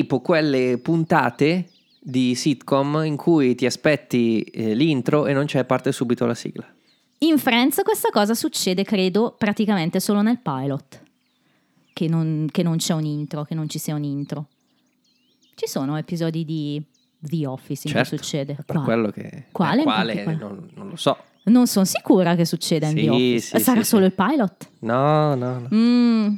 Tipo 0.00 0.20
quelle 0.22 0.78
puntate 0.78 1.68
di 2.00 2.34
sitcom 2.34 3.02
in 3.04 3.16
cui 3.16 3.54
ti 3.54 3.66
aspetti 3.66 4.40
eh, 4.40 4.74
l'intro 4.74 5.26
e 5.26 5.34
non 5.34 5.44
c'è 5.44 5.62
parte 5.66 5.92
subito 5.92 6.24
la 6.24 6.32
sigla. 6.34 6.66
In 7.18 7.36
Friends 7.36 7.82
questa 7.84 8.08
cosa 8.10 8.32
succede, 8.32 8.82
credo, 8.82 9.34
praticamente 9.36 10.00
solo 10.00 10.22
nel 10.22 10.38
pilot. 10.38 11.02
Che 11.92 12.08
non, 12.08 12.48
che 12.50 12.62
non 12.62 12.78
c'è 12.78 12.94
un 12.94 13.04
intro, 13.04 13.44
che 13.44 13.54
non 13.54 13.68
ci 13.68 13.78
sia 13.78 13.94
un 13.94 14.04
intro. 14.04 14.46
Ci 15.54 15.66
sono 15.66 15.98
episodi 15.98 16.46
di 16.46 16.82
The 17.18 17.46
Office 17.46 17.86
in 17.86 17.92
Certo, 17.92 18.08
cui 18.08 18.18
succede. 18.18 18.54
per 18.54 18.64
Qua- 18.64 18.82
quello 18.84 19.10
che... 19.10 19.48
Quale 19.52 19.82
eh, 19.82 19.84
quale 19.84 20.24
non, 20.24 20.70
non 20.76 20.88
lo 20.88 20.96
so. 20.96 21.14
Non 21.42 21.66
sono 21.66 21.84
sicura 21.84 22.34
che 22.36 22.46
succeda 22.46 22.86
in 22.86 22.96
Sì, 22.96 23.02
The 23.04 23.10
Office. 23.10 23.58
sì, 23.58 23.62
Sarà 23.64 23.82
sì, 23.82 23.88
solo 23.88 24.06
sì. 24.06 24.08
il 24.08 24.14
pilot? 24.14 24.70
No, 24.78 25.34
no, 25.34 25.58
no. 25.58 25.68
Mm, 25.74 26.34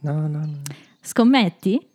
no, 0.00 0.12
no, 0.26 0.28
no. 0.28 0.62
scommetti? 1.02 1.86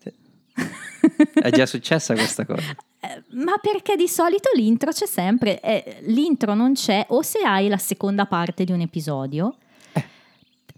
È 1.33 1.49
già 1.51 1.65
successa 1.65 2.13
questa 2.13 2.45
cosa. 2.45 2.61
Eh, 3.01 3.23
Ma 3.29 3.57
perché 3.61 3.95
di 3.95 4.09
solito 4.09 4.49
l'intro 4.55 4.91
c'è 4.91 5.05
sempre, 5.05 5.61
eh, 5.61 5.99
l'intro 6.07 6.53
non 6.53 6.73
c'è 6.73 7.05
o 7.11 7.21
se 7.21 7.39
hai 7.39 7.69
la 7.69 7.77
seconda 7.77 8.25
parte 8.25 8.65
di 8.65 8.73
un 8.73 8.81
episodio, 8.81 9.55
Eh. 9.93 10.03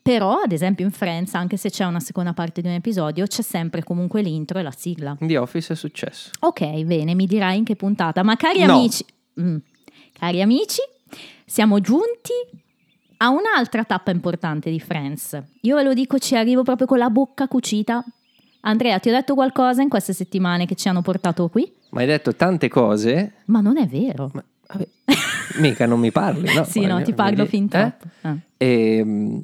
però 0.03 0.39
ad 0.41 0.51
esempio 0.51 0.85
in 0.85 0.91
Friends, 0.91 1.33
anche 1.33 1.57
se 1.57 1.71
c'è 1.71 1.83
una 1.83 1.99
seconda 1.99 2.33
parte 2.33 2.61
di 2.61 2.67
un 2.67 2.75
episodio, 2.75 3.25
c'è 3.25 3.41
sempre 3.41 3.83
comunque 3.83 4.21
l'intro 4.21 4.59
e 4.59 4.61
la 4.61 4.69
sigla. 4.69 5.17
The 5.19 5.37
Office 5.39 5.73
è 5.73 5.75
successo. 5.75 6.29
Ok, 6.41 6.83
bene, 6.83 7.15
mi 7.15 7.25
dirai 7.25 7.57
in 7.57 7.63
che 7.63 7.75
puntata, 7.75 8.21
ma 8.21 8.35
cari 8.35 8.63
No. 8.63 8.73
amici, 8.75 9.03
mm, 9.41 9.57
cari 10.13 10.43
amici, 10.43 10.81
siamo 11.43 11.79
giunti 11.79 12.33
a 13.17 13.29
un'altra 13.29 13.83
tappa 13.83 14.11
importante 14.11 14.69
di 14.69 14.79
Friends. 14.79 15.41
Io 15.61 15.75
ve 15.75 15.81
lo 15.81 15.95
dico, 15.95 16.19
ci 16.19 16.35
arrivo 16.35 16.61
proprio 16.61 16.85
con 16.85 16.99
la 16.99 17.09
bocca 17.09 17.47
cucita. 17.47 18.05
Andrea, 18.61 18.99
ti 18.99 19.09
ho 19.09 19.11
detto 19.11 19.33
qualcosa 19.33 19.81
in 19.81 19.89
queste 19.89 20.13
settimane 20.13 20.65
che 20.65 20.75
ci 20.75 20.87
hanno 20.87 21.01
portato 21.01 21.47
qui? 21.49 21.71
Ma 21.91 22.01
hai 22.01 22.07
detto 22.07 22.35
tante 22.35 22.67
cose, 22.69 23.33
Ma 23.45 23.59
non 23.61 23.77
è 23.77 23.85
vero. 23.87 24.29
ma 24.33 24.43
vabbè, 24.67 24.87
mica 25.57 25.85
non 25.85 25.99
mi 25.99 26.11
parli, 26.11 26.53
no? 26.53 26.63
sì, 26.69 26.81
no, 26.81 26.87
Guarda, 26.87 27.03
ti 27.05 27.13
parlo 27.13 27.35
vedi? 27.45 27.49
fin 27.49 27.63
Eh? 27.65 27.67
troppo. 27.69 28.05
Ah. 28.21 28.35
E, 28.57 29.01
mm, 29.03 29.39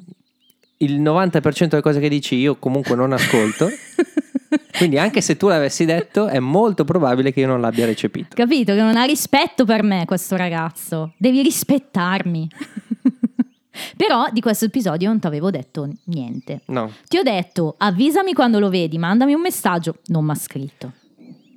il 0.78 1.00
90% 1.02 1.66
delle 1.68 1.82
cose 1.82 1.98
che 2.00 2.08
dici 2.08 2.36
io 2.36 2.56
comunque 2.56 2.94
non 2.94 3.12
ascolto, 3.12 3.68
quindi 4.78 4.96
anche 4.98 5.20
se 5.20 5.36
tu 5.36 5.48
l'avessi 5.48 5.84
detto 5.84 6.28
è 6.28 6.38
molto 6.38 6.84
probabile 6.84 7.32
che 7.32 7.40
io 7.40 7.48
non 7.48 7.60
l'abbia 7.60 7.84
recepito. 7.86 8.28
Capito 8.36 8.74
che 8.74 8.80
non 8.80 8.96
ha 8.96 9.02
rispetto 9.04 9.64
per 9.64 9.82
me 9.82 10.04
questo 10.06 10.36
ragazzo. 10.36 11.14
Devi 11.18 11.42
rispettarmi. 11.42 12.48
Però 13.96 14.26
di 14.32 14.40
questo 14.40 14.64
episodio 14.66 15.08
non 15.08 15.18
ti 15.20 15.26
avevo 15.26 15.50
detto 15.50 15.88
niente. 16.04 16.62
No, 16.66 16.90
Ti 17.06 17.18
ho 17.18 17.22
detto 17.22 17.74
avvisami 17.78 18.32
quando 18.32 18.58
lo 18.58 18.68
vedi, 18.70 18.98
mandami 18.98 19.34
un 19.34 19.40
messaggio. 19.40 19.96
Non 20.06 20.24
mi 20.24 20.30
ha 20.30 20.34
scritto. 20.34 20.92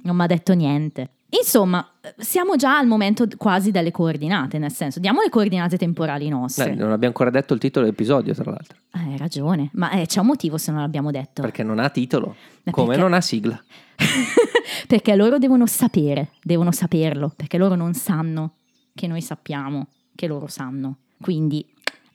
Non 0.04 0.16
mi 0.16 0.24
ha 0.24 0.28
detto 0.28 0.54
niente. 0.54 1.10
Insomma, 1.34 1.88
siamo 2.18 2.58
già 2.58 2.78
al 2.78 2.88
momento 2.88 3.26
quasi 3.38 3.72
delle 3.72 3.92
coordinate, 3.92 4.58
nel 4.58 4.72
senso, 4.74 5.00
diamo 5.00 5.22
le 5.22 5.30
coordinate 5.30 5.78
temporali 5.78 6.28
nostre. 6.28 6.66
Dai, 6.66 6.76
non 6.76 6.88
abbiamo 6.92 7.08
ancora 7.08 7.30
detto 7.30 7.54
il 7.54 7.60
titolo 7.62 7.86
dell'episodio, 7.86 8.34
tra 8.34 8.52
l'altro, 8.52 8.78
Eh, 8.96 9.00
Hai 9.14 9.18
ragione, 9.18 9.70
ma 9.76 9.92
eh, 9.92 10.06
c'è 10.08 10.20
un 10.20 10.26
motivo 10.26 10.58
se 10.58 10.72
non 10.72 10.82
l'abbiamo 10.82 11.10
detto. 11.10 11.42
perché 11.42 11.64
non 11.64 11.80
ha 11.80 11.90
titolo, 11.90 12.36
Ma 12.64 12.72
come 12.74 12.88
perché? 12.88 13.02
non 13.02 13.14
ha 13.14 13.22
sigla. 13.22 13.64
perché 14.88 15.16
loro 15.16 15.38
devono 15.38 15.66
sapere, 15.68 16.32
devono 16.44 16.72
saperlo, 16.72 17.32
perché 17.36 17.58
loro 17.58 17.76
non 17.76 17.94
sanno 17.94 18.56
che 18.94 19.08
noi 19.08 19.22
sappiamo 19.22 19.88
che 20.16 20.28
loro 20.28 20.48
sanno. 20.48 20.98
Quindi 21.22 21.66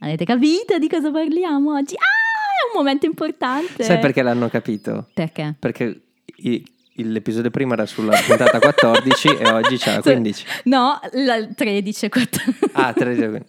avete 0.00 0.24
capito 0.24 0.78
di 0.78 0.88
cosa 0.88 1.10
parliamo 1.10 1.74
oggi? 1.74 1.94
Ah, 1.94 1.98
è 2.00 2.72
un 2.76 2.82
momento 2.82 3.06
importante. 3.06 3.82
Sai 3.84 3.98
perché 3.98 4.22
l'hanno 4.22 4.48
capito? 4.48 5.08
Perché? 5.14 5.54
Perché 5.58 6.00
i- 6.36 6.64
l'episodio 6.98 7.50
prima 7.50 7.74
era 7.74 7.84
sulla 7.86 8.16
puntata 8.26 8.58
14 8.58 9.28
e 9.28 9.48
oggi 9.50 9.76
c'è 9.76 9.94
la 9.96 10.00
15. 10.02 10.44
No, 10.64 10.98
la 11.12 11.46
13 11.46 12.08
14. 12.08 12.58
Ah, 12.72 12.92
13. 12.92 13.40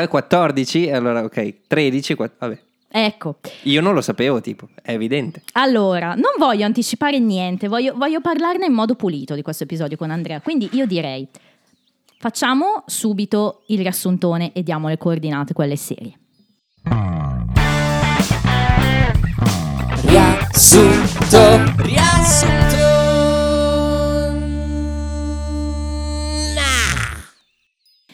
Eh, 0.00 0.06
14, 0.08 0.86
e 0.86 0.92
allora 0.94 1.24
ok, 1.24 1.54
13, 1.66 2.14
quatt- 2.14 2.34
vabbè. 2.38 2.58
Ecco, 2.88 3.40
Io 3.64 3.80
non 3.82 3.92
lo 3.92 4.00
sapevo, 4.00 4.40
tipo, 4.40 4.68
è 4.82 4.92
evidente. 4.92 5.42
allora, 5.54 6.14
non 6.14 6.30
voglio 6.38 6.64
anticipare 6.64 7.18
niente, 7.18 7.68
voglio, 7.68 7.94
voglio 7.94 8.20
parlarne 8.20 8.64
in 8.66 8.72
modo 8.72 8.94
pulito 8.94 9.34
di 9.34 9.42
questo 9.42 9.64
episodio 9.64 9.96
con 9.98 10.10
Andrea, 10.10 10.40
quindi 10.40 10.68
io 10.72 10.86
direi 10.86 11.26
facciamo 12.18 12.84
subito 12.86 13.62
il 13.68 13.78
riassuntone 13.78 14.52
e 14.52 14.62
diamo 14.62 14.88
le 14.88 14.98
coordinate, 14.98 15.52
quelle 15.52 15.76
serie. 15.76 16.18
Riassunto, 20.02 21.74
riassunto. 21.78 22.84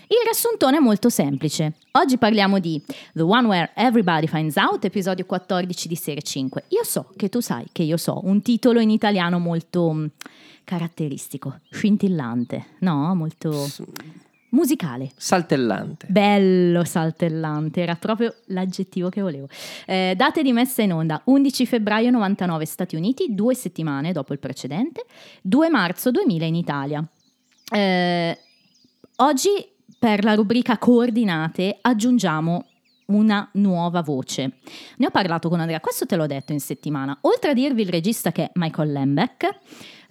Il 0.09 0.19
riassuntone 0.25 0.77
è 0.77 0.81
molto 0.81 1.09
semplice. 1.09 1.75
Oggi 1.93 2.19
parliamo 2.19 2.59
di 2.59 2.83
The 3.15 3.23
One 3.23 3.47
Where 3.47 3.73
Everybody 3.75 4.27
Finds 4.27 4.57
Out, 4.57 4.85
episodio 4.85 5.25
14 5.25 5.89
di 5.89 5.95
serie 5.95 6.23
5. 6.23 6.65
Io 6.69 6.85
so 6.85 7.11
che 7.17 7.29
tu 7.29 7.41
sai 7.41 7.67
che 7.73 7.83
io 7.83 7.97
so 7.97 8.21
un 8.25 8.43
titolo 8.43 8.81
in 8.81 8.91
italiano 8.91 9.39
molto 9.39 10.11
caratteristico, 10.65 11.61
scintillante, 11.71 12.77
no? 12.81 13.15
Molto 13.15 13.67
musicale. 14.53 15.11
Saltellante. 15.17 16.07
Bello 16.09 16.85
saltellante, 16.85 17.81
era 17.81 17.97
proprio 17.97 18.35
l'aggettivo 18.47 19.09
che 19.09 19.21
volevo. 19.21 19.49
Eh, 19.87 20.15
date 20.17 20.43
di 20.43 20.53
messa 20.53 20.83
in 20.83 20.93
onda 20.93 21.21
11 21.25 21.67
febbraio 21.67 22.11
99 22.11 22.65
Stati 22.65 22.97
Uniti, 22.97 23.35
due 23.35 23.55
settimane 23.55 24.13
dopo 24.13 24.33
il 24.33 24.39
precedente, 24.39 25.05
2 25.43 25.69
marzo 25.69 26.11
2000 26.11 26.45
in 26.45 26.55
Italia. 26.55 27.07
Eh, 27.71 28.39
oggi 29.17 29.49
per 29.99 30.25
la 30.25 30.35
rubrica 30.35 30.79
coordinate 30.79 31.79
aggiungiamo 31.81 32.67
una 33.07 33.49
nuova 33.55 34.03
voce. 34.03 34.59
Ne 34.97 35.07
ho 35.07 35.11
parlato 35.11 35.49
con 35.49 35.61
Andrea, 35.61 35.81
questo 35.81 36.07
te 36.07 36.17
l'ho 36.17 36.27
detto 36.27 36.53
in 36.53 36.61
settimana. 36.61 37.17
Oltre 37.23 37.51
a 37.51 37.55
dirvi 37.55 37.83
il 37.83 37.89
regista 37.89 38.33
che 38.33 38.45
è 38.45 38.51
Michael 38.55 38.93
Lembeck, 38.93 39.49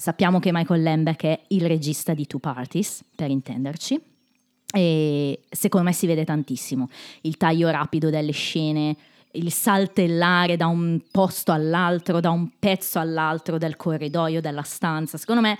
sappiamo 0.02 0.40
che 0.40 0.52
Michael 0.52 0.82
Lembeck 0.82 1.24
è 1.26 1.40
il 1.50 1.68
regista 1.68 2.16
di 2.16 2.26
Two 2.26 2.40
Parties, 2.40 3.04
per 3.16 3.30
intenderci, 3.30 4.02
e 4.74 5.42
secondo 5.48 5.86
me 5.86 5.94
si 5.94 6.08
vede 6.08 6.26
tantissimo 6.26 6.90
il 7.22 7.38
taglio 7.38 7.70
rapido 7.70 8.10
delle 8.10 8.32
scene, 8.32 8.98
il 9.34 9.52
saltellare 9.52 10.58
da 10.58 10.66
un 10.66 11.00
posto 11.12 11.52
all'altro, 11.52 12.20
da 12.20 12.32
un 12.32 12.50
pezzo 12.58 12.98
all'altro 12.98 13.60
del 13.60 13.76
corridoio, 13.76 14.42
della 14.42 14.64
stanza. 14.64 15.20
Secondo 15.20 15.42
me 15.42 15.60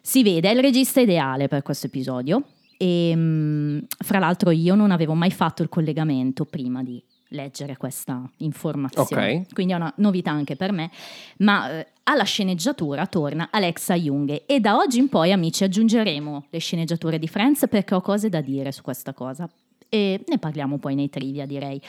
si 0.00 0.24
vede, 0.24 0.50
è 0.50 0.52
il 0.54 0.62
regista 0.62 1.00
ideale 1.00 1.46
per 1.46 1.62
questo 1.62 1.86
episodio. 1.86 2.42
E 2.76 3.12
mm, 3.14 3.78
fra 4.04 4.18
l'altro 4.18 4.50
io 4.50 4.74
non 4.74 4.90
avevo 4.90 5.14
mai 5.14 5.30
fatto 5.30 5.62
il 5.62 5.68
collegamento 5.68 6.44
prima 6.44 6.82
di 6.82 7.00
leggere 7.30 7.76
questa 7.76 8.28
informazione, 8.38 9.40
Ok. 9.46 9.52
quindi 9.52 9.72
è 9.72 9.76
una 9.76 9.92
novità 9.96 10.30
anche 10.30 10.56
per 10.56 10.72
me, 10.72 10.90
ma 11.38 11.70
eh, 11.70 11.86
alla 12.04 12.24
sceneggiatura 12.24 13.06
torna 13.06 13.48
Alexa 13.50 13.94
Jung 13.94 14.42
e 14.46 14.60
da 14.60 14.76
oggi 14.76 14.98
in 14.98 15.08
poi 15.08 15.32
amici 15.32 15.64
aggiungeremo 15.64 16.46
le 16.50 16.58
sceneggiature 16.58 17.18
di 17.18 17.28
Friends 17.28 17.66
perché 17.68 17.94
ho 17.94 18.00
cose 18.00 18.28
da 18.28 18.40
dire 18.40 18.72
su 18.72 18.82
questa 18.82 19.12
cosa 19.12 19.48
e 19.88 20.22
ne 20.26 20.38
parliamo 20.38 20.78
poi 20.78 20.94
nei 20.94 21.10
trivia 21.10 21.46
direi. 21.46 21.80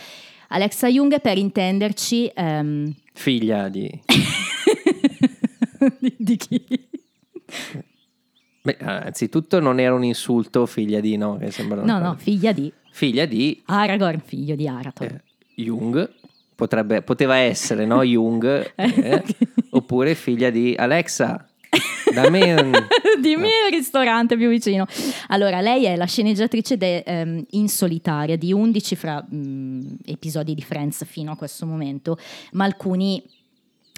Alexa 0.49 0.87
Jung 0.87 1.19
per 1.21 1.37
intenderci 1.37 2.31
ehm, 2.33 2.93
Figlia 3.13 3.69
di... 3.69 3.89
di, 5.99 6.15
di 6.17 6.35
chi? 6.37 6.65
Beh, 8.61 8.77
anzitutto 8.79 9.59
non 9.59 9.79
era 9.79 9.93
un 9.93 10.03
insulto 10.03 10.65
figlia 10.65 10.99
di, 10.99 11.15
no? 11.15 11.37
Che 11.37 11.51
sembra 11.51 11.83
No, 11.83 11.99
no, 11.99 12.15
figlia 12.17 12.51
di 12.51 12.71
Figlia 12.91 13.25
di 13.25 13.61
Aragorn, 13.65 14.19
figlio 14.19 14.55
di 14.55 14.67
Arathorn. 14.67 15.13
eh, 15.15 15.23
Jung. 15.57 16.09
Potrebbe, 16.55 17.01
poteva 17.01 17.35
essere, 17.35 17.85
no? 17.85 18.01
Jung. 18.05 18.73
eh, 18.75 19.23
oppure 19.71 20.15
figlia 20.15 20.49
di 20.49 20.75
Alexa. 20.77 21.45
Dammi 22.13 22.51
un... 22.53 22.71
Dimmi 23.19 23.47
il 23.47 23.71
ristorante 23.71 24.37
più 24.37 24.49
vicino. 24.49 24.85
Allora, 25.27 25.59
lei 25.59 25.85
è 25.85 25.95
la 25.95 26.05
sceneggiatrice 26.05 26.77
de- 26.77 26.99
ehm, 26.99 27.45
in 27.51 27.67
solitaria 27.67 28.37
di 28.37 28.53
11 28.53 28.95
fra, 28.95 29.25
mm, 29.33 29.81
episodi 30.05 30.53
di 30.53 30.61
Friends 30.61 31.05
fino 31.05 31.31
a 31.31 31.35
questo 31.35 31.65
momento, 31.65 32.17
ma 32.53 32.63
alcuni 32.65 33.21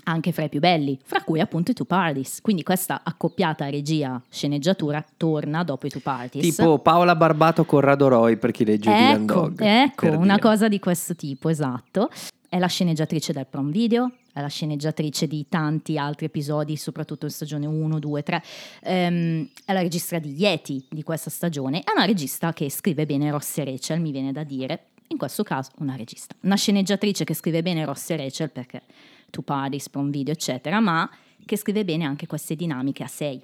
anche 0.04 0.32
fra 0.32 0.44
i 0.44 0.50
più 0.50 0.60
belli, 0.60 0.98
fra 1.04 1.22
cui 1.24 1.40
appunto 1.40 1.72
i 1.72 1.74
Two 1.74 1.86
Parties. 1.86 2.42
Quindi 2.42 2.64
questa 2.64 3.02
accoppiata 3.04 3.70
regia-sceneggiatura 3.70 5.04
torna 5.18 5.64
dopo 5.64 5.88
i 5.88 5.90
Two 5.90 6.02
Parties. 6.02 6.56
Tipo 6.56 6.80
Paola 6.80 7.16
Barbato 7.16 7.66
Corrado 7.66 8.08
Roy 8.08 8.38
per 8.38 8.52
chi 8.52 8.66
legge 8.66 8.90
Dylan 8.92 9.22
Ecco, 9.24 9.34
Dog. 9.34 9.62
ecco 9.62 10.06
una 10.08 10.36
dire. 10.36 10.40
cosa 10.40 10.68
di 10.68 10.80
questo 10.80 11.16
tipo, 11.16 11.50
esatto. 11.50 12.10
È 12.48 12.58
la 12.58 12.68
sceneggiatrice 12.68 13.32
del 13.32 13.46
prom 13.48 13.70
video, 13.70 14.12
è 14.34 14.42
la 14.42 14.48
sceneggiatrice 14.48 15.28
di 15.28 15.46
tanti 15.48 16.00
altri 16.00 16.26
episodi, 16.26 16.78
soprattutto 16.78 17.26
in 17.26 17.32
stagione 17.32 17.68
1, 17.68 18.00
2, 18.00 18.24
3. 18.24 18.44
Ehm, 18.84 19.50
è 19.66 19.72
la 19.72 19.82
regista 19.82 20.18
di 20.18 20.34
Yeti 20.34 20.84
di 20.90 21.04
questa 21.04 21.30
stagione. 21.30 21.82
È 21.82 21.92
una 21.96 22.06
regista 22.06 22.52
che 22.52 22.72
scrive 22.72 23.06
bene 23.06 23.30
Ross 23.30 23.60
e 23.60 23.66
Rachel, 23.66 24.02
mi 24.02 24.12
viene 24.12 24.32
da 24.32 24.44
dire. 24.44 24.86
In 25.10 25.18
questo 25.18 25.44
caso 25.44 25.72
una 25.80 25.96
regista. 25.96 26.36
Una 26.42 26.56
sceneggiatrice 26.56 27.24
che 27.24 27.34
scrive 27.36 27.62
bene 27.62 27.86
Ross 27.86 28.10
e 28.12 28.18
Rachel 28.18 28.50
perché 28.52 28.82
tu 29.30 29.44
parli, 29.44 29.82
un 29.94 30.10
video, 30.10 30.34
eccetera, 30.34 30.80
ma 30.80 31.10
che 31.46 31.58
scrive 31.58 31.84
bene 31.84 32.06
anche 32.06 32.28
queste 32.28 32.56
dinamiche 32.56 33.04
a 33.04 33.08
6. 33.08 33.42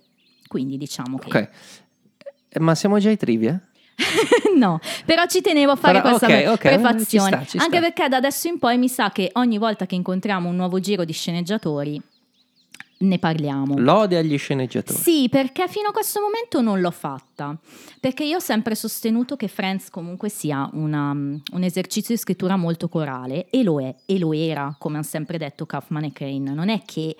Quindi 0.48 0.78
diciamo 0.78 1.18
che... 1.18 1.28
Ok. 1.28 1.50
Eh, 2.50 2.60
Ma 2.60 2.76
siamo 2.76 3.00
già 3.00 3.10
ai 3.10 3.18
trivia? 3.18 3.60
no, 4.58 4.80
però 5.06 5.26
ci 5.26 5.42
tenevo 5.42 5.72
a 5.72 5.76
fare 5.76 6.02
Però, 6.02 6.18
questa 6.18 6.28
ok, 6.28 6.48
ok, 6.52 6.58
prefazione. 6.60 7.30
ci 7.30 7.36
sta, 7.36 7.46
ci 7.46 7.58
Anche 7.58 7.78
sta. 7.78 7.86
perché 7.88 8.08
da 8.10 8.18
adesso 8.18 8.48
in 8.48 8.60
poi 8.60 8.78
mi 8.78 8.90
sa 8.90 9.10
che 9.12 9.30
ogni 9.34 9.58
volta 9.58 9.86
che 9.86 9.96
incontriamo 9.96 10.50
un 10.50 10.56
nuovo 10.56 10.80
giro 10.80 11.06
di 11.06 11.14
sceneggiatori 11.14 12.02
ne 12.98 13.20
parliamo. 13.20 13.78
Lode 13.78 14.18
agli 14.18 14.38
sceneggiatori. 14.38 14.98
Sì, 14.98 15.28
perché 15.30 15.68
fino 15.68 15.90
a 15.90 15.92
questo 15.92 16.22
momento 16.22 16.62
non 16.62 16.80
l'ho 16.82 16.92
fatta. 16.92 17.58
Perché 18.00 18.24
io 18.24 18.38
ho 18.38 18.42
sempre 18.42 18.74
sostenuto 18.76 19.36
che 19.36 19.48
Friends 19.48 19.90
comunque 19.90 20.30
sia 20.30 20.70
una- 20.74 21.12
un 21.12 21.64
esercizio 21.64 22.14
di 22.16 22.20
scrittura 22.22 22.56
molto 22.56 22.88
corale 22.88 23.48
e 23.50 23.64
lo 23.64 23.82
è, 23.82 23.94
e 24.06 24.18
lo 24.18 24.34
era, 24.34 24.76
come 24.80 24.96
hanno 24.96 25.04
sempre 25.04 25.38
detto 25.38 25.66
Kaufman 25.66 26.06
e 26.06 26.12
Crane. 26.14 26.54
Non 26.54 26.70
è 26.70 26.82
che 26.86 27.16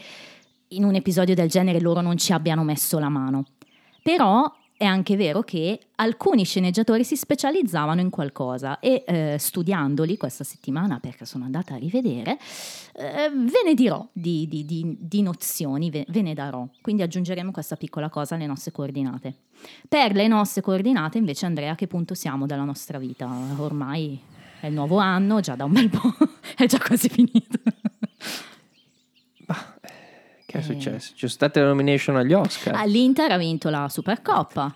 in 0.70 0.84
un 0.84 0.96
episodio 0.96 1.36
del 1.36 1.50
genere 1.50 1.80
loro 1.80 2.02
non 2.02 2.18
ci 2.18 2.32
abbiano 2.34 2.64
messo 2.64 2.98
la 3.00 3.10
mano. 3.10 3.46
Però 4.02 4.52
è 4.78 4.84
anche 4.84 5.16
vero 5.16 5.42
che 5.42 5.80
alcuni 5.96 6.44
sceneggiatori 6.44 7.06
si 7.06 7.16
specializzavano 7.16 8.02
in 8.02 8.10
qualcosa 8.10 8.80
e 8.80 9.04
eh, 9.08 9.38
studiandoli 9.40 10.18
questa 10.18 10.44
settimana, 10.44 11.00
perché 11.00 11.26
sono 11.26 11.46
andata 11.46 11.76
a 11.76 11.78
rivedere, 11.78 12.38
eh, 12.96 13.30
ve 13.30 13.62
ne 13.66 13.74
dirò 13.74 14.06
di, 14.12 14.48
di- 14.50 14.66
di- 14.66 14.98
di 15.00 15.22
nozioni, 15.22 15.90
ve, 15.90 16.06
ve 16.10 16.22
ne 16.22 16.34
darò. 16.34 16.68
Quindi 16.82 17.04
aggiungeremo 17.04 17.52
questa 17.52 17.78
piccola 17.78 18.10
cosa 18.10 18.36
alle 18.36 18.48
nostre 18.48 18.72
coordinate. 18.72 19.34
Per 19.88 20.14
le 20.14 20.28
nostre 20.28 20.62
coordinate, 20.62 21.18
invece, 21.18 21.46
Andrea, 21.46 21.72
a 21.72 21.76
che 21.76 21.88
punto 21.88 22.14
siamo 22.14 22.46
della 22.46 22.66
nostra 22.66 22.98
vita? 22.98 23.30
Ormai 23.58 24.20
è 24.60 24.68
il 24.68 24.74
nuovo 24.74 24.98
anno, 24.98 25.40
già 25.40 25.56
da 25.56 25.64
un 25.64 25.72
bel 25.72 25.90
po', 25.90 26.14
è 26.58 26.66
già 26.66 26.80
quasi 26.80 27.08
finito. 27.08 27.60
Che 30.56 30.62
è 30.62 30.72
Eh. 30.72 30.74
successo? 30.74 31.10
Ci 31.12 31.20
sono 31.20 31.32
state 31.32 31.60
le 31.60 31.66
nomination 31.68 32.16
agli 32.16 32.34
Oscar. 32.34 32.76
Ah, 32.76 32.86
L'Inter 32.86 33.32
ha 33.32 33.38
vinto 33.38 33.70
la 33.70 33.88
Supercoppa. 33.90 34.76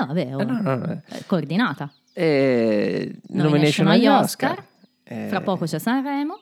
Ah, 0.00 0.06
vabbè, 0.06 0.34
oh, 0.34 0.40
Eh, 0.40 0.44
no, 0.44 0.60
no, 0.62 0.74
no. 0.76 1.02
eh, 1.08 1.24
coordinata. 1.26 1.92
E 2.12 3.16
Nomination 3.28 3.86
agli 3.88 4.06
Oscar. 4.06 4.64
Eh, 5.04 5.26
Fra 5.28 5.40
poco 5.40 5.64
c'è 5.66 5.78
Sanremo. 5.78 6.38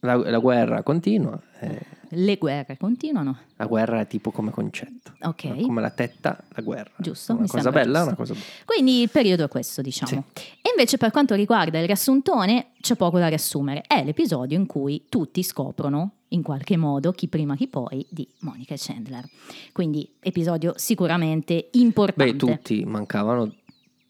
La, 0.00 0.16
la 0.16 0.38
guerra 0.38 0.82
continua. 0.82 1.40
eh, 1.60 1.80
Le 2.10 2.36
guerre 2.36 2.76
continuano. 2.76 3.38
la 3.56 3.64
guerra 3.64 4.00
è 4.00 4.06
tipo 4.06 4.30
come 4.30 4.50
concetto. 4.50 5.14
Ok. 5.22 5.44
No? 5.44 5.60
Come 5.62 5.80
la 5.80 5.88
tetta, 5.90 6.36
la 6.50 6.62
guerra. 6.62 6.90
Giusto, 6.98 7.32
Una 7.32 7.40
mi 7.42 7.48
cosa 7.48 7.62
sembra 7.62 7.80
bella, 7.82 7.98
giusto. 8.00 8.08
una 8.08 8.16
cosa 8.18 8.32
brutta. 8.34 8.48
Quindi 8.66 9.00
il 9.00 9.08
periodo 9.10 9.44
è 9.44 9.48
questo, 9.48 9.80
diciamo. 9.80 10.24
E 10.34 10.68
invece 10.70 10.98
per 10.98 11.10
quanto 11.10 11.34
riguarda 11.34 11.78
il 11.78 11.86
riassuntone, 11.86 12.72
c'è 12.80 12.96
poco 12.96 13.18
da 13.18 13.28
riassumere. 13.28 13.82
È 13.86 14.04
l'episodio 14.04 14.58
in 14.58 14.66
cui 14.66 15.06
tutti 15.08 15.42
scoprono, 15.42 16.10
in 16.34 16.42
qualche 16.42 16.76
modo, 16.76 17.12
chi 17.12 17.28
prima 17.28 17.56
chi 17.56 17.68
poi, 17.68 18.06
di 18.10 18.28
Monica 18.40 18.74
e 18.74 18.76
Chandler. 18.78 19.24
Quindi 19.72 20.08
episodio 20.20 20.74
sicuramente 20.76 21.68
importante. 21.72 22.32
Beh, 22.32 22.38
tutti 22.38 22.84
mancavano 22.84 23.52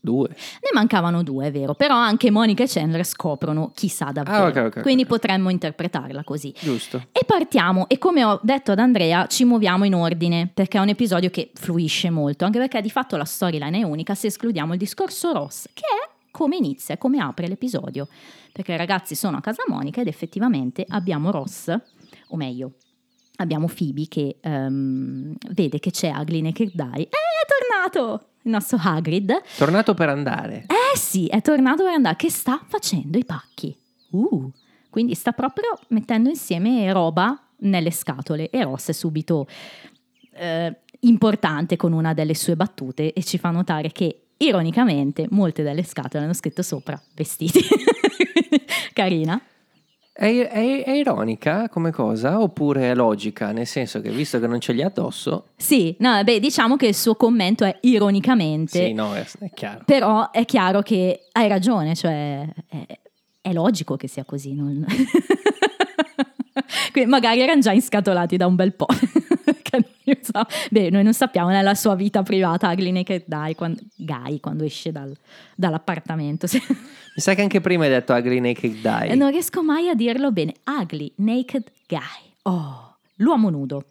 due. 0.01 0.29
Ne 0.29 0.71
mancavano 0.75 1.23
due, 1.23 1.47
è 1.47 1.53
vero, 1.53 1.75
però 1.75 1.95
anche 1.95 2.31
Monica 2.31 2.63
e 2.63 2.67
Chandler 2.69 3.05
scoprono 3.07 3.73
chi 3.75 3.89
sa 3.89 4.11
davvero. 4.13 4.45
Ah, 4.45 4.49
ok, 4.49 4.57
ok, 4.57 4.77
ok. 4.77 4.83
Quindi 4.83 5.07
potremmo 5.07 5.49
interpretarla 5.49 6.25
così. 6.25 6.53
Giusto. 6.59 7.07
E 7.13 7.25
partiamo, 7.25 7.89
e 7.89 7.99
come 7.99 8.25
ho 8.25 8.39
detto 8.43 8.73
ad 8.73 8.79
Andrea, 8.79 9.27
ci 9.27 9.45
muoviamo 9.45 9.85
in 9.85 9.95
ordine, 9.95 10.51
perché 10.53 10.79
è 10.79 10.81
un 10.81 10.89
episodio 10.91 11.31
che 11.31 11.51
fluisce 11.55 12.11
molto, 12.11 12.45
anche 12.45 12.59
perché 12.59 12.81
di 12.81 12.91
fatto 12.91 13.17
la 13.17 13.25
storyline 13.25 13.79
è 13.79 13.83
unica 13.83 14.15
se 14.15 14.27
escludiamo 14.27 14.73
il 14.73 14.79
discorso 14.79 15.33
Ross, 15.33 15.69
che 15.73 15.83
è 15.83 16.13
come 16.31 16.57
inizia, 16.57 16.99
come 16.99 17.19
apre 17.19 17.49
l'episodio. 17.49 18.09
Perché 18.53 18.75
i 18.75 18.77
ragazzi 18.77 19.17
sono 19.17 19.39
a 19.39 19.41
casa 19.41 19.65
Monica 19.67 20.01
ed 20.01 20.07
effettivamente 20.07 20.85
abbiamo 20.87 21.33
Ross, 21.33 21.77
o 22.29 22.37
meglio, 22.37 22.75
abbiamo 23.37 23.67
Phoebe 23.67 24.07
che 24.09 24.39
ehm, 24.41 25.35
vede 25.51 25.79
che 25.79 25.91
c'è 25.91 26.11
Ugly 26.11 26.41
Naked 26.41 26.73
Guy. 26.75 27.03
Eh, 27.03 27.09
è 27.09 27.89
tornato! 27.91 28.29
Il 28.43 28.51
nostro 28.51 28.79
Hagrid. 28.81 29.33
Tornato 29.57 29.95
per 29.95 30.11
andare. 30.11 30.67
Eh 30.69 30.99
sì, 30.99 31.27
è 31.29 31.41
tornato 31.41 31.83
per 31.83 31.95
andare, 31.95 32.17
che 32.17 32.31
sta 32.31 32.63
facendo 32.67 33.17
i 33.17 33.25
pacchi. 33.25 33.75
Uh, 34.11 34.53
quindi 34.91 35.15
sta 35.15 35.33
proprio 35.33 35.79
mettendo 35.89 36.29
insieme 36.29 36.93
roba 36.93 37.41
nelle 37.61 37.91
scatole 37.91 38.51
e 38.51 38.63
Ross 38.63 38.91
è 38.91 38.93
subito 38.93 39.47
eh, 40.35 40.77
importante 41.01 41.77
con 41.77 41.93
una 41.93 42.13
delle 42.13 42.35
sue 42.35 42.55
battute 42.55 43.13
e 43.13 43.25
ci 43.25 43.39
fa 43.39 43.51
notare 43.51 43.91
che 43.93 44.27
ironicamente 44.37 45.27
molte 45.31 45.63
delle 45.63 45.83
scatole 45.83 46.25
hanno 46.25 46.35
scritto 46.35 46.63
sopra 46.63 47.01
vestiti. 47.15 47.61
Carina. 48.93 49.41
È, 50.17 50.27
è- 50.27 50.85
è 50.85 50.91
ironica 50.93 51.69
come 51.69 51.91
cosa 51.91 52.41
oppure 52.41 52.93
è 52.93 52.95
logica? 52.95 53.51
Nel 53.51 53.67
senso 53.67 54.01
che 54.01 54.11
visto 54.11 54.39
che 54.39 54.47
non 54.47 54.61
ce 54.61 54.73
li 54.73 54.81
ha 54.81 54.87
addosso, 54.87 55.47
Sì, 55.57 55.97
no, 55.99 56.23
beh, 56.23 56.39
diciamo 56.39 56.77
che 56.77 56.87
il 56.87 56.95
suo 56.95 57.17
commento 57.17 57.65
è 57.65 57.77
ironicamente. 57.81 58.79
sì, 58.87 58.93
no, 58.93 59.13
è, 59.15 59.27
è 59.41 59.51
chiaro. 59.53 59.83
Però 59.85 60.31
è 60.31 60.45
chiaro 60.45 60.83
che 60.83 61.27
hai 61.33 61.49
ragione, 61.49 61.97
cioè 61.97 62.47
è, 63.41 63.53
logico 63.53 63.97
che 63.97 64.07
sia 64.07 64.25
così. 64.25 64.55
non- 64.55 64.87
Quindi 66.93 67.11
magari 67.11 67.41
erano 67.41 67.61
già 67.61 67.73
inscatolati 67.73 68.37
da 68.37 68.47
un 68.47 68.55
bel 68.55 68.73
po'. 68.73 68.87
Sa- 70.21 70.47
Beh, 70.71 70.91
noi 70.91 71.03
non 71.03 71.15
sappiamo 71.15 71.49
nella 71.49 71.75
sua 71.75 71.95
vita 71.95 72.23
privata 72.23 72.71
Ugly 72.71 72.91
Naked 72.91 73.25
Guy 73.27 73.55
quando, 73.55 73.81
Guy, 73.97 74.41
quando 74.41 74.65
esce 74.65 74.93
dal- 74.93 75.17
dall'appartamento. 75.57 76.47
Mi 76.53 77.21
sa 77.23 77.35
che 77.35 77.43
anche 77.43 77.61
prima 77.61 77.85
hai 77.85 77.91
detto 77.91 78.13
Ugly 78.13 78.41
Naked. 78.41 78.85
E 79.11 79.15
non 79.15 79.31
riesco 79.31 79.63
mai 79.63 79.89
a 79.89 79.95
dirlo 79.95 80.31
bene. 80.33 80.55
Ugly 80.65 81.13
Naked 81.17 81.71
Guy. 81.87 82.33
Oh, 82.43 82.97
l'uomo 83.17 83.49
nudo. 83.51 83.85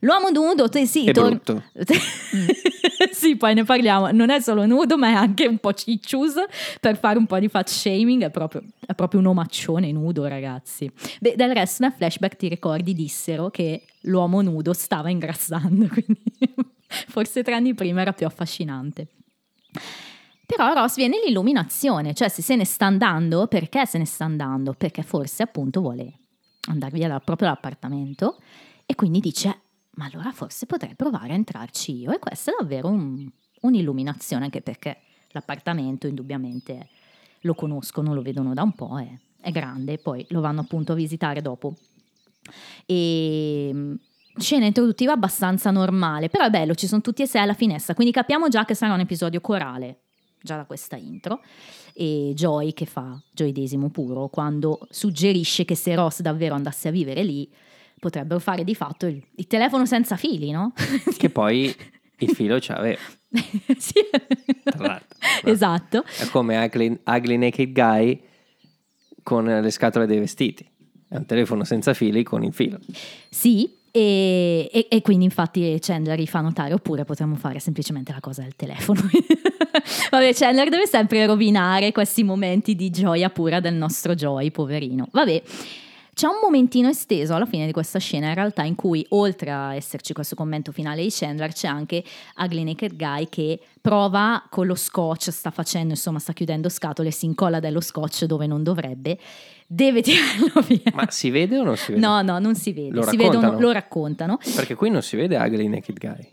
L'uomo 0.00 0.30
nudo, 0.30 0.68
te- 0.68 0.86
sì, 0.86 1.06
È 1.06 1.12
tor- 1.12 1.40
sì, 3.12 3.36
poi 3.36 3.54
ne 3.54 3.64
parliamo. 3.64 4.10
Non 4.10 4.30
è 4.30 4.40
solo 4.40 4.66
nudo, 4.66 4.96
ma 4.98 5.08
è 5.08 5.12
anche 5.12 5.46
un 5.46 5.58
po' 5.58 5.72
ciccius 5.72 6.34
per 6.80 6.98
fare 6.98 7.18
un 7.18 7.26
po' 7.26 7.38
di 7.38 7.48
fat 7.48 7.68
shaming. 7.68 8.24
È 8.24 8.30
proprio, 8.30 8.62
è 8.84 8.94
proprio 8.94 9.20
un 9.20 9.26
omaccione 9.26 9.90
nudo, 9.92 10.26
ragazzi. 10.26 10.90
Beh, 11.20 11.34
del 11.36 11.52
resto, 11.54 11.82
nel 11.84 11.92
flashback 11.92 12.36
ti 12.36 12.48
ricordi 12.48 12.94
dissero 12.94 13.50
che 13.50 13.84
l'uomo 14.02 14.42
nudo 14.42 14.72
stava 14.72 15.10
ingrassando, 15.10 15.86
quindi 15.92 16.22
forse 17.08 17.42
tre 17.42 17.54
anni 17.54 17.74
prima 17.74 18.00
era 18.02 18.12
più 18.12 18.26
affascinante. 18.26 19.08
Però 20.44 20.72
Ross 20.74 20.96
viene 20.96 21.16
l'illuminazione, 21.24 22.12
cioè 22.12 22.28
se 22.28 22.42
se 22.42 22.56
ne 22.56 22.66
sta 22.66 22.84
andando, 22.86 23.46
perché 23.46 23.86
se 23.86 23.96
ne 23.96 24.04
sta 24.04 24.24
andando? 24.24 24.74
Perché 24.74 25.02
forse 25.02 25.42
appunto 25.44 25.80
vuole 25.80 26.18
andare 26.68 26.92
via 26.94 27.08
da- 27.08 27.20
proprio 27.20 27.48
dall'appartamento 27.48 28.36
e 28.92 28.94
quindi 28.94 29.20
dice, 29.20 29.60
ma 29.92 30.04
allora 30.04 30.32
forse 30.32 30.66
potrei 30.66 30.94
provare 30.94 31.32
a 31.32 31.36
entrarci 31.36 31.96
io. 31.96 32.12
E 32.12 32.18
questa 32.18 32.50
è 32.50 32.54
davvero 32.58 32.88
un- 32.88 33.26
un'illuminazione, 33.62 34.44
anche 34.44 34.60
perché 34.60 34.98
l'appartamento 35.30 36.06
indubbiamente 36.06 36.88
lo 37.40 37.54
conoscono, 37.54 38.12
lo 38.12 38.20
vedono 38.20 38.52
da 38.52 38.62
un 38.62 38.74
po', 38.74 39.00
è, 39.00 39.08
è 39.40 39.50
grande, 39.50 39.96
poi 39.96 40.26
lo 40.28 40.42
vanno 40.42 40.60
appunto 40.60 40.92
a 40.92 40.94
visitare 40.94 41.40
dopo. 41.40 41.74
E 42.84 43.70
mm, 43.72 43.94
scena 44.36 44.66
introduttiva 44.66 45.12
abbastanza 45.12 45.70
normale, 45.70 46.28
però 46.28 46.44
è 46.44 46.50
bello, 46.50 46.74
ci 46.74 46.86
sono 46.86 47.00
tutti 47.00 47.22
e 47.22 47.26
sei 47.26 47.40
alla 47.40 47.54
finestra, 47.54 47.94
quindi 47.94 48.12
capiamo 48.12 48.48
già 48.48 48.66
che 48.66 48.74
sarà 48.74 48.92
un 48.92 49.00
episodio 49.00 49.40
corale, 49.40 50.02
già 50.38 50.56
da 50.56 50.66
questa 50.66 50.96
intro. 50.96 51.40
E 51.94 52.32
Joy 52.34 52.74
che 52.74 52.84
fa 52.84 53.18
gioidesimo 53.32 53.88
puro 53.88 54.28
quando 54.28 54.86
suggerisce 54.90 55.64
che 55.64 55.74
se 55.74 55.94
Ross 55.94 56.20
davvero 56.20 56.54
andasse 56.54 56.88
a 56.88 56.90
vivere 56.90 57.22
lì 57.22 57.50
potrebbero 58.02 58.40
fare 58.40 58.64
di 58.64 58.74
fatto 58.74 59.06
il, 59.06 59.22
il 59.36 59.46
telefono 59.46 59.86
senza 59.86 60.16
fili, 60.16 60.50
no? 60.50 60.72
Che 61.16 61.30
poi 61.30 61.72
il 62.18 62.28
filo 62.30 62.58
c'aveva. 62.60 62.98
sì. 63.78 64.00
Tra 64.64 64.86
l'altro. 64.86 65.18
Esatto. 65.44 66.04
È 66.18 66.26
come 66.26 66.56
Ugly, 66.64 66.98
Ugly 67.04 67.36
Naked 67.36 67.70
Guy 67.72 68.20
con 69.22 69.44
le 69.44 69.70
scatole 69.70 70.06
dei 70.06 70.18
vestiti. 70.18 70.68
È 71.08 71.14
un 71.14 71.26
telefono 71.26 71.62
senza 71.62 71.94
fili 71.94 72.24
con 72.24 72.42
il 72.42 72.52
filo. 72.52 72.80
Sì, 73.28 73.72
e, 73.92 74.68
e- 74.72 74.86
e 74.90 75.00
quindi 75.02 75.24
infatti 75.26 75.78
Chandler 75.80 76.18
gli 76.18 76.26
fa 76.26 76.40
notare, 76.40 76.74
oppure 76.74 77.04
potremmo 77.04 77.36
fare 77.36 77.60
semplicemente 77.60 78.10
la 78.10 78.20
cosa 78.20 78.42
del 78.42 78.56
telefono. 78.56 79.00
Vabbè, 80.10 80.34
Chandler 80.34 80.70
deve 80.70 80.86
sempre 80.88 81.24
rovinare 81.24 81.92
questi 81.92 82.24
momenti 82.24 82.74
di 82.74 82.90
gioia 82.90 83.30
pura 83.30 83.60
del 83.60 83.74
nostro 83.74 84.16
Joy, 84.16 84.50
poverino. 84.50 85.06
Vabbè, 85.12 85.42
C'è 86.14 86.26
un 86.26 86.40
momentino 86.42 86.88
esteso 86.88 87.34
alla 87.34 87.46
fine 87.46 87.64
di 87.64 87.72
questa 87.72 87.98
scena, 87.98 88.28
in 88.28 88.34
realtà, 88.34 88.64
in 88.64 88.74
cui 88.74 89.04
oltre 89.10 89.50
a 89.50 89.74
esserci 89.74 90.12
questo 90.12 90.34
commento 90.34 90.70
finale 90.70 91.02
di 91.02 91.08
Chandler, 91.10 91.52
c'è 91.54 91.68
anche 91.68 92.04
Ugly 92.36 92.64
Naked 92.64 92.96
Guy 92.96 93.28
che 93.30 93.58
prova 93.80 94.44
con 94.50 94.66
lo 94.66 94.74
scotch, 94.74 95.30
sta 95.30 95.50
facendo, 95.50 95.94
insomma, 95.94 96.18
sta 96.18 96.34
chiudendo 96.34 96.68
scatole, 96.68 97.10
si 97.10 97.24
incolla 97.24 97.60
dello 97.60 97.80
scotch 97.80 98.24
dove 98.26 98.46
non 98.46 98.62
dovrebbe, 98.62 99.18
deve 99.66 100.02
tirarlo 100.04 100.60
via. 100.66 100.92
Ma 100.92 101.10
si 101.10 101.30
vede 101.30 101.58
o 101.58 101.62
non 101.62 101.76
si 101.78 101.92
vede? 101.92 102.06
No, 102.06 102.20
no, 102.20 102.38
non 102.38 102.54
si 102.56 102.74
vede, 102.74 102.90
Lo 102.90 103.02
si 103.04 103.16
raccontano? 103.16 103.40
vedono, 103.40 103.60
lo 103.60 103.72
raccontano. 103.72 104.38
Perché 104.54 104.74
qui 104.74 104.90
non 104.90 105.00
si 105.02 105.16
vede 105.16 105.36
Ugly 105.38 105.66
Naked 105.68 105.98
Guy. 105.98 106.28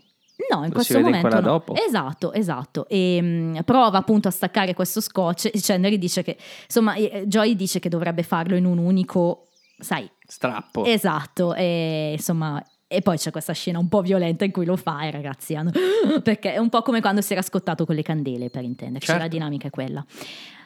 No, 0.50 0.58
in 0.58 0.68
Lo 0.68 0.72
questo 0.74 0.96
in 0.98 1.04
momento 1.04 1.26
quella 1.26 1.40
no. 1.42 1.52
dopo? 1.52 1.74
Esatto, 1.74 2.32
esatto. 2.34 2.86
E 2.88 3.20
mh, 3.22 3.62
prova 3.64 3.96
appunto 3.98 4.28
a 4.28 4.30
staccare 4.30 4.74
questo 4.74 5.00
scotch 5.00 5.46
e 5.46 5.52
Chandler 5.60 5.96
dice 5.96 6.22
che, 6.22 6.36
insomma, 6.64 6.96
Joy 6.96 7.56
dice 7.56 7.78
che 7.78 7.88
dovrebbe 7.88 8.22
farlo 8.22 8.56
in 8.56 8.64
un 8.66 8.78
unico, 8.78 9.46
sai, 9.80 10.08
Strappo. 10.26 10.84
esatto, 10.84 11.54
e 11.54 12.12
insomma... 12.16 12.62
E 12.92 13.02
poi 13.02 13.18
c'è 13.18 13.30
questa 13.30 13.52
scena 13.52 13.78
un 13.78 13.88
po' 13.88 14.02
violenta 14.02 14.44
in 14.44 14.50
cui 14.50 14.64
lo 14.64 14.74
fa 14.74 15.02
e 15.02 15.08
i 15.08 15.10
ragazzi 15.12 15.54
hanno... 15.54 15.70
perché 16.24 16.54
è 16.54 16.58
un 16.58 16.68
po' 16.68 16.82
come 16.82 17.00
quando 17.00 17.20
si 17.20 17.32
era 17.32 17.42
scottato 17.42 17.86
con 17.86 17.94
le 17.94 18.02
candele, 18.02 18.50
per 18.50 18.64
intenderci, 18.64 19.06
Certo. 19.06 19.22
la 19.22 19.28
dinamica 19.28 19.68
è 19.68 19.70
quella. 19.70 20.04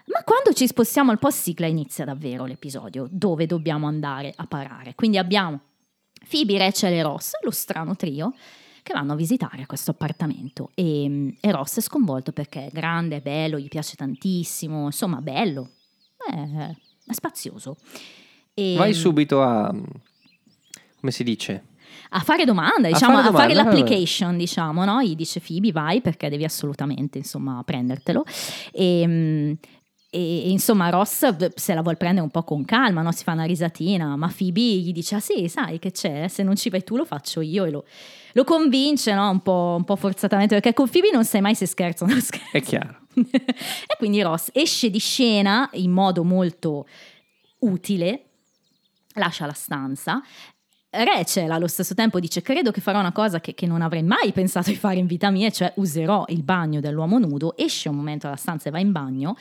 Ma 0.06 0.22
quando 0.24 0.54
ci 0.54 0.66
spostiamo 0.66 1.10
al 1.10 1.18
post 1.18 1.42
sigla 1.42 1.66
inizia 1.66 2.06
davvero 2.06 2.46
l'episodio, 2.46 3.06
dove 3.10 3.44
dobbiamo 3.44 3.86
andare 3.86 4.32
a 4.34 4.46
parare. 4.46 4.94
Quindi 4.94 5.18
abbiamo 5.18 5.60
Phoebe, 6.26 6.56
Rachel 6.56 6.94
e 6.94 7.02
Ross, 7.02 7.32
lo 7.42 7.50
strano 7.50 7.94
trio, 7.94 8.32
che 8.82 8.94
vanno 8.94 9.12
a 9.12 9.16
visitare 9.16 9.66
questo 9.66 9.90
appartamento 9.90 10.70
e, 10.74 11.36
e 11.38 11.50
Ross 11.52 11.78
è 11.78 11.80
sconvolto 11.82 12.32
perché 12.32 12.66
è 12.66 12.70
grande, 12.70 13.16
è 13.16 13.20
bello, 13.20 13.58
gli 13.58 13.68
piace 13.68 13.96
tantissimo, 13.96 14.86
insomma 14.86 15.20
bello, 15.20 15.72
è, 16.30 16.70
è 17.06 17.12
spazioso. 17.12 17.76
E, 18.54 18.76
Vai 18.76 18.94
subito 18.94 19.42
a... 19.42 19.74
come 21.00 21.12
si 21.12 21.24
dice? 21.24 21.64
a 22.16 22.20
fare 22.20 22.44
domanda, 22.44 22.86
diciamo, 22.86 23.18
a 23.18 23.22
fare 23.22 23.34
fare, 23.34 23.54
domanda, 23.54 23.76
l'application, 23.76 24.36
diciamo, 24.36 24.84
no? 24.84 25.02
Gli 25.02 25.16
dice 25.16 25.40
Phoebe 25.40 25.72
vai 25.72 26.00
perché 26.00 26.28
devi 26.28 26.44
assolutamente, 26.44 27.18
insomma, 27.18 27.60
prendertelo. 27.64 28.24
E, 28.70 29.04
mm, 29.04 29.52
e, 30.14 30.48
insomma 30.48 30.90
Ross 30.90 31.26
se 31.56 31.74
la 31.74 31.82
vuol 31.82 31.96
prendere 31.96 32.22
un 32.22 32.30
po' 32.30 32.44
con 32.44 32.64
calma, 32.64 33.02
no? 33.02 33.10
si 33.10 33.24
fa 33.24 33.32
una 33.32 33.42
risatina, 33.42 34.14
ma 34.14 34.32
Phoebe 34.32 34.60
gli 34.60 34.92
dice 34.92 35.16
ah 35.16 35.20
sì, 35.20 35.48
sai 35.48 35.80
che 35.80 35.90
c'è, 35.90 36.28
se 36.28 36.44
non 36.44 36.54
ci 36.54 36.70
vai 36.70 36.84
tu 36.84 36.96
lo 36.96 37.04
faccio 37.04 37.40
io 37.40 37.64
e 37.64 37.70
lo, 37.70 37.84
lo 38.34 38.44
convince 38.44 39.12
no? 39.12 39.28
un, 39.28 39.40
po', 39.40 39.74
un 39.76 39.82
po' 39.82 39.96
forzatamente 39.96 40.54
perché 40.54 40.72
con 40.72 40.88
Phoebe 40.88 41.10
non 41.10 41.24
sai 41.24 41.40
mai 41.40 41.56
se 41.56 41.66
scherza 41.66 42.04
o 42.04 42.06
non 42.06 42.20
scherza. 42.20 42.50
È 42.52 42.62
chiaro. 42.62 43.06
e 43.12 43.96
quindi 43.98 44.22
Ross 44.22 44.50
esce 44.52 44.88
di 44.88 45.00
scena 45.00 45.68
in 45.72 45.90
modo 45.90 46.22
molto 46.22 46.86
utile, 47.60 48.33
lascia 49.14 49.46
la 49.46 49.52
stanza. 49.52 50.22
Rachel 50.90 51.50
allo 51.50 51.66
stesso 51.66 51.92
tempo 51.94 52.20
dice 52.20 52.40
credo 52.40 52.70
che 52.70 52.80
farò 52.80 53.00
una 53.00 53.10
cosa 53.10 53.40
che, 53.40 53.52
che 53.54 53.66
non 53.66 53.82
avrei 53.82 54.04
mai 54.04 54.32
pensato 54.32 54.70
di 54.70 54.76
fare 54.76 54.96
in 54.98 55.06
vita 55.06 55.30
mia, 55.30 55.50
cioè 55.50 55.72
userò 55.76 56.24
il 56.28 56.44
bagno 56.44 56.78
dell'uomo 56.78 57.18
nudo, 57.18 57.56
esce 57.56 57.88
un 57.88 57.96
momento 57.96 58.26
dalla 58.26 58.38
stanza 58.38 58.68
e 58.68 58.72
va 58.72 58.78
in 58.78 58.92
bagno 58.92 59.36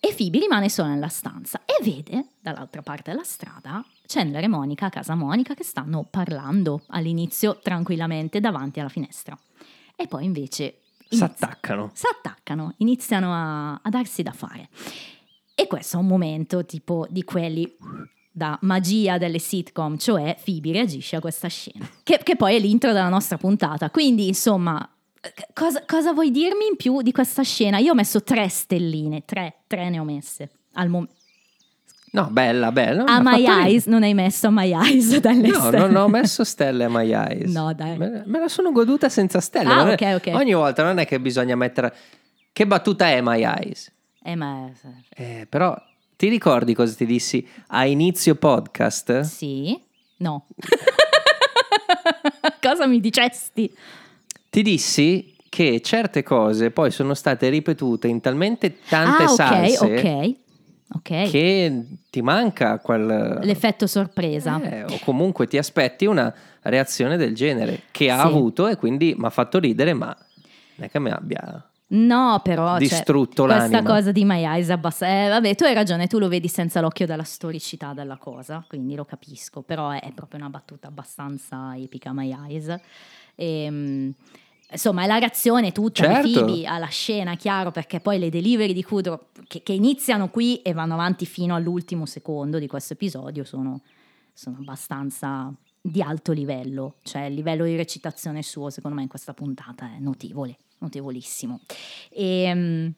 e 0.00 0.14
Phoebe 0.14 0.38
rimane 0.38 0.68
sola 0.68 0.88
nella 0.88 1.08
stanza 1.08 1.62
e 1.64 1.82
vede 1.82 2.26
dall'altra 2.40 2.82
parte 2.82 3.10
della 3.10 3.22
strada 3.24 3.82
Chandler 4.06 4.44
e 4.44 4.48
Monica 4.48 4.86
a 4.86 4.90
casa 4.90 5.14
Monica 5.14 5.54
che 5.54 5.64
stanno 5.64 6.04
parlando 6.04 6.82
all'inizio 6.88 7.58
tranquillamente 7.62 8.38
davanti 8.40 8.80
alla 8.80 8.90
finestra. 8.90 9.38
E 9.96 10.06
poi 10.06 10.24
invece 10.24 10.80
Si 11.08 11.16
inizia- 11.16 11.26
attaccano. 11.26 11.90
si 11.94 12.04
attaccano, 12.10 12.74
iniziano 12.78 13.32
a, 13.32 13.80
a 13.82 13.88
darsi 13.90 14.22
da 14.22 14.32
fare. 14.32 14.68
E 15.54 15.66
questo 15.66 15.96
è 15.96 16.00
un 16.00 16.06
momento 16.06 16.66
tipo 16.66 17.06
di 17.08 17.22
quelli 17.24 17.74
da 18.36 18.58
magia 18.62 19.16
delle 19.16 19.38
sitcom, 19.38 19.96
cioè 19.96 20.36
Phoebe 20.44 20.72
reagisce 20.72 21.14
a 21.14 21.20
questa 21.20 21.46
scena, 21.46 21.88
che, 22.02 22.18
che 22.20 22.34
poi 22.34 22.56
è 22.56 22.58
l'intro 22.58 22.92
della 22.92 23.08
nostra 23.08 23.36
puntata. 23.36 23.90
Quindi, 23.90 24.26
insomma, 24.26 24.86
cosa, 25.52 25.84
cosa 25.86 26.12
vuoi 26.12 26.32
dirmi 26.32 26.66
in 26.66 26.76
più 26.76 27.00
di 27.00 27.12
questa 27.12 27.42
scena? 27.44 27.78
Io 27.78 27.92
ho 27.92 27.94
messo 27.94 28.24
tre 28.24 28.48
stelline, 28.48 29.22
tre, 29.24 29.58
tre 29.68 29.88
ne 29.88 30.00
ho 30.00 30.04
messe 30.04 30.50
al 30.72 30.88
momento. 30.88 31.14
No, 32.10 32.28
bella, 32.30 32.72
bella. 32.72 33.04
A 33.04 33.20
My. 33.22 33.44
Eyes 33.44 33.86
non 33.86 34.02
hai 34.02 34.14
messo 34.14 34.48
a 34.48 34.50
My 34.50 34.72
Eyes 34.72 35.16
dalle 35.18 35.48
No, 35.48 35.60
stelle. 35.60 35.78
non 35.78 35.96
ho 35.96 36.08
messo 36.08 36.42
stelle 36.44 36.84
a 36.84 36.88
My 36.88 37.12
Eyes. 37.12 37.52
No, 37.52 37.72
dai. 37.72 37.96
Me, 37.98 38.22
me 38.26 38.38
la 38.40 38.48
sono 38.48 38.72
goduta 38.72 39.08
senza 39.08 39.40
stelle. 39.40 39.72
Ah, 39.72 39.90
ok, 39.90 40.14
ok. 40.16 40.34
Ogni 40.34 40.54
volta 40.54 40.82
non 40.82 40.98
è 40.98 41.06
che 41.06 41.20
bisogna 41.20 41.56
mettere... 41.56 41.94
Che 42.52 42.66
battuta 42.66 43.08
è 43.08 43.20
My 43.20 43.42
Eyes? 43.44 43.92
Eh, 44.22 44.36
ma... 44.36 44.70
Eh, 45.10 45.46
però 45.48 45.76
ti 46.16 46.28
ricordi 46.28 46.74
cosa 46.74 46.94
ti 46.94 47.06
dissi 47.06 47.46
a 47.68 47.86
inizio 47.86 48.34
podcast? 48.36 49.20
Sì? 49.20 49.80
No. 50.18 50.46
cosa 52.60 52.86
mi 52.86 53.00
dicesti? 53.00 53.72
Ti 54.50 54.62
dissi 54.62 55.34
che 55.48 55.80
certe 55.80 56.22
cose 56.22 56.70
poi 56.70 56.90
sono 56.90 57.14
state 57.14 57.48
ripetute 57.48 58.08
in 58.08 58.20
talmente 58.20 58.78
tante 58.88 59.22
ah, 59.24 59.30
ok, 59.30 59.34
salse 59.34 59.84
ok. 59.84 60.34
Ok. 60.96 61.30
che 61.30 61.84
ti 62.10 62.22
manca 62.22 62.78
quel... 62.78 63.40
L'effetto 63.42 63.86
sorpresa. 63.86 64.60
Eh, 64.62 64.84
o 64.84 64.98
comunque 65.04 65.46
ti 65.48 65.58
aspetti 65.58 66.06
una 66.06 66.32
reazione 66.62 67.16
del 67.16 67.34
genere 67.34 67.82
che 67.90 68.10
ha 68.10 68.20
Sì. 68.20 68.26
avuto 68.26 68.68
e 68.68 68.76
quindi 68.76 69.14
mi 69.16 69.24
ha 69.24 69.30
fatto 69.30 69.58
ridere, 69.58 69.92
ma 69.92 70.14
non 70.76 70.86
è 70.86 70.90
che 70.90 70.98
mi 71.00 71.10
abbia... 71.10 71.68
No, 71.86 72.40
però 72.42 72.70
cioè, 72.70 72.78
Distrutto 72.78 73.44
questa 73.44 73.68
l'anima. 73.68 73.82
cosa 73.82 74.10
di 74.10 74.24
My 74.24 74.42
Eyes 74.44 74.68
è 74.68 74.72
abbastanza... 74.72 75.26
Eh, 75.26 75.28
vabbè, 75.28 75.54
tu 75.54 75.64
hai 75.64 75.74
ragione, 75.74 76.06
tu 76.06 76.18
lo 76.18 76.28
vedi 76.28 76.48
senza 76.48 76.80
l'occhio 76.80 77.06
della 77.06 77.22
storicità 77.24 77.92
della 77.92 78.16
cosa, 78.16 78.64
quindi 78.66 78.94
lo 78.94 79.04
capisco, 79.04 79.62
però 79.62 79.90
è, 79.90 80.00
è 80.00 80.12
proprio 80.12 80.40
una 80.40 80.48
battuta 80.48 80.88
abbastanza 80.88 81.76
epica 81.76 82.12
My 82.12 82.32
Eyes. 82.32 82.74
Ehm, 83.36 84.12
insomma, 84.70 85.04
è 85.04 85.06
la 85.06 85.18
reazione 85.18 85.72
tutta 85.72 86.20
di 86.20 86.32
Certo. 86.32 86.44
Phoebe 86.46 86.66
alla 86.66 86.86
scena, 86.86 87.36
chiaro, 87.36 87.70
perché 87.70 88.00
poi 88.00 88.18
le 88.18 88.30
delivery 88.30 88.72
di 88.72 88.82
Kudrow 88.82 89.26
che, 89.46 89.62
che 89.62 89.72
iniziano 89.72 90.30
qui 90.30 90.62
e 90.62 90.72
vanno 90.72 90.94
avanti 90.94 91.26
fino 91.26 91.54
all'ultimo 91.54 92.06
secondo 92.06 92.58
di 92.58 92.66
questo 92.66 92.94
episodio 92.94 93.44
sono, 93.44 93.82
sono 94.32 94.56
abbastanza 94.58 95.52
di 95.80 96.00
alto 96.00 96.32
livello, 96.32 96.94
cioè 97.02 97.24
il 97.24 97.34
livello 97.34 97.64
di 97.66 97.76
recitazione 97.76 98.42
suo 98.42 98.70
secondo 98.70 98.96
me 98.96 99.02
in 99.02 99.08
questa 99.08 99.34
puntata 99.34 99.84
è 99.94 99.98
notevole, 99.98 100.56
notevolissimo. 100.84 101.60
E, 102.10 102.52
mm, 102.54 102.88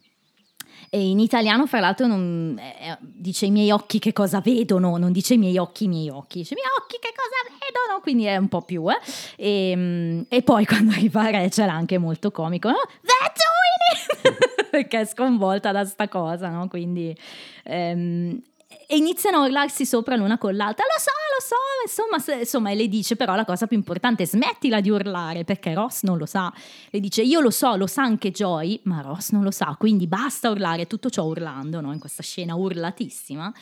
e 0.90 1.08
in 1.08 1.18
italiano, 1.18 1.66
fra 1.66 1.80
l'altro, 1.80 2.06
non- 2.06 2.58
eh, 2.58 2.96
dice 3.00 3.46
i 3.46 3.50
miei 3.50 3.70
occhi 3.70 3.98
che 3.98 4.12
cosa 4.12 4.40
vedono, 4.40 4.96
non 4.98 5.10
dice 5.12 5.34
i 5.34 5.38
miei 5.38 5.56
occhi, 5.58 5.84
i 5.84 5.88
miei 5.88 6.08
occhi, 6.10 6.38
dice 6.38 6.54
i 6.54 6.56
miei 6.56 6.68
occhi 6.78 6.98
che 7.00 7.12
cosa 7.14 7.56
vedono, 7.58 8.00
quindi 8.00 8.24
è 8.24 8.36
un 8.36 8.48
po' 8.48 8.62
più. 8.62 8.88
Eh. 8.90 8.98
E, 9.36 9.74
mm, 9.76 10.22
e 10.28 10.42
poi 10.42 10.64
quando 10.66 10.92
arriva 10.92 11.30
Rachel, 11.30 11.68
anche 11.68 11.98
molto 11.98 12.30
comico, 12.30 12.68
no? 12.68 12.80
Perché 14.70 15.00
è 15.00 15.06
sconvolta 15.06 15.72
da 15.72 15.84
sta 15.84 16.08
cosa, 16.08 16.48
no? 16.50 16.68
Quindi. 16.68 17.16
ehm, 17.64 18.40
e 18.88 18.96
iniziano 18.96 19.38
a 19.38 19.44
urlarsi 19.46 19.84
sopra 19.84 20.14
l'una 20.14 20.38
con 20.38 20.54
l'altra. 20.54 20.84
Lo 20.84 21.00
so, 21.00 21.10
lo 21.36 21.42
so, 21.42 21.56
insomma, 21.84 22.38
insomma, 22.40 22.70
e 22.70 22.74
le 22.74 22.88
dice 22.88 23.16
però 23.16 23.34
la 23.34 23.44
cosa 23.44 23.66
più 23.66 23.76
importante, 23.76 24.26
smettila 24.26 24.80
di 24.80 24.90
urlare 24.90 25.44
perché 25.44 25.74
Ross 25.74 26.02
non 26.02 26.16
lo 26.18 26.26
sa. 26.26 26.52
Le 26.90 27.00
dice 27.00 27.22
io 27.22 27.40
lo 27.40 27.50
so, 27.50 27.76
lo 27.76 27.86
sa 27.86 28.02
anche 28.02 28.30
Joy, 28.30 28.80
ma 28.84 29.00
Ross 29.02 29.30
non 29.32 29.42
lo 29.42 29.50
sa, 29.50 29.74
quindi 29.78 30.06
basta 30.06 30.50
urlare, 30.50 30.86
tutto 30.86 31.10
ciò 31.10 31.24
urlando, 31.24 31.80
no? 31.80 31.92
in 31.92 31.98
questa 31.98 32.22
scena 32.22 32.54
urlatissima. 32.54 33.52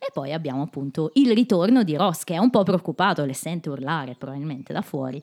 E 0.00 0.10
poi 0.12 0.32
abbiamo 0.32 0.62
appunto 0.62 1.10
il 1.14 1.32
ritorno 1.34 1.82
di 1.82 1.96
Ross 1.96 2.22
che 2.22 2.34
è 2.34 2.38
un 2.38 2.50
po' 2.50 2.62
preoccupato, 2.62 3.24
le 3.24 3.34
sente 3.34 3.68
urlare 3.68 4.14
probabilmente 4.14 4.72
da 4.72 4.82
fuori. 4.82 5.22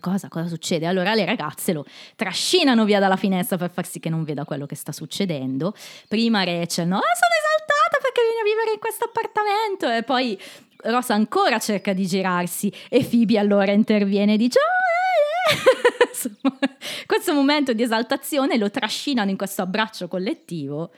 Cosa, 0.00 0.28
cosa 0.28 0.48
succede? 0.48 0.86
Allora 0.86 1.14
le 1.14 1.24
ragazze 1.24 1.72
lo 1.72 1.84
trascinano 2.16 2.84
via 2.84 2.98
dalla 2.98 3.16
finestra 3.16 3.56
per 3.56 3.70
far 3.70 3.86
sì 3.86 4.00
che 4.00 4.08
non 4.08 4.24
veda 4.24 4.44
quello 4.44 4.66
che 4.66 4.74
sta 4.74 4.90
succedendo. 4.90 5.74
Prima 6.08 6.42
Rachel, 6.42 6.88
no, 6.88 6.96
"Ah, 6.96 7.14
sono 7.14 7.34
esaltata 7.38 7.98
perché 8.02 8.20
vieni 8.22 8.40
a 8.40 8.44
vivere 8.44 8.72
in 8.72 8.80
questo 8.80 9.04
appartamento. 9.04 9.88
E 9.88 10.02
poi 10.02 10.36
Ross 10.84 11.10
ancora 11.10 11.58
cerca 11.58 11.92
di 11.92 12.06
girarsi 12.06 12.72
e 12.88 13.04
Phoebe 13.04 13.38
allora 13.38 13.72
interviene 13.72 14.34
e 14.34 14.36
dice, 14.36 14.58
"Oh, 14.60 15.50
eh, 15.50 15.54
eh." 15.54 16.08
Insomma, 16.10 16.58
questo 17.06 17.32
momento 17.32 17.72
di 17.72 17.82
esaltazione 17.82 18.56
lo 18.58 18.70
trascinano 18.70 19.30
in 19.30 19.36
questo 19.36 19.62
abbraccio 19.62 20.06
collettivo 20.08 20.90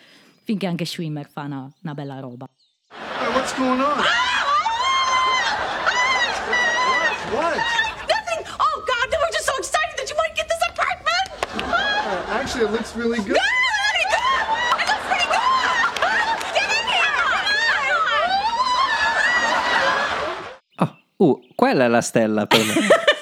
finché 0.44 0.66
anche 0.66 0.84
Schwimmer 0.84 1.28
fa 1.30 1.42
una, 1.42 1.70
una 1.82 1.94
bella 1.94 2.18
roba. 2.18 2.46
Hey, 2.90 3.28
what's 3.34 3.54
going 3.56 3.80
on? 3.80 3.98
What? 7.32 7.56
Nothing! 8.08 8.44
Oh 8.58 8.84
God, 8.86 9.08
we 9.10 9.16
were 9.16 9.32
just 9.32 9.46
so 9.46 9.54
excited 9.56 9.96
that 9.96 10.08
you 10.10 10.16
might 10.16 10.34
get 10.36 10.46
this 10.48 10.60
apartment! 10.68 11.28
Uh, 11.62 12.36
actually, 12.36 12.64
it 12.64 12.72
looks 12.72 12.94
really 12.94 13.16
good. 13.18 13.38
Pretty 13.38 14.06
good! 14.12 14.44
It 14.82 14.86
looks 14.90 15.06
pretty 15.08 15.28
good! 15.32 16.36
Get 16.52 16.68
in 16.76 16.84
here! 16.92 17.16
Oh, 20.80 20.92
uh, 21.22 21.40
quella 21.54 21.84
è 21.84 21.88
la 21.88 22.00
stella 22.00 22.46
per 22.46 22.58
me. 22.58 22.74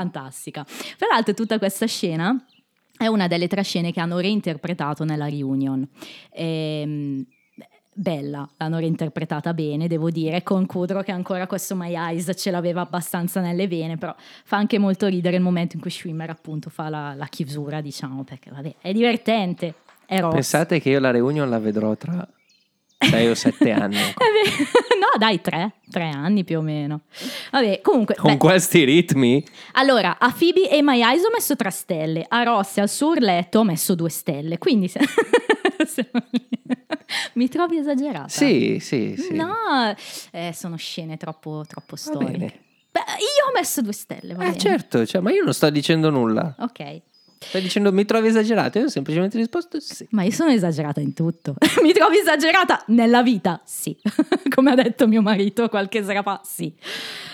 fantastica. 0.00 0.64
Fra 0.64 1.08
l'altro 1.12 1.34
tutta 1.34 1.58
questa 1.58 1.86
scena 1.86 2.34
è 2.96 3.06
una 3.06 3.28
delle 3.28 3.48
tre 3.48 3.62
scene 3.62 3.92
che 3.92 4.00
hanno 4.00 4.18
reinterpretato 4.18 5.04
nella 5.04 5.28
reunion. 5.28 5.86
Ehm, 6.32 7.24
bella, 7.92 8.48
l'hanno 8.56 8.78
reinterpretata 8.78 9.52
bene, 9.52 9.88
devo 9.88 10.10
dire, 10.10 10.42
con 10.42 10.64
Kudrow 10.64 11.02
che 11.02 11.12
ancora 11.12 11.46
questo 11.46 11.74
My 11.74 11.94
Eyes 11.94 12.32
ce 12.34 12.50
l'aveva 12.50 12.80
abbastanza 12.80 13.40
nelle 13.40 13.68
vene, 13.68 13.98
però 13.98 14.14
fa 14.44 14.56
anche 14.56 14.78
molto 14.78 15.06
ridere 15.06 15.36
il 15.36 15.42
momento 15.42 15.76
in 15.76 15.82
cui 15.82 15.90
Schwimmer 15.90 16.30
appunto 16.30 16.70
fa 16.70 16.88
la, 16.88 17.14
la 17.14 17.26
chiusura, 17.26 17.80
diciamo, 17.80 18.24
perché 18.24 18.50
vabbè, 18.50 18.76
è 18.80 18.92
divertente, 18.92 19.74
è. 20.06 20.20
Pensate 20.20 20.80
che 20.80 20.90
io 20.90 21.00
la 21.00 21.10
reunion 21.10 21.48
la 21.48 21.58
vedrò 21.58 21.94
tra 21.96 22.26
6 23.00 23.28
o 23.28 23.34
7 23.34 23.70
anni. 23.72 23.96
No, 23.96 25.18
dai, 25.18 25.40
tre, 25.40 25.72
tre 25.90 26.04
anni 26.10 26.44
più 26.44 26.58
o 26.58 26.60
meno. 26.62 27.00
Vabbè, 27.50 27.80
comunque... 27.80 28.14
Con 28.14 28.32
beh, 28.32 28.38
questi 28.38 28.84
ritmi? 28.84 29.42
Allora, 29.72 30.18
a 30.18 30.30
Phoebe 30.36 30.68
e 30.68 30.82
My 30.82 31.00
Eyes 31.02 31.24
ho 31.24 31.30
messo 31.32 31.56
tre 31.56 31.70
stelle, 31.70 32.24
a 32.28 32.42
Ross 32.42 32.76
e 32.76 32.80
al 32.82 32.88
suo 32.88 33.08
urletto 33.10 33.60
ho 33.60 33.64
messo 33.64 33.94
due 33.94 34.10
stelle, 34.10 34.58
quindi 34.58 34.88
se- 34.92 35.00
mi 37.34 37.48
trovi 37.48 37.78
esagerata? 37.78 38.28
Sì, 38.28 38.78
sì, 38.80 39.14
sì. 39.16 39.34
No, 39.34 39.94
eh, 40.32 40.52
sono 40.54 40.76
scene 40.76 41.16
troppo, 41.16 41.64
troppo 41.66 41.96
storiche. 41.96 42.60
Beh, 42.92 43.00
io 43.00 43.48
ho 43.48 43.52
messo 43.54 43.82
due 43.82 43.92
stelle, 43.92 44.34
va 44.34 44.42
Eh 44.42 44.46
bene. 44.48 44.58
certo, 44.58 45.06
cioè, 45.06 45.20
ma 45.20 45.30
io 45.30 45.44
non 45.44 45.54
sto 45.54 45.70
dicendo 45.70 46.10
nulla. 46.10 46.54
Ok, 46.58 47.00
Stai 47.42 47.62
dicendo 47.62 47.90
mi 47.90 48.04
trovi 48.04 48.28
esagerato? 48.28 48.78
Io 48.78 48.84
ho 48.84 48.88
semplicemente 48.88 49.38
risposto 49.38 49.80
sì. 49.80 50.06
ma 50.10 50.22
io 50.24 50.30
sono 50.30 50.50
esagerata 50.50 51.00
in 51.00 51.14
tutto. 51.14 51.54
mi 51.82 51.92
trovi 51.92 52.18
esagerata 52.18 52.84
nella 52.88 53.22
vita? 53.22 53.62
Sì. 53.64 53.96
Come 54.54 54.70
ha 54.70 54.74
detto 54.74 55.08
mio 55.08 55.22
marito 55.22 55.68
qualche 55.70 56.04
sera 56.04 56.22
fa, 56.22 56.42
sì. 56.44 56.72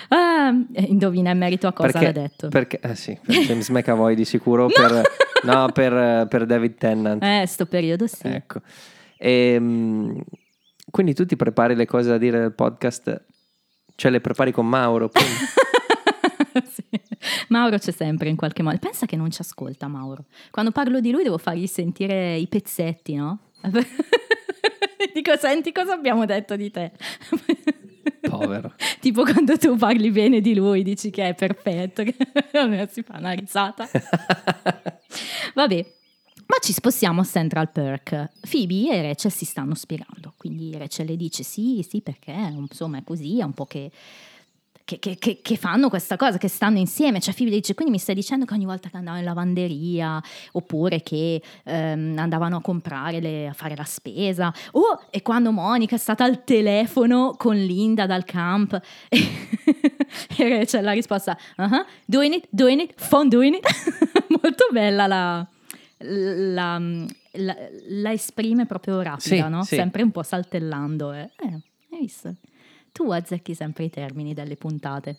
Eh, 0.08 0.86
indovina 0.86 1.32
in 1.32 1.38
merito 1.38 1.66
a 1.66 1.72
cosa 1.72 1.90
perché, 1.90 2.06
l'ha 2.06 2.12
detto. 2.12 2.48
Perché, 2.48 2.78
eh 2.80 2.94
sì, 2.94 3.18
per 3.20 3.34
James 3.42 3.68
McAvoy 3.68 4.14
di 4.14 4.24
sicuro, 4.24 4.68
per, 4.68 5.02
no, 5.42 5.70
per, 5.72 6.28
per 6.28 6.46
David 6.46 6.76
Tennant. 6.76 7.22
Eh, 7.22 7.44
sto 7.46 7.66
periodo 7.66 8.06
sì. 8.06 8.28
Ecco. 8.28 8.60
Ehm, 9.18 10.22
quindi 10.88 11.14
tu 11.14 11.26
ti 11.26 11.34
prepari 11.34 11.74
le 11.74 11.84
cose 11.84 12.10
da 12.10 12.16
dire 12.16 12.38
nel 12.38 12.52
podcast, 12.52 13.24
cioè 13.96 14.12
le 14.12 14.20
prepari 14.20 14.52
con 14.52 14.68
Mauro. 14.68 15.10
Sì. 16.64 16.84
Mauro 17.48 17.78
c'è 17.78 17.92
sempre 17.92 18.28
in 18.28 18.36
qualche 18.36 18.62
modo. 18.62 18.78
Pensa 18.78 19.06
che 19.06 19.16
non 19.16 19.30
ci 19.30 19.40
ascolta 19.40 19.88
Mauro. 19.88 20.24
Quando 20.50 20.70
parlo 20.70 21.00
di 21.00 21.10
lui 21.10 21.22
devo 21.22 21.38
fargli 21.38 21.66
sentire 21.66 22.36
i 22.36 22.46
pezzetti, 22.46 23.14
no? 23.14 23.38
Dico, 25.14 25.36
senti 25.36 25.72
cosa 25.72 25.94
abbiamo 25.94 26.24
detto 26.24 26.56
di 26.56 26.70
te. 26.70 26.92
Povero. 28.28 28.74
tipo 29.00 29.22
quando 29.22 29.56
tu 29.56 29.76
parli 29.76 30.10
bene 30.10 30.40
di 30.40 30.54
lui, 30.54 30.82
dici 30.82 31.10
che 31.10 31.28
è 31.28 31.34
perfetto, 31.34 32.02
che 32.02 32.14
si 32.90 33.02
fa 33.02 33.18
una 33.18 33.32
risata. 33.32 33.88
Vabbè. 35.54 35.94
Ma 36.46 36.56
ci 36.60 36.72
spostiamo 36.72 37.22
a 37.22 37.24
Central 37.24 37.70
Perk. 37.72 38.30
Phoebe 38.48 38.90
e 38.90 39.02
Rachel 39.02 39.32
si 39.32 39.44
stanno 39.44 39.74
spiegando. 39.74 40.34
Quindi 40.36 40.76
Rachel 40.76 41.06
le 41.06 41.16
dice 41.16 41.42
sì, 41.42 41.84
sì, 41.88 42.02
perché 42.02 42.30
insomma 42.30 42.98
è 42.98 43.04
così, 43.04 43.40
è 43.40 43.42
un 43.42 43.52
po' 43.52 43.66
che, 43.66 43.90
che, 44.86 45.00
che- 45.00 45.16
che- 45.18 45.40
che 45.42 45.56
fanno 45.56 45.88
questa 45.88 46.16
cosa, 46.16 46.38
che 46.38 46.46
stanno 46.48 46.78
insieme. 46.78 47.18
Cioè 47.20 47.34
Phoebe 47.34 47.50
dice, 47.50 47.74
quindi 47.74 47.92
mi 47.92 47.98
stai 47.98 48.14
dicendo 48.14 48.44
che 48.44 48.54
ogni 48.54 48.64
volta 48.66 48.88
che 48.88 48.96
andavano 48.96 49.18
in 49.20 49.26
lavanderia, 49.28 50.22
oppure 50.52 51.02
che 51.02 51.42
ehm, 51.64 52.14
andavano 52.16 52.58
a 52.58 52.60
comprare, 52.60 53.20
le- 53.20 53.48
a 53.48 53.52
fare 53.52 53.74
la 53.74 53.82
spesa. 53.84 54.52
Oh, 54.72 55.02
e 55.10 55.22
quando 55.22 55.50
Monica 55.50 55.96
è 55.96 55.98
stata 55.98 56.22
al 56.24 56.44
telefono 56.44 57.34
con 57.36 57.56
Linda 57.56 58.06
dal 58.06 58.24
camp. 58.24 58.80
e 60.38 60.62
c'è 60.64 60.80
la 60.80 60.92
risposta, 60.92 61.36
"Uh-huh, 61.56 61.84
doing 62.04 62.34
it, 62.34 62.46
doing 62.50 62.80
it, 62.80 62.94
phone 63.08 63.28
doing 63.28 63.54
it. 63.56 63.66
Molto 64.40 64.66
bella 64.70 65.06
la... 65.06 65.46
La, 65.98 66.78
la- 66.78 67.56
la 67.88 68.12
esprime 68.12 68.66
proprio 68.66 69.00
rapida, 69.00 69.44
Sì, 69.46 69.48
no? 69.50 69.62
sì. 69.64 69.76
Sempre 69.76 70.02
un 70.02 70.10
po' 70.10 70.22
saltellando. 70.22 71.12
Eh, 71.12 71.30
Eh, 71.38 71.60
hai 71.92 72.00
visto? 72.00 72.34
Tu 72.96 73.10
azzecchi 73.10 73.54
sempre 73.54 73.84
i 73.84 73.90
termini 73.90 74.32
delle 74.32 74.56
puntate. 74.56 75.18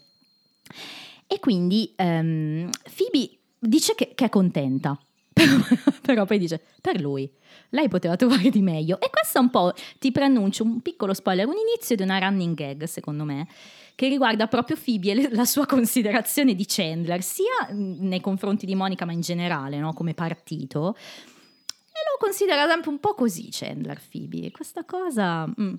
E 1.27 1.39
quindi 1.39 1.93
ehm, 1.95 2.71
Phoebe 2.95 3.37
dice 3.59 3.93
che, 3.93 4.13
che 4.15 4.25
è 4.25 4.29
contenta, 4.29 4.99
però, 6.01 6.25
poi 6.25 6.39
dice 6.39 6.59
per 6.81 6.99
lui. 6.99 7.29
Lei 7.69 7.87
poteva 7.87 8.15
trovare 8.15 8.49
di 8.49 8.63
meglio. 8.63 8.99
E 8.99 9.11
questo 9.11 9.37
è 9.37 9.41
un 9.41 9.51
po', 9.51 9.73
ti 9.99 10.11
preannuncio 10.11 10.63
un 10.63 10.81
piccolo 10.81 11.13
spoiler, 11.13 11.45
un 11.45 11.53
inizio 11.53 11.95
di 11.95 12.01
una 12.01 12.17
running 12.17 12.55
gag, 12.55 12.85
secondo 12.85 13.25
me, 13.25 13.47
che 13.93 14.07
riguarda 14.07 14.47
proprio 14.47 14.75
Phoebe 14.83 15.11
e 15.11 15.29
la 15.29 15.45
sua 15.45 15.67
considerazione 15.67 16.55
di 16.55 16.65
Chandler, 16.67 17.21
sia 17.21 17.71
mh, 17.71 18.07
nei 18.07 18.21
confronti 18.21 18.65
di 18.65 18.73
Monica, 18.73 19.05
ma 19.05 19.11
in 19.11 19.21
generale, 19.21 19.77
no? 19.77 19.93
come 19.93 20.15
partito. 20.15 20.95
E 20.95 21.99
lo 22.11 22.17
considera 22.19 22.67
sempre 22.67 22.89
un 22.89 22.99
po' 22.99 23.13
così 23.13 23.49
Chandler, 23.51 24.01
Phoebe. 24.11 24.47
E 24.47 24.51
Questa 24.51 24.83
cosa 24.83 25.45
mm, 25.45 25.73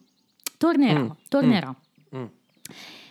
tornerà, 0.58 1.00
Mm, 1.00 1.10
tornerà. 1.28 1.70
Mm. 1.70 1.86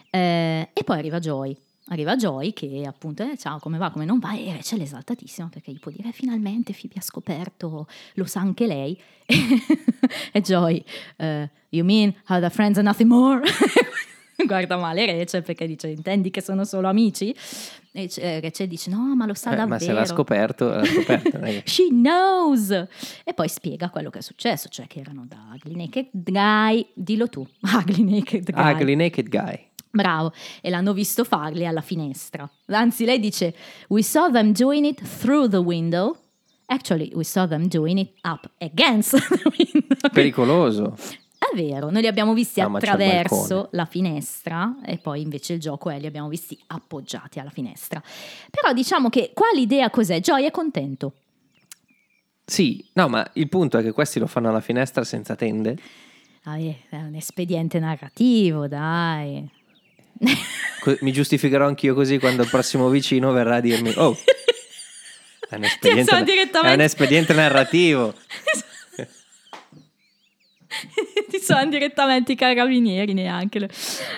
Eh, 0.10 0.70
e 0.74 0.84
poi 0.84 0.98
arriva 0.98 1.20
Joy. 1.20 1.56
Arriva 1.90 2.18
Joy 2.18 2.52
che 2.52 2.84
appunto, 2.86 3.24
eh, 3.24 3.38
ciao, 3.38 3.60
come 3.60 3.78
va, 3.78 3.92
come 3.92 4.04
non 4.04 4.20
va? 4.20 4.36
E 4.36 4.52
Rachel 4.52 4.80
è 4.80 4.84
esaltatissima 4.84 5.48
perché 5.48 5.72
gli 5.72 5.80
può 5.80 5.90
dire, 5.90 6.10
"Eh, 6.10 6.12
finalmente 6.12 6.74
Phoebe 6.74 6.96
ha 6.98 7.02
scoperto, 7.02 7.88
lo 8.16 8.26
sa 8.26 8.42
anche 8.42 8.68
lei. 8.68 9.00
e 10.34 10.42
Joy, 10.42 10.84
eh, 11.18 11.50
you 11.70 11.86
mean 11.86 12.14
how 12.28 12.50
friends 12.50 12.78
are 12.78 12.86
nothing 12.86 13.10
more? 13.10 13.42
Guarda 14.46 14.78
male 14.78 15.06
Rachel 15.06 15.42
perché 15.44 15.66
dice, 15.66 15.88
intendi 15.88 16.30
che 16.30 16.42
sono 16.42 16.64
solo 16.64 16.88
amici? 16.88 17.36
E 17.92 18.10
eh, 18.18 18.40
Rachel 18.40 18.68
dice, 18.68 18.90
no, 18.92 19.16
ma 19.16 19.26
lo 19.26 19.34
sa 19.34 19.52
Eh, 19.54 19.56
davvero. 19.56 19.70
ma 19.70 19.80
se 19.80 19.92
l'ha 19.92 20.06
scoperto, 20.06 20.70
l'ha 20.70 20.86
scoperto. 20.86 21.40
She 21.66 21.88
knows! 21.90 22.70
E 22.70 23.34
poi 23.34 23.50
spiega 23.50 23.90
quello 23.90 24.10
che 24.12 24.20
è 24.20 24.22
successo, 24.22 24.70
cioè 24.70 24.86
che 24.86 25.00
erano 25.00 25.26
da 25.28 25.38
Ugly 25.54 25.76
Naked 25.76 26.08
Guy, 26.12 26.88
dillo 26.94 27.28
tu, 27.30 27.42
Ugly 27.62 28.04
Naked 28.04 28.52
Guy. 28.52 28.74
Ugly 28.74 28.96
Naked 28.96 29.30
Guy. 29.30 29.66
Bravo, 29.90 30.32
e 30.62 30.70
l'hanno 30.70 30.94
visto 30.94 31.24
farli 31.24 31.66
alla 31.66 31.82
finestra. 31.82 32.48
Anzi, 32.68 33.04
lei 33.06 33.20
dice: 33.20 33.56
We 33.88 34.04
saw 34.04 34.30
them 34.32 34.52
doing 34.52 34.86
it 34.86 35.02
through 35.02 35.50
the 35.50 35.58
window. 35.58 36.16
Actually, 36.68 37.12
we 37.16 37.24
saw 37.24 37.48
them 37.48 37.68
doing 37.68 37.98
it 37.98 38.12
up 38.24 38.48
against 38.60 39.12
the 39.18 39.42
window. 39.58 40.10
Pericoloso. 40.12 40.96
È 41.50 41.56
vero, 41.56 41.90
noi 41.90 42.02
li 42.02 42.08
abbiamo 42.08 42.34
visti 42.34 42.60
No, 42.60 42.76
attraverso 42.76 43.70
la 43.72 43.86
finestra 43.86 44.78
e 44.86 44.98
poi 44.98 45.22
invece 45.22 45.54
il 45.54 45.60
gioco 45.60 45.90
è 45.90 45.98
li 46.00 46.06
abbiamo 46.06 46.28
visti 46.28 46.58
appoggiati 46.68 47.40
alla 47.40 47.50
finestra. 47.50 48.02
Però 48.52 48.74
diciamo 48.74 49.10
che 49.10 49.32
qua 49.34 49.48
l'idea 49.54 49.90
cos'è? 49.90 50.20
Joy 50.20 50.46
è 50.46 50.52
contento. 50.52 51.14
Sì, 52.44 52.86
no, 52.94 53.08
ma 53.08 53.30
il 53.34 53.48
punto 53.50 53.78
è 53.78 53.84
che 53.84 53.92
questi 53.92 54.20
lo 54.20 54.28
fanno 54.28 54.50
alla 54.50 54.62
finestra 54.62 55.04
senza 55.04 55.36
tende. 55.36 55.78
Eh, 56.46 56.76
è 56.90 56.96
un 56.96 57.16
espediente 57.16 57.80
narrativo, 57.80 58.68
dai. 58.68 59.48
Mi 61.02 61.12
giustificherò 61.12 61.68
anch'io 61.68 61.94
così 61.94 62.20
quando 62.20 62.44
il 62.44 62.50
prossimo 62.50 62.90
vicino 62.90 63.32
verrà 63.32 63.58
a 63.58 63.60
dirmi: 63.60 63.94
Oh, 63.98 64.18
è 65.50 65.56
un 65.56 65.64
espediente, 65.66 66.50
è 66.62 66.74
un 66.74 66.82
espediente 66.82 67.34
narrativo. 67.34 68.14
Sono 71.54 71.70
direttamente 71.70 72.34
i 72.34 72.36
carabinieri 72.36 73.14
neanche. 73.14 73.70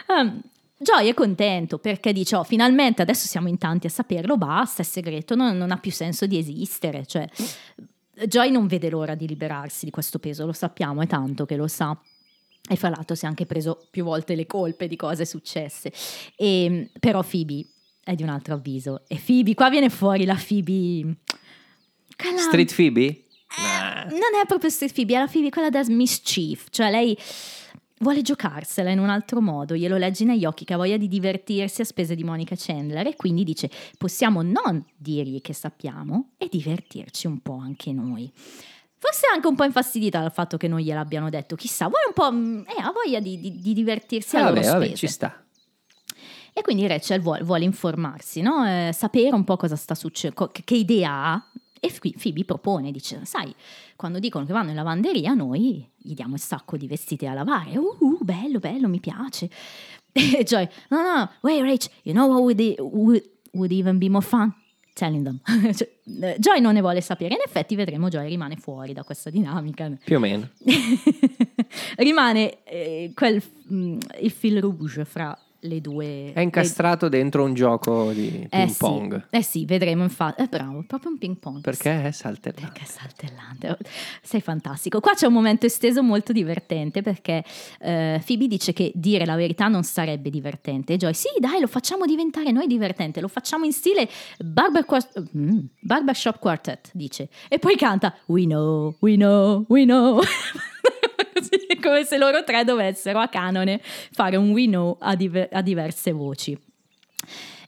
Um, 0.07 0.41
Joy 0.77 1.09
è 1.09 1.13
contento 1.13 1.77
perché 1.77 2.13
dice: 2.13 2.37
Oh, 2.37 2.43
finalmente 2.43 3.01
adesso 3.01 3.27
siamo 3.27 3.47
in 3.49 3.57
tanti 3.57 3.87
a 3.87 3.89
saperlo, 3.89 4.37
basta, 4.37 4.81
è 4.81 4.85
segreto, 4.85 5.35
non, 5.35 5.57
non 5.57 5.71
ha 5.71 5.77
più 5.77 5.91
senso 5.91 6.25
di 6.25 6.37
esistere. 6.37 7.05
Cioè, 7.05 7.27
Joy 8.25 8.49
non 8.49 8.67
vede 8.67 8.89
l'ora 8.89 9.15
di 9.15 9.27
liberarsi 9.27 9.85
di 9.85 9.91
questo 9.91 10.19
peso, 10.19 10.45
lo 10.45 10.53
sappiamo, 10.53 11.01
è 11.01 11.07
tanto 11.07 11.45
che 11.45 11.55
lo 11.55 11.67
sa. 11.67 11.97
E 12.71 12.75
fra 12.75 12.89
l'altro 12.89 13.15
si 13.15 13.25
è 13.25 13.27
anche 13.27 13.45
preso 13.45 13.87
più 13.89 14.03
volte 14.03 14.35
le 14.35 14.45
colpe 14.45 14.87
di 14.87 14.95
cose 14.95 15.25
successe. 15.25 15.91
E, 16.35 16.91
però 16.99 17.23
Phoebe 17.23 17.65
è 18.03 18.15
di 18.15 18.23
un 18.23 18.29
altro 18.29 18.53
avviso. 18.53 19.03
E 19.07 19.19
Phoebe, 19.23 19.55
qua 19.55 19.69
viene 19.69 19.89
fuori 19.89 20.25
la 20.25 20.35
Phoebe. 20.35 21.15
quella- 22.15 22.37
Street 22.37 22.73
Phoebe? 22.73 23.23
Eh, 23.57 24.05
non 24.09 24.39
è 24.41 24.45
proprio 24.47 24.69
Street 24.69 24.93
Phoebe, 24.93 25.15
è 25.15 25.19
la 25.19 25.27
Phoebe 25.27 25.49
quella 25.49 25.69
da 25.69 25.83
mischief, 25.87 26.67
cioè 26.69 26.91
lei 26.91 27.17
vuole 28.01 28.21
giocarsela 28.21 28.91
in 28.91 28.99
un 28.99 29.09
altro 29.09 29.41
modo, 29.41 29.75
glielo 29.75 29.97
leggi 29.97 30.23
negli 30.23 30.45
occhi 30.45 30.63
che 30.65 30.73
ha 30.73 30.77
voglia 30.77 30.97
di 30.97 31.07
divertirsi 31.07 31.81
a 31.81 31.85
spese 31.85 32.15
di 32.15 32.23
Monica 32.23 32.55
Chandler 32.57 33.07
e 33.07 33.15
quindi 33.15 33.43
dice 33.43 33.69
possiamo 33.97 34.41
non 34.41 34.85
dirgli 34.95 35.41
che 35.41 35.53
sappiamo 35.53 36.29
e 36.37 36.47
divertirci 36.49 37.27
un 37.27 37.39
po' 37.41 37.57
anche 37.57 37.91
noi. 37.91 38.31
Forse 39.01 39.27
anche 39.33 39.47
un 39.47 39.55
po' 39.55 39.63
infastidita 39.63 40.19
dal 40.19 40.31
fatto 40.31 40.57
che 40.57 40.67
non 40.67 40.79
gliel'abbiano 40.79 41.29
detto, 41.29 41.55
chissà, 41.55 41.87
vuole 41.87 42.03
un 42.07 42.13
po', 42.13 42.31
mm, 42.31 42.59
eh, 42.67 42.81
ha 42.81 42.91
voglia 42.91 43.19
di, 43.21 43.39
di- 43.39 43.59
di 43.59 43.73
divertirsi 43.73 44.35
Ah, 44.35 44.39
a 44.39 44.49
loro 44.49 44.61
vabbè, 44.61 44.71
vabbè, 44.79 44.93
ci 44.93 45.07
sta. 45.07 45.41
E 46.51 46.61
quindi 46.61 46.85
Rachel 46.87 47.21
vuole, 47.21 47.43
vuole 47.43 47.63
informarsi, 47.63 48.41
no? 48.41 48.65
Eh, 48.65 48.91
sapere 48.91 49.33
un 49.33 49.45
po' 49.45 49.55
cosa 49.55 49.77
sta 49.77 49.95
succedendo, 49.95 50.47
che, 50.47 50.63
che 50.65 50.75
idea 50.75 51.11
ha. 51.13 51.47
E 51.79 51.97
qui 51.99 52.15
Phoebe 52.19 52.43
propone, 52.45 52.91
dice, 52.91 53.21
sai, 53.23 53.53
quando 53.95 54.19
dicono 54.19 54.45
che 54.45 54.53
vanno 54.53 54.69
in 54.69 54.75
lavanderia, 54.75 55.33
noi 55.33 55.87
gli 55.95 56.13
diamo 56.13 56.35
il 56.35 56.41
sacco 56.41 56.77
di 56.77 56.87
vestiti 56.87 57.25
da 57.25 57.33
lavare. 57.33 57.77
Uh, 57.77 57.95
uh, 57.99 58.17
bello, 58.21 58.59
bello, 58.59 58.87
mi 58.87 58.99
piace. 58.99 59.49
E 60.11 60.43
Joy, 60.43 60.67
no, 60.89 61.03
no, 61.03 61.29
wait, 61.41 61.61
Rach, 61.61 61.87
you 62.01 62.13
know 62.13 62.27
what 62.27 62.41
would, 62.41 62.79
would, 62.79 63.23
would 63.53 63.71
even 63.71 63.99
be 63.99 64.09
more 64.09 64.25
fun? 64.25 64.53
telling 64.99 65.23
them. 65.23 65.39
Cioè, 65.73 65.89
eh, 66.21 66.35
Joy 66.37 66.59
non 66.59 66.73
ne 66.73 66.81
vuole 66.81 67.01
sapere. 67.01 67.35
In 67.35 67.41
effetti 67.45 67.75
vedremo 67.75 68.09
Joy 68.09 68.27
rimane 68.27 68.57
fuori 68.57 68.93
da 68.93 69.03
questa 69.03 69.29
dinamica. 69.29 69.89
Più 70.03 70.17
o 70.17 70.19
meno. 70.19 70.49
rimane 71.95 72.63
eh, 72.63 73.11
quel, 73.15 73.41
mm, 73.71 73.97
il 74.21 74.31
fil 74.31 74.59
rouge 74.59 75.05
fra 75.05 75.37
le 75.61 75.81
due. 75.81 76.31
È 76.33 76.39
incastrato 76.39 77.09
dentro 77.09 77.43
un 77.43 77.53
gioco 77.53 78.11
di 78.11 78.43
Eh 78.43 78.47
ping 78.49 78.67
sì, 78.69 78.77
pong. 78.77 79.27
eh 79.29 79.41
sì, 79.41 79.65
vedremo 79.65 80.03
infatti. 80.03 80.41
È 80.43 80.47
bravo, 80.47 80.83
proprio 80.87 81.11
un 81.11 81.17
ping 81.17 81.37
pong. 81.37 81.61
Perché 81.61 82.03
è 82.05 82.11
saltellante. 82.11 82.71
Perché 82.79 82.85
saltellante, 82.91 83.77
sei 84.21 84.41
fantastico. 84.41 84.99
Qua 84.99 85.13
c'è 85.13 85.27
un 85.27 85.33
momento 85.33 85.65
esteso 85.65 86.01
molto 86.03 86.31
divertente 86.31 87.01
perché 87.01 87.43
eh, 87.81 88.21
Phoebe 88.25 88.47
dice 88.47 88.73
che 88.73 88.91
dire 88.95 89.25
la 89.25 89.35
verità 89.35 89.67
non 89.67 89.83
sarebbe 89.83 90.29
divertente. 90.29 90.93
E 90.93 90.97
Joy, 90.97 91.13
sì, 91.13 91.27
dai, 91.39 91.59
lo 91.59 91.67
facciamo 91.67 92.05
diventare 92.05 92.51
noi 92.51 92.67
divertente, 92.67 93.21
lo 93.21 93.27
facciamo 93.27 93.65
in 93.65 93.73
stile 93.73 94.07
barber 94.39 94.85
Quart- 94.85 95.21
mm, 95.35 95.59
Barbershop 95.81 96.39
Quartet, 96.39 96.89
dice. 96.93 97.29
E 97.47 97.59
poi 97.59 97.75
canta 97.75 98.15
We 98.27 98.43
know, 98.45 98.95
we 98.99 99.15
know, 99.15 99.65
we 99.67 99.83
know. 99.83 100.19
Come 101.89 102.05
se 102.05 102.17
loro 102.17 102.43
tre 102.43 102.63
dovessero 102.63 103.17
a 103.19 103.27
canone 103.27 103.81
fare 104.11 104.35
un 104.35 104.51
we 104.51 104.65
know 104.65 104.95
a, 104.99 105.15
diver- 105.15 105.51
a 105.51 105.61
diverse 105.63 106.11
voci. 106.11 106.55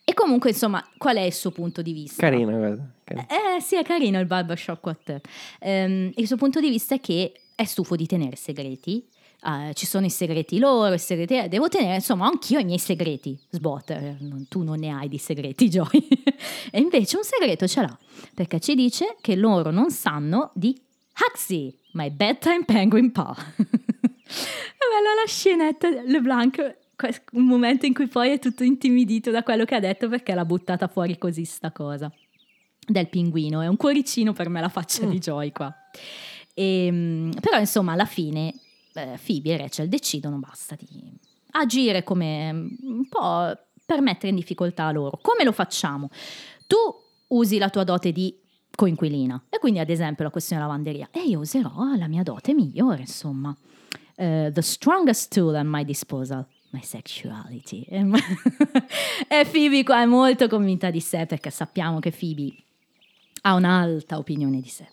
E 0.04 0.14
comunque, 0.14 0.50
insomma, 0.52 0.86
qual 0.98 1.16
è 1.18 1.22
il 1.22 1.34
suo 1.34 1.50
punto 1.52 1.82
di 1.82 1.92
vista? 1.94 2.22
Carino, 2.22 2.56
guarda. 2.56 2.88
carino. 3.04 3.26
Eh 3.30 3.62
sì, 3.62 3.78
è 3.78 3.84
carino 3.84 4.20
il 4.20 4.26
barbershop 4.28 4.80
quartet. 4.80 5.28
Ehm, 5.60 6.12
il 6.16 6.28
suo 6.28 6.36
punto 6.38 6.60
di 6.60 6.70
vista 6.70 6.94
è 6.96 7.00
che 7.00 7.34
è 7.56 7.64
stufo 7.66 7.96
di 7.96 8.06
tenere 8.06 8.36
segreti. 8.36 9.08
Eh, 9.44 9.74
ci 9.74 9.88
sono 9.88 10.06
i 10.06 10.10
segreti 10.12 10.60
loro, 10.60 10.94
i 10.94 11.00
segreti... 11.00 11.36
eh, 11.38 11.48
Devo 11.48 11.68
tenere, 11.68 11.96
insomma, 11.96 12.28
anch'io 12.28 12.60
i 12.60 12.64
miei 12.66 12.78
segreti. 12.78 13.40
Sbot, 13.50 13.90
eh, 13.90 14.18
non- 14.20 14.46
tu 14.48 14.62
non 14.64 14.78
ne 14.80 14.90
hai 14.92 15.08
di 15.10 15.18
segreti, 15.18 15.68
Joy. 15.70 16.08
e 16.72 16.80
invece 16.80 17.18
un 17.18 17.24
segreto 17.24 17.68
ce 17.68 17.82
l'ha, 17.82 17.98
perché 18.36 18.60
ci 18.60 18.76
dice 18.76 19.16
che 19.20 19.36
loro 19.36 19.72
non 19.72 19.90
sanno 19.90 20.52
di 20.54 20.80
Huxley, 21.20 21.76
my 21.94 22.10
bedtime 22.12 22.66
penguin 22.66 23.12
pal. 23.12 23.36
bella 24.78 25.14
la 25.22 25.28
scenetta, 25.28 25.90
LeBlanc, 25.90 26.78
un 27.34 27.46
momento 27.46 27.86
in 27.86 27.94
cui 27.94 28.08
poi 28.08 28.32
è 28.32 28.40
tutto 28.40 28.64
intimidito 28.64 29.32
da 29.32 29.44
quello 29.44 29.66
che 29.66 29.76
ha 29.76 29.80
detto 29.80 30.08
perché 30.10 30.34
l'ha 30.34 30.46
buttata 30.46 30.88
fuori 30.88 31.18
così 31.18 31.46
sta 31.46 31.72
cosa 31.72 32.12
del 32.86 33.10
pinguino. 33.10 33.62
È 33.62 33.68
un 33.68 33.78
cuoricino 33.78 34.34
per 34.34 34.50
me 34.50 34.62
la 34.62 34.70
faccia 34.70 35.06
di 35.06 35.20
Joy 35.20 35.52
qua. 35.52 35.74
Ehm, 36.54 37.32
però 37.40 37.58
insomma 37.58 37.94
alla 37.94 38.06
fine 38.06 38.54
eh, 38.94 39.18
Phoebe 39.26 39.54
e 39.54 39.58
Rachel 39.58 39.88
decidono 39.88 40.38
basta 40.38 40.76
di 40.78 41.12
agire 41.52 42.04
come 42.04 42.52
mm, 42.52 42.68
un 42.82 43.08
po' 43.08 43.58
per 43.86 44.02
mettere 44.02 44.30
in 44.30 44.36
difficoltà 44.36 44.92
loro. 44.92 45.20
Come 45.22 45.44
lo 45.44 45.52
facciamo? 45.52 46.10
Tu 46.68 46.78
usi 47.28 47.58
la 47.58 47.70
tua 47.70 47.84
dote 47.84 48.12
di 48.12 48.38
coinquilina 48.74 49.46
e 49.50 49.60
quindi 49.60 49.80
ad 49.80 49.90
esempio 49.90 50.24
la 50.24 50.30
questione 50.30 50.62
lavanderia 50.62 51.10
e 51.12 51.22
io 51.22 51.40
userò 51.40 51.96
la 51.96 52.08
mia 52.08 52.24
dote 52.24 52.54
migliore 52.54 53.02
insomma. 53.02 53.56
Eh, 54.22 54.52
the 54.54 54.62
strongest 54.62 55.34
tool 55.34 55.56
at 55.56 55.66
my 55.66 55.84
disposal. 55.84 56.46
My 56.70 56.82
sexuality. 56.84 57.86
e 57.90 59.46
Phoebe 59.52 59.84
qua 59.84 60.04
è 60.04 60.06
molto 60.06 60.48
convinta 60.48 60.92
di 60.92 61.02
sé 61.02 61.26
perché 61.26 61.50
sappiamo 61.50 62.00
che 62.00 62.12
Phoebe 62.12 62.54
ha 63.42 63.56
un'alta 63.56 64.20
opinione 64.20 64.62
di 64.62 64.70
sé. 64.70 64.88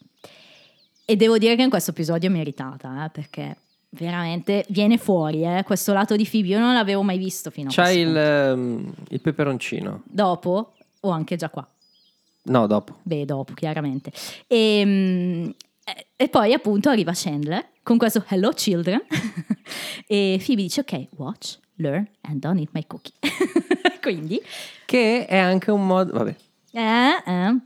E 1.05 1.14
devo 1.14 1.37
dire 1.37 1.57
che 1.57 1.62
in 1.62 1.69
questo 1.69 1.91
episodio 1.91 2.31
è 2.31 2.33
meritata, 2.33 3.05
eh, 3.05 3.11
perché 3.11 3.59
veramente 3.91 4.64
viene 4.71 4.97
fuori 4.97 5.45
eh, 5.45 5.62
questo 5.62 5.93
lato 5.93 6.17
di 6.17 6.27
Phoebe. 6.27 6.49
Io 6.49 6.59
non 6.59 6.73
l'avevo 6.73 7.03
mai 7.03 7.19
visto 7.19 7.51
fino 7.51 7.69
a 7.69 7.75
questo 7.75 7.99
il, 7.99 8.17
ehm, 8.17 8.95
il 9.11 9.21
peperoncino. 9.21 10.03
Dopo 10.05 10.73
o 11.01 11.11
anche 11.11 11.37
già 11.37 11.51
qua? 11.51 11.69
No, 12.45 12.67
dopo. 12.67 12.97
Beh, 13.03 13.27
dopo, 13.27 13.53
chiaramente. 13.53 14.11
E, 14.47 14.83
mm, 14.85 15.51
e- 16.16 16.29
poi 16.29 16.53
appunto 16.53 16.88
arriva 16.90 17.12
Chandler 17.14 17.70
con 17.83 17.96
questo 17.98 18.24
Hello 18.29 18.51
Children 18.53 19.03
e 20.07 20.40
Phoebe 20.44 20.62
dice 20.62 20.81
ok, 20.81 21.07
watch, 21.16 21.59
learn 21.77 22.09
and 22.22 22.38
don't 22.40 22.59
eat 22.61 22.70
my 22.72 22.85
cookie. 22.87 23.12
Quindi 24.01 24.40
Che 24.85 25.27
è 25.27 25.37
anche 25.37 25.70
un 25.70 25.87
modo... 25.87 26.12
Vabbè. 26.12 26.35
Eh, 26.72 27.22
eh. 27.33 27.57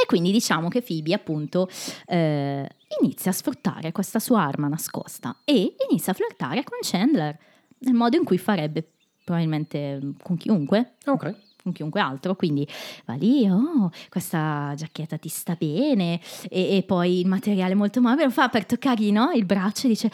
E 0.00 0.06
quindi 0.06 0.30
diciamo 0.30 0.68
che 0.68 0.80
Phoebe 0.80 1.12
appunto 1.12 1.68
eh, 2.06 2.68
inizia 3.00 3.30
a 3.32 3.34
sfruttare 3.34 3.90
questa 3.90 4.20
sua 4.20 4.42
arma 4.42 4.68
nascosta 4.68 5.38
e 5.44 5.74
inizia 5.90 6.12
a 6.12 6.14
flirtare 6.14 6.62
con 6.62 6.78
Chandler 6.82 7.36
nel 7.80 7.94
modo 7.94 8.16
in 8.16 8.22
cui 8.24 8.38
farebbe 8.38 8.88
probabilmente 9.24 10.00
con 10.22 10.36
chiunque, 10.36 10.94
Ok. 11.06 11.34
Con 11.62 11.72
chiunque 11.72 12.00
altro. 12.00 12.34
Quindi 12.34 12.66
va 13.04 13.14
lì, 13.14 13.48
oh, 13.48 13.90
questa 14.08 14.72
giacchetta 14.76 15.18
ti 15.18 15.28
sta 15.28 15.54
bene 15.58 16.20
e, 16.48 16.76
e 16.76 16.82
poi 16.82 17.20
il 17.20 17.26
materiale 17.26 17.74
molto 17.74 18.00
mobile 18.00 18.24
lo 18.24 18.30
fa 18.30 18.48
per 18.48 18.66
toccargli 18.66 19.12
no, 19.12 19.30
il 19.32 19.44
braccio 19.44 19.86
e 19.86 19.90
dice... 19.90 20.10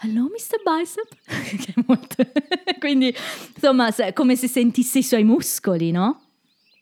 Hello 0.00 0.26
Mr. 0.26 0.62
Bicep, 0.62 1.82
molto... 1.88 2.24
quindi 2.78 3.12
insomma 3.52 3.92
come 4.14 4.36
se 4.36 4.46
sentisse 4.46 4.98
i 4.98 5.02
suoi 5.02 5.24
muscoli, 5.24 5.90
no? 5.90 6.22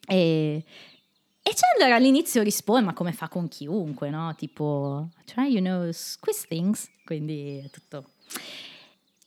E, 0.06 0.62
e 1.42 1.54
Chandler 1.54 1.96
all'inizio 1.96 2.42
risponde, 2.42 2.86
ma 2.86 2.92
come 2.92 3.12
fa 3.12 3.28
con 3.28 3.48
chiunque, 3.48 4.10
no? 4.10 4.34
Tipo, 4.34 5.10
try, 5.24 5.46
you 5.46 5.60
know, 5.60 5.90
squeeze 5.92 6.44
things. 6.48 6.90
Quindi 7.04 7.62
è 7.64 7.70
tutto. 7.70 8.04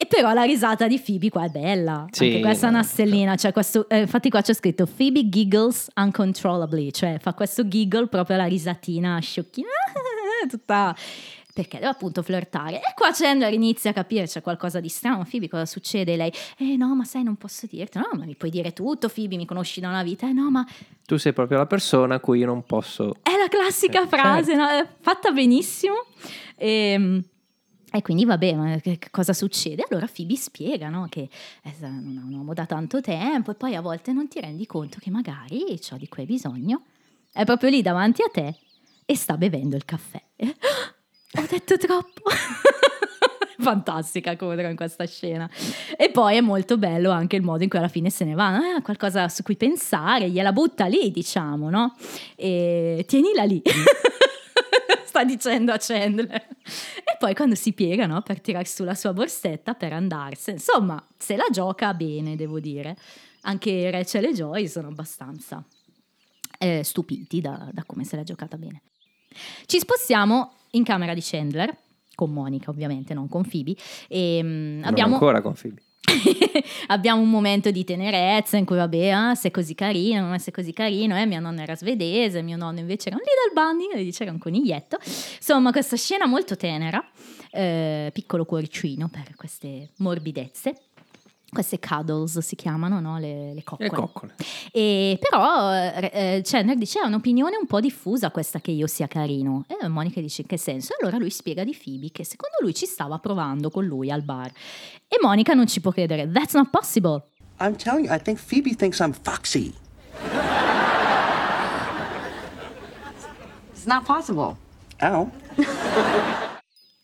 Però 0.10 0.34
la 0.34 0.44
risata 0.44 0.88
di 0.88 1.00
Phoebe 1.00 1.30
qua 1.30 1.46
è 1.46 1.50
bella. 1.50 2.08
Sì, 2.12 2.26
Anche 2.26 2.40
questa 2.42 2.66
è 2.66 2.70
una 2.70 2.80
no, 2.80 2.84
stellina. 2.84 3.36
Cioè 3.36 3.54
questo, 3.54 3.88
eh, 3.88 4.00
infatti 4.00 4.30
qua 4.30 4.42
c'è 4.42 4.54
scritto 4.54 4.86
Phoebe 4.88 5.30
giggles 5.30 5.90
uncontrollably. 5.96 6.92
Cioè 6.92 7.18
fa 7.22 7.34
questo 7.34 7.68
giggle 7.68 8.08
proprio 8.08 8.38
la 8.38 8.46
risatina 8.46 9.20
sciocchina. 9.20 9.68
Tutta... 10.50 10.96
Perché 11.52 11.78
deve 11.78 11.90
appunto 11.92 12.22
flirtare. 12.22 12.78
E 12.78 12.94
qua 12.96 13.10
Chandler 13.12 13.52
inizia 13.52 13.90
a 13.90 13.94
capire 13.94 14.26
c'è 14.28 14.42
qualcosa 14.42 14.80
di 14.80 14.88
strano. 14.88 15.26
Phoebe, 15.30 15.50
cosa 15.50 15.66
succede? 15.66 16.16
Lei, 16.16 16.32
eh 16.58 16.78
no, 16.78 16.96
ma 16.96 17.04
sai, 17.04 17.24
non 17.24 17.36
posso 17.36 17.68
dirti. 17.70 17.98
No, 17.98 18.08
ma 18.14 18.24
mi 18.24 18.36
puoi 18.36 18.50
dire 18.50 18.72
tutto, 18.72 19.10
Phoebe, 19.10 19.36
mi 19.36 19.46
conosci 19.46 19.82
da 19.82 19.90
una 19.90 20.02
vita. 20.04 20.28
Eh 20.28 20.32
no, 20.32 20.50
ma 20.50 20.66
Tu 21.06 21.18
sei 21.18 21.34
proprio 21.34 21.58
la 21.58 21.66
persona 21.66 22.16
a 22.16 22.20
cui 22.20 22.40
io 22.40 22.46
non 22.46 22.64
posso... 22.64 23.18
è 23.22 23.32
la 23.32 23.50
classica 23.50 24.04
Eh, 24.04 24.08
frase, 24.08 24.56
no? 24.56 24.70
È 24.70 24.88
fatta 25.02 25.32
benissimo. 25.32 25.96
E, 26.56 27.22
e 27.92 28.02
quindi 28.02 28.26
vabbè, 28.26 28.54
ma 28.54 28.78
che, 28.78 29.00
cosa 29.10 29.34
succede? 29.34 29.84
Allora 29.90 30.08
Phoebe 30.08 30.36
spiega 30.36 30.90
no? 30.90 31.08
che 31.10 31.30
eh, 31.64 31.74
non 31.80 32.20
è 32.22 32.24
un 32.24 32.34
uomo 32.34 32.54
da 32.54 32.66
tanto 32.66 33.02
tempo 33.02 33.52
e 33.52 33.56
poi 33.56 33.76
a 33.76 33.82
volte 33.82 34.12
non 34.12 34.28
ti 34.28 34.40
rendi 34.40 34.66
conto 34.68 35.00
che 35.00 35.10
magari 35.10 35.80
ciò 35.82 35.98
di 35.98 36.08
cui 36.08 36.22
hai 36.22 36.28
bisogno 36.28 36.84
è 37.32 37.46
proprio 37.46 37.70
lì 37.70 37.82
davanti 37.82 38.22
a 38.22 38.30
te 38.32 38.56
e 39.06 39.16
sta 39.16 39.38
bevendo 39.38 39.76
il 39.76 39.86
caffè. 39.86 40.22
Ho 40.38 41.46
detto 41.50 41.78
troppo. 41.78 42.22
Fantastica 43.60 44.36
Codra 44.36 44.70
in 44.70 44.76
questa 44.76 45.06
scena. 45.06 45.50
E 45.98 46.10
poi 46.12 46.38
è 46.38 46.42
molto 46.42 46.78
bello 46.78 47.12
anche 47.12 47.36
il 47.36 47.42
modo 47.42 47.64
in 47.64 47.70
cui 47.70 47.80
alla 47.80 47.88
fine 47.88 48.10
se 48.10 48.24
ne 48.24 48.34
va. 48.34 48.78
Eh, 48.78 48.82
qualcosa 48.82 49.28
su 49.30 49.44
cui 49.44 49.58
pensare, 49.58 50.30
gliela 50.30 50.54
butta 50.54 50.86
lì, 50.86 51.12
diciamo, 51.12 51.70
no? 51.70 51.96
E 52.36 53.04
tienila 53.08 53.44
lì. 53.44 53.62
Sta 55.10 55.24
dicendo 55.24 55.72
a 55.72 55.78
Chandler. 55.80 56.32
E 56.32 57.18
poi 57.18 57.34
quando 57.34 57.56
si 57.56 57.74
piega, 57.74 58.06
no? 58.06 58.22
Per 58.22 58.40
tirare 58.42 58.66
su 58.66 58.84
la 58.84 58.94
sua 58.94 59.12
borsetta 59.12 59.74
per 59.74 59.92
andarsene. 59.92 60.58
Insomma, 60.58 61.04
se 61.18 61.36
la 61.36 61.48
gioca 61.50 61.96
bene, 61.96 62.36
devo 62.36 62.60
dire. 62.60 62.96
Anche 63.42 63.90
Rachel 63.90 64.26
e 64.26 64.34
Joy 64.34 64.68
sono 64.68 64.90
abbastanza 64.90 65.66
eh, 66.60 66.84
stupiti 66.84 67.42
da, 67.42 67.70
da 67.72 67.84
come 67.88 68.04
se 68.04 68.18
l'ha 68.18 68.24
giocata 68.24 68.56
bene. 68.58 68.84
Ci 69.66 69.80
spostiamo 69.80 70.54
in 70.72 70.84
camera 70.84 71.16
di 71.16 71.22
Chandler, 71.24 71.76
con 72.14 72.32
Monica 72.32 72.70
ovviamente, 72.70 73.16
non 73.16 73.28
con 73.28 73.48
Phoebe, 73.50 73.76
e 74.08 74.42
mm, 74.44 74.76
Non 74.76 74.84
abbiamo, 74.84 75.14
ancora 75.16 75.42
con 75.42 75.56
Phoebe. 75.60 75.82
abbiamo 76.88 77.22
un 77.22 77.30
momento 77.30 77.72
di 77.72 77.84
tenerezza 77.84 78.58
in 78.58 78.66
cui 78.66 78.78
vabbè, 78.78 79.10
ah, 79.10 79.36
sei 79.36 79.52
così 79.52 79.76
carino, 79.76 80.28
non 80.28 80.40
sei 80.40 80.54
così 80.54 80.74
carino, 80.74 81.18
eh, 81.18 81.26
mia 81.26 81.40
nonna 81.40 81.64
era 81.64 81.76
svedese, 81.76 82.42
mio 82.42 82.58
nonno 82.58 82.80
invece 82.80 83.10
era 83.10 83.18
un 83.18 83.24
little 83.24 83.54
bunny, 83.54 84.00
e 84.00 84.04
dice 84.04 84.24
era 84.24 84.32
un 84.32 84.40
coniglietto. 84.40 84.98
Insomma, 85.04 85.72
questa 85.72 85.96
scena 85.96 86.26
molto 86.26 86.56
tenera, 86.56 87.04
eh, 87.52 88.10
piccolo 88.14 88.46
cuoricino 88.46 89.10
per 89.10 89.36
queste 89.36 89.90
morbidezze. 89.98 90.76
Queste 91.52 91.80
cuddles 91.80 92.40
si 92.40 92.56
chiamano, 92.56 93.00
no? 93.00 93.18
Le, 93.18 93.54
le 93.54 93.64
coccole. 93.64 93.90
Le 93.90 93.96
coccole. 93.96 94.36
E 94.72 95.18
però 95.20 95.74
eh, 95.74 96.12
eh, 96.14 96.42
Chandler 96.44 96.78
dice: 96.78 97.00
È 97.02 97.06
un'opinione 97.06 97.58
un 97.58 97.66
po' 97.66 97.80
diffusa 97.80 98.30
questa 98.30 98.60
che 98.60 98.72
io 98.72 98.88
sia 98.88 99.08
carino. 99.08 99.66
E 99.68 99.88
Monica 99.88 100.22
dice: 100.22 100.42
In 100.42 100.48
che 100.48 100.58
senso? 100.58 100.94
E 100.94 100.98
allora 101.02 101.18
lui 101.18 101.32
spiega 101.32 101.64
di 101.64 101.76
Phoebe 101.76 102.12
che 102.12 102.24
secondo 102.24 102.56
lui 102.62 102.74
ci 102.74 102.86
stava 102.86 103.18
provando 103.18 103.70
con 103.70 103.86
lui 103.86 104.12
al 104.12 104.22
bar. 104.22 104.52
E 105.08 105.18
Monica 105.22 105.54
non 105.54 105.68
ci 105.68 105.82
può 105.82 105.92
credere: 105.92 106.30
That's 106.32 106.54
not 106.54 106.70
possible. 106.70 107.24
I'm 107.60 107.76
telling 107.76 108.06
you, 108.06 108.14
I 108.14 108.20
think 108.20 108.40
Phoebe 108.40 108.74
thinks 108.76 109.00
I'm 109.00 109.14
foxy. 109.14 109.74
It's 113.72 113.86
not 113.86 114.06
possible. 114.06 114.58
Ow. 115.02 115.32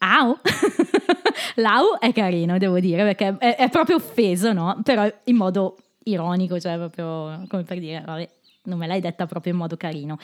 Au! 0.02 0.40
Lau 1.56 1.98
è 2.00 2.12
carino, 2.14 2.58
devo 2.58 2.80
dire, 2.80 3.04
perché 3.04 3.36
è, 3.38 3.56
è 3.56 3.70
proprio 3.70 3.98
offeso, 3.98 4.54
no? 4.54 4.80
Però 4.84 5.08
in 5.26 5.36
modo 5.36 5.78
ironico, 6.04 6.60
cioè 6.60 6.76
proprio 6.76 7.46
come 7.48 7.64
per 7.64 7.80
dire, 7.80 8.02
vabbè, 8.06 8.30
non 8.66 8.78
me 8.78 8.88
l'hai 8.88 9.02
detta 9.02 9.26
proprio 9.26 9.54
in 9.54 9.60
modo 9.60 9.78
carino. 9.78 10.18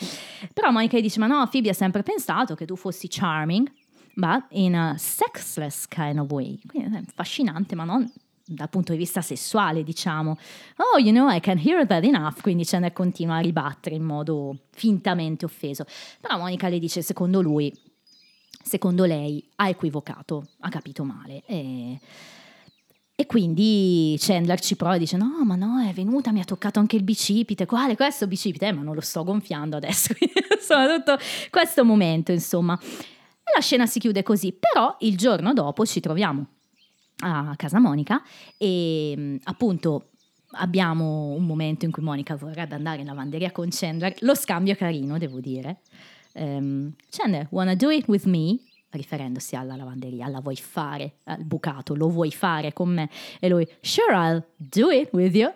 Però 0.53 0.71
Monica 0.71 0.99
dice, 0.99 1.19
ma 1.19 1.27
no, 1.27 1.47
Phoebe 1.49 1.69
ha 1.69 1.73
sempre 1.73 2.03
pensato 2.03 2.55
che 2.55 2.65
tu 2.65 2.75
fossi 2.75 3.07
charming, 3.09 3.71
but 4.15 4.45
in 4.49 4.75
a 4.75 4.95
sexless 4.97 5.87
kind 5.87 6.19
of 6.19 6.29
way. 6.31 6.59
Quindi 6.67 6.95
è 6.95 7.01
affascinante, 7.07 7.75
ma 7.75 7.83
non 7.83 8.11
dal 8.43 8.69
punto 8.69 8.91
di 8.91 8.97
vista 8.97 9.21
sessuale, 9.21 9.83
diciamo. 9.83 10.37
Oh, 10.77 10.97
you 10.97 11.11
know, 11.11 11.29
I 11.29 11.39
can 11.39 11.57
hear 11.57 11.85
that 11.87 12.03
enough. 12.03 12.41
Quindi 12.41 12.65
Chandler 12.65 12.91
continua 12.91 13.37
a 13.37 13.39
ribattere 13.39 13.95
in 13.95 14.03
modo 14.03 14.57
fintamente 14.71 15.45
offeso. 15.45 15.85
Però 16.19 16.37
Monica 16.37 16.67
le 16.67 16.79
dice, 16.79 17.01
secondo 17.01 17.41
lui, 17.41 17.73
secondo 18.63 19.05
lei, 19.05 19.43
ha 19.57 19.69
equivocato, 19.69 20.45
ha 20.59 20.69
capito 20.69 21.03
male. 21.03 21.43
E... 21.45 21.99
E 23.13 23.27
quindi 23.27 24.15
Chandler 24.17 24.59
ci 24.59 24.75
prova 24.75 24.95
e 24.95 24.97
dice: 24.97 25.15
No, 25.15 25.43
ma 25.43 25.55
no, 25.55 25.79
è 25.79 25.93
venuta, 25.93 26.31
mi 26.31 26.39
ha 26.39 26.43
toccato 26.43 26.79
anche 26.79 26.95
il 26.95 27.03
bicipite. 27.03 27.67
Quale 27.67 27.95
questo 27.95 28.25
bicipite? 28.25 28.65
Eh, 28.65 28.71
ma 28.71 28.81
non 28.81 28.95
lo 28.95 29.01
sto 29.01 29.23
gonfiando 29.23 29.77
adesso. 29.77 30.11
insomma, 30.17 30.87
tutto 30.95 31.17
questo 31.51 31.85
momento, 31.85 32.31
insomma. 32.31 32.79
E 32.81 33.51
la 33.53 33.61
scena 33.61 33.85
si 33.85 33.99
chiude 33.99 34.23
così. 34.23 34.53
Però 34.53 34.95
il 35.01 35.17
giorno 35.17 35.53
dopo 35.53 35.85
ci 35.85 35.99
troviamo 35.99 36.47
a 37.19 37.53
casa 37.57 37.79
Monica 37.79 38.23
e 38.57 39.39
appunto 39.43 40.09
abbiamo 40.53 41.27
un 41.27 41.45
momento 41.45 41.85
in 41.85 41.91
cui 41.91 42.03
Monica 42.03 42.35
vorrebbe 42.35 42.75
andare 42.75 43.01
in 43.01 43.07
lavanderia 43.07 43.51
con 43.51 43.67
Chandler. 43.69 44.15
Lo 44.21 44.35
scambio 44.35 44.73
è 44.73 44.77
carino, 44.77 45.17
devo 45.17 45.39
dire. 45.39 45.81
Ehm, 46.33 46.93
Chandler, 47.09 47.47
wanna 47.51 47.75
do 47.75 47.89
it 47.91 48.07
with 48.07 48.25
me? 48.25 48.57
riferendosi 48.93 49.55
alla 49.55 49.77
lavanderia, 49.77 50.27
la 50.27 50.41
vuoi 50.41 50.57
fare, 50.57 51.19
al 51.23 51.45
bucato, 51.45 51.95
lo 51.95 52.09
vuoi 52.09 52.29
fare 52.29 52.73
con 52.73 52.89
me? 52.89 53.09
E 53.39 53.47
lui, 53.47 53.65
sure, 53.79 54.13
I'll 54.13 54.43
do 54.57 54.89
it 54.91 55.07
with 55.13 55.33
you. 55.33 55.49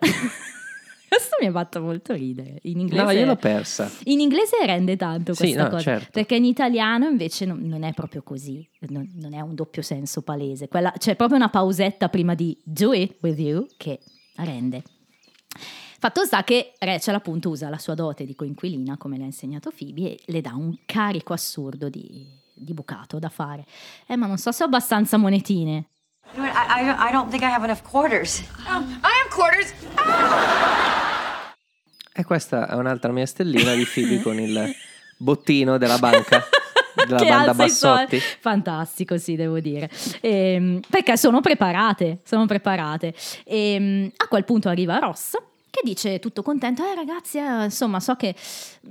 Questo 1.08 1.36
mi 1.40 1.46
ha 1.46 1.52
fatto 1.52 1.80
molto 1.82 2.14
ridere. 2.14 2.58
In 2.62 2.80
inglese, 2.80 3.04
No, 3.04 3.10
io 3.10 3.26
l'ho 3.26 3.36
persa. 3.36 3.90
in 4.04 4.20
inglese 4.20 4.56
rende 4.64 4.96
tanto 4.96 5.34
Sì, 5.34 5.42
questa 5.42 5.62
no, 5.64 5.68
cosa, 5.68 5.82
certo. 5.82 6.08
perché 6.12 6.36
in 6.36 6.44
italiano 6.46 7.06
invece 7.08 7.44
non, 7.44 7.60
non 7.60 7.82
è 7.82 7.92
proprio 7.92 8.22
così, 8.22 8.66
non, 8.88 9.06
non 9.16 9.34
è 9.34 9.40
un 9.40 9.54
doppio 9.54 9.82
senso 9.82 10.22
palese. 10.22 10.68
Quella- 10.68 10.92
c'è 10.96 11.14
proprio 11.14 11.36
una 11.36 11.50
pausetta 11.50 12.08
prima 12.08 12.34
di 12.34 12.58
do 12.64 12.92
it 12.94 13.16
with 13.20 13.38
you 13.38 13.66
che 13.76 14.00
rende. 14.36 14.82
Fatto 15.98 16.24
sta 16.24 16.44
che 16.44 16.72
Rachel 16.78 17.14
appunto 17.14 17.48
usa 17.48 17.68
la 17.70 17.78
sua 17.78 17.94
dote 17.94 18.24
di 18.24 18.34
coinquilina, 18.34 18.96
come 18.98 19.16
le 19.16 19.22
ha 19.22 19.26
insegnato 19.26 19.70
Phoebe, 19.76 20.12
e 20.12 20.18
le 20.26 20.40
dà 20.42 20.52
un 20.54 20.76
carico 20.84 21.32
assurdo 21.32 21.88
di, 21.88 22.26
di 22.54 22.74
bucato 22.74 23.18
da 23.18 23.28
fare. 23.30 23.64
Eh, 24.06 24.16
ma 24.16 24.26
non 24.26 24.36
so 24.38 24.52
se 24.52 24.62
ho 24.62 24.66
abbastanza 24.66 25.16
monetine. 25.16 25.86
I, 26.34 26.40
I, 26.40 26.84
don't- 26.84 26.98
I 27.00 27.12
don't 27.12 27.30
think 27.30 27.42
I 27.42 27.46
have 27.50 27.64
enough 27.64 27.82
quarters. 27.82 28.42
Oh, 28.68 28.80
I 28.80 29.22
have 29.22 29.30
quarters. 29.30 29.72
E 32.12 32.24
questa 32.24 32.68
è 32.68 32.74
un'altra 32.74 33.12
mia 33.12 33.26
stellina 33.26 33.74
di 33.74 33.84
Phoebe 33.84 34.20
con 34.22 34.38
il 34.40 34.74
bottino 35.18 35.76
della 35.78 35.98
banca, 35.98 36.42
della 37.06 37.18
che 37.18 37.28
banda. 37.28 37.54
Bassotti. 37.54 38.18
Fantastico, 38.18 39.18
sì, 39.18 39.34
devo 39.36 39.60
dire. 39.60 39.90
Ehm, 40.20 40.80
perché 40.88 41.16
sono 41.16 41.40
preparate, 41.40 42.20
sono 42.24 42.46
preparate. 42.46 43.14
Ehm, 43.44 44.10
a 44.16 44.28
quel 44.28 44.44
punto 44.44 44.68
arriva 44.68 44.98
Ross 44.98 45.36
che 45.76 45.82
dice 45.84 46.18
tutto 46.18 46.42
contento, 46.42 46.82
eh 46.82 46.94
ragazzi, 46.94 47.38
eh, 47.38 47.64
insomma, 47.64 48.00
so 48.00 48.14
che 48.14 48.34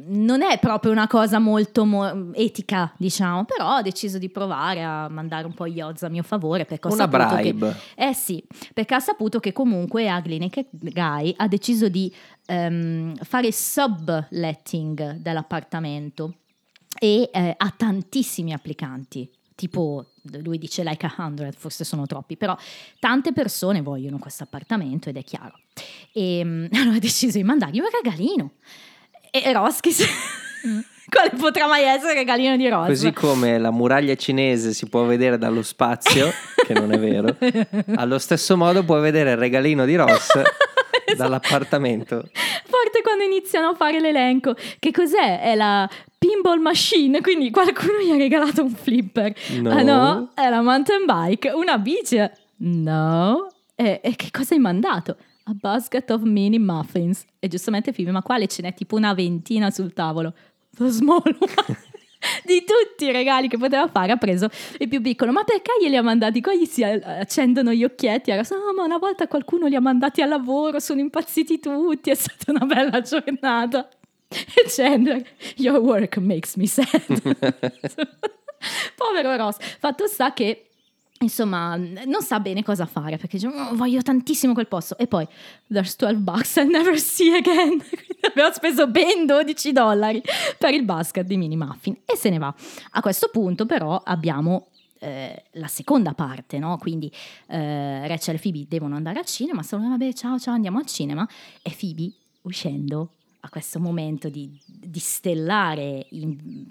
non 0.08 0.44
è 0.44 0.60
proprio 0.60 0.92
una 0.92 1.08
cosa 1.08 1.40
molto 1.40 1.84
mo- 1.84 2.32
etica, 2.34 2.94
diciamo, 2.98 3.46
però 3.46 3.78
ho 3.78 3.82
deciso 3.82 4.20
di 4.20 4.30
provare 4.30 4.84
a 4.84 5.10
mandare 5.10 5.48
un 5.48 5.54
po' 5.54 5.68
gli 5.68 5.82
odds 5.82 6.04
a 6.04 6.10
mio 6.10 6.24
favore 6.24 6.66
perché 6.66 6.88
ho 6.88 6.94
Una 6.94 7.10
saputo 7.10 7.36
bribe. 7.36 7.76
che... 7.96 8.10
Eh 8.10 8.14
sì, 8.14 8.44
perché 8.74 8.94
ha 8.94 9.00
saputo 9.00 9.40
che 9.40 9.52
comunque 9.52 10.12
Ugly 10.12 10.38
Naked 10.38 10.68
Guy 10.72 11.34
ha 11.38 11.48
deciso 11.48 11.90
di 11.90 12.14
ehm, 12.46 13.16
fare 13.16 13.52
subletting 13.52 15.16
dell'appartamento 15.16 16.36
e 17.00 17.30
eh, 17.34 17.54
ha 17.58 17.74
tantissimi 17.76 18.54
applicanti. 18.54 19.30
Tipo, 19.56 20.12
lui 20.44 20.58
dice 20.58 20.84
like 20.84 21.06
a 21.06 21.14
hundred, 21.18 21.54
forse 21.56 21.86
sono 21.86 22.06
troppi, 22.06 22.36
però 22.36 22.56
tante 23.00 23.32
persone 23.32 23.82
vogliono 23.82 24.18
questo 24.20 24.44
appartamento 24.44 25.10
ed 25.10 25.16
è 25.18 25.24
chiaro. 25.24 25.58
E 26.14 26.44
mm, 26.44 26.66
allora 26.76 26.96
ha 26.98 27.00
deciso 27.00 27.38
di 27.38 27.44
mandargli 27.44 27.80
un 27.80 27.88
regalino. 27.92 28.52
E, 29.32 29.52
Roskis, 29.52 30.06
quale 31.10 31.32
potrà 31.38 31.68
mai 31.68 31.84
essere 31.84 32.12
il 32.14 32.18
regalino 32.20 32.56
di 32.56 32.70
Ross? 32.70 32.88
Così 32.88 33.12
come 33.12 33.58
la 33.60 33.72
muraglia 33.72 34.16
cinese 34.16 34.74
si 34.74 34.88
può 34.88 35.04
vedere 35.04 35.38
dallo 35.38 35.62
spazio, 35.62 36.32
che 36.66 36.74
non 36.74 36.92
è 36.94 37.00
vero, 37.00 37.36
allo 37.96 38.18
stesso 38.18 38.56
modo 38.56 38.84
puoi 38.84 39.02
vedere 39.02 39.32
il 39.32 39.38
regalino 39.38 39.86
di 39.86 39.96
Ross 39.96 40.30
Esatto. 41.06 41.16
dall'appartamento. 41.16 42.30
Forte 42.66 43.02
quando 43.04 43.24
iniziano 43.24 43.70
a 43.70 43.76
fare 43.76 44.00
l'elenco. 44.00 44.56
Che 44.80 44.92
cos'è? 44.92 45.42
È 45.42 45.54
la 45.56 45.88
pinball 46.18 46.60
machine, 46.60 47.22
quindi 47.22 47.52
qualcuno 47.52 48.00
gli 48.04 48.12
ha 48.12 48.18
regalato 48.18 48.64
un 48.64 48.72
flipper. 48.74 49.34
No. 49.60 49.70
Ah 49.70 49.82
no? 49.82 50.32
È 50.34 50.50
la 50.50 50.62
mountain 50.62 51.06
bike, 51.06 51.50
una 51.52 51.78
bici. 51.78 52.20
No. 52.58 53.50
E, 53.76 54.00
e 54.02 54.16
che 54.16 54.30
cosa 54.32 54.54
hai 54.54 54.60
mandato? 54.60 55.18
A 55.48 55.54
basket 55.54 56.10
of 56.12 56.22
mini 56.24 56.60
muffins. 56.60 57.24
E 57.40 57.48
giustamente 57.48 57.92
Phoebe, 57.92 58.12
ma 58.12 58.22
quale 58.22 58.48
ce 58.48 58.62
n'è 58.62 58.74
tipo 58.74 58.96
una 58.96 59.14
ventina 59.14 59.70
sul 59.72 59.94
tavolo? 59.94 60.34
The 60.76 60.90
small 60.90 61.22
one. 61.26 61.78
Di 62.44 62.64
tutti 62.66 63.06
i 63.06 63.12
regali 63.12 63.48
che 63.48 63.58
poteva 63.58 63.88
fare 63.88 64.12
ha 64.12 64.18
preso 64.18 64.50
il 64.80 64.88
più 64.88 65.02
piccolo. 65.02 65.32
Ma 65.32 65.44
perché 65.44 65.72
glieli 65.80 65.96
ha 65.98 66.02
mandati? 66.02 66.42
Qua 66.42 66.56
gli 66.56 66.66
si 66.66 66.84
accendono 66.84 67.72
gli 67.72 67.84
occhietti. 67.84 68.32
Era, 68.32 68.42
no, 68.50 68.74
ma 68.76 68.84
una 68.84 68.98
volta 68.98 69.28
qualcuno 69.28 69.68
li 69.68 69.76
ha 69.76 69.82
mandati 69.82 70.22
al 70.22 70.30
lavoro, 70.30 70.80
sono 70.80 71.00
impazziti 71.00 71.60
tutti. 71.60 72.10
È 72.10 72.16
stata 72.16 72.52
una 72.52 72.66
bella 72.66 73.02
giornata. 73.02 73.88
E 74.28 74.66
Chandler, 74.68 75.24
your 75.58 75.78
work 75.80 76.18
makes 76.18 76.56
me 76.56 76.66
sad. 76.68 76.90
Povero 78.96 79.36
Ross. 79.36 79.58
Fatto 79.80 80.08
sta 80.08 80.34
che 80.34 80.70
insomma 81.26 81.76
non 81.76 82.22
sa 82.22 82.40
bene 82.40 82.64
cosa 82.64 82.86
fare 82.86 83.18
perché 83.18 83.38
dice 83.38 83.48
"Oh, 83.48 83.76
voglio 83.76 84.02
tantissimo 84.02 84.54
quel 84.54 84.68
posto 84.68 84.98
e 84.98 85.08
poi 85.08 85.28
there's 85.68 85.96
12 85.98 86.20
bucks 86.22 86.56
I'll 86.56 86.70
never 86.70 86.98
see 86.98 87.36
again 87.36 87.78
Quindi 87.86 88.20
abbiamo 88.22 88.52
speso 88.54 88.88
ben 88.88 89.26
12 89.26 89.72
dollari 89.72 90.22
per 90.58 90.74
il 90.74 90.84
basket 90.84 91.26
di 91.26 91.38
mini 91.38 91.56
muffin 91.58 91.98
e 92.06 92.16
se 92.16 92.30
ne 92.30 92.38
va 92.38 92.54
a 92.92 93.02
questo 93.02 93.30
punto 93.32 93.66
però 93.66 94.02
abbiamo 94.04 94.68
eh, 95.00 95.44
la 95.52 95.68
seconda 95.68 96.14
parte, 96.14 96.58
no? 96.58 96.78
Quindi 96.78 97.12
eh, 97.48 98.08
Rachel 98.08 98.36
e 98.36 98.40
Phoebe 98.40 98.66
devono 98.68 98.96
andare 98.96 99.20
al 99.20 99.26
cinema, 99.26 99.62
sono 99.62 99.90
vabbè, 99.90 100.14
ciao, 100.14 100.40
ciao, 100.40 100.54
andiamo 100.54 100.80
al 100.80 100.86
cinema. 100.88 101.28
E 101.62 101.76
Phoebe, 101.78 102.12
uscendo 102.44 103.12
a 103.42 103.50
questo 103.50 103.80
momento 103.80 104.30
di, 104.30 104.50
di 104.66 105.00
stellare 105.00 106.08
in- 106.12 106.66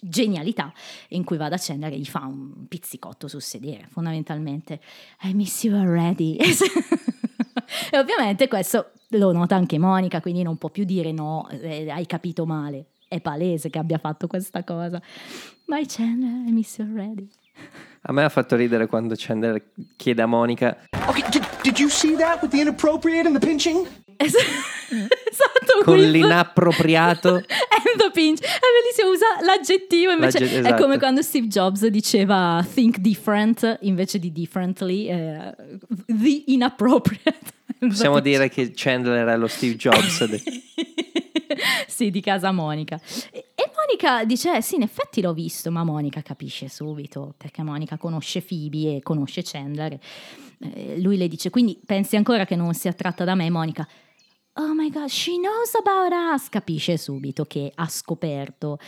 genialità, 0.00 0.72
in 1.08 1.24
cui 1.24 1.36
va 1.36 1.48
da 1.48 1.56
Chandler 1.58 1.92
e 1.92 1.98
gli 1.98 2.06
fa 2.06 2.26
un 2.26 2.66
pizzicotto 2.68 3.28
sul 3.28 3.42
sedere, 3.42 3.86
fondamentalmente 3.90 4.80
I 5.22 5.34
miss 5.34 5.64
you 5.64 5.76
already. 5.76 6.36
e 7.90 7.98
ovviamente 7.98 8.48
questo 8.48 8.92
lo 9.10 9.32
nota 9.32 9.56
anche 9.56 9.78
Monica, 9.78 10.20
quindi 10.20 10.42
non 10.42 10.56
può 10.56 10.68
più 10.68 10.84
dire 10.84 11.12
no, 11.12 11.48
eh, 11.50 11.90
hai 11.90 12.06
capito 12.06 12.46
male. 12.46 12.86
È 13.08 13.20
palese 13.20 13.68
che 13.68 13.78
abbia 13.78 13.98
fatto 13.98 14.26
questa 14.26 14.64
cosa. 14.64 15.00
My 15.66 15.84
Chandler, 15.86 16.48
I 16.48 16.50
miss 16.50 16.78
you 16.78 16.88
already. 16.88 17.28
A 18.02 18.12
me 18.12 18.24
ha 18.24 18.28
fatto 18.30 18.56
ridere 18.56 18.86
quando 18.86 19.14
Chandler 19.16 19.62
chiede 19.96 20.22
a 20.22 20.26
Monica 20.26 20.88
Okay, 21.08 21.28
did, 21.30 21.44
did 21.62 21.78
you 21.78 21.88
see 21.88 22.16
that 22.16 22.40
with 22.40 22.52
the 22.52 22.60
inappropriate 22.60 23.26
and 23.26 23.34
the 23.34 23.44
pinching? 23.44 23.86
Es- 24.16 24.34
esatto, 24.90 25.82
con 25.84 25.98
l'inappropriato. 25.98 27.34
And 27.36 27.98
the 27.98 28.10
pinch. 28.12 28.40
È 28.40 28.46
bellissimo, 28.46 29.10
usa 29.10 29.26
l'aggettivo 29.44 30.12
invece. 30.12 30.40
L'agge- 30.40 30.54
È 30.54 30.58
esatto. 30.60 30.82
come 30.82 30.98
quando 30.98 31.22
Steve 31.22 31.46
Jobs 31.48 31.86
diceva 31.86 32.64
think 32.74 32.98
different 32.98 33.78
invece 33.82 34.18
di 34.18 34.32
differently. 34.32 35.08
eh, 35.08 35.54
the 36.06 36.42
inappropriate. 36.46 37.38
Possiamo 37.82 38.20
dire 38.20 38.48
che 38.48 38.72
Chandler 38.74 39.26
è 39.26 39.36
lo 39.36 39.48
Steve 39.48 39.74
Jobs. 39.76 40.24
de- 40.24 40.42
sì, 41.86 42.10
di 42.10 42.20
casa 42.20 42.52
Monica. 42.52 43.00
E, 43.30 43.46
e 43.54 43.70
Monica 43.76 44.24
dice: 44.24 44.56
eh, 44.56 44.62
Sì, 44.62 44.76
in 44.76 44.82
effetti 44.82 45.20
l'ho 45.20 45.32
visto, 45.32 45.70
ma 45.70 45.82
Monica 45.84 46.22
capisce 46.22 46.68
subito 46.68 47.34
perché 47.36 47.62
Monica 47.62 47.96
conosce 47.96 48.40
Phoebe 48.42 48.96
e 48.96 49.00
conosce 49.02 49.42
Chandler. 49.42 49.98
Eh, 50.74 51.00
lui 51.00 51.16
le 51.16 51.28
dice: 51.28 51.50
Quindi 51.50 51.78
pensi 51.84 52.16
ancora 52.16 52.44
che 52.44 52.56
non 52.56 52.74
sia 52.74 52.90
attratta 52.90 53.24
da 53.24 53.34
me, 53.34 53.50
Monica? 53.50 53.86
Oh 54.54 54.74
my 54.74 54.90
god, 54.90 55.08
she 55.08 55.36
knows 55.36 55.74
about 55.74 56.12
us. 56.12 56.48
Capisce 56.48 56.96
subito 56.98 57.44
che 57.44 57.72
ha 57.74 57.88
scoperto 57.88 58.78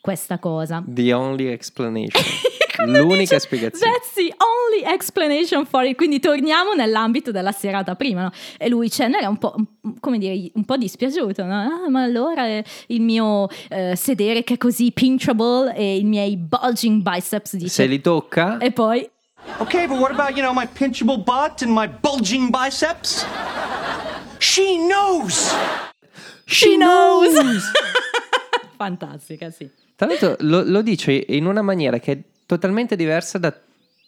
questa 0.00 0.38
cosa. 0.38 0.82
The 0.86 1.12
only 1.12 1.46
explanation. 1.48 2.22
L'unica 2.86 3.34
dice, 3.34 3.40
spiegazione. 3.40 3.92
That's 3.92 4.12
the 4.14 4.32
only 4.38 4.94
explanation 4.94 5.66
for 5.66 5.84
it. 5.84 5.96
Quindi 5.96 6.20
torniamo 6.20 6.74
nell'ambito 6.74 7.32
della 7.32 7.50
serata 7.52 7.96
prima, 7.96 8.22
no? 8.22 8.30
E 8.56 8.68
lui 8.68 8.88
Chandler 8.88 9.22
è 9.22 9.26
un 9.26 9.38
po', 9.38 9.54
come 10.00 10.18
dire, 10.18 10.50
un 10.54 10.64
po' 10.64 10.76
dispiaciuto, 10.76 11.44
no? 11.44 11.54
Ah, 11.54 11.90
ma 11.90 12.02
allora 12.02 12.46
eh, 12.46 12.64
il 12.88 13.00
mio 13.00 13.48
eh, 13.68 13.96
sedere 13.96 14.44
che 14.44 14.54
è 14.54 14.56
così 14.58 14.92
pinchable 14.92 15.74
e 15.74 15.96
i 15.96 16.04
miei 16.04 16.36
bulging 16.36 17.02
biceps 17.02 17.56
dice... 17.56 17.68
Se 17.68 17.86
li 17.86 18.00
tocca, 18.00 18.58
E 18.58 18.70
poi... 18.70 19.08
Okay, 19.60 19.86
but 19.86 19.98
what 19.98 20.10
about, 20.12 20.36
you 20.36 20.42
know, 20.42 20.52
my 20.52 20.66
pinchable 20.66 21.18
butt 21.18 21.62
and 21.62 21.72
my 21.72 21.88
bulging 21.88 22.50
biceps? 22.50 23.24
She 24.38 24.78
knows! 24.86 25.52
She 26.46 26.76
knows! 26.76 27.34
Fantastica, 28.76 29.50
sì. 29.50 29.68
Tra 29.96 30.06
l'altro 30.06 30.36
lo, 30.40 30.62
lo 30.62 30.82
dice 30.82 31.12
in 31.12 31.46
una 31.46 31.62
maniera 31.62 31.98
che 31.98 32.12
è 32.12 32.18
totalmente 32.46 32.94
diversa 32.94 33.38
da 33.38 33.52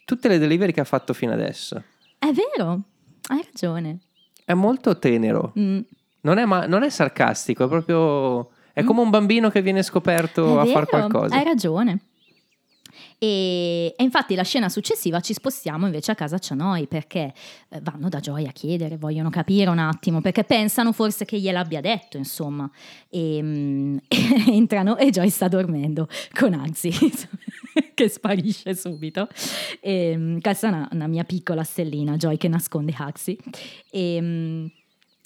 tutte 0.05 0.29
le 0.29 0.39
delivery 0.39 0.73
che 0.73 0.81
ha 0.81 0.85
fatto 0.85 1.13
fino 1.13 1.33
adesso. 1.33 1.83
È 2.17 2.31
vero, 2.31 2.81
hai 3.29 3.43
ragione. 3.45 3.99
È 4.45 4.55
molto 4.55 4.99
tenero. 4.99 5.53
Mm. 5.59 5.81
Non 6.23 6.39
è, 6.39 6.45
ma- 6.45 6.67
non 6.67 6.83
è 6.83 6.91
sarcastico, 6.91 7.65
è 7.65 7.69
proprio... 7.69 8.51
È 8.73 8.85
come 8.85 9.01
un 9.01 9.11
bambino 9.11 9.51
che 9.51 9.63
viene 9.63 9.83
scoperto 9.83 10.59
È 10.59 10.61
a 10.61 10.65
fare 10.65 10.87
vero, 10.91 11.09
qualcosa. 11.09 11.35
Hai 11.35 11.45
ragione. 11.45 11.99
E, 13.23 13.95
e 13.99 14.03
infatti 14.03 14.35
la 14.35 14.43
scena 14.45 14.71
successiva 14.71 15.21
ci 15.21 15.35
spostiamo 15.35 15.85
invece 15.85 16.11
a 16.11 16.15
casa 16.15 16.39
Cianoi 16.39 16.87
perché 16.87 17.35
eh, 17.69 17.81
vanno 17.83 18.09
da 18.09 18.19
Joy 18.19 18.47
a 18.47 18.51
chiedere, 18.51 18.97
vogliono 18.97 19.29
capire 19.29 19.69
un 19.69 19.79
attimo, 19.79 20.23
perché 20.23 20.43
pensano 20.43 20.93
forse 20.93 21.27
che 21.27 21.39
gliel'abbia 21.39 21.83
detto, 21.83 22.17
insomma. 22.17 22.69
E, 23.11 23.41
mm, 23.43 23.99
entrano 24.49 24.97
e 24.97 25.11
Joy 25.11 25.29
sta 25.29 25.49
dormendo 25.49 26.09
con 26.33 26.55
Anzi, 26.55 26.91
che 27.93 28.09
sparisce 28.09 28.75
subito. 28.75 29.29
E, 29.83 30.17
mm, 30.17 30.39
questa 30.39 30.69
è 30.69 30.71
una, 30.71 30.89
una 30.93 31.07
mia 31.07 31.25
piccola 31.25 31.63
stellina, 31.63 32.17
Joy 32.17 32.39
che 32.39 32.49
nasconde 32.49 32.95
Huxley. 32.99 33.37
E, 33.91 34.19
mm, 34.19 34.67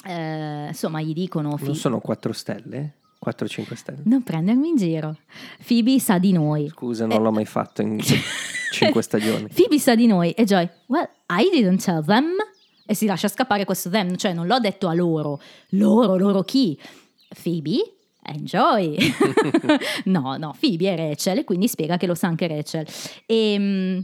eh, 0.07 0.67
insomma, 0.67 1.01
gli 1.01 1.13
dicono... 1.13 1.51
Non 1.51 1.59
"Fi- 1.59 1.75
sono 1.75 2.01
4 2.01 2.33
stelle? 2.33 2.95
4-5 3.25 3.75
stelle? 3.75 4.03
non 4.05 4.23
prendermi 4.23 4.69
in 4.69 4.77
giro. 4.77 5.17
Phoebe 5.67 5.99
sa 5.99 6.19
di 6.19 6.33
noi. 6.33 6.69
Scusa, 6.69 7.07
non 7.07 7.23
l'ho 7.23 7.33
mai 7.33 7.47
fatto 7.47 7.83
in 7.83 7.99
5 8.73 9.03
stagioni. 9.03 9.49
Phoebe 9.49 9.79
sa 9.79 9.95
di 9.95 10.07
noi 10.07 10.33
e 10.33 10.45
Joy, 10.45 10.69
well, 10.87 11.09
I 11.31 11.49
didn't 11.51 11.83
tell 11.83 12.05
them. 12.05 12.33
E 12.87 12.95
si 12.95 13.07
lascia 13.07 13.29
scappare 13.29 13.65
questo 13.65 13.89
them, 13.89 14.15
cioè 14.17 14.35
non 14.35 14.47
l'ho 14.47 14.59
detto 14.59 14.89
a 14.89 14.95
loro. 14.95 15.41
Loro, 15.71 16.17
loro 16.17 16.43
chi? 16.43 16.79
Phoebe 17.43 17.95
and 18.25 18.43
Joy. 18.43 18.97
no, 20.05 20.37
no, 20.37 20.55
Phoebe 20.59 20.95
è 20.95 20.97
Rachel 20.97 21.39
e 21.39 21.45
quindi 21.45 21.69
spiega 21.69 21.97
che 21.97 22.07
lo 22.07 22.15
sa 22.15 22.29
anche 22.29 22.47
Rachel. 22.47 22.87
E, 23.27 23.57
mm, 23.59 23.99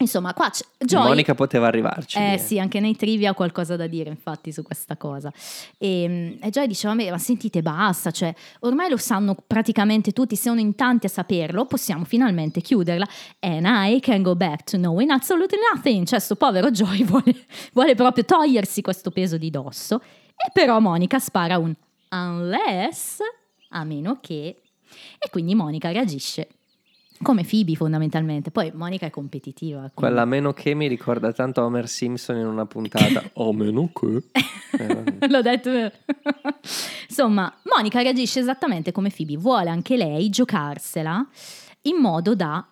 insomma, 0.00 0.34
qua 0.34 0.50
c'è 0.50 0.64
Joy... 0.78 1.06
Monica 1.08 1.34
poteva 1.34 1.66
arrivarci. 1.66 2.18
Eh 2.18 2.38
sì, 2.38 2.58
anche 2.58 2.80
nei 2.80 2.96
trivia 2.96 3.30
ho 3.30 3.34
qualcosa 3.34 3.76
da 3.76 3.86
dire 3.86 4.08
infatti 4.08 4.52
su 4.52 4.62
questa 4.62 4.96
cosa. 4.96 5.32
E, 5.78 6.38
e 6.40 6.50
Joy 6.50 6.66
diceva, 6.66 6.94
ma 6.94 7.18
sentite 7.18 7.62
basta, 7.62 8.10
cioè 8.10 8.34
ormai 8.60 8.90
lo 8.90 8.96
sanno 8.96 9.36
praticamente 9.46 10.12
tutti, 10.12 10.36
sono 10.36 10.60
in 10.60 10.74
tanti 10.74 11.06
a 11.06 11.08
saperlo, 11.08 11.66
possiamo 11.66 12.04
finalmente 12.04 12.60
chiuderla. 12.60 13.06
And 13.40 13.66
I 13.66 14.00
can 14.00 14.22
go 14.22 14.34
back 14.34 14.64
to 14.64 14.76
knowing 14.76 15.10
absolutely 15.10 15.58
nothing. 15.72 16.06
Cioè 16.06 16.18
sto 16.18 16.36
povero 16.36 16.70
Joy 16.70 17.04
vuole, 17.04 17.34
vuole 17.72 17.94
proprio 17.94 18.24
togliersi 18.24 18.82
questo 18.82 19.10
peso 19.10 19.36
di 19.36 19.50
dosso. 19.50 20.00
E 20.36 20.50
però 20.52 20.80
Monica 20.80 21.18
spara 21.18 21.58
un 21.58 21.74
unless, 22.10 23.18
a 23.70 23.84
meno 23.84 24.18
che... 24.20 24.62
E 25.18 25.30
quindi 25.30 25.54
Monica 25.54 25.92
reagisce 25.92 26.48
come 27.22 27.44
Phoebe 27.44 27.74
fondamentalmente. 27.74 28.50
Poi 28.50 28.70
Monica 28.74 29.06
è 29.06 29.10
competitiva. 29.10 29.78
quindi- 29.78 29.94
Quella 29.94 30.22
a 30.22 30.24
meno 30.24 30.52
che 30.52 30.74
mi 30.74 30.86
ricorda 30.88 31.32
tanto 31.32 31.62
Homer 31.62 31.88
Simpson 31.88 32.36
in 32.36 32.46
una 32.46 32.66
puntata. 32.66 33.22
a 33.34 33.52
meno 33.52 33.90
che. 33.92 34.22
Eh. 34.78 35.28
L'ho 35.28 35.42
detto. 35.42 35.70
Insomma, 37.08 37.52
Monica 37.64 38.00
reagisce 38.02 38.40
esattamente 38.40 38.92
come 38.92 39.10
Phoebe, 39.10 39.36
vuole 39.36 39.68
anche 39.70 39.96
lei 39.96 40.30
giocarsela 40.30 41.26
in 41.82 41.96
modo 41.96 42.34
da, 42.34 42.66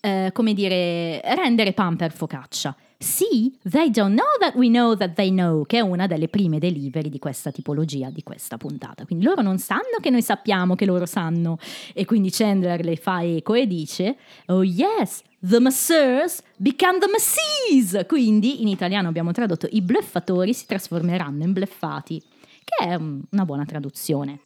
eh, 0.00 0.30
come 0.32 0.52
dire, 0.54 1.20
rendere 1.34 1.72
pan 1.72 1.96
per 1.96 2.12
focaccia. 2.12 2.74
Sì, 3.00 3.56
they 3.62 3.90
don't 3.90 4.14
know 4.14 4.26
that 4.40 4.56
we 4.56 4.66
know 4.66 4.96
that 4.96 5.12
they 5.14 5.30
know, 5.30 5.64
che 5.64 5.78
è 5.78 5.80
una 5.80 6.08
delle 6.08 6.26
prime 6.26 6.58
delivery 6.58 7.08
di 7.08 7.20
questa 7.20 7.52
tipologia, 7.52 8.10
di 8.10 8.24
questa 8.24 8.56
puntata. 8.56 9.04
Quindi 9.06 9.24
loro 9.24 9.40
non 9.40 9.58
sanno 9.58 9.98
che 10.00 10.10
noi 10.10 10.20
sappiamo 10.20 10.74
che 10.74 10.84
loro 10.84 11.06
sanno. 11.06 11.58
E 11.94 12.04
quindi 12.04 12.30
Chandler 12.32 12.84
le 12.84 12.96
fa 12.96 13.22
eco 13.22 13.54
e 13.54 13.68
dice, 13.68 14.16
oh 14.46 14.64
yes, 14.64 15.22
the 15.38 15.60
masseurs 15.60 16.42
become 16.56 16.98
the 16.98 17.06
massees. 17.06 18.04
Quindi 18.08 18.62
in 18.62 18.68
italiano 18.68 19.06
abbiamo 19.06 19.30
tradotto 19.30 19.68
i 19.70 19.80
bluffatori 19.80 20.52
si 20.52 20.66
trasformeranno 20.66 21.44
in 21.44 21.52
bluffati, 21.52 22.20
che 22.64 22.84
è 22.84 22.94
un- 22.96 23.22
una 23.30 23.44
buona 23.44 23.64
traduzione. 23.64 24.40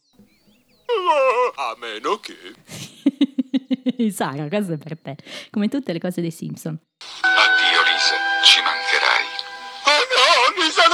A 1.55 1.75
meno 1.79 2.17
che. 2.19 2.35
Sara, 4.11 4.47
questo 4.47 4.73
è 4.73 4.77
per 4.77 4.99
te, 4.99 5.17
come 5.49 5.67
tutte 5.69 5.91
le 5.91 5.99
cose 5.99 6.21
dei 6.21 6.29
Simpson. 6.29 6.79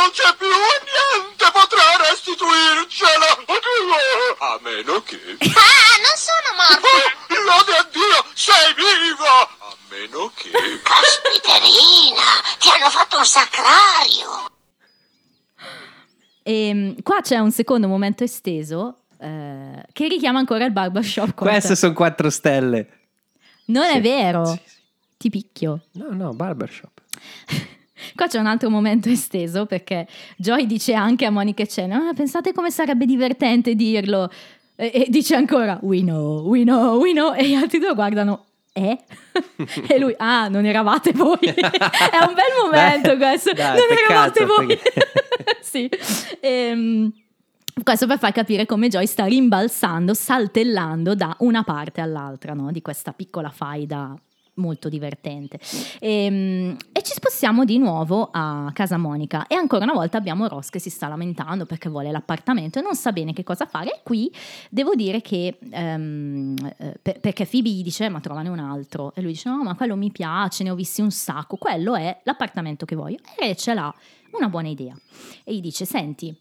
Non 0.09 0.17
c'è 0.17 0.35
più 0.37 0.47
e 0.49 0.75
niente 0.89 1.45
potrà 1.53 2.09
restituircela. 2.09 3.29
A 4.39 4.59
meno 4.63 5.01
che. 5.03 5.19
Ah, 5.37 5.93
non 6.01 6.15
sono 6.17 6.49
morta! 6.57 6.87
Oh, 7.29 7.43
lode 7.43 7.73
a 7.77 7.87
Dio, 7.91 8.25
sei 8.33 8.73
viva! 8.73 9.41
A 9.69 9.75
meno 9.89 10.31
che. 10.33 10.49
Caspiterina, 10.81 12.27
ti 12.57 12.69
hanno 12.69 12.89
fatto 12.89 13.17
un 13.17 13.25
sacrario! 13.25 14.49
E 16.41 16.73
mm, 16.73 16.91
qua 17.03 17.21
c'è 17.21 17.37
un 17.37 17.51
secondo 17.51 17.87
momento 17.87 18.23
esteso 18.23 19.01
eh, 19.19 19.83
che 19.93 20.07
richiama 20.07 20.39
ancora 20.39 20.65
il 20.65 20.71
barbershop. 20.71 21.35
Queste 21.35 21.75
sono 21.75 21.93
4 21.93 22.29
stelle. 22.31 22.87
Non 23.65 23.83
è 23.83 23.93
Sì, 23.95 23.99
vero, 23.99 24.45
sì, 24.45 24.59
sì. 24.65 24.75
ti 25.17 25.29
picchio. 25.29 25.81
No, 25.93 26.07
no, 26.11 26.33
barbershop. 26.33 27.01
Qua 28.15 28.27
c'è 28.27 28.39
un 28.39 28.47
altro 28.47 28.69
momento 28.69 29.09
esteso 29.09 29.65
perché 29.65 30.07
Joy 30.37 30.65
dice 30.65 30.93
anche 30.93 31.25
a 31.25 31.29
Monica 31.29 31.63
e 31.63 31.67
Chen, 31.67 31.91
"Ah, 31.91 32.13
pensate 32.15 32.53
come 32.53 32.71
sarebbe 32.71 33.05
divertente 33.05 33.75
dirlo. 33.75 34.29
E, 34.75 34.91
e 34.93 35.05
dice 35.09 35.35
ancora, 35.35 35.77
we 35.81 35.99
know, 35.99 36.47
we 36.47 36.63
know, 36.63 36.99
we 36.99 37.11
know. 37.11 37.33
E 37.33 37.47
gli 37.49 37.53
altri 37.53 37.79
due 37.79 37.93
guardano, 37.93 38.45
eh? 38.71 38.97
e 39.87 39.99
lui, 39.99 40.13
ah, 40.17 40.47
non 40.47 40.65
eravate 40.65 41.11
voi. 41.11 41.37
È 41.43 42.17
un 42.25 42.33
bel 42.33 42.53
momento 42.63 43.09
Beh, 43.09 43.17
questo. 43.17 43.53
dai, 43.53 43.77
non 43.77 43.87
peccato, 43.89 44.11
eravate 44.11 44.45
voi. 44.45 44.79
sì. 45.61 45.89
Ehm, 46.39 47.11
questo 47.83 48.07
per 48.07 48.19
far 48.19 48.31
capire 48.31 48.65
come 48.65 48.87
Joy 48.87 49.05
sta 49.05 49.25
rimbalzando, 49.25 50.13
saltellando 50.13 51.15
da 51.15 51.35
una 51.39 51.63
parte 51.63 52.01
all'altra 52.01 52.53
no? 52.53 52.71
di 52.71 52.81
questa 52.81 53.13
piccola 53.13 53.49
faida 53.49 54.13
molto 54.59 54.89
divertente. 54.89 55.59
Ehm, 55.99 56.77
E, 56.91 57.01
ci 57.01 57.13
spostiamo 57.13 57.65
di 57.65 57.77
nuovo 57.77 58.29
a 58.31 58.69
casa 58.73 58.97
Monica 58.97 59.47
e 59.47 59.55
ancora 59.55 59.85
una 59.85 59.93
volta 59.93 60.17
abbiamo 60.17 60.47
Ross 60.47 60.69
che 60.69 60.79
si 60.79 60.89
sta 60.89 61.07
lamentando 61.07 61.65
perché 61.65 61.89
vuole 61.89 62.11
l'appartamento 62.11 62.77
e 62.79 62.81
non 62.81 62.93
sa 62.95 63.11
bene 63.11 63.33
che 63.33 63.43
cosa 63.43 63.65
fare. 63.65 63.89
E 63.91 63.99
qui 64.03 64.31
devo 64.69 64.93
dire 64.95 65.21
che 65.21 65.57
eh, 65.71 66.53
per- 67.01 67.19
perché 67.19 67.45
Phoebe 67.45 67.69
gli 67.69 67.83
dice 67.83 68.05
"Eh, 68.05 68.09
ma 68.09 68.19
trovane 68.19 68.49
un 68.49 68.59
altro 68.59 69.13
e 69.15 69.21
lui 69.21 69.31
dice 69.31 69.49
no 69.49 69.63
ma 69.63 69.75
quello 69.75 69.95
mi 69.95 70.11
piace, 70.11 70.63
ne 70.63 70.69
ho 70.71 70.75
visti 70.75 71.01
un 71.01 71.11
sacco, 71.11 71.55
quello 71.57 71.95
è 71.95 72.19
l'appartamento 72.23 72.85
che 72.85 72.95
voglio. 72.95 73.17
E 73.37 73.47
Rachel 73.47 73.77
ha 73.77 73.93
una 74.33 74.49
buona 74.49 74.67
idea 74.67 74.95
e 75.43 75.55
gli 75.55 75.61
dice 75.61 75.85
senti 75.85 76.35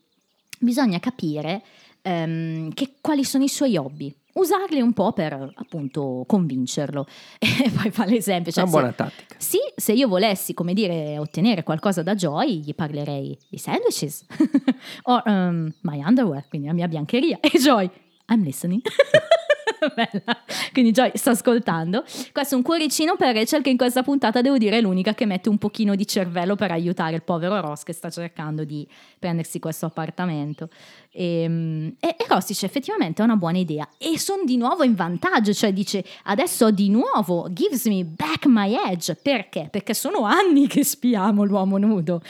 bisogna 0.59 0.99
capire 0.99 1.63
ehm, 2.03 2.73
che- 2.75 2.95
quali 3.01 3.25
sono 3.25 3.45
i 3.45 3.49
suoi 3.49 3.77
hobby. 3.77 4.15
Usarli 4.39 4.81
un 4.81 4.93
po' 4.93 5.13
per 5.13 5.33
appunto 5.55 6.25
convincerlo. 6.27 7.07
E 7.41 7.71
poi 7.71 7.91
fa 7.91 8.05
l'esempio. 8.05 8.53
Cioè, 8.53 8.63
Una 8.63 8.73
se- 8.73 8.79
buona 8.79 8.93
tattica. 8.93 9.35
sì, 9.39 9.59
se 9.75 9.93
io 9.93 10.07
volessi, 10.09 10.55
come 10.55 10.75
dire, 10.75 11.19
ottenere 11.19 11.63
qualcosa 11.63 12.03
da 12.03 12.15
Joy, 12.15 12.61
gli 12.61 12.75
parlerei 12.75 13.37
di 13.49 13.59
sandwiches 13.59 14.25
o 15.05 15.21
um, 15.25 15.73
my 15.83 16.03
underwear, 16.05 16.47
quindi 16.49 16.69
la 16.69 16.75
mia 16.75 16.89
biancheria. 16.89 17.39
E 17.41 17.51
Joy, 17.59 17.91
I'm 18.29 18.43
listening. 18.43 18.81
Bella. 19.95 20.43
Quindi 20.73 20.93
Joy 20.93 21.13
sta 21.15 21.31
ascoltando. 21.31 22.05
Questo 22.33 22.55
è 22.55 22.57
un 22.57 22.63
cuoricino 22.63 23.17
per 23.17 23.35
Rachel 23.35 23.63
che 23.63 23.71
in 23.71 23.77
questa 23.77 24.03
puntata 24.03 24.41
devo 24.41 24.59
dire 24.59 24.79
è 24.79 24.81
l'unica 24.81 25.15
che 25.15 25.27
mette 25.27 25.49
un 25.49 25.59
pochino 25.59 25.95
di 25.95 26.07
cervello 26.07 26.57
per 26.57 26.71
aiutare 26.71 27.15
il 27.15 27.23
povero 27.23 27.61
Ross 27.61 27.83
che 27.83 27.93
sta 27.93 28.11
cercando 28.11 28.65
di 28.65 28.87
prendersi 29.19 29.59
questo 29.59 29.87
appartamento. 29.87 30.69
E, 31.11 31.95
e, 31.99 32.09
e 32.09 32.27
Ross 32.29 32.47
dice 32.47 32.67
effettivamente 32.67 33.23
è 33.23 33.25
una 33.25 33.37
buona 33.37 33.59
idea 33.59 33.89
e 33.99 34.19
sono 34.19 34.45
di 34.45 34.57
nuovo 34.57 34.85
in 34.85 34.95
vantaggio, 34.95 35.53
cioè 35.53 35.73
dice 35.73 36.05
adesso 36.25 36.71
di 36.71 36.91
nuovo 36.91 37.49
gives 37.51 37.87
me 37.87 38.05
back 38.05 38.47
my 38.47 38.75
edge. 38.75 39.15
Perché? 39.15 39.69
Perché 39.71 39.95
sono 39.95 40.25
anni 40.25 40.67
che 40.67 40.85
spiamo 40.85 41.45
l'uomo 41.45 41.79
nudo. 41.79 42.23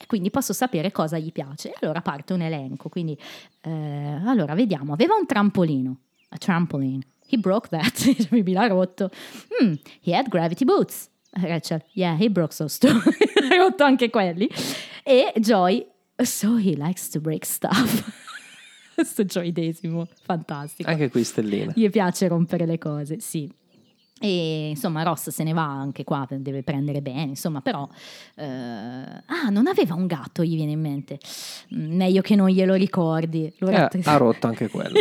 E 0.00 0.06
quindi 0.06 0.30
posso 0.30 0.52
sapere 0.52 0.92
cosa 0.92 1.18
gli 1.18 1.32
piace. 1.32 1.70
E 1.70 1.74
allora 1.80 2.00
parte 2.00 2.32
un 2.32 2.42
elenco. 2.42 2.88
Quindi, 2.88 3.18
eh, 3.62 4.20
allora 4.24 4.54
vediamo. 4.54 4.92
Aveva 4.92 5.16
un 5.16 5.26
trampolino. 5.26 5.96
A 6.30 6.36
trampoline. 6.38 7.02
He 7.26 7.36
broke 7.36 7.68
that. 7.68 7.92
Mi 8.30 8.42
l'ha 8.52 8.66
rotto. 8.68 9.10
Hmm, 9.50 9.74
he 10.00 10.12
had 10.12 10.28
gravity 10.30 10.64
boots. 10.64 11.08
Rachel, 11.40 11.82
yeah, 11.92 12.16
he 12.16 12.28
broke 12.28 12.54
those 12.56 12.78
too. 12.78 12.88
ha 13.50 13.56
rotto 13.56 13.84
anche 13.84 14.08
quelli. 14.10 14.48
E 15.04 15.32
Joy, 15.36 15.86
so 16.22 16.56
he 16.56 16.74
likes 16.74 17.08
to 17.10 17.20
break 17.20 17.44
stuff. 17.44 18.10
Questo 18.94 19.24
gioidesimo, 19.24 20.08
fantastico. 20.24 20.88
Anche 20.90 21.08
qui 21.10 21.22
stellina. 21.22 21.72
Gli 21.74 21.88
piace 21.90 22.26
rompere 22.28 22.66
le 22.66 22.78
cose, 22.78 23.20
sì. 23.20 23.48
E 24.20 24.70
insomma, 24.70 25.04
Ross 25.04 25.28
se 25.30 25.44
ne 25.44 25.52
va 25.52 25.62
anche 25.62 26.02
qua, 26.02 26.26
deve 26.28 26.64
prendere 26.64 27.00
bene, 27.00 27.22
insomma, 27.30 27.60
però. 27.60 27.88
eh, 28.34 28.44
ah, 28.44 29.48
non 29.50 29.68
aveva 29.68 29.94
un 29.94 30.06
gatto, 30.08 30.42
gli 30.42 30.56
viene 30.56 30.72
in 30.72 30.80
mente. 30.80 31.20
Mm, 31.72 31.94
Meglio 31.94 32.20
che 32.22 32.34
non 32.34 32.48
glielo 32.48 32.74
ricordi. 32.74 33.52
Lo 33.58 33.68
Eh, 33.68 33.88
ha 34.02 34.16
rotto 34.16 34.48
anche 34.48 34.68
quello. 34.68 34.98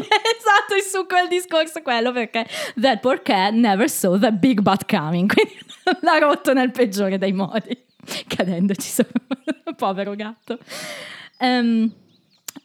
Il 0.78 0.84
succo 0.84 1.16
del 1.16 1.28
discorso 1.28 1.82
quello 1.82 2.12
perché 2.12 2.48
that 2.80 3.00
poor 3.00 3.22
cat 3.22 3.54
never 3.54 3.90
saw 3.90 4.18
the 4.18 4.32
big 4.32 4.62
butt 4.62 4.86
coming, 4.86 5.28
quindi 5.34 5.58
l'ha 6.02 6.18
rotto 6.18 6.54
nel 6.54 6.72
peggiore 6.72 7.18
dei 7.18 7.34
modi, 7.34 7.78
cadendoci 8.28 8.90
sopra. 8.90 9.22
Povero 9.76 10.16
gatto. 10.16 10.58
Ehm, 11.40 11.92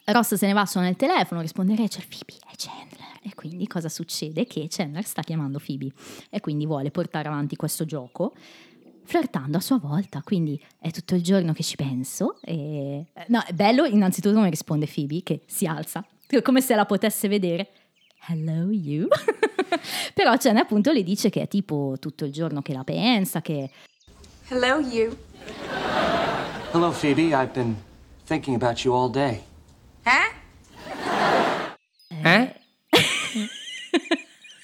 Ross 0.07 0.35
se 0.35 0.47
ne 0.47 0.53
va, 0.53 0.65
suona 0.67 0.89
il 0.89 0.97
telefono, 0.97 1.41
risponde 1.41 1.77
Rachel, 1.77 2.07
Phoebe, 2.09 2.41
è 2.51 2.55
Chandler. 2.57 3.01
E 3.25 3.35
quindi 3.35 3.67
cosa 3.67 3.89
succede? 3.89 4.47
Che 4.47 4.67
Chandler 4.69 5.05
sta 5.05 5.23
chiamando 5.23 5.61
Phoebe 5.65 5.93
e 6.31 6.41
quindi 6.41 6.67
vuole 6.67 6.91
portare 6.91 7.29
avanti 7.29 7.55
questo 7.55 7.85
gioco 7.85 8.35
flirtando 9.05 9.59
a 9.59 9.61
sua 9.61 9.79
volta, 9.79 10.23
quindi 10.23 10.61
è 10.79 10.91
tutto 10.91 11.15
il 11.15 11.23
giorno 11.23 11.53
che 11.53 11.63
ci 11.63 11.77
penso 11.77 12.39
e... 12.41 13.05
No, 13.27 13.43
è 13.45 13.53
bello 13.53 13.85
innanzitutto 13.85 14.35
come 14.35 14.51
risponde 14.51 14.89
Phoebe 14.93 15.23
che 15.23 15.43
si 15.47 15.67
alza, 15.67 16.05
come 16.43 16.61
se 16.61 16.75
la 16.75 16.87
potesse 16.87 17.29
vedere. 17.29 17.69
Hello 18.29 18.71
you. 18.71 19.09
Però 20.15 20.37
Chandler 20.37 20.63
appunto 20.63 20.93
le 20.93 21.03
dice 21.03 21.29
che 21.29 21.43
è 21.43 21.49
tipo 21.49 21.97
tutto 21.99 22.25
il 22.25 22.31
giorno 22.31 22.63
che 22.63 22.73
la 22.73 22.85
pensa, 22.85 23.41
che 23.41 23.69
Hello, 24.49 24.79
you. 24.79 25.17
Hello, 26.73 26.91
Phoebe. 26.91 27.35
I've 27.35 27.53
been 27.53 27.75
thinking 28.27 28.55
about 28.55 28.85
you 28.85 28.95
all 28.95 29.11
day. 29.11 29.43
Huh? 30.05 30.31
Eh? 32.23 32.55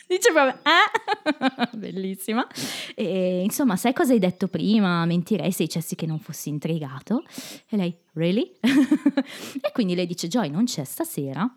Dice 0.06 0.32
proprio, 0.32 0.61
eh? 0.62 1.68
Bellissima. 1.76 2.46
E, 2.94 3.42
insomma, 3.42 3.76
sai 3.76 3.92
cosa 3.92 4.12
hai 4.12 4.18
detto 4.18 4.48
prima? 4.48 5.04
Mentirei 5.04 5.50
se 5.52 5.64
dicessi 5.64 5.96
che 5.96 6.06
non 6.06 6.18
fossi 6.18 6.48
intrigato. 6.48 7.24
E 7.68 7.76
lei, 7.76 7.96
really? 8.12 8.52
e 8.61 9.72
quindi 9.72 9.94
lei 9.94 10.06
dice, 10.06 10.28
Joy 10.28 10.48
non 10.48 10.64
c'è 10.64 10.84
stasera. 10.84 11.50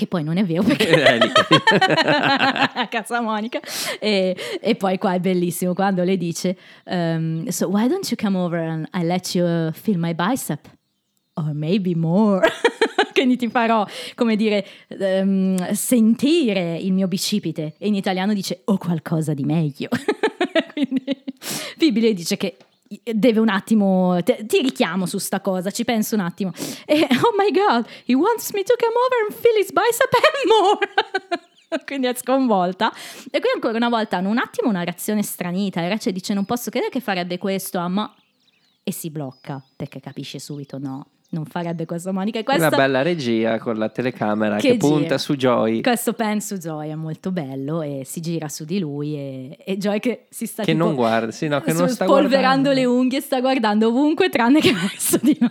Che 0.00 0.06
poi 0.06 0.24
non 0.24 0.38
è 0.38 0.44
vero 0.46 0.62
perché... 0.62 0.88
Eh, 0.96 1.20
a 2.74 2.88
casa 2.88 3.20
Monica. 3.20 3.60
E, 3.98 4.34
e 4.58 4.74
poi 4.74 4.96
qua 4.96 5.12
è 5.12 5.20
bellissimo 5.20 5.74
quando 5.74 6.02
le 6.04 6.16
dice, 6.16 6.56
um, 6.84 7.46
so 7.48 7.68
why 7.68 7.86
don't 7.86 8.08
you 8.10 8.16
come 8.16 8.38
over 8.38 8.58
and 8.58 8.88
I 8.94 9.04
let 9.04 9.34
you 9.34 9.44
uh, 9.44 9.72
feel 9.72 9.98
my 9.98 10.14
bicep? 10.14 10.66
Or 11.34 11.52
maybe 11.52 11.94
more. 11.94 12.48
Quindi 13.12 13.36
ti 13.36 13.50
farò, 13.50 13.86
come 14.14 14.36
dire, 14.36 14.66
ehm, 14.88 15.72
sentire 15.72 16.78
il 16.78 16.94
mio 16.94 17.06
bicipite. 17.06 17.74
E 17.76 17.86
in 17.86 17.94
italiano 17.94 18.32
dice, 18.32 18.62
o 18.64 18.78
qualcosa 18.78 19.34
di 19.34 19.44
meglio. 19.44 19.88
Quindi 20.72 21.04
Phoebe 21.76 22.00
le 22.00 22.14
dice 22.14 22.38
che 22.38 22.56
deve 23.04 23.38
un 23.38 23.48
attimo, 23.48 24.20
te- 24.24 24.44
ti 24.46 24.60
richiamo 24.60 25.06
su 25.06 25.18
sta 25.18 25.40
cosa, 25.40 25.70
ci 25.70 25.84
penso 25.84 26.16
un 26.16 26.22
attimo. 26.22 26.52
E, 26.86 27.06
oh 27.22 27.34
my 27.36 27.50
god, 27.52 27.86
he 28.06 28.14
wants 28.14 28.52
me 28.52 28.62
to 28.64 28.74
come 28.78 28.94
over 28.94 29.26
and 29.28 29.38
feel 29.38 29.56
his 29.56 29.70
bicep 29.70 30.12
and 30.12 30.50
more. 30.50 31.82
Quindi 31.86 32.08
è 32.08 32.14
sconvolta. 32.14 32.92
E 33.30 33.38
qui 33.38 33.50
ancora 33.54 33.76
una 33.76 33.88
volta 33.88 34.16
hanno 34.16 34.28
un 34.28 34.38
attimo 34.38 34.68
una 34.68 34.82
reazione 34.82 35.22
stranita. 35.22 35.86
Rachel 35.86 36.12
dice, 36.12 36.34
non 36.34 36.44
posso 36.44 36.70
credere 36.70 36.90
che 36.90 37.00
farebbe 37.00 37.38
questo, 37.38 37.78
ma... 37.88 38.12
E 38.82 38.92
si 38.92 39.10
blocca, 39.10 39.62
perché 39.76 40.00
capisce 40.00 40.40
subito, 40.40 40.78
no, 40.78 41.06
non 41.30 41.44
farebbe 41.44 41.84
questo 41.84 42.12
Monica. 42.12 42.38
E 42.38 42.44
Una 42.46 42.56
questa... 42.56 42.76
bella 42.76 43.02
regia 43.02 43.58
con 43.58 43.76
la 43.76 43.88
telecamera 43.88 44.56
che, 44.56 44.72
Che 44.72 44.76
punta 44.76 45.18
su 45.18 45.36
Joy. 45.36 45.80
Questo 45.80 46.12
pen 46.12 46.40
su 46.40 46.56
Joy 46.56 46.90
è 46.90 46.94
molto 46.94 47.30
bello 47.30 47.82
e 47.82 48.02
si 48.04 48.20
gira 48.20 48.48
su 48.48 48.64
di 48.64 48.78
lui 48.78 49.16
e, 49.16 49.58
e 49.64 49.76
Joy 49.76 50.00
che 50.00 50.26
si 50.28 50.46
sta 50.46 50.64
Che 50.64 50.74
non 50.74 50.94
guarda, 50.94 51.30
sì, 51.30 51.48
no, 51.48 51.60
che 51.60 51.72
non 51.72 51.88
sta 51.88 52.04
spolverando 52.04 52.70
guardando. 52.70 52.72
le 52.72 52.84
unghie, 52.84 53.20
sta 53.20 53.40
guardando 53.40 53.88
ovunque 53.88 54.28
tranne 54.28 54.60
che 54.60 54.72
verso 54.72 55.18
di 55.22 55.36
noi. 55.38 55.50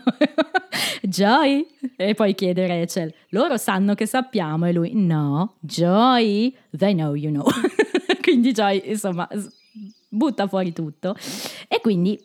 Joy? 1.04 1.66
E 1.96 2.14
poi 2.14 2.36
chiede 2.36 2.68
Rachel, 2.68 3.14
loro 3.30 3.58
sanno 3.58 3.96
che 3.96 4.06
sappiamo 4.06 4.66
e 4.66 4.74
lui, 4.74 4.92
no, 4.94 5.56
Joy, 5.60 6.56
they 6.78 6.94
know 6.94 7.14
you 7.14 7.32
know. 7.32 7.46
quindi 8.22 8.52
Joy, 8.52 8.82
insomma, 8.86 9.28
butta 10.10 10.48
fuori 10.48 10.74
tutto. 10.74 11.16
E 11.68 11.80
quindi 11.82 12.20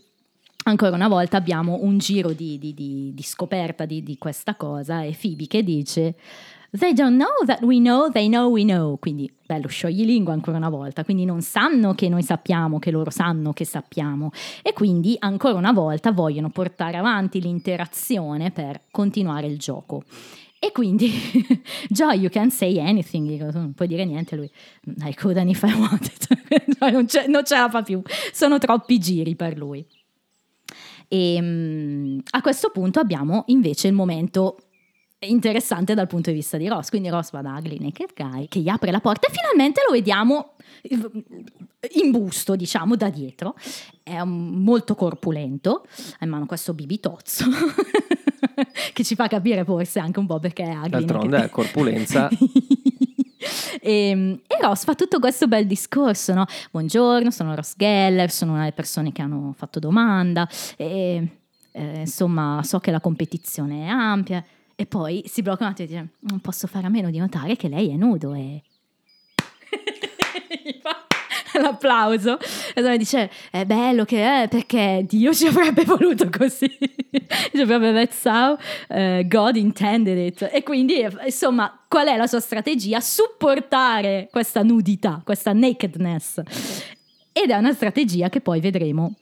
ancora 0.65 0.95
una 0.95 1.09
volta 1.09 1.37
abbiamo 1.37 1.79
un 1.83 1.99
giro 1.99 2.33
di, 2.33 2.59
di- 2.59 2.75
di- 2.75 3.12
di 3.15 3.23
scoperta 3.23 3.85
di, 3.85 4.17
questa 4.19 4.55
cosa 4.57 5.03
e 5.03 5.17
Phoebe 5.19 5.47
che 5.47 5.62
dice 5.62 6.15
They 6.77 6.93
don't 6.93 7.15
know 7.17 7.47
that 7.47 7.62
we 7.62 7.77
know, 7.79 8.11
they 8.11 8.27
know 8.27 8.51
we 8.51 8.65
know. 8.65 8.99
Quindi, 8.99 9.33
bello, 9.47 9.69
scioglilingua 9.69 10.33
ancora 10.33 10.57
una 10.57 10.69
volta. 10.71 11.05
Quindi 11.05 11.25
non 11.25 11.41
sanno 11.41 11.95
che 11.95 12.09
noi 12.09 12.25
sappiamo, 12.25 12.81
che 12.81 12.91
loro 12.91 13.11
sanno 13.11 13.53
che 13.53 13.65
sappiamo. 13.65 14.33
E 14.61 14.73
quindi, 14.73 15.15
ancora 15.21 15.55
una 15.57 15.71
volta, 15.71 16.11
vogliono 16.11 16.51
portare 16.51 16.97
avanti 16.97 17.41
l'interazione 17.41 18.51
per 18.51 18.81
continuare 18.91 19.47
il 19.47 19.57
gioco. 19.57 20.03
E 20.59 20.73
quindi, 20.73 21.12
Joy, 21.91 22.19
you 22.19 22.29
can't 22.29 22.51
say 22.51 22.81
anything. 22.81 23.39
"Tu 23.53 23.57
non 23.57 23.73
puoi 23.75 23.87
dire 23.87 24.05
niente. 24.05 24.35
Lui, 24.35 24.51
I 25.05 25.15
couldn't 25.15 25.49
if 25.51 25.62
I 25.62 25.73
wanted. 25.79 26.12
Non, 26.93 27.07
ce, 27.07 27.27
non 27.29 27.45
ce 27.45 27.55
la 27.55 27.71
fa 27.71 27.83
più. 27.83 28.03
Sono 28.33 28.59
troppi 28.59 28.99
giri 28.99 29.37
per 29.37 29.57
lui. 29.57 29.87
E 31.15 31.39
mm, 31.41 32.19
a 32.31 32.41
questo 32.41 32.71
punto 32.71 32.99
abbiamo 32.99 33.45
invece 33.47 33.87
il 33.87 33.95
momento 33.95 34.57
interessante 35.21 35.95
dal 35.95 36.09
punto 36.09 36.31
di 36.31 36.37
vista 36.37 36.57
di 36.57 36.67
Ross. 36.67 36.89
Quindi 36.89 37.09
Ross 37.09 37.31
va 37.31 37.41
da 37.41 37.55
Ugly 37.57 37.79
Naked 37.79 38.15
Guy 38.17 38.49
che 38.49 38.59
gli 38.59 38.69
apre 38.69 38.91
la 38.91 38.99
porta 38.99 39.29
e 39.29 39.33
finalmente 39.33 39.81
lo 39.87 39.93
vediamo 39.93 40.55
in 40.83 42.11
busto, 42.11 42.57
diciamo, 42.57 42.97
da 42.97 43.11
dietro. 43.11 43.55
È 44.03 44.21
molto 44.25 44.97
corpulento, 44.97 45.87
ha 46.19 46.25
in 46.25 46.31
mano 46.31 46.47
questo 46.47 46.75
bibitozzo 46.75 47.45
che 48.93 49.05
ci 49.05 49.15
fa 49.15 49.29
capire 49.29 49.65
forse 49.65 50.01
anche 50.01 50.19
un 50.19 50.27
po' 50.27 50.41
perché 50.41 50.65
è 50.65 50.77
Ugly 50.77 50.89
D'altronde 50.89 51.29
Naked- 51.29 51.49
è 51.49 51.53
corpulenza. 51.53 52.29
e, 53.85 54.41
e 54.47 54.57
Ross 54.62 54.85
fa 54.85 54.95
tutto 54.95 55.18
questo 55.18 55.47
bel 55.47 55.66
discorso, 55.66 56.32
no? 56.32 56.47
Buongiorno, 56.70 57.30
sono 57.30 57.55
Ross 57.55 57.74
Geller, 57.76 58.30
sono 58.30 58.53
una 58.53 58.61
delle 58.61 58.72
persone 58.72 59.12
che 59.12 59.20
hanno 59.20 59.53
fatto 59.55 59.78
domanda, 59.78 60.49
e, 60.78 61.28
eh, 61.70 61.99
insomma 61.99 62.62
so 62.62 62.78
che 62.80 62.91
la 62.91 63.01
competizione 63.01 63.85
è 63.85 63.89
ampia. 63.89 64.43
E 64.74 64.87
poi 64.87 65.22
si 65.26 65.43
blocca 65.43 65.64
un 65.64 65.70
attimo 65.70 65.87
e 65.87 65.91
dice, 65.91 66.09
non 66.20 66.41
posso 66.41 66.66
fare 66.66 66.87
a 66.87 66.89
meno 66.89 67.11
di 67.11 67.18
notare 67.18 67.57
che 67.57 67.68
lei 67.68 67.91
è 67.91 67.97
nudo 67.97 68.32
e... 68.32 68.62
L'applauso. 71.61 72.39
E 72.39 72.81
allora 72.81 72.97
dice 72.97 73.31
è 73.51 73.65
bello 73.65 74.05
che 74.05 74.43
è 74.43 74.49
perché 74.49 75.05
Dio 75.09 75.33
ci 75.33 75.47
avrebbe 75.47 75.85
voluto 75.87 76.29
così. 76.31 76.71
Proprio 77.53 77.93
that's 77.93 78.25
how 78.25 78.57
eh, 78.89 79.25
God 79.27 79.57
intended 79.57 80.19
it. 80.19 80.49
E 80.53 80.63
quindi 80.63 81.01
eh, 81.01 81.11
insomma 81.25 81.85
qual 81.89 82.09
è 82.09 82.17
la 82.17 82.27
sua 82.27 82.41
strategia? 82.41 83.01
supportare 83.01 84.29
questa 84.31 84.63
nudità 84.63 85.21
questa 85.25 85.53
nakedness. 85.53 86.43
Ed 87.33 87.51
è 87.51 87.57
una 87.57 87.73
strategia 87.73 88.29
che 88.29 88.41
poi 88.41 88.61
vedremo 88.61 89.15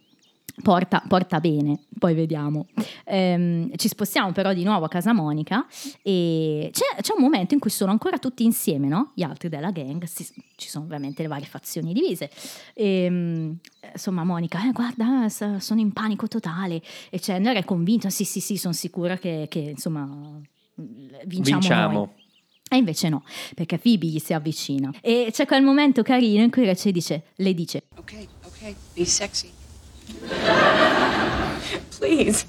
porta, 0.62 1.02
porta 1.06 1.40
bene, 1.40 1.78
poi 1.98 2.14
vediamo. 2.14 2.66
Ehm, 3.04 3.70
ci 3.76 3.88
spostiamo 3.88 4.32
però 4.32 4.52
di 4.52 4.64
nuovo 4.64 4.84
a 4.84 4.88
casa 4.88 5.12
Monica 5.12 5.66
e 6.02 6.70
c'è, 6.72 7.00
c'è 7.00 7.14
un 7.16 7.22
momento 7.22 7.54
in 7.54 7.60
cui 7.60 7.70
sono 7.70 7.90
ancora 7.90 8.18
tutti 8.18 8.44
insieme, 8.44 8.88
no? 8.88 9.12
Gli 9.14 9.22
altri 9.22 9.48
della 9.48 9.70
gang, 9.70 10.04
si- 10.04 10.28
ci 10.56 10.68
sono 10.68 10.84
ovviamente 10.84 11.22
le 11.22 11.28
varie 11.28 11.46
fazioni 11.46 11.92
divise. 11.92 12.30
Ehm, 12.74 13.58
insomma, 13.92 14.24
Monica, 14.24 14.66
eh, 14.68 14.72
guarda, 14.72 15.28
sono 15.28 15.80
in 15.80 15.92
panico 15.92 16.28
totale 16.28 16.82
e 17.10 17.18
Chandler 17.20 17.56
è 17.56 17.64
convinto, 17.64 18.08
sì 18.10 18.24
sì 18.24 18.40
sì, 18.40 18.56
sono 18.56 18.72
sicura 18.74 19.16
che, 19.18 19.46
che, 19.48 19.58
insomma 19.58 20.40
vinciamo, 20.74 21.60
Vinciamo. 21.60 21.92
noi. 21.92 22.08
E 22.70 22.76
invece 22.76 23.10
no, 23.10 23.22
perché 23.54 23.78
Phoebe 23.78 24.06
gli 24.06 24.18
si 24.18 24.32
avvicina. 24.32 24.90
E 25.02 25.28
c'è 25.30 25.44
quel 25.44 25.62
momento 25.62 26.02
carino 26.02 26.42
in 26.42 26.50
cui 26.50 26.64
Rachel 26.64 26.92
dice, 26.92 27.24
le 27.36 27.52
dice, 27.52 27.82
Okay, 27.96 28.26
okay, 28.46 28.74
be 28.94 29.04
sexy. 29.04 29.50
Please. 31.90 32.44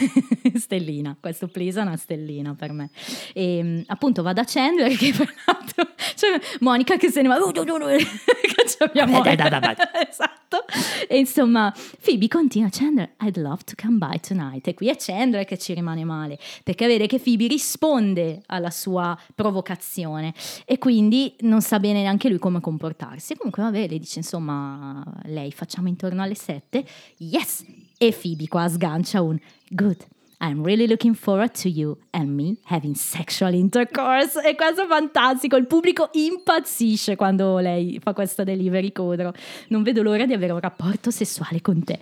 stellina, 0.54 1.16
questo 1.18 1.48
please 1.48 1.78
è 1.78 1.82
una 1.82 1.96
stellina 1.96 2.54
per 2.54 2.72
me. 2.72 2.90
E 3.32 3.62
mm, 3.62 3.80
appunto 3.86 4.22
va 4.22 4.32
da 4.32 4.44
Chandler 4.44 4.96
che 4.96 5.12
per 5.12 5.32
l'altro, 5.46 5.94
cioè 6.14 6.40
Monica 6.60 6.96
che 6.96 7.10
se 7.10 7.22
ne 7.22 7.28
va, 7.28 7.36
uh, 7.36 7.48
uh, 7.48 7.50
uh, 7.50 7.54
caccia 8.54 8.90
via 8.92 9.04
dai, 9.04 9.36
dai, 9.36 9.50
dai, 9.50 9.60
Monica. 9.60 9.90
esatto. 10.08 10.64
E 11.08 11.18
insomma, 11.18 11.72
Phoebe 12.02 12.28
continua, 12.28 12.68
Chandler, 12.70 13.12
I'd 13.20 13.36
love 13.36 13.62
to 13.64 13.74
come 13.80 13.98
by 13.98 14.18
tonight. 14.20 14.66
E 14.66 14.74
qui 14.74 14.88
è 14.88 14.96
Chandler 14.96 15.44
che 15.44 15.58
ci 15.58 15.74
rimane 15.74 16.04
male, 16.04 16.38
perché 16.62 16.86
vede 16.86 17.06
che 17.06 17.18
Phoebe 17.18 17.46
risponde 17.46 18.42
alla 18.46 18.70
sua 18.70 19.18
provocazione 19.34 20.34
e 20.64 20.78
quindi 20.78 21.34
non 21.40 21.62
sa 21.62 21.78
bene 21.78 22.02
neanche 22.02 22.28
lui 22.28 22.38
come 22.38 22.60
comportarsi. 22.60 23.36
Comunque 23.36 23.62
vabbè, 23.62 23.88
le 23.88 23.98
dice 23.98 24.18
insomma, 24.18 25.02
lei 25.24 25.52
facciamo 25.52 25.88
intorno 25.88 26.22
alle 26.22 26.34
sette, 26.34 26.84
yes! 27.18 27.64
E 28.02 28.10
Phoebe 28.10 28.48
qua 28.48 28.66
sgancia 28.66 29.22
un 29.22 29.38
good. 29.70 29.96
I'm 30.40 30.64
really 30.64 30.88
looking 30.88 31.14
forward 31.14 31.52
to 31.60 31.68
you 31.68 31.96
and 32.10 32.30
me 32.30 32.56
having 32.64 32.96
sexual 32.96 33.54
intercourse. 33.54 34.40
E 34.42 34.56
questo 34.56 34.82
è 34.82 34.86
fantastico, 34.88 35.54
il 35.54 35.68
pubblico 35.68 36.08
impazzisce 36.10 37.14
quando 37.14 37.58
lei 37.58 38.00
fa 38.02 38.12
questa 38.12 38.42
delivery 38.42 38.90
codro. 38.90 39.32
Non 39.68 39.84
vedo 39.84 40.02
l'ora 40.02 40.26
di 40.26 40.32
avere 40.32 40.52
un 40.52 40.58
rapporto 40.58 41.12
sessuale 41.12 41.60
con 41.60 41.84
te. 41.84 42.00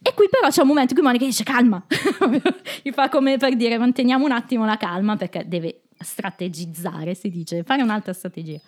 E 0.00 0.14
qui 0.14 0.28
però 0.30 0.50
c'è 0.50 0.60
un 0.60 0.68
momento 0.68 0.92
in 0.92 0.98
cui 1.00 1.04
Monica 1.08 1.24
dice 1.24 1.42
calma, 1.42 1.84
gli 2.80 2.92
fa 2.92 3.08
come 3.08 3.36
per 3.36 3.56
dire 3.56 3.76
manteniamo 3.76 4.24
un 4.24 4.30
attimo 4.30 4.64
la 4.64 4.76
calma 4.76 5.16
perché 5.16 5.48
deve 5.48 5.80
strategizzare, 5.98 7.16
si 7.16 7.28
dice, 7.28 7.64
fare 7.64 7.82
un'altra 7.82 8.12
strategia. 8.12 8.60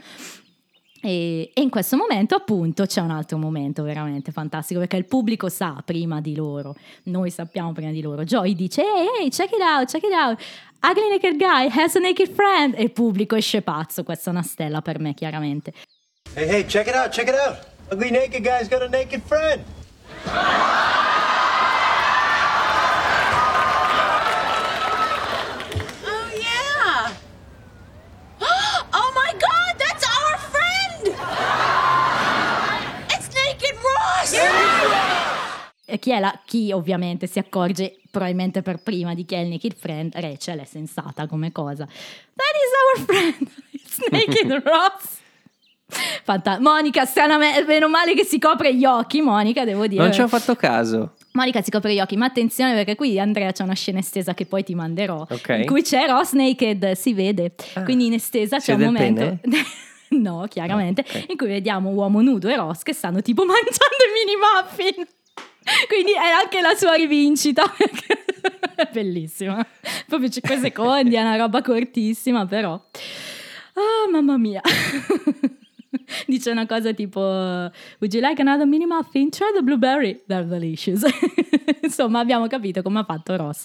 E, 1.06 1.52
e 1.54 1.60
in 1.60 1.70
questo 1.70 1.96
momento 1.96 2.34
appunto 2.34 2.84
c'è 2.84 3.00
un 3.00 3.12
altro 3.12 3.38
momento 3.38 3.84
veramente 3.84 4.32
fantastico 4.32 4.80
perché 4.80 4.96
il 4.96 5.04
pubblico 5.04 5.48
sa 5.48 5.80
prima 5.84 6.20
di 6.20 6.34
loro, 6.34 6.74
noi 7.04 7.30
sappiamo 7.30 7.70
prima 7.72 7.92
di 7.92 8.02
loro. 8.02 8.24
Joy 8.24 8.56
dice 8.56 8.82
ehi 8.82 9.22
ehi 9.22 9.30
check 9.30 9.52
it 9.52 9.60
out, 9.60 9.88
check 9.88 10.02
it 10.02 10.12
out, 10.12 10.42
ugly 10.82 11.08
naked 11.08 11.36
guy 11.36 11.68
has 11.70 11.94
a 11.94 12.00
naked 12.00 12.32
friend 12.32 12.74
e 12.76 12.82
il 12.82 12.90
pubblico 12.90 13.36
esce 13.36 13.62
pazzo, 13.62 14.02
questa 14.02 14.30
è 14.30 14.32
una 14.32 14.42
stella 14.42 14.82
per 14.82 14.98
me 14.98 15.14
chiaramente. 15.14 15.72
Hey, 16.34 16.48
hey, 16.48 16.64
check 16.66 16.88
it 16.88 16.94
out, 16.96 17.10
check 17.10 17.28
it 17.28 17.34
out. 17.34 17.56
Ugly 17.92 18.10
naked 18.10 18.42
guy's 18.42 18.68
got 18.68 18.82
a 18.82 18.88
naked 18.88 19.22
friend. 19.22 19.62
Oh, 26.04 26.30
yeah. 26.34 27.12
Oh, 28.92 29.12
my 29.14 29.32
God, 29.38 29.78
that's 29.78 30.04
our 30.04 30.36
friend. 30.50 31.14
It's 33.12 33.28
Naked 33.32 33.76
Ross. 33.76 34.34
E 35.96 35.98
chi 35.98 36.10
è 36.10 36.20
la, 36.20 36.38
chi 36.44 36.72
ovviamente 36.72 37.26
si 37.26 37.38
accorge 37.38 38.00
probabilmente 38.10 38.60
per 38.60 38.82
prima 38.82 39.14
di 39.14 39.24
chi 39.24 39.34
è 39.34 39.38
il 39.38 39.48
naked 39.48 39.74
friend, 39.74 40.12
Rachel 40.14 40.58
è 40.60 40.64
sensata 40.66 41.26
come 41.26 41.52
cosa. 41.52 41.86
That 41.86 42.54
is 42.60 42.70
our 42.82 43.04
friend, 43.06 43.50
it's 43.72 43.98
naked 44.10 44.50
Ross. 44.62 45.18
Fanta- 46.22 46.60
Monica, 46.60 47.06
stranamente, 47.06 47.64
meno 47.64 47.88
male 47.88 48.12
che 48.14 48.24
si 48.24 48.38
copre 48.38 48.74
gli 48.74 48.84
occhi, 48.84 49.22
Monica, 49.22 49.64
devo 49.64 49.86
dire. 49.86 50.02
Non 50.02 50.12
ci 50.12 50.20
ho 50.20 50.28
fatto 50.28 50.54
caso. 50.54 51.14
Monica 51.32 51.62
si 51.62 51.70
copre 51.70 51.94
gli 51.94 52.00
occhi, 52.00 52.18
ma 52.18 52.26
attenzione 52.26 52.74
perché 52.74 52.94
qui 52.94 53.18
Andrea 53.18 53.52
c'è 53.52 53.62
una 53.62 53.72
scena 53.74 54.00
estesa 54.00 54.34
che 54.34 54.44
poi 54.44 54.64
ti 54.64 54.74
manderò, 54.74 55.26
Ok. 55.30 55.48
in 55.60 55.64
cui 55.66 55.80
c'è 55.80 56.06
Ross 56.08 56.32
naked, 56.32 56.92
si 56.92 57.14
vede, 57.14 57.54
Ah. 57.72 57.84
quindi 57.84 58.04
in 58.04 58.12
estesa 58.12 58.58
c'è 58.58 58.74
un 58.74 58.82
momento... 58.82 59.38
no, 60.10 60.44
chiaramente, 60.48 61.00
Ah, 61.08 61.18
ok. 61.20 61.24
in 61.30 61.36
cui 61.38 61.46
vediamo 61.46 61.88
uomo 61.90 62.20
nudo 62.20 62.48
e 62.48 62.56
Ross 62.56 62.82
che 62.82 62.92
stanno 62.92 63.22
tipo 63.22 63.44
mangiando 63.46 63.72
i 63.74 64.12
mini 64.26 64.36
muffin. 64.36 65.06
Quindi 65.88 66.12
è 66.12 66.28
anche 66.28 66.60
la 66.60 66.74
sua 66.74 66.94
rivincita. 66.94 67.64
bellissima. 68.92 69.66
Proprio 70.06 70.28
5 70.28 70.58
secondi, 70.58 71.14
è 71.14 71.20
una 71.20 71.36
roba 71.36 71.62
cortissima, 71.62 72.46
però. 72.46 72.72
Ah, 72.74 74.10
mamma 74.10 74.36
mia. 74.36 74.60
Dice 76.26 76.50
una 76.50 76.66
cosa 76.66 76.92
tipo 76.92 77.20
Would 77.20 78.12
you 78.12 78.20
like 78.20 78.40
another 78.40 78.66
mini 78.66 78.86
muffin? 78.86 79.30
Try 79.30 79.52
the 79.54 79.62
blueberry, 79.62 80.22
they're 80.26 80.46
delicious. 80.46 81.02
Insomma, 81.82 82.20
abbiamo 82.20 82.46
capito 82.46 82.82
come 82.82 83.00
ha 83.00 83.04
fatto 83.04 83.36
Ross 83.36 83.64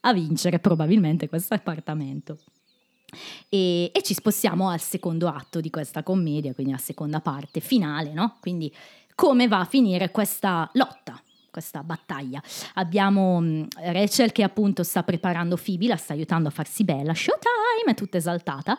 a 0.00 0.12
vincere 0.12 0.58
probabilmente 0.58 1.28
questo 1.28 1.54
appartamento. 1.54 2.38
E, 3.48 3.90
e 3.92 4.02
ci 4.02 4.14
spostiamo 4.14 4.68
al 4.68 4.80
secondo 4.80 5.28
atto 5.28 5.60
di 5.60 5.70
questa 5.70 6.02
commedia, 6.02 6.54
quindi 6.54 6.72
alla 6.72 6.82
seconda 6.82 7.20
parte 7.20 7.60
finale, 7.60 8.12
no? 8.12 8.36
Quindi 8.40 8.72
come 9.14 9.48
va 9.48 9.60
a 9.60 9.64
finire 9.64 10.10
questa 10.10 10.70
lotta, 10.74 11.20
questa 11.50 11.82
battaglia. 11.82 12.42
Abbiamo 12.74 13.40
mh, 13.40 13.68
Rachel 13.92 14.32
che 14.32 14.42
appunto 14.42 14.82
sta 14.82 15.02
preparando 15.02 15.56
Phoebe, 15.56 15.86
la 15.86 15.96
sta 15.96 16.12
aiutando 16.12 16.48
a 16.48 16.50
farsi 16.50 16.84
bella, 16.84 17.14
showtime, 17.14 17.90
è 17.90 17.94
tutta 17.94 18.16
esaltata. 18.16 18.76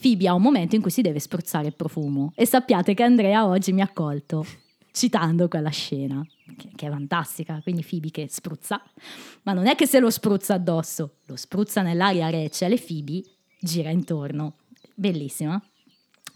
Phoebe 0.00 0.28
ha 0.28 0.34
un 0.34 0.42
momento 0.42 0.74
in 0.74 0.82
cui 0.82 0.90
si 0.90 1.02
deve 1.02 1.18
spruzzare 1.18 1.66
il 1.66 1.74
profumo 1.74 2.32
e 2.34 2.46
sappiate 2.46 2.94
che 2.94 3.02
Andrea 3.02 3.46
oggi 3.46 3.72
mi 3.72 3.80
ha 3.80 3.84
accolto 3.84 4.46
citando 4.92 5.48
quella 5.48 5.70
scena, 5.70 6.24
che, 6.56 6.70
che 6.74 6.86
è 6.86 6.90
fantastica, 6.90 7.60
quindi 7.62 7.84
Phoebe 7.88 8.10
che 8.10 8.26
spruzza, 8.28 8.82
ma 9.42 9.52
non 9.52 9.66
è 9.66 9.74
che 9.74 9.86
se 9.86 9.98
lo 9.98 10.10
spruzza 10.10 10.54
addosso, 10.54 11.16
lo 11.26 11.36
spruzza 11.36 11.82
nell'aria 11.82 12.30
Rachel 12.30 12.72
e 12.72 12.80
Phoebe 12.80 13.22
gira 13.58 13.90
intorno. 13.90 14.54
Bellissima. 14.94 15.60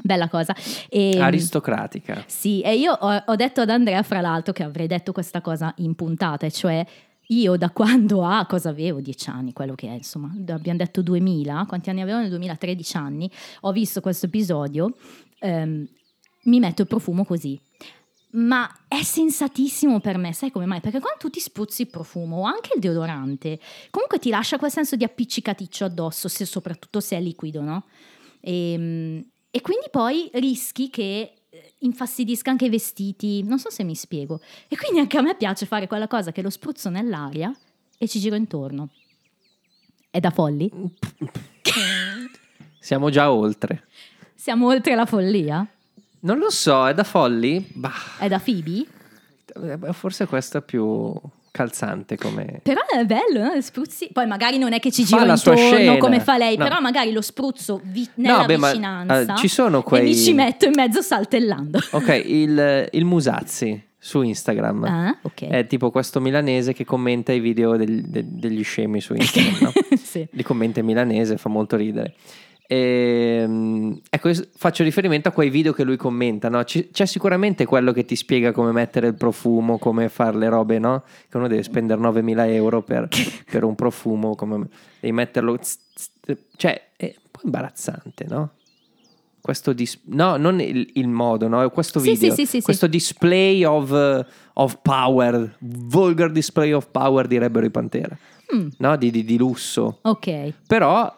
Bella 0.03 0.28
cosa. 0.28 0.55
E, 0.88 1.18
Aristocratica. 1.18 2.22
sì, 2.26 2.61
e 2.61 2.76
io 2.76 2.92
ho, 2.92 3.22
ho 3.26 3.36
detto 3.36 3.62
ad 3.62 3.70
Andrea, 3.70 4.03
fra 4.03 4.20
l'altro, 4.20 4.53
che 4.53 4.62
avrei 4.62 4.86
detto 4.86 5.12
questa 5.12 5.40
cosa 5.40 5.72
in 5.78 5.94
puntata, 5.94 6.46
e 6.46 6.53
cioè 6.53 6.86
io 7.28 7.57
da 7.57 7.70
quando 7.70 8.24
ha, 8.24 8.46
cosa 8.46 8.70
avevo, 8.70 9.01
10 9.01 9.30
anni, 9.30 9.53
quello 9.53 9.74
che 9.74 9.88
è, 9.88 9.92
insomma, 9.92 10.32
abbiamo 10.49 10.78
detto 10.78 11.03
2000, 11.03 11.64
quanti 11.66 11.90
anni 11.90 12.01
avevo 12.01 12.18
nel 12.18 12.30
2013 12.30 12.96
anni, 12.96 13.30
ho 13.62 13.72
visto 13.72 14.01
questo 14.01 14.26
episodio, 14.26 14.96
ehm, 15.40 15.86
mi 16.44 16.59
metto 16.61 16.82
il 16.82 16.88
profumo 16.88 17.24
così. 17.24 17.61
Ma 18.30 18.70
è 18.86 19.03
sensatissimo 19.03 20.01
per 20.01 20.18
me, 20.18 20.32
sai 20.32 20.51
come 20.51 20.66
mai? 20.66 20.80
Perché 20.80 21.01
quando 21.01 21.18
tu 21.18 21.30
ti 21.30 21.40
spruzzi 21.40 21.82
il 21.82 21.88
profumo 21.88 22.40
o 22.40 22.42
anche 22.44 22.72
il 22.74 22.80
deodorante, 22.80 23.59
comunque 23.90 24.18
ti 24.18 24.30
lascia 24.30 24.59
quel 24.59 24.70
senso 24.70 24.96
di 24.96 25.05
appiccicaticcio 25.05 25.86
addosso, 25.86 26.28
se, 26.28 26.44
soprattutto 26.44 27.01
se 27.01 27.16
è 27.16 27.20
liquido, 27.20 27.62
no? 27.62 27.84
E, 28.40 29.24
e 29.51 29.61
quindi 29.61 29.86
poi 29.90 30.30
rischi 30.34 30.90
che 30.90 31.32
eh, 31.51 31.74
infastidisca 31.78 32.51
anche 32.51 32.66
i 32.66 32.70
vestiti, 32.70 33.42
non 33.42 33.59
so 33.59 33.70
se 33.70 33.82
mi 33.84 33.94
spiego. 33.94 34.40
E 34.68 34.76
quindi 34.76 34.99
anche 35.01 35.18
a 35.18 35.22
me 35.22 35.36
piace 35.36 35.66
fare 35.66 35.86
quella 35.86 36.09
cosa 36.09 36.32
che 36.32 36.42
lo 36.42 36.51
spruzzo 36.51 36.88
nell'aria 36.90 37.55
e 37.96 38.09
ci 38.09 38.20
giro 38.20 38.36
intorno. 38.36 38.90
È 40.11 40.20
da 40.20 40.30
folli? 40.30 40.70
Siamo 42.80 43.11
già 43.11 43.32
oltre. 43.32 43.86
Siamo 44.34 44.68
oltre 44.68 44.94
la 44.94 45.07
follia? 45.07 45.66
Non 46.20 46.38
lo 46.38 46.51
so, 46.51 46.86
è 46.86 46.94
da 46.94 47.05
folli? 47.05 47.64
Bah, 47.74 47.92
È 48.18 48.28
da 48.28 48.38
Phoebe? 48.38 48.86
eh, 49.55 49.92
forse 49.92 50.26
questo 50.26 50.59
è 50.59 50.62
più 50.62 51.12
calzante 51.59 52.16
come... 52.16 52.61
Però 52.62 52.80
è 52.86 53.04
bello, 53.04 53.42
no? 53.52 53.61
Spruzzi. 53.61 54.11
Poi 54.12 54.26
magari 54.26 54.59
non 54.59 54.72
è 54.72 54.78
che 54.78 54.92
ci 54.92 55.04
Fa 55.04 55.18
giro 55.18 55.32
intorno 55.32 55.98
come 55.98 56.20
fa 56.20 56.36
lei, 56.36 56.56
No. 56.56 56.62
però 56.64 56.78
magari 56.80 57.11
lo 57.11 57.20
spruzzo 57.20 57.80
vi- 57.84 58.09
nella 58.14 58.44
beh, 58.44 58.56
ma, 58.56 58.68
vicinanza. 58.70 59.34
eh, 59.34 59.36
ci 59.36 59.48
sono 59.48 59.80
E 59.80 59.82
quei- 59.82 60.02
mi 60.04 60.14
ci 60.16 60.32
metto 60.34 60.66
in 60.66 60.72
mezzo 60.76 61.02
saltellando. 61.02 61.80
Ok, 61.90 62.22
il, 62.24 62.88
il 62.92 63.04
Musazzi 63.04 63.82
su 63.98 64.22
Instagram. 64.22 64.84
Ah, 64.84 65.18
ok. 65.22 65.48
È 65.48 65.66
tipo 65.66 65.90
questo 65.90 66.20
milanese 66.20 66.72
che 66.72 66.84
commenta 66.84 67.32
i 67.32 67.40
video 67.40 67.76
del- 67.76 68.02
de- 68.04 68.24
degli 68.26 68.62
scemi 68.62 69.00
su 69.00 69.14
Instagram. 69.14 69.59
no? 69.61 69.72
sì. 70.00 70.24
Li 70.30 70.42
commenta 70.44 70.78
in 70.78 70.86
milanese, 70.86 71.36
fa 71.36 71.48
molto 71.48 71.74
ridere. 71.76 72.14
Ehm, 72.70 73.98
ecco, 74.10 74.30
faccio 74.56 74.82
riferimento 74.84 75.28
a 75.28 75.32
quei 75.32 75.48
video 75.48 75.72
che 75.72 75.84
lui 75.84 75.96
commenta. 75.96 76.48
no? 76.50 76.62
C'è 76.64 77.06
sicuramente 77.06 77.64
quello 77.64 77.92
che 77.92 78.04
ti 78.04 78.14
spiega 78.14 78.52
come 78.52 78.72
mettere 78.72 79.06
il 79.06 79.14
profumo, 79.14 79.78
come 79.78 80.08
fare 80.10 80.36
le 80.36 80.48
robe, 80.50 80.78
no? 80.78 81.02
Che 81.28 81.36
uno 81.36 81.48
deve 81.48 81.62
spendere 81.62 82.00
9.000 82.00 82.50
euro 82.52 82.82
per, 82.82 83.08
per 83.50 83.64
un 83.64 83.74
profumo, 83.74 84.34
come 84.34 84.66
devi 85.00 85.12
metterlo. 85.14 85.56
tz- 85.58 85.78
tz- 85.94 86.36
cioè, 86.56 86.90
è 86.96 87.04
un 87.16 87.28
po' 87.30 87.40
imbarazzante, 87.44 88.26
no? 88.28 88.50
Questo 89.40 89.72
dis- 89.72 90.00
no, 90.06 90.36
non 90.36 90.60
il, 90.60 90.90
il 90.94 91.08
modo, 91.08 91.48
no? 91.48 91.68
Questo 91.70 92.00
video, 92.00 92.34
sì, 92.34 92.44
sì, 92.44 92.58
sì, 92.58 92.60
questo 92.60 92.86
display 92.86 93.64
of, 93.64 94.26
of 94.52 94.78
power, 94.82 95.56
vulgar 95.60 96.30
display 96.30 96.72
of 96.72 96.88
power, 96.90 97.26
direbbero 97.26 97.64
i 97.64 97.70
Pantera, 97.70 98.16
Mm, 98.54 98.68
no? 98.78 98.96
Di, 98.96 99.10
di- 99.10 99.24
di 99.24 99.38
lusso. 99.38 100.00
ok. 100.02 100.52
Però 100.66 101.16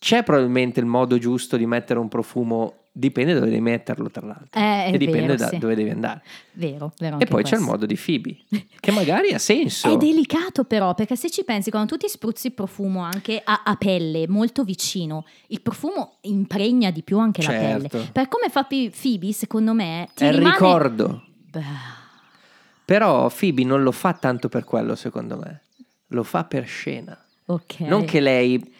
c'è 0.00 0.22
probabilmente 0.22 0.80
il 0.80 0.86
modo 0.86 1.18
giusto 1.18 1.58
di 1.58 1.66
mettere 1.66 1.98
un 1.98 2.08
profumo, 2.08 2.74
dipende 2.90 3.34
dove 3.34 3.46
devi 3.46 3.60
metterlo, 3.60 4.10
tra 4.10 4.26
l'altro. 4.26 4.58
Eh, 4.58 4.92
e 4.94 4.98
dipende 4.98 5.26
vero, 5.26 5.36
da 5.36 5.48
sì. 5.48 5.58
dove 5.58 5.74
devi 5.74 5.90
andare. 5.90 6.22
Vero, 6.52 6.94
vero. 6.98 7.18
E 7.20 7.26
poi 7.26 7.42
c'è 7.42 7.56
il 7.56 7.56
questo. 7.56 7.70
modo 7.70 7.84
di 7.84 7.96
Phoebe, 8.02 8.36
che 8.80 8.90
magari 8.92 9.34
ha 9.34 9.38
senso. 9.38 9.92
È 9.92 9.98
delicato 9.98 10.64
però, 10.64 10.94
perché 10.94 11.16
se 11.16 11.28
ci 11.30 11.44
pensi, 11.44 11.68
quando 11.68 11.90
tu 11.92 11.98
ti 11.98 12.08
spruzzi 12.08 12.46
il 12.46 12.54
profumo 12.54 13.00
anche 13.02 13.42
a, 13.44 13.60
a 13.62 13.76
pelle, 13.76 14.26
molto 14.26 14.64
vicino, 14.64 15.26
il 15.48 15.60
profumo 15.60 16.16
impregna 16.22 16.90
di 16.90 17.02
più 17.02 17.18
anche 17.18 17.42
la 17.42 17.50
Certo. 17.50 17.88
pelle. 17.88 18.08
Per 18.10 18.28
come 18.28 18.48
fa 18.48 18.64
Phoebe, 18.64 19.32
secondo 19.34 19.74
me, 19.74 20.08
ti 20.14 20.24
È 20.24 20.28
il 20.28 20.34
rimane... 20.38 20.52
ricordo. 20.54 21.24
Beh, 21.50 21.62
Però 22.84 23.28
Phoebe 23.30 23.64
non 23.64 23.82
lo 23.82 23.92
fa 23.92 24.14
tanto 24.14 24.48
per 24.48 24.64
quello, 24.64 24.94
secondo 24.94 25.36
me. 25.36 25.60
Lo 26.08 26.22
fa 26.24 26.44
per 26.44 26.66
scena. 26.66 27.16
ok. 27.46 27.80
Non 27.80 28.04
che 28.04 28.18
lei 28.20 28.78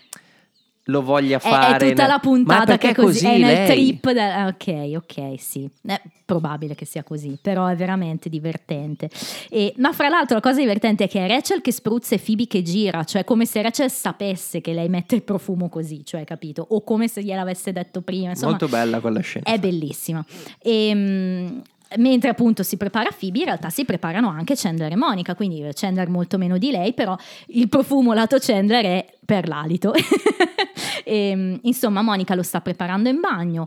lo 0.90 1.02
voglia 1.02 1.36
È- 1.36 1.40
fare. 1.40 1.86
È, 1.86 1.88
tutta 1.90 2.02
nel- 2.02 2.10
la 2.12 2.18
puntata 2.18 2.76
che 2.78 2.90
è 2.90 2.94
così, 2.94 3.26
è 3.26 3.38
nel 3.38 3.66
lei. 3.66 3.66
trip. 3.68 4.12
da- 4.12 4.46
ok, 4.48 4.92
ok, 4.96 5.34
sì. 5.40 5.68
È 5.86 6.00
probabile 6.24 6.74
che 6.74 6.84
sia 6.84 7.02
così, 7.02 7.38
però 7.40 7.66
è 7.66 7.74
veramente 7.76 8.28
divertente. 8.28 9.08
E- 9.48 9.72
ma 9.78 9.92
fra 9.92 10.08
l'altro 10.08 10.34
la 10.36 10.40
cosa 10.42 10.60
divertente 10.60 11.04
è 11.04 11.08
che 11.08 11.24
è 11.24 11.28
Rachel 11.28 11.60
che 11.60 11.72
spruzza 11.72 12.14
e 12.14 12.18
Phoebe 12.18 12.46
che 12.46 12.62
gira, 12.62 13.02
cioè 13.04 13.24
come 13.24 13.46
se 13.46 13.62
Rachel 13.62 13.90
sapesse 13.90 14.60
che 14.60 14.72
lei 14.72 14.88
mette 14.88 15.14
il 15.14 15.22
profumo 15.22 15.68
così, 15.68 16.04
cioè 16.04 16.24
capito? 16.24 16.64
O 16.70 16.82
come 16.82 17.08
se 17.08 17.22
gliel'avesse 17.22 17.72
detto 17.72 18.00
prima. 18.02 18.30
Insomma, 18.30 18.50
Molto 18.50 18.68
bella 18.68 19.00
quella 19.00 19.20
scena. 19.20 19.44
è 19.46 19.58
bellissima. 19.58 20.24
E, 20.60 20.92
mm, 20.94 21.58
mentre 21.96 22.28
appunto 22.30 22.62
si 22.62 22.76
prepara 22.76 23.10
Phoebe, 23.18 23.38
in 23.40 23.44
realtà 23.46 23.68
si 23.70 23.84
preparano 23.84 24.28
anche 24.28 24.54
Chandler 24.56 24.92
e 24.92 24.96
Monica, 24.96 25.34
quindi 25.34 25.66
Chandler 25.74 26.08
molto 26.08 26.38
meno 26.38 26.56
di 26.58 26.70
lei, 26.70 26.92
però 26.94 27.16
il 27.48 27.68
profumo 27.68 28.12
lato 28.12 28.36
Chandler 28.38 28.84
è 28.84 29.06
per 29.24 29.48
l'alito. 29.48 29.92
e, 31.04 31.58
insomma, 31.62 32.02
Monica 32.02 32.34
lo 32.34 32.42
sta 32.42 32.60
preparando 32.60 33.08
in 33.08 33.20
bagno. 33.20 33.66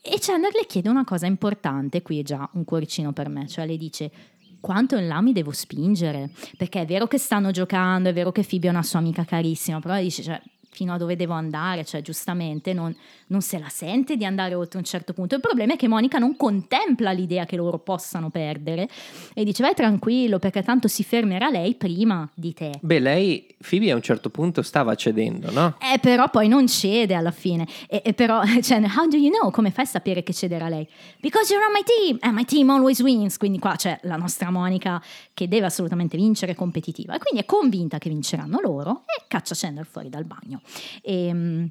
E 0.00 0.18
Chandler 0.20 0.52
le 0.52 0.66
chiede 0.66 0.90
una 0.90 1.04
cosa 1.04 1.26
importante, 1.26 2.02
qui 2.02 2.20
è 2.20 2.22
già 2.22 2.48
un 2.52 2.64
cuoricino 2.64 3.12
per 3.12 3.28
me, 3.28 3.48
cioè 3.48 3.66
le 3.66 3.78
dice 3.78 4.10
quanto 4.60 4.96
in 4.96 5.08
là 5.08 5.20
mi 5.20 5.32
devo 5.32 5.50
spingere, 5.50 6.30
perché 6.56 6.80
è 6.82 6.86
vero 6.86 7.06
che 7.06 7.18
stanno 7.18 7.50
giocando, 7.50 8.08
è 8.08 8.12
vero 8.14 8.32
che 8.32 8.44
Phoebe 8.48 8.68
è 8.68 8.70
una 8.70 8.82
sua 8.82 8.98
amica 8.98 9.24
carissima, 9.24 9.78
però 9.78 9.98
dice, 9.98 10.22
cioè, 10.22 10.40
fino 10.70 10.92
a 10.92 10.96
dove 10.96 11.16
devo 11.16 11.34
andare, 11.34 11.84
cioè 11.84 12.02
giustamente 12.02 12.72
non, 12.72 12.94
non, 13.34 13.42
se 13.42 13.58
la 13.58 13.68
sente 13.68 14.16
di 14.16 14.24
andare 14.24 14.54
oltre 14.54 14.78
un 14.78 14.84
certo 14.84 15.12
punto. 15.12 15.34
Il 15.34 15.40
problema 15.40 15.74
è 15.74 15.76
che 15.76 15.88
Monica 15.88 16.18
non 16.18 16.36
contempla 16.36 17.10
l'idea 17.10 17.44
che 17.44 17.56
loro 17.56 17.78
possano 17.78 18.30
perdere 18.30 18.88
e 19.34 19.44
dice 19.44 19.62
vai 19.62 19.74
tranquillo 19.74 20.38
perché 20.38 20.62
tanto 20.62 20.86
si 20.88 21.02
fermerà 21.02 21.50
lei 21.50 21.74
prima 21.74 22.28
di 22.32 22.54
te. 22.54 22.78
Beh, 22.80 23.00
lei, 23.00 23.54
Phoebe 23.58 23.90
a 23.90 23.96
un 23.96 24.02
certo 24.02 24.30
punto 24.30 24.62
stava 24.62 24.94
cedendo, 24.94 25.50
no? 25.50 25.76
Eh, 25.80 25.98
però 25.98 26.30
poi 26.30 26.48
non 26.48 26.66
cede 26.68 27.14
alla 27.14 27.32
fine. 27.32 27.66
E, 27.88 28.02
e 28.04 28.14
però, 28.14 28.42
cioè, 28.62 28.80
how 28.96 29.08
do 29.08 29.16
you 29.16 29.30
know? 29.30 29.50
Come 29.50 29.70
fai 29.70 29.84
a 29.84 29.88
sapere 29.88 30.22
che 30.22 30.32
cederà 30.32 30.68
lei? 30.68 30.86
Because 31.20 31.52
you're 31.52 31.66
on 31.66 31.72
my 31.72 31.82
team 31.82 32.18
and 32.20 32.34
my 32.34 32.44
team 32.44 32.70
always 32.70 33.00
wins. 33.00 33.36
Quindi 33.36 33.58
qua 33.58 33.74
c'è 33.74 33.98
la 34.02 34.16
nostra 34.16 34.50
Monica 34.50 35.02
che 35.34 35.48
deve 35.48 35.66
assolutamente 35.66 36.16
vincere 36.16 36.54
competitiva 36.54 37.16
e 37.16 37.18
quindi 37.18 37.40
è 37.40 37.44
convinta 37.44 37.98
che 37.98 38.08
vinceranno 38.08 38.60
loro 38.62 39.02
e 39.06 39.24
caccia 39.26 39.54
Chandler 39.56 39.86
fuori 39.86 40.08
dal 40.08 40.24
bagno. 40.24 40.60
E, 41.02 41.32
mm, 41.32 41.64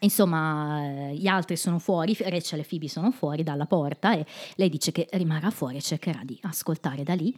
Insomma, 0.00 1.10
gli 1.12 1.26
altri 1.26 1.56
sono 1.56 1.78
fuori, 1.78 2.16
Rachel 2.18 2.60
e 2.60 2.64
Phoebe 2.64 2.88
sono 2.88 3.10
fuori 3.10 3.42
dalla 3.42 3.66
porta 3.66 4.14
e 4.14 4.26
lei 4.56 4.68
dice 4.68 4.92
che 4.92 5.06
rimarrà 5.12 5.50
fuori 5.50 5.76
e 5.76 5.80
cercherà 5.80 6.20
di 6.24 6.38
ascoltare 6.42 7.02
da 7.02 7.14
lì. 7.14 7.36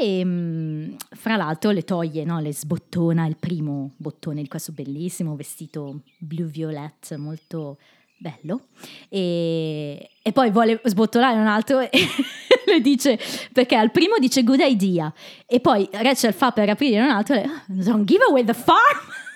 E 0.00 0.24
mm, 0.24 0.94
fra 1.10 1.36
l'altro 1.36 1.70
le 1.70 1.82
toglie, 1.82 2.24
no? 2.24 2.40
le 2.40 2.52
sbottona 2.52 3.26
il 3.26 3.36
primo 3.36 3.92
bottone 3.96 4.42
di 4.42 4.48
questo 4.48 4.72
bellissimo 4.72 5.34
vestito 5.34 6.02
blu-violet 6.18 7.16
molto 7.16 7.78
bello 8.18 8.66
e, 9.08 10.10
e, 10.20 10.32
poi 10.32 10.50
vuole 10.50 10.80
sbottolare 10.82 11.38
un 11.38 11.46
altro 11.46 11.78
e 11.78 11.90
le 12.66 12.80
dice 12.80 13.18
perché 13.52 13.76
al 13.76 13.92
primo 13.92 14.18
dice 14.18 14.42
good 14.42 14.58
idea 14.60 15.12
e 15.46 15.60
poi 15.60 15.88
Rachel 15.92 16.34
fa 16.34 16.50
per 16.50 16.68
aprire 16.68 17.00
un 17.00 17.10
altro 17.10 17.36
e 17.36 17.42
ah, 17.42 17.62
don't 17.68 18.04
give 18.04 18.24
away 18.28 18.44
the 18.44 18.54
farm 18.54 19.27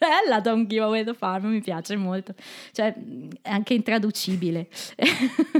Bella 0.00 0.40
Don't 0.40 0.66
Give 0.66 0.82
Away 0.82 1.04
the 1.04 1.12
Farm, 1.12 1.48
mi 1.48 1.60
piace 1.60 1.94
molto. 1.96 2.34
Cioè, 2.72 2.94
è 3.42 3.50
anche 3.50 3.74
intraducibile. 3.74 4.68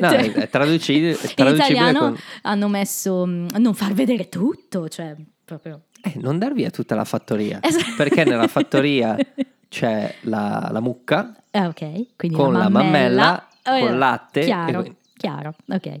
No, 0.00 0.08
è, 0.08 0.32
è 0.32 0.48
traducibile. 0.48 1.12
È 1.12 1.34
traducibile 1.34 1.48
In 1.50 1.54
italiano 1.56 1.98
con... 1.98 2.16
hanno 2.42 2.68
messo 2.68 3.24
mm, 3.26 3.48
non 3.58 3.74
far 3.74 3.92
vedere 3.92 4.28
tutto, 4.28 4.88
cioè 4.88 5.14
proprio... 5.44 5.84
Eh, 6.02 6.14
non 6.16 6.38
dar 6.38 6.52
via 6.52 6.70
tutta 6.70 6.94
la 6.94 7.04
fattoria. 7.04 7.58
Esatto. 7.62 7.94
Perché 7.96 8.24
nella 8.24 8.48
fattoria 8.48 9.16
c'è 9.68 10.14
la, 10.22 10.68
la 10.72 10.80
mucca 10.80 11.34
Ah, 11.52 11.68
ok. 11.68 12.16
Quindi 12.16 12.36
con 12.36 12.52
la 12.54 12.68
mammella, 12.68 13.48
Oh, 13.66 13.78
con 13.78 13.88
eh, 13.94 13.96
latte. 13.96 14.40
Chiaro, 14.44 14.80
quindi- 14.80 14.98
chiaro, 15.16 15.54
ok. 15.68 16.00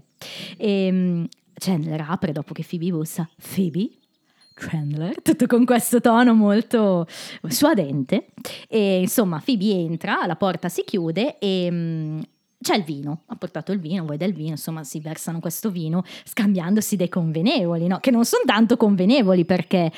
E, 0.56 1.28
Chandler 1.54 2.04
apre 2.08 2.32
dopo 2.32 2.52
che 2.52 2.64
Phoebe 2.68 2.90
bussa. 2.90 3.28
Phoebe? 3.54 3.88
Chandler, 4.54 5.20
tutto 5.22 5.46
con 5.46 5.64
questo 5.64 6.00
tono 6.00 6.34
molto 6.34 7.06
suadente. 7.48 8.28
E 8.68 9.00
insomma, 9.00 9.42
Phoebe 9.44 9.72
entra, 9.72 10.24
la 10.26 10.36
porta 10.36 10.68
si 10.68 10.82
chiude 10.84 11.38
e 11.38 11.68
mm, 11.70 12.20
c'è 12.60 12.76
il 12.76 12.84
vino. 12.84 13.24
Ha 13.26 13.36
portato 13.36 13.72
il 13.72 13.80
vino, 13.80 14.04
vuoi 14.04 14.16
del 14.16 14.32
vino, 14.32 14.50
insomma, 14.50 14.84
si 14.84 15.00
versano 15.00 15.40
questo 15.40 15.70
vino 15.70 16.04
scambiandosi 16.24 16.96
dei 16.96 17.08
convenevoli, 17.08 17.86
no? 17.86 17.98
Che 17.98 18.10
non 18.10 18.24
sono 18.24 18.44
tanto 18.46 18.76
convenevoli 18.76 19.44
perché. 19.44 19.92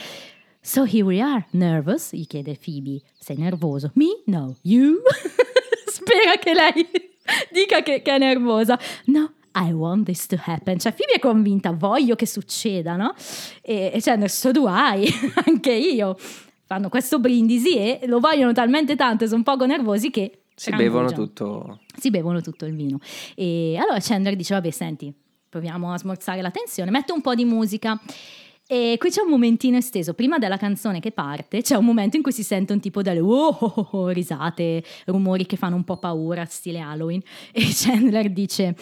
So 0.60 0.82
here 0.82 1.02
we 1.02 1.20
are, 1.20 1.46
nervous? 1.50 2.12
gli 2.12 2.26
chiede 2.26 2.58
Phoebe. 2.62 3.00
Sei 3.16 3.36
nervoso? 3.36 3.92
Me? 3.94 4.22
No. 4.24 4.56
You? 4.62 4.96
Spera 5.86 6.36
che 6.40 6.52
lei 6.52 6.88
dica 7.52 7.82
che, 7.82 8.02
che 8.02 8.14
è 8.14 8.18
nervosa. 8.18 8.78
No, 9.06 9.32
I 9.56 9.72
want 9.72 10.04
this 10.04 10.26
to 10.26 10.36
happen. 10.44 10.78
Cioè, 10.78 10.92
Phoebe 10.92 11.14
è 11.14 11.18
convinta, 11.18 11.72
voglio 11.72 12.14
che 12.14 12.26
succeda, 12.26 12.96
no? 12.96 13.14
E, 13.62 13.90
e 13.94 14.00
Chandler, 14.00 14.30
so 14.30 14.50
do 14.50 14.66
I, 14.68 15.08
anche 15.46 15.72
io. 15.72 16.16
Fanno 16.66 16.88
questo 16.88 17.18
brindisi 17.18 17.76
e 17.76 18.00
lo 18.06 18.20
vogliono 18.20 18.52
talmente 18.52 18.96
tanto 18.96 19.24
e 19.24 19.28
sono 19.28 19.42
poco 19.42 19.66
nervosi 19.66 20.10
che 20.10 20.40
Si 20.54 20.74
bevono 20.74 21.12
tutto. 21.12 21.80
Si 21.96 22.10
bevono 22.10 22.40
tutto 22.40 22.66
il 22.66 22.74
vino. 22.74 22.98
E 23.34 23.76
allora 23.78 23.98
Chandler 24.00 24.36
dice, 24.36 24.54
vabbè, 24.54 24.70
senti, 24.70 25.12
proviamo 25.48 25.92
a 25.92 25.98
smorzare 25.98 26.42
la 26.42 26.50
tensione, 26.50 26.90
metto 26.90 27.14
un 27.14 27.20
po' 27.20 27.34
di 27.34 27.44
musica. 27.44 28.00
E 28.68 28.96
qui 28.98 29.10
c'è 29.10 29.22
un 29.22 29.28
momentino 29.28 29.76
esteso, 29.76 30.12
prima 30.14 30.38
della 30.38 30.56
canzone 30.56 30.98
che 30.98 31.12
parte, 31.12 31.62
c'è 31.62 31.76
un 31.76 31.84
momento 31.84 32.16
in 32.16 32.22
cui 32.22 32.32
si 32.32 32.42
sente 32.42 32.72
un 32.72 32.80
tipo 32.80 33.00
delle 33.00 33.20
oh, 33.20 33.48
oh, 33.48 33.72
oh, 33.76 33.88
oh, 33.92 34.08
risate, 34.08 34.82
rumori 35.04 35.46
che 35.46 35.56
fanno 35.56 35.76
un 35.76 35.84
po' 35.84 35.98
paura, 35.98 36.44
stile 36.46 36.80
Halloween. 36.80 37.22
E 37.52 37.62
Chandler 37.72 38.28
dice, 38.30 38.74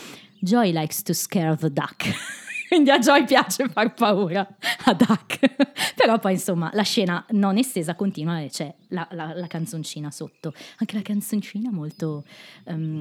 Joy 0.44 0.72
likes 0.72 1.02
to 1.02 1.12
scare 1.14 1.56
the 1.56 1.70
duck. 1.72 2.04
Quindi 2.68 2.90
a 2.90 2.98
Joy 2.98 3.24
piace 3.24 3.68
far 3.68 3.94
paura 3.94 4.46
a 4.84 4.94
Duck. 4.94 5.38
Però 5.94 6.18
poi 6.18 6.32
insomma 6.32 6.70
la 6.72 6.82
scena 6.82 7.24
non 7.30 7.56
estesa 7.56 7.94
continua 7.94 8.40
e 8.40 8.48
c'è 8.48 8.74
la, 8.88 9.06
la- 9.12 9.32
la 9.34 9.46
canzoncina 9.46 10.10
sotto. 10.10 10.52
Anche 10.78 10.96
la 10.96 11.02
canzoncina 11.02 11.70
molto... 11.70 12.24
eh, 12.64 12.72
un 12.72 13.00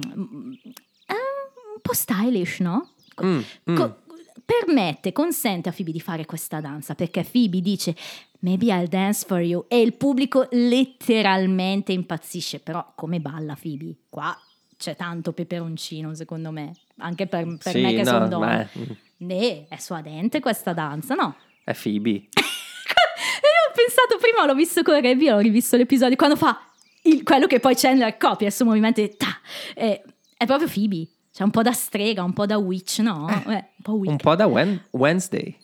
po' 1.82 1.92
stylish, 1.92 2.60
no? 2.60 2.90
Mm, 3.24 3.40
mm. 3.70 3.76
Co- 3.76 3.96
permette, 4.44 5.12
consente 5.12 5.68
a 5.68 5.72
Phoebe 5.72 5.92
di 5.92 6.00
fare 6.00 6.24
questa 6.26 6.60
danza 6.60 6.94
perché 6.94 7.24
Phoebe 7.24 7.60
dice 7.60 7.96
maybe 8.40 8.66
I'll 8.66 8.88
dance 8.88 9.24
for 9.26 9.40
you 9.40 9.64
e 9.68 9.80
il 9.80 9.94
pubblico 9.94 10.46
letteralmente 10.50 11.92
impazzisce 11.92 12.60
però 12.60 12.92
come 12.94 13.20
balla 13.20 13.56
Phoebe 13.60 13.94
qua 14.10 14.36
c'è 14.76 14.96
tanto 14.96 15.32
peperoncino 15.32 16.14
secondo 16.14 16.50
me 16.50 16.72
anche 16.98 17.26
per, 17.26 17.44
per 17.62 17.72
Sì, 17.72 17.80
me 17.80 17.92
che 17.94 18.02
no, 18.02 18.08
sono 18.10 18.28
donna 18.28 18.68
beh, 18.72 18.96
ne 19.18 19.66
è 19.68 19.76
suadente 19.78 20.40
questa 20.40 20.72
danza 20.72 21.14
no 21.14 21.34
è 21.64 21.72
Phoebe. 21.74 22.10
e 22.10 22.14
io 22.14 23.70
ho 23.70 23.74
pensato 23.74 24.18
prima 24.20 24.44
l'ho 24.46 24.54
visto 24.54 24.82
con 24.82 25.00
Revi 25.00 25.28
ho 25.28 25.38
rivisto 25.38 25.76
l'episodio 25.76 26.16
quando 26.16 26.36
fa 26.36 26.58
il- 27.02 27.22
quello 27.22 27.46
che 27.46 27.60
poi 27.60 27.74
Chandler 27.74 28.16
copia 28.16 28.46
il 28.48 28.52
suo 28.52 28.64
movimento 28.66 29.00
e 29.00 29.16
ta, 29.16 29.38
e- 29.74 30.02
è 30.36 30.46
proprio 30.46 30.68
Phoebe 30.68 31.08
c'è 31.32 31.42
un 31.42 31.50
po' 31.50 31.62
da 31.62 31.72
strega 31.72 32.22
un 32.22 32.32
po' 32.32 32.46
da 32.46 32.58
witch 32.58 32.98
no? 33.00 33.28
Eh, 33.48 33.54
un 33.54 33.82
po' 33.82 33.94
Un 33.94 34.16
po' 34.16 34.34
da 34.36 34.46
Wen- 34.46 34.80
Wednesday. 34.92 35.58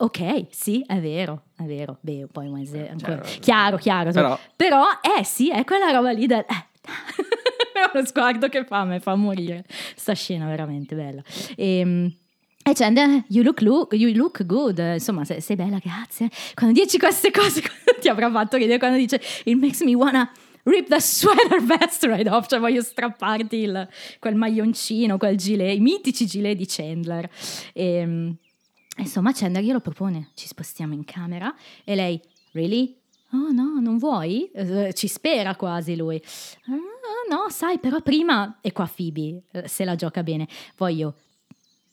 Ok, 0.00 0.46
sì, 0.50 0.84
è 0.86 1.00
vero, 1.00 1.44
è 1.56 1.62
vero. 1.64 1.96
Beh, 2.02 2.28
poi 2.30 2.46
Wednesday 2.46 2.84
è 2.84 2.90
ancora... 2.90 3.20
Cioè, 3.22 3.40
chiaro, 3.40 3.78
chiaro. 3.78 4.12
però- 4.12 4.38
Però, 4.54 4.84
eh 5.18 5.24
sì, 5.24 5.50
è 5.50 5.64
quella 5.64 5.90
roba 5.90 6.10
lì 6.12 6.26
del... 6.26 6.44
Uno 7.94 8.04
sguardo 8.06 8.48
che 8.48 8.64
fa, 8.64 8.84
mi 8.84 9.00
fa 9.00 9.14
morire. 9.14 9.64
Sta 9.96 10.12
scena 10.14 10.46
veramente 10.46 10.94
bella. 10.94 11.22
E, 11.56 12.16
e 12.62 12.72
Chandler, 12.74 13.24
you 13.28 13.42
look, 13.42 13.60
look- 13.62 13.92
you 13.94 14.12
look 14.14 14.44
good. 14.44 14.78
Insomma, 14.78 15.24
sei, 15.24 15.40
sei 15.40 15.56
bella, 15.56 15.78
grazie. 15.78 16.28
Quando 16.54 16.80
dici 16.80 16.98
queste 16.98 17.30
cose, 17.30 17.62
ti 18.00 18.08
avrà 18.08 18.30
fatto 18.30 18.56
ridere 18.56 18.78
quando 18.78 18.98
dice 18.98 19.20
It 19.44 19.56
makes 19.56 19.80
me 19.82 19.94
wanna 19.94 20.30
rip 20.64 20.88
the 20.88 21.00
sweater 21.00 21.62
vest 21.62 22.04
right 22.04 22.28
off. 22.28 22.46
Cioè, 22.48 22.58
voglio 22.58 22.82
strapparti 22.82 23.56
il- 23.56 23.88
quel 24.18 24.34
maglioncino, 24.34 25.16
quel 25.16 25.36
gilet, 25.36 25.76
i 25.76 25.80
mitici 25.80 26.26
gilet 26.26 26.56
di 26.56 26.66
Chandler. 26.66 27.28
E, 27.72 28.34
Insomma, 28.98 29.32
Chandler 29.32 29.62
glielo 29.62 29.78
propone, 29.78 30.30
ci 30.34 30.48
spostiamo 30.48 30.92
in 30.92 31.04
camera 31.04 31.54
e 31.84 31.94
lei, 31.94 32.20
really? 32.50 32.97
Oh 33.32 33.50
no, 33.52 33.78
non 33.80 33.98
vuoi? 33.98 34.50
Eh, 34.54 34.92
ci 34.94 35.06
spera 35.06 35.54
quasi 35.56 35.96
lui. 35.96 36.20
"Ah, 36.66 36.72
no, 37.28 37.50
sai, 37.50 37.78
però 37.78 38.00
prima, 38.00 38.58
e 38.62 38.72
qua 38.72 38.90
Phoebe 38.92 39.42
eh, 39.52 39.68
se 39.68 39.84
la 39.84 39.94
gioca 39.96 40.22
bene, 40.22 40.48
voglio 40.76 41.14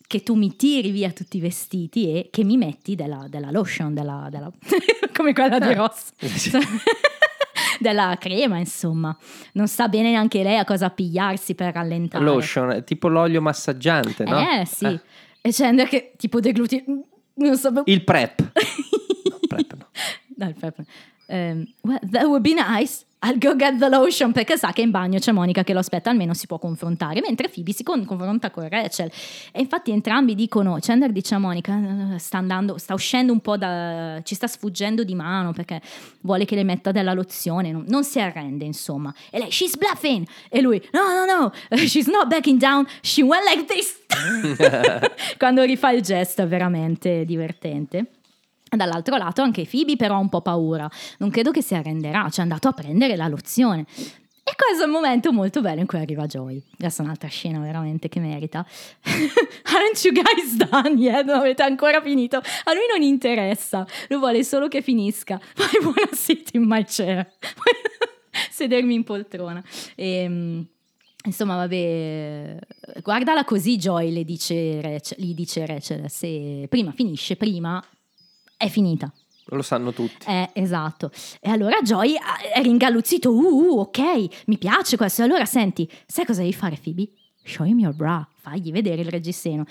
che 0.06 0.22
tu 0.22 0.34
mi 0.34 0.54
tiri 0.56 0.90
via 0.92 1.10
tutti 1.10 1.36
i 1.36 1.40
vestiti 1.40 2.08
e 2.10 2.28
che 2.30 2.44
mi 2.44 2.56
metti 2.56 2.94
della, 2.94 3.26
della 3.28 3.50
lotion, 3.50 3.92
della, 3.92 4.28
della- 4.30 4.52
come 5.12 5.32
quella 5.32 5.58
di 5.58 5.68
Eh, 5.70 5.74
Ross. 5.74 6.12
della 7.80 8.16
crema, 8.18 8.58
insomma. 8.58 9.16
Non 9.52 9.68
sa 9.68 9.88
bene 9.88 10.10
neanche 10.10 10.42
lei 10.42 10.56
a 10.58 10.64
cosa 10.64 10.90
pigliarsi 10.90 11.54
per 11.54 11.74
rallentare. 11.74 12.24
Lotion, 12.24 12.82
tipo 12.84 13.08
l'olio 13.08 13.40
massaggiante, 13.42 14.24
no? 14.24 14.38
Eh 14.38 14.64
sì. 14.64 14.98
E 15.40 15.52
Chandler 15.52 15.88
che 15.88 16.12
tipo 16.16 16.40
degluti... 16.40 16.82
Non 17.34 17.56
so... 17.56 17.82
Il 17.84 18.02
prep. 18.04 18.52
No, 19.26 19.38
prep 19.48 19.74
no. 19.74 19.86
No, 20.36 20.48
il 20.48 20.54
prep. 20.54 20.82
Ehm, 21.26 21.66
well, 21.82 21.98
that 22.10 22.24
would 22.24 22.42
be 22.42 22.54
nice. 22.54 23.04
I'll 23.22 23.38
go 23.38 23.56
get 23.56 23.78
the 23.78 23.88
lotion 23.88 24.30
perché 24.30 24.58
sa 24.58 24.72
che 24.72 24.82
in 24.82 24.90
bagno 24.90 25.18
c'è 25.18 25.32
Monica 25.32 25.64
che 25.64 25.72
lo 25.72 25.78
aspetta, 25.78 26.10
almeno 26.10 26.34
si 26.34 26.46
può 26.46 26.58
confrontare. 26.58 27.20
Mentre 27.20 27.48
Phoebe 27.48 27.72
si 27.72 27.82
con- 27.82 28.04
confronta 28.04 28.50
con 28.50 28.68
Rachel. 28.68 29.10
E 29.52 29.60
infatti 29.60 29.90
entrambi 29.90 30.34
dicono: 30.34 30.76
Chandler 30.80 31.10
dice 31.10 31.34
a 31.34 31.38
Monica: 31.38 32.14
"Eh, 32.14 32.18
sta 32.18 32.38
andando, 32.38 32.76
sta 32.78 32.94
uscendo 32.94 33.32
un 33.32 33.40
po' 33.40 33.56
da. 33.56 34.20
ci 34.22 34.34
sta 34.34 34.46
sfuggendo 34.46 35.02
di 35.02 35.14
mano 35.14 35.52
perché 35.52 35.80
vuole 36.20 36.44
che 36.44 36.54
le 36.54 36.62
metta 36.62 36.92
della 36.92 37.14
lozione. 37.14 37.72
Non, 37.72 37.84
non 37.88 38.04
si 38.04 38.20
arrende, 38.20 38.64
insomma. 38.64 39.12
E 39.30 39.38
lei, 39.38 39.50
she's 39.50 39.76
bluffing. 39.76 40.26
E 40.50 40.60
lui, 40.60 40.80
no, 40.92 41.00
no, 41.08 41.24
no, 41.24 41.52
she's 41.86 42.06
not 42.06 42.28
backing 42.28 42.60
down. 42.60 42.86
She 43.00 43.22
went 43.22 43.44
like 43.48 43.64
this. 43.64 43.96
Quando 45.38 45.62
rifà 45.62 45.90
il 45.90 46.02
gesto 46.02 46.42
è 46.42 46.46
veramente 46.46 47.24
divertente. 47.24 48.10
Dall'altro 48.68 49.16
lato 49.16 49.42
anche 49.42 49.64
Phoebe 49.64 49.96
però 49.96 50.16
ha 50.16 50.18
un 50.18 50.28
po' 50.28 50.40
paura, 50.40 50.90
non 51.18 51.30
credo 51.30 51.52
che 51.52 51.62
si 51.62 51.74
arrenderà, 51.74 52.28
ci 52.30 52.40
è 52.40 52.42
andato 52.42 52.68
a 52.68 52.72
prendere 52.72 53.16
la 53.16 53.28
lozione. 53.28 53.86
E 54.48 54.54
questo 54.54 54.84
è 54.84 54.86
un 54.86 54.92
momento 54.92 55.32
molto 55.32 55.60
bello 55.60 55.80
in 55.80 55.86
cui 55.86 55.98
arriva 55.98 56.24
Joy. 56.26 56.62
È 56.78 56.88
un'altra 56.98 57.26
scena 57.28 57.58
veramente 57.58 58.08
che 58.08 58.20
merita. 58.20 58.64
Aren't 59.02 60.04
you 60.04 60.12
guys 60.12 60.54
done 60.54 61.00
yet? 61.00 61.24
Non 61.24 61.38
avete 61.38 61.64
ancora 61.64 62.00
finito? 62.00 62.36
A 62.36 62.72
lui 62.72 62.84
non 62.88 63.02
interessa, 63.02 63.84
lui 64.08 64.20
vuole 64.20 64.44
solo 64.44 64.68
che 64.68 64.82
finisca. 64.82 65.40
I 65.56 65.84
wanna 65.84 66.12
sit 66.12 66.50
in 66.54 66.62
my 66.62 66.84
chair. 66.84 67.28
Sedermi 68.50 68.94
in 68.94 69.02
poltrona. 69.02 69.62
E, 69.96 70.64
Insomma, 71.24 71.56
vabbè, 71.56 72.56
guardala 73.02 73.42
così, 73.44 73.76
Joy, 73.78 74.12
le 74.12 74.22
dice 74.22 74.80
Rachel, 74.80 75.18
gli 75.18 75.34
dice 75.34 75.66
Rachel, 75.66 76.08
se 76.08 76.66
prima 76.68 76.92
finisce, 76.92 77.34
prima 77.34 77.84
è 78.56 78.68
finita. 78.68 79.12
Lo 79.50 79.62
sanno 79.62 79.92
tutti. 79.92 80.26
Eh, 80.26 80.50
esatto. 80.54 81.10
E 81.40 81.50
allora 81.50 81.80
Joy 81.80 82.16
ah, 82.16 82.38
è 82.52 82.60
ringalluzzito, 82.62 83.30
uh, 83.30 83.74
uh, 83.74 83.78
ok, 83.80 84.44
mi 84.46 84.58
piace 84.58 84.96
questo. 84.96 85.22
E 85.22 85.24
allora 85.24 85.44
senti, 85.44 85.88
sai 86.04 86.24
cosa 86.24 86.40
devi 86.40 86.52
fare 86.52 86.78
Phoebe? 86.82 87.08
Show 87.44 87.64
him 87.64 87.78
your 87.78 87.94
bra, 87.94 88.26
fagli 88.40 88.72
vedere 88.72 89.02
il 89.02 89.08
reggiseno. 89.08 89.64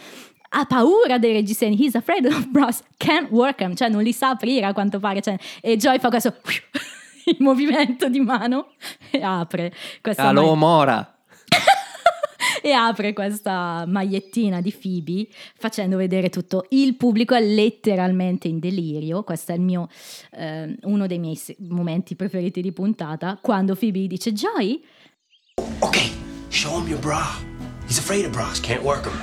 Ha 0.49 0.65
paura 0.65 1.17
dei 1.17 1.33
reggiseni, 1.33 1.75
he's 1.77 1.95
afraid 1.95 2.25
of 2.25 2.47
bras, 2.47 2.81
can't 2.95 3.29
work 3.31 3.57
them, 3.57 3.75
cioè 3.75 3.89
non 3.89 4.01
li 4.01 4.13
sa 4.13 4.29
aprire 4.29 4.65
a 4.65 4.71
quanto 4.73 4.99
pare. 4.99 5.19
cioè- 5.21 5.37
e 5.59 5.75
Joy 5.75 5.99
fa 5.99 6.07
questo 6.07 6.33
il 7.25 7.37
movimento 7.39 8.07
di 8.07 8.21
mano 8.21 8.67
e 9.11 9.21
apre 9.21 9.73
questa 10.01 10.27
Allo 10.29 10.53
ma- 10.53 10.55
Mora. 10.55 11.14
E 12.65 12.71
apre 12.71 13.13
questa 13.13 13.85
magliettina 13.85 14.59
di 14.59 14.71
Phoebe 14.71 15.27
facendo 15.55 15.97
vedere 15.97 16.29
tutto. 16.29 16.65
Il 16.69 16.95
pubblico 16.95 17.35
è 17.35 17.39
letteralmente 17.39 18.47
in 18.47 18.57
delirio. 18.57 19.21
Questo 19.21 19.51
è 19.51 19.55
il 19.55 19.61
mio, 19.61 19.87
eh, 20.31 20.75
uno 20.81 21.05
dei 21.05 21.19
miei 21.19 21.39
momenti 21.59 22.15
preferiti 22.15 22.61
di 22.61 22.71
puntata. 22.71 23.37
Quando 23.39 23.75
Phoebe 23.75 24.07
dice: 24.07 24.33
Joy, 24.33 24.81
Okay, 25.81 26.11
show 26.49 26.79
him 26.81 26.87
your 26.87 26.99
bra. 26.99 27.23
He's 27.85 27.99
afraid 27.99 28.25
of 28.25 28.31
bras, 28.31 28.59
can't 28.59 28.81
work 28.81 29.03
them. 29.03 29.13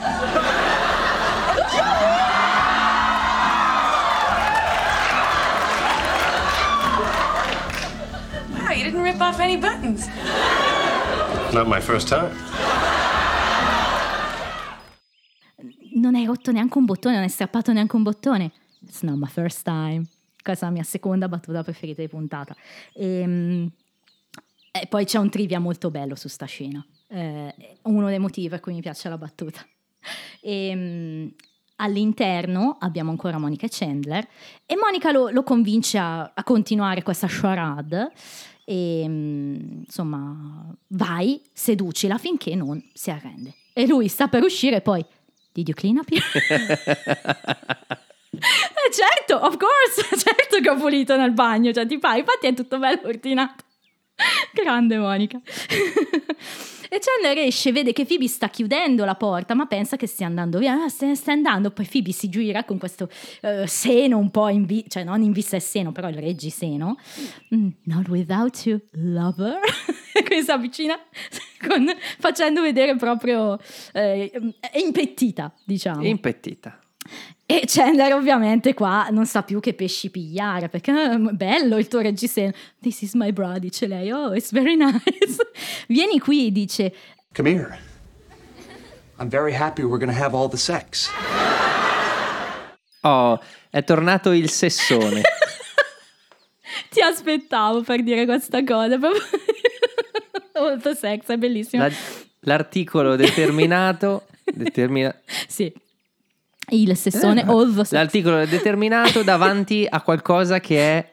Wow, 8.53 8.71
you 8.71 8.85
didn't 8.85 9.03
rip 9.03 9.21
off 9.21 9.41
any 9.41 9.57
buttons. 9.57 10.07
Not 11.53 11.67
my 11.67 11.81
first 11.81 12.07
time. 12.07 12.92
Non 16.03 16.15
hai 16.17 16.25
rotto 16.27 16.51
neanche 16.51 16.77
un 16.79 16.85
bottone, 16.85 17.15
non 17.15 17.25
hai 17.25 17.31
strappato 17.31 17.73
neanche 17.73 17.97
un 17.97 18.03
bottone. 18.03 18.51
It's 18.81 19.03
not 19.03 19.17
my 19.17 19.29
first 19.29 19.63
time. 19.63 20.05
Questa 20.43 20.67
è 20.67 20.69
la 20.69 20.75
mia 20.75 20.83
seconda 20.83 21.29
battuta 21.29 21.63
preferita 21.63 22.03
di 22.03 22.09
puntata. 22.09 22.55
Ehm, 22.95 23.71
E, 24.75 24.87
poi 24.87 25.05
c'è 25.05 25.19
un 25.19 25.29
trivia 25.29 25.61
molto 25.61 25.91
bello 25.91 26.15
su 26.15 26.29
sta 26.29 26.47
scena. 26.47 26.85
Eh, 27.09 27.55
uno 27.83 28.09
dei 28.09 28.19
motivi 28.19 28.49
per 28.49 28.61
cui 28.61 28.73
mi 28.73 28.81
piace 28.81 29.09
la 29.11 29.19
battuta. 29.19 29.61
Ehm, 30.41 31.31
all'interno 31.77 32.77
abbiamo 32.81 33.11
ancora 33.11 33.39
Monica 33.39 33.67
e 33.67 33.69
Chandler 33.71 34.27
e 34.67 34.77
Monica 34.77 35.13
lo, 35.13 35.29
lo 35.29 35.43
convince 35.43 35.99
a, 35.99 36.33
a 36.35 36.43
continuare 36.43 37.03
questa 37.03 37.27
charade 37.29 38.11
e 38.65 39.05
mm, 39.07 39.83
insomma 39.85 40.75
vai, 40.89 41.41
seducila 41.53 42.17
finché 42.19 42.55
non 42.55 42.83
si 42.95 43.11
arrende. 43.11 43.55
E 43.75 43.87
lui 43.87 44.09
sta 44.09 44.29
per 44.29 44.43
uscire 44.43 44.77
e 44.77 44.81
poi 44.81 45.05
Did 45.55 45.69
you 45.69 45.75
clean 45.75 45.99
up 45.99 46.09
here? 46.09 46.23
Eh, 48.85 48.91
certo, 48.91 49.37
of 49.37 49.57
course, 49.57 50.17
certo 50.19 50.61
che 50.61 50.71
ho 50.71 50.77
pulito 50.77 51.17
nel 51.17 51.33
bagno, 51.33 51.73
cioè 51.73 51.87
ti 51.87 51.99
fai, 51.99 52.21
infatti 52.21 52.47
è 52.47 52.55
tutto 52.55 52.79
bello 52.79 53.01
ordinato. 53.05 53.65
Grande 54.53 54.99
Monica. 54.99 55.41
E 56.93 56.99
Chandler 57.01 57.47
esce, 57.47 57.73
vede 57.73 57.95
che 57.95 58.05
Phoebe 58.05 58.29
sta 58.29 58.51
chiudendo 58.51 59.07
la 59.07 59.15
porta, 59.15 59.55
ma 59.55 59.65
pensa 59.65 59.97
che 59.97 60.07
stia 60.07 60.27
andando 60.27 60.59
via. 60.59 60.75
Ah, 60.75 60.89
se 60.91 61.07
ne 61.07 61.15
sta 61.15 61.33
andando. 61.33 61.71
Poi 61.71 61.89
Phoebe 61.91 62.13
si 62.13 62.29
gira 62.29 62.65
con 62.65 62.77
questo 62.77 63.09
eh, 63.41 63.67
seno 63.67 64.19
un 64.19 64.31
po' 64.31 64.51
in 64.51 64.67
vista, 64.67 64.89
cioè 64.91 65.05
non 65.05 65.23
in 65.23 65.33
vista 65.33 65.57
il 65.57 65.63
seno, 65.63 65.91
però 65.91 66.11
il 66.11 66.19
reggiseno. 66.19 66.99
Mm, 67.55 67.69
not 67.85 68.09
without 68.09 68.67
you, 68.67 68.79
lover. 68.91 69.59
e 70.13 70.23
quindi 70.23 70.45
si 70.45 70.51
avvicina 70.51 70.99
con- 71.67 71.91
facendo 72.19 72.61
vedere 72.61 72.95
proprio 72.97 73.59
eh, 73.95 74.31
è 74.61 74.79
impettita, 74.79 75.51
diciamo. 75.65 76.05
Impettita. 76.05 76.79
E 77.45 77.65
Chandler 77.67 78.15
ovviamente 78.15 78.73
qua 78.73 79.09
non 79.11 79.27
sa 79.27 79.43
più 79.43 79.61
che 79.61 79.75
pesci 79.75 80.11
pigliare 80.11 80.69
perché 80.69 80.91
"Ah, 80.91 81.17
bello 81.19 81.77
il 81.77 81.89
tuo 81.89 82.01
reggiseno. 82.01 82.53
This 82.81 83.03
is 83.03 83.15
my 83.15 83.33
bra, 83.33 83.59
dice 83.59 83.87
lei. 83.87 84.11
Oh, 84.11 84.35
it's 84.35 84.53
very 84.53 84.75
nice. 84.79 85.37
Vieni 85.89 86.19
qui, 86.19 86.51
dice. 86.53 86.95
Come 87.35 87.51
here. 87.51 87.79
I'm 89.19 89.29
very 89.29 89.53
happy 89.55 89.83
we're 89.83 89.99
gonna 90.05 90.19
have 90.19 90.35
all 90.35 90.49
the 90.49 90.57
sex. 90.57 91.11
Oh, 93.03 93.39
è 93.71 93.83
tornato 93.85 94.31
il 94.33 94.49
sessone. 94.49 95.21
Ti 96.91 97.01
aspettavo 97.01 97.83
per 97.83 98.03
dire 98.03 98.25
questa 98.25 98.63
cosa. 98.65 98.99
proprio- 98.99 99.21
Molto 100.59 100.95
sex, 100.95 101.27
è 101.27 101.37
bellissimo. 101.37 101.83
La- 101.83 101.93
l'articolo 102.41 103.17
determinato. 103.17 104.27
determina- 104.45 105.15
Sì. 105.49 105.73
Il 106.73 106.97
sessone 106.97 107.43
all 107.43 107.69
the 107.75 107.85
sex. 107.85 107.93
l'articolo 107.93 108.39
è 108.39 108.47
determinato 108.47 109.23
davanti 109.23 109.87
a 109.89 110.01
qualcosa 110.01 110.59
che 110.59 110.79
è 110.99 111.09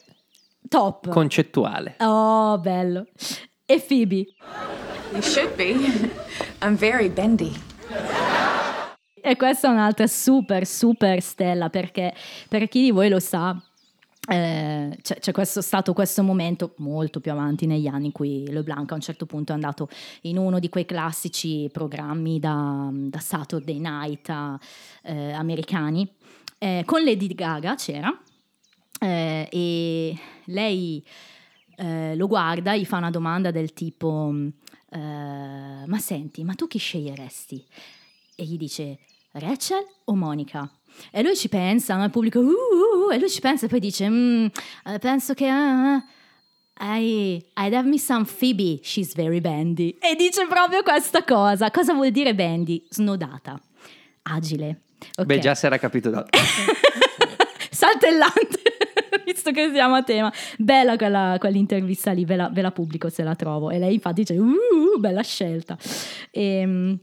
Top. 0.68 1.10
concettuale. 1.10 1.96
oh, 2.00 2.58
bello. 2.60 3.06
E 3.66 3.84
Phoebe. 3.86 4.26
You 5.12 5.22
should 5.22 5.56
be. 5.56 5.76
I'm 6.62 6.76
very 6.76 7.10
bendy. 7.10 7.52
E 9.22 9.36
questa 9.36 9.68
è 9.68 9.72
un'altra 9.72 10.08
super, 10.08 10.66
super 10.66 11.22
stella 11.22 11.70
perché 11.70 12.14
per 12.48 12.70
chi 12.70 12.84
di 12.84 12.92
voi 12.92 13.10
lo 13.10 13.20
sa, 13.20 13.56
eh, 14.30 14.96
c'è, 15.02 15.18
c'è 15.18 15.32
questo, 15.32 15.60
stato 15.62 15.94
questo 15.94 16.22
momento 16.22 16.76
molto 16.78 17.20
più 17.20 17.32
avanti 17.32 17.66
negli 17.66 17.88
anni 17.88 18.08
in 18.08 18.12
cui 18.12 18.48
LeBlanc 18.48 18.92
a 18.92 18.96
un 18.96 19.02
certo 19.02 19.26
punto 19.26 19.52
è 19.52 19.56
andato 19.56 19.90
in 20.22 20.38
uno 20.38 20.60
di 20.60 20.70
quei 20.70 20.86
classici 20.86 21.68
programmi 21.72 22.40
da, 22.40 22.90
da 22.94 23.20
Saturday 23.20 23.80
Night 23.80 24.30
eh, 25.02 25.32
americani. 25.32 26.08
Eh, 26.60 26.84
con 26.86 27.04
Lady 27.04 27.28
Gaga 27.34 27.74
c'era 27.74 28.16
eh, 29.00 29.48
e 29.50 30.20
lei 30.46 31.04
eh, 31.78 32.16
lo 32.16 32.28
guarda, 32.28 32.76
gli 32.76 32.86
fa 32.86 32.98
una 32.98 33.10
domanda 33.10 33.50
del 33.50 33.74
tipo: 33.74 34.32
Ma 34.92 35.98
senti, 35.98 36.44
ma 36.44 36.54
tu 36.54 36.68
chi 36.68 36.78
sceglieresti? 36.78 37.66
E 38.36 38.44
gli 38.44 38.58
dice: 38.58 39.00
Rachel 39.32 39.86
o 40.06 40.16
Monica? 40.16 40.79
E 41.12 41.22
lui 41.24 41.36
ci 41.36 41.50
pensa, 41.50 42.02
il 42.04 42.10
pubblico, 42.10 42.40
"Uh, 42.40 42.46
uh, 42.46 43.08
uh", 43.08 43.12
e 43.12 43.20
lui 43.20 43.30
ci 43.30 43.42
pensa 43.42 43.66
e 43.66 43.70
poi 43.70 43.80
dice: 43.80 44.10
"Mm, 44.10 44.46
eh, 44.86 45.00
Penso 45.00 45.34
che. 45.34 45.48
ah, 45.48 46.04
I, 46.82 47.44
I'd 47.58 47.74
have 47.74 47.88
me 47.90 47.98
some 48.00 48.24
Phoebe, 48.26 48.80
she's 48.82 49.14
very 49.14 49.42
bendy. 49.42 49.98
E 50.00 50.16
dice 50.16 50.46
proprio 50.48 50.82
questa 50.82 51.24
cosa. 51.26 51.70
Cosa 51.72 51.94
vuol 51.94 52.10
dire 52.12 52.34
bendy? 52.34 52.86
Snodata, 52.90 53.60
agile. 54.24 54.84
Ok. 55.18 55.26
Beh, 55.26 55.40
già 55.40 55.56
si 55.56 55.66
era 55.66 55.78
capito 55.78 56.10
da... 56.10 56.26
saltellante, 57.70 58.62
visto 59.26 59.52
che 59.52 59.70
siamo 59.74 59.96
a 59.96 60.04
tema. 60.04 60.32
Bella 60.58 60.96
quella, 60.96 61.36
quell'intervista 61.38 62.12
lì, 62.12 62.26
ve 62.26 62.36
la, 62.36 62.50
ve 62.50 62.62
la 62.62 62.72
pubblico 62.72 63.10
se 63.10 63.24
la 63.24 63.36
trovo. 63.36 63.70
E 63.72 63.80
lei 63.80 63.96
infatti 63.96 64.22
dice, 64.22 64.38
uh, 64.38 64.98
bella 65.00 65.22
scelta. 65.22 65.78
Ehm, 66.32 66.98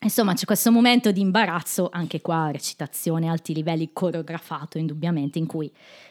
insomma, 0.00 0.34
c'è 0.34 0.44
questo 0.44 0.70
momento 0.70 1.10
di 1.10 1.20
imbarazzo, 1.20 1.88
anche 1.90 2.20
qua 2.20 2.50
recitazione 2.50 3.28
a 3.28 3.32
alti 3.32 3.54
livelli, 3.54 3.90
coreografato 3.92 4.78
indubbiamente, 4.78 5.38
in 5.38 5.46
cui 5.46 5.70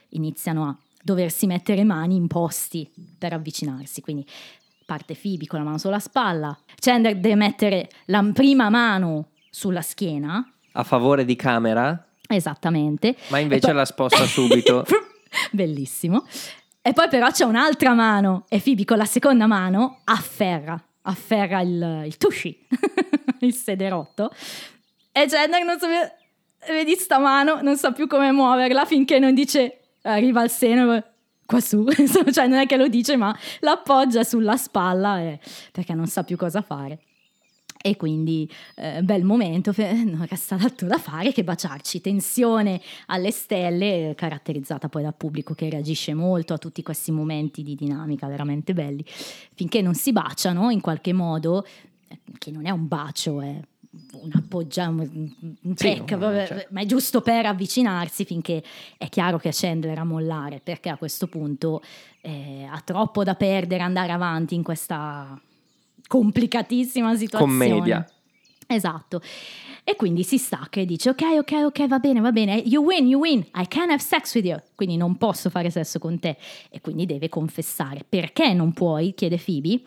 iniziano 0.09 0.67
a 0.67 0.77
doversi 1.01 1.45
mettere 1.45 1.83
mani 1.83 2.15
in 2.15 2.27
posti 2.27 2.89
per 3.17 3.33
avvicinarsi. 3.33 4.01
Quindi 4.01 4.25
parte 4.85 5.15
Phoebe 5.15 5.47
con 5.47 5.59
la 5.59 5.65
mano 5.65 5.77
sulla 5.77 5.99
spalla, 5.99 6.57
Chandler 6.79 7.17
deve 7.17 7.35
mettere 7.35 7.89
la 8.05 8.23
prima 8.33 8.69
mano 8.69 9.29
sulla 9.49 9.81
schiena, 9.81 10.47
a 10.73 10.83
favore 10.83 11.25
di 11.25 11.35
camera, 11.35 12.07
esattamente. 12.27 13.15
ma 13.29 13.39
invece 13.39 13.67
poi- 13.67 13.75
la 13.75 13.85
sposta 13.85 14.25
subito. 14.25 14.85
Bellissimo. 15.51 16.25
E 16.81 16.93
poi 16.93 17.07
però 17.09 17.31
c'è 17.31 17.45
un'altra 17.45 17.93
mano 17.93 18.45
e 18.47 18.59
Phoebe 18.59 18.85
con 18.85 18.97
la 18.97 19.05
seconda 19.05 19.47
mano 19.47 20.01
afferra, 20.03 20.79
afferra 21.05 21.61
il, 21.61 22.03
il 22.05 22.17
tusci, 22.17 22.57
il 23.39 23.53
sederotto. 23.53 24.31
E 25.11 25.25
Chandler 25.27 25.63
non 25.63 25.79
so 25.79 25.87
vedi 26.67 26.95
sta 26.95 27.19
mano, 27.19 27.61
non 27.61 27.77
sa 27.77 27.91
più 27.91 28.07
come 28.07 28.31
muoverla 28.31 28.85
finché 28.85 29.19
non 29.19 29.33
dice, 29.33 29.79
arriva 30.03 30.41
al 30.41 30.49
seno, 30.49 31.03
qua 31.45 31.59
su, 31.59 31.85
cioè 32.31 32.47
non 32.47 32.59
è 32.59 32.65
che 32.65 32.77
lo 32.77 32.87
dice 32.87 33.15
ma 33.15 33.35
l'appoggia 33.59 34.23
sulla 34.23 34.57
spalla 34.57 35.19
eh, 35.19 35.39
perché 35.71 35.93
non 35.93 36.07
sa 36.07 36.23
più 36.23 36.37
cosa 36.37 36.61
fare. 36.61 36.99
E 37.85 37.97
quindi 37.97 38.51
eh, 38.77 39.03
bel 39.03 39.23
momento, 39.23 39.71
non 39.77 40.25
resta 40.27 40.55
altro 40.59 40.87
da 40.87 40.97
fare 40.97 41.31
che 41.31 41.43
baciarci, 41.43 42.01
tensione 42.01 42.81
alle 43.05 43.29
stelle, 43.29 44.13
caratterizzata 44.15 44.89
poi 44.89 45.03
dal 45.03 45.13
pubblico 45.13 45.53
che 45.53 45.69
reagisce 45.69 46.15
molto 46.15 46.55
a 46.55 46.57
tutti 46.57 46.81
questi 46.81 47.11
momenti 47.11 47.61
di 47.61 47.75
dinamica 47.75 48.25
veramente 48.25 48.73
belli, 48.73 49.05
finché 49.05 49.83
non 49.83 49.93
si 49.93 50.11
baciano 50.11 50.71
in 50.71 50.81
qualche 50.81 51.13
modo, 51.13 51.63
eh, 52.07 52.17
che 52.39 52.49
non 52.49 52.65
è 52.65 52.71
un 52.71 52.87
bacio, 52.87 53.39
è 53.41 53.59
un 54.13 54.31
appoggiamo, 54.33 55.03
un 55.03 55.31
Sì, 55.75 55.85
peck, 55.93 56.11
un- 56.13 56.19
vabbè, 56.19 56.47
cioè. 56.47 56.67
ma 56.71 56.81
è 56.81 56.85
giusto 56.87 57.21
per 57.21 57.45
avvicinarsi 57.45 58.25
finché 58.25 58.63
è 58.97 59.09
chiaro 59.09 59.37
che 59.37 59.51
Chandler 59.53 59.99
a 59.99 60.03
mollare, 60.03 60.59
perché 60.59 60.89
a 60.89 60.97
questo 60.97 61.27
punto 61.27 61.83
eh, 62.21 62.67
ha 62.67 62.81
troppo 62.83 63.23
da 63.23 63.35
perdere 63.35 63.83
andare 63.83 64.11
avanti 64.11 64.55
in 64.55 64.63
questa 64.63 65.39
complicatissima 66.07 67.15
situazione. 67.15 67.45
Commedia. 67.45 68.09
Esatto. 68.67 69.21
E 69.83 69.95
quindi 69.95 70.23
si 70.23 70.39
stacca 70.39 70.79
e 70.79 70.85
dice: 70.85 71.09
Ok, 71.09 71.21
ok, 71.37 71.51
ok, 71.65 71.87
va 71.87 71.99
bene, 71.99 72.19
va 72.19 72.31
bene. 72.31 72.55
You 72.65 72.83
win, 72.83 73.07
you 73.07 73.21
win. 73.21 73.45
I 73.53 73.67
can 73.67 73.91
have 73.91 74.01
sex 74.01 74.33
with 74.33 74.45
you. 74.45 74.59
Quindi 74.75 74.97
non 74.97 75.17
posso 75.17 75.49
fare 75.51 75.69
sesso 75.69 75.99
con 75.99 76.19
te. 76.19 76.37
E 76.71 76.81
quindi 76.81 77.05
deve 77.05 77.29
confessare. 77.29 78.03
Perché 78.07 78.53
non 78.53 78.73
puoi? 78.73 79.13
chiede 79.13 79.37
Phoebe. 79.37 79.83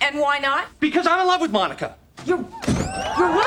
And 0.00 0.16
why 0.16 0.38
not? 0.40 0.68
Because 0.78 1.08
I'm 1.08 1.20
in 1.20 1.26
love 1.26 1.40
with 1.40 1.50
Monica. 1.50 1.96
You're. 2.24 2.44
You're 3.16 3.32
what? 3.32 3.46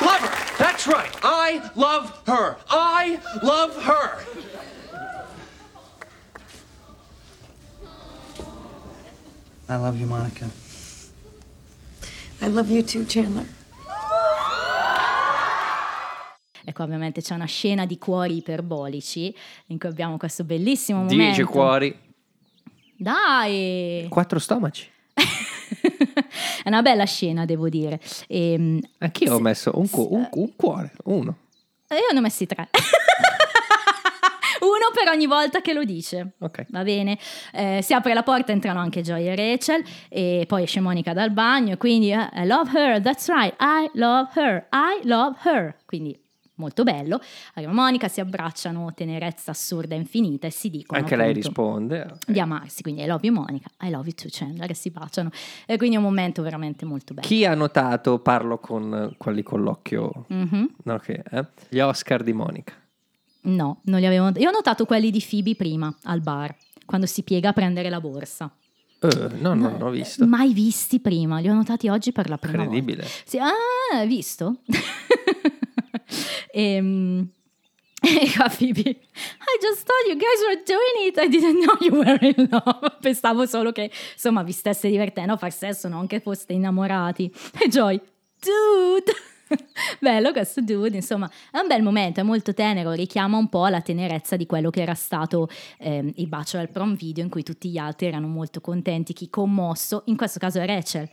Love 0.00 0.20
her. 0.20 0.56
That's 0.58 0.86
right. 0.86 1.10
I 1.22 1.60
love 1.74 2.12
her. 2.26 2.56
I 2.70 3.18
love 3.42 3.74
her. 3.84 4.24
I 9.68 9.72
love 9.76 9.98
you, 9.98 10.06
Monica. 10.06 10.48
I 12.40 12.48
love 12.48 12.70
you 12.72 12.82
too, 12.84 13.04
Chandler. 13.06 13.46
Ecco, 16.68 16.82
ovviamente 16.82 17.20
c'è 17.22 17.34
una 17.34 17.44
scena 17.46 17.86
di 17.86 17.96
cuori 17.96 18.36
iperbolici 18.38 19.32
in 19.66 19.78
cui 19.78 19.88
abbiamo 19.88 20.16
questo 20.16 20.42
bellissimo 20.42 20.98
momento. 21.02 21.22
Dieci 21.22 21.42
cuori, 21.44 21.96
Dai! 22.96 24.06
quattro 24.08 24.38
stomaci. 24.40 24.88
È 25.14 26.68
una 26.68 26.82
bella 26.82 27.04
scena, 27.04 27.44
devo 27.44 27.68
dire. 27.68 28.00
E, 28.26 28.80
Anch'io 28.98 29.34
ho 29.34 29.38
messo 29.38 29.70
un, 29.76 29.88
cu- 29.88 30.08
un- 30.10 30.28
un 30.32 30.56
cuore, 30.56 30.92
uno. 31.04 31.36
io 31.90 32.12
ne 32.12 32.18
ho 32.18 32.22
messi 32.22 32.46
tre. 32.46 32.68
Uno 34.66 34.90
per 34.92 35.08
ogni 35.12 35.26
volta 35.26 35.60
che 35.60 35.72
lo 35.72 35.84
dice. 35.84 36.32
Ok. 36.40 36.66
Va 36.70 36.82
bene. 36.82 37.18
Eh, 37.52 37.80
si 37.82 37.94
apre 37.94 38.14
la 38.14 38.22
porta, 38.22 38.52
entrano 38.52 38.80
anche 38.80 39.02
Joy 39.02 39.26
e 39.28 39.36
Rachel 39.36 39.84
e 40.08 40.44
poi 40.48 40.64
esce 40.64 40.80
Monica 40.80 41.12
dal 41.12 41.30
bagno 41.30 41.74
e 41.74 41.76
quindi 41.76 42.10
eh, 42.12 42.28
I 42.34 42.46
love 42.46 42.70
her, 42.78 43.00
that's 43.00 43.28
right, 43.28 43.54
I 43.60 43.88
love 43.94 44.30
her, 44.34 44.66
I 44.72 45.06
love 45.06 45.36
her. 45.44 45.76
Quindi 45.86 46.18
molto 46.58 46.84
bello. 46.84 47.20
Arriva 47.54 47.72
Monica, 47.72 48.08
si 48.08 48.20
abbracciano, 48.20 48.92
tenerezza 48.94 49.50
assurda 49.50 49.94
e 49.94 49.98
infinita 49.98 50.46
e 50.46 50.50
si 50.50 50.70
dicono 50.70 50.98
Anche 50.98 51.14
lei 51.14 51.28
appunto, 51.30 51.48
risponde. 51.48 52.00
ok. 52.10 52.30
di 52.32 52.40
amarsi, 52.40 52.82
quindi 52.82 53.02
I 53.02 53.06
love 53.06 53.26
you 53.26 53.34
Monica, 53.34 53.68
I 53.82 53.90
love 53.90 54.06
you 54.08 54.14
too 54.14 54.28
Chandler 54.30 54.70
e 54.70 54.74
si 54.74 54.90
baciano. 54.90 55.30
E 55.66 55.76
quindi 55.76 55.96
è 55.96 55.98
un 55.98 56.04
momento 56.04 56.40
veramente 56.42 56.84
molto 56.86 57.12
bello. 57.14 57.26
Chi 57.26 57.44
ha 57.44 57.54
notato, 57.54 58.18
parlo 58.20 58.58
con 58.58 59.14
quelli 59.18 59.42
con 59.42 59.62
l'occhio, 59.62 60.24
Mhm. 60.28 60.68
no, 60.84 60.98
che, 60.98 61.22
eh, 61.30 61.44
gli 61.68 61.78
Oscar 61.78 62.22
di 62.22 62.32
Monica. 62.32 62.72
No, 63.46 63.80
non 63.84 64.00
li 64.00 64.06
avevo 64.06 64.30
Io 64.38 64.48
ho 64.48 64.52
notato 64.52 64.84
quelli 64.84 65.10
di 65.10 65.24
Phoebe 65.28 65.54
prima, 65.54 65.94
al 66.04 66.20
bar, 66.20 66.54
quando 66.84 67.06
si 67.06 67.22
piega 67.22 67.50
a 67.50 67.52
prendere 67.52 67.88
la 67.88 68.00
borsa. 68.00 68.52
Eh, 68.98 69.28
no, 69.38 69.54
non 69.54 69.76
l'ho 69.78 69.90
visto. 69.90 70.26
Mai 70.26 70.52
visti 70.52 71.00
prima, 71.00 71.38
li 71.38 71.48
ho 71.48 71.54
notati 71.54 71.88
oggi 71.88 72.12
per 72.12 72.28
la 72.28 72.38
prima 72.38 72.64
Incredibile. 72.64 73.02
volta. 73.02 73.16
Sì, 73.24 73.38
ah, 73.38 73.52
hai 73.92 74.06
visto? 74.06 74.60
Ehm, 76.52 77.28
E 78.02 78.30
qua 78.36 78.48
Phoebe, 78.48 78.88
I 78.88 79.58
just 79.60 79.84
thought 79.84 80.06
you 80.06 80.16
guys 80.16 80.40
were 80.46 80.62
doing 80.64 81.08
it, 81.08 81.18
I 81.18 81.28
didn't 81.28 81.60
know 81.64 81.76
you 81.80 81.96
were 81.96 82.18
in 82.20 82.48
love. 82.50 82.96
Pensavo 83.00 83.46
solo 83.46 83.72
che, 83.72 83.90
insomma, 84.12 84.42
vi 84.42 84.52
stesse 84.52 84.88
divertendo 84.88 85.32
a 85.32 85.36
far 85.36 85.52
sesso, 85.52 85.88
non 85.88 86.06
che 86.06 86.20
foste 86.20 86.52
innamorati. 86.52 87.32
E 87.58 87.68
Joy, 87.68 88.00
dude! 88.40 89.12
Bello 90.00 90.32
questo 90.32 90.60
dude, 90.60 90.96
insomma, 90.96 91.30
è 91.50 91.58
un 91.58 91.66
bel 91.66 91.82
momento, 91.82 92.20
è 92.20 92.22
molto 92.22 92.52
tenero, 92.52 92.92
richiama 92.92 93.36
un 93.36 93.48
po' 93.48 93.66
la 93.68 93.80
tenerezza 93.80 94.36
di 94.36 94.46
quello 94.46 94.70
che 94.70 94.82
era 94.82 94.94
stato 94.94 95.48
ehm, 95.78 96.12
il 96.16 96.26
bacio 96.26 96.58
al 96.58 96.68
prom 96.68 96.96
video 96.96 97.22
in 97.22 97.30
cui 97.30 97.42
tutti 97.42 97.70
gli 97.70 97.78
altri 97.78 98.06
erano 98.06 98.26
molto 98.26 98.60
contenti, 98.60 99.12
chi 99.12 99.30
commosso, 99.30 100.02
in 100.06 100.16
questo 100.16 100.38
caso 100.38 100.60
è 100.60 100.66
Rachel 100.66 101.08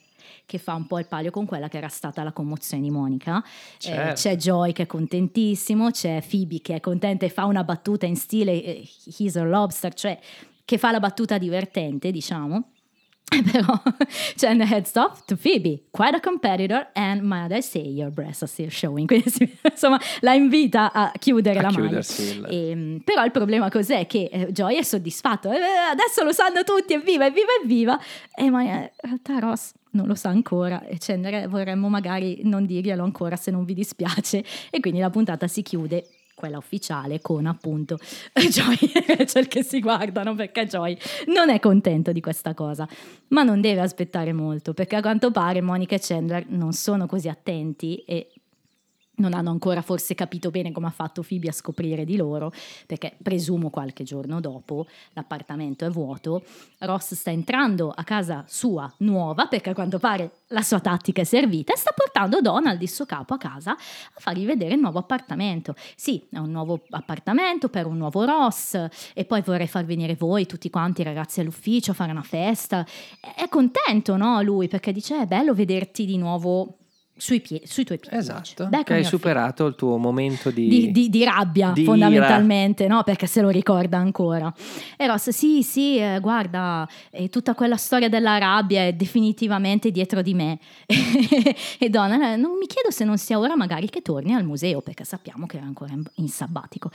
che 0.46 0.58
fa 0.58 0.74
un 0.74 0.88
po' 0.88 1.00
il 1.00 1.08
palio 1.08 1.32
con 1.32 1.46
quella 1.46 1.68
che 1.68 1.78
era 1.78 1.88
stata 1.90 2.24
la 2.24 2.32
commozione 2.32 2.82
di 2.82 2.90
Monica. 2.90 3.44
Eh, 3.44 3.78
Certo. 3.78 4.14
c'è 4.14 4.36
Joy 4.36 4.72
che 4.72 4.84
è 4.84 4.86
contentissimo, 4.86 5.92
c'è 5.92 6.24
Phoebe 6.28 6.62
che 6.62 6.76
è 6.76 6.80
contenta 6.80 7.26
e 7.26 7.30
fa 7.30 7.46
una 7.46 7.64
battuta 7.64 8.06
in 8.06 8.16
stile 8.16 8.64
eh, 8.64 8.90
He's 9.18 9.36
a 9.36 9.44
lobster, 9.44 9.94
cioè 9.94 10.18
che 10.66 10.78
fa 10.78 10.92
la 10.92 11.00
battuta 11.00 11.38
divertente, 11.38 12.12
diciamo. 12.12 12.73
Però 13.52 13.82
c'è 14.36 14.52
in 14.52 14.60
the 14.60 14.66
heads 14.66 14.96
off 14.96 15.26
to 15.26 15.36
Phoebe, 15.36 15.86
quite 15.92 16.16
a 16.16 16.20
competitor, 16.20 16.90
and 16.94 17.22
might 17.24 17.52
I 17.52 17.62
say 17.62 17.82
your 17.82 18.12
breasts 18.12 18.44
are 18.44 18.48
still 18.52 18.70
showing. 18.70 19.08
Quindi 19.10 19.30
si- 19.30 19.58
insomma 19.64 20.00
la 20.20 20.34
invita 20.34 20.92
a 20.92 21.12
chiudere 21.18 21.58
A 21.60 21.62
la 21.64 21.70
il- 21.70 21.80
maglia. 21.80 22.48
Ehm, 22.50 23.02
però 23.04 23.26
il 23.26 23.32
problema 23.32 23.70
cos'è? 23.72 24.06
Che 24.06 24.30
eh, 24.32 24.52
Joy 24.52 24.76
è 24.78 24.84
soddisfatto, 24.84 25.52
"Eh, 25.52 25.58
adesso 25.92 26.24
lo 26.24 26.32
sanno 26.32 26.64
tutti, 26.64 26.94
evviva, 26.94 27.26
evviva, 27.26 27.50
evviva. 27.64 28.00
E 28.36 28.50
ma 28.52 28.62
eh, 28.64 28.66
in 28.68 28.90
realtà 29.02 29.40
Ross 29.40 29.72
non 29.92 30.06
lo 30.08 30.16
sa 30.16 30.30
ancora 30.30 30.86
e 30.86 30.98
Chandler 31.00 31.48
vorremmo 31.48 31.88
magari 31.88 32.42
non 32.44 32.66
dirglielo 32.66 33.04
ancora 33.04 33.36
se 33.36 33.50
non 33.52 33.64
vi 33.66 33.74
dispiace. 33.74 34.44
E 34.70 34.80
quindi 34.80 35.00
la 35.00 35.10
puntata 35.10 35.48
si 35.48 35.64
chiude 35.64 36.08
quella 36.44 36.58
ufficiale 36.58 37.22
con 37.22 37.46
appunto 37.46 37.98
Joy 38.36 38.78
e 38.94 39.16
Rachel 39.16 39.48
che 39.48 39.64
si 39.64 39.80
guardano 39.80 40.36
perché 40.36 40.66
Joy 40.66 40.98
non 41.28 41.50
è 41.50 41.62
contento 41.62 42.12
di 42.12 42.20
questa 42.20 42.54
cosa 42.54 42.86
ma 43.30 43.44
non 43.44 43.62
deve 43.62 43.80
aspettare 43.80 44.34
molto 44.34 44.74
perché 44.74 44.98
a 44.98 45.02
quanto 45.02 45.32
pare 45.32 45.62
Monica 45.62 45.96
e 45.96 46.00
Chandler 46.02 46.44
non 46.50 46.74
sono 46.74 47.06
così 47.06 47.30
attenti 47.30 48.04
e 48.06 48.33
non 49.16 49.34
hanno 49.34 49.52
ancora 49.52 49.82
forse 49.82 50.16
capito 50.16 50.50
bene 50.50 50.72
come 50.72 50.88
ha 50.88 50.92
fatto 50.92 51.22
Phoebe 51.22 51.50
a 51.50 51.52
scoprire 51.52 52.06
di 52.06 52.16
loro, 52.16 52.52
perché 52.88 53.16
presumo 53.22 53.70
qualche 53.70 54.04
giorno 54.04 54.40
dopo 54.40 54.88
l'appartamento 55.14 55.86
è 55.86 55.90
vuoto, 55.90 56.44
Ross 56.80 57.14
sta 57.14 57.30
entrando 57.30 57.92
a 57.96 58.04
casa 58.04 58.44
sua 58.48 58.92
nuova, 59.00 59.48
perché 59.48 59.70
a 59.70 59.74
quanto 59.74 60.00
pare 60.00 60.32
la 60.48 60.62
sua 60.62 60.80
tattica 60.80 61.22
è 61.22 61.26
servita, 61.26 61.74
e 61.74 61.78
sta 61.78 61.92
portando 61.96 62.42
Donald, 62.42 62.82
il 62.82 62.90
suo 62.90 63.06
capo, 63.06 63.36
a 63.36 63.38
casa 63.38 63.72
a 63.72 64.20
fargli 64.20 64.46
vedere 64.46 64.74
il 64.74 64.80
nuovo 64.80 65.00
appartamento. 65.00 65.76
Sì, 65.96 66.26
è 66.32 66.38
un 66.38 66.52
nuovo 66.52 66.82
appartamento 66.90 67.70
per 67.70 67.86
un 67.86 67.98
nuovo 67.98 68.26
Ross, 68.26 68.88
e 69.14 69.26
poi 69.26 69.42
vorrei 69.42 69.68
far 69.68 69.86
venire 69.86 70.16
voi, 70.16 70.46
tutti 70.46 70.70
quanti 70.70 71.02
i 71.02 71.04
ragazzi 71.04 71.40
all'ufficio, 71.40 71.94
fare 71.94 72.12
una 72.12 72.24
festa. 72.24 72.86
È 73.20 73.48
contento, 73.48 74.18
no, 74.18 74.42
lui, 74.42 74.68
perché 74.68 74.92
dice 74.92 75.22
è 75.22 75.26
bello 75.26 75.54
vederti 75.54 76.06
di 76.06 76.18
nuovo 76.18 76.78
sui, 77.16 77.42
pie- 77.42 77.62
sui 77.66 77.84
tuoi 77.84 78.00
piedi. 78.00 78.16
Esatto, 78.18 78.68
Back 78.68 78.86
che 78.86 78.94
hai 78.96 79.04
superato 79.04 79.66
il 79.68 79.76
tuo 79.76 79.98
momento 79.98 80.50
di... 80.50 80.68
Di, 80.68 80.92
di- 80.92 81.10
di 81.10 81.24
rabbia 81.24 81.72
fondamentalmente, 81.86 82.88
no? 82.88 83.04
Perché 83.04 83.28
se 83.28 83.42
lo 83.42 83.50
ricorda 83.50 83.98
ancora. 83.98 84.52
E 84.98 85.08
Ross, 85.08 85.30
sì, 85.30 85.62
sì, 85.64 85.98
eh, 85.98 86.20
guarda, 86.20 86.88
eh, 87.12 87.30
tutta 87.30 87.54
quella 87.54 87.78
storia 87.78 88.10
della 88.10 88.38
rabbia 88.40 88.86
è 88.86 88.94
definitivamente 88.94 89.92
dietro 89.92 90.22
di 90.22 90.34
me. 90.34 90.60
e 91.78 91.90
Donald, 91.90 92.22
"Eh, 92.22 92.36
non 92.36 92.58
mi 92.58 92.66
chiedo 92.68 92.90
se 92.92 93.04
non 93.06 93.18
sia 93.18 93.38
ora 93.40 93.56
magari 93.56 93.90
che 93.90 94.02
torni 94.02 94.34
al 94.34 94.44
museo, 94.44 94.82
perché 94.82 95.04
sappiamo 95.04 95.46
che 95.46 95.58
era 95.58 95.66
ancora 95.66 95.94
in, 95.94 96.04
in 96.16 96.28
sabbatico. 96.28 96.90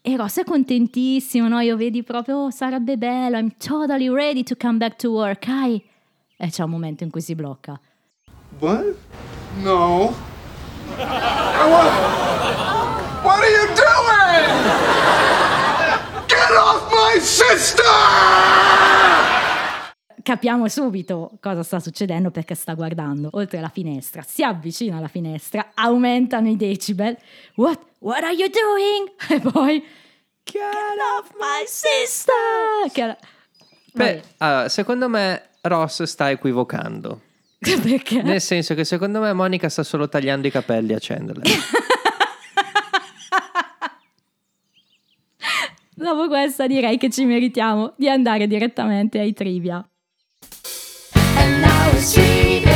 E 0.00 0.16
Ross 0.16 0.38
è 0.40 0.44
contentissimo, 0.44 1.48
no? 1.48 1.60
Io 1.60 1.76
vedi 1.76 2.02
proprio, 2.02 2.44
"Oh, 2.44 2.50
sarebbe 2.50 2.96
bello, 2.96 3.36
I'm 3.36 3.52
totally 3.58 4.08
ready 4.08 4.42
to 4.44 4.54
come 4.56 4.78
back 4.78 4.96
to 4.96 5.10
work, 5.10 5.48
hai? 5.48 5.82
E 6.36 6.50
c'è 6.50 6.62
un 6.62 6.70
momento 6.70 7.02
in 7.04 7.10
cui 7.10 7.20
si 7.20 7.34
blocca. 7.34 7.78
What? 8.58 8.96
No. 9.62 10.14
Want. 10.96 11.92
What 13.22 13.38
are 13.40 13.50
you 13.50 13.66
doing? 13.74 14.48
Get 16.26 16.50
off 16.56 16.90
my 16.90 17.18
sister! 17.20 17.82
capiamo 20.22 20.66
subito 20.66 21.38
cosa 21.40 21.62
sta 21.62 21.78
succedendo 21.78 22.32
perché 22.32 22.56
sta 22.56 22.74
guardando 22.74 23.28
oltre 23.34 23.60
la 23.60 23.68
finestra, 23.68 24.22
si 24.22 24.42
avvicina 24.42 24.96
alla 24.96 25.06
finestra, 25.06 25.70
aumentano 25.74 26.48
i 26.48 26.56
decibel. 26.56 27.16
What? 27.54 27.78
What 28.00 28.24
are 28.24 28.34
you 28.34 28.48
doing? 28.48 29.12
E 29.28 29.40
poi 29.40 29.84
Get 30.42 30.62
off 31.18 31.30
My 31.38 31.64
sister! 31.66 32.34
Che 32.90 33.16
Beh, 33.92 34.22
allora, 34.38 34.68
secondo 34.68 35.08
me 35.08 35.42
Ross 35.60 36.02
sta 36.04 36.30
equivocando. 36.30 37.20
Perché? 37.82 38.22
Nel 38.22 38.40
senso 38.40 38.74
che 38.74 38.84
secondo 38.84 39.20
me 39.20 39.32
Monica 39.32 39.68
sta 39.68 39.82
solo 39.82 40.08
tagliando 40.08 40.46
i 40.46 40.50
capelli 40.50 40.92
a 40.92 40.98
Chandler. 41.00 41.42
Dopo 45.98 46.28
questa 46.28 46.66
direi 46.66 46.98
che 46.98 47.08
ci 47.10 47.24
meritiamo 47.24 47.94
di 47.96 48.08
andare 48.08 48.46
direttamente 48.46 49.18
ai 49.18 49.32
trivia. 49.32 49.76
And 51.36 51.60
now 51.60 51.90
it's 51.94 52.12
trivia 52.12 52.75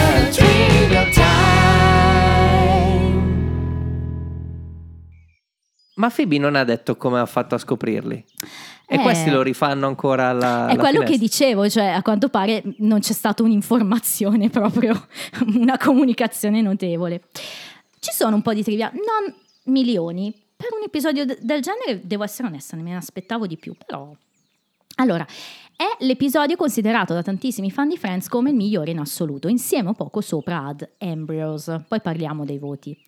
Ma 6.00 6.08
Phoebe 6.10 6.38
non 6.38 6.56
ha 6.56 6.64
detto 6.64 6.96
come 6.96 7.18
ha 7.20 7.26
fatto 7.26 7.54
a 7.54 7.58
scoprirli. 7.58 8.24
E 8.86 8.96
Eh. 8.96 8.98
questi 9.02 9.28
lo 9.30 9.42
rifanno 9.42 9.86
ancora 9.86 10.28
alla. 10.30 10.66
È 10.66 10.72
alla 10.72 10.80
quello 10.80 11.00
che 11.00 11.12
finestra. 11.16 11.46
dicevo, 11.46 11.68
cioè 11.68 11.84
a 11.88 12.02
quanto 12.02 12.28
pare 12.30 12.62
non 12.78 13.00
c'è 13.00 13.12
stata 13.12 13.42
un'informazione 13.42 14.48
proprio, 14.50 15.06
una 15.46 15.76
comunicazione 15.76 16.62
notevole. 16.62 17.24
Ci 17.98 18.12
sono 18.12 18.34
un 18.36 18.42
po' 18.42 18.54
di 18.54 18.62
trivia, 18.62 18.90
non 18.94 19.34
milioni. 19.64 20.32
Per 20.56 20.68
un 20.76 20.82
episodio 20.84 21.24
de- 21.26 21.38
del 21.40 21.60
genere, 21.60 22.00
devo 22.02 22.24
essere 22.24 22.48
onesta, 22.48 22.76
ne 22.76 22.82
me 22.82 22.90
ne 22.90 22.96
aspettavo 22.96 23.46
di 23.46 23.56
più, 23.58 23.74
però... 23.86 24.10
Allora, 24.96 25.24
è 25.76 26.04
l'episodio 26.04 26.56
considerato 26.56 27.14
da 27.14 27.22
tantissimi 27.22 27.70
fan 27.70 27.88
di 27.88 27.96
Friends 27.96 28.28
come 28.28 28.50
il 28.50 28.56
migliore 28.56 28.90
in 28.90 28.98
assoluto, 28.98 29.48
insieme 29.48 29.90
o 29.90 29.92
poco 29.94 30.20
sopra 30.20 30.66
ad 30.66 30.86
Ambrose. 30.98 31.84
Poi 31.88 32.00
parliamo 32.02 32.44
dei 32.44 32.58
voti. 32.58 32.98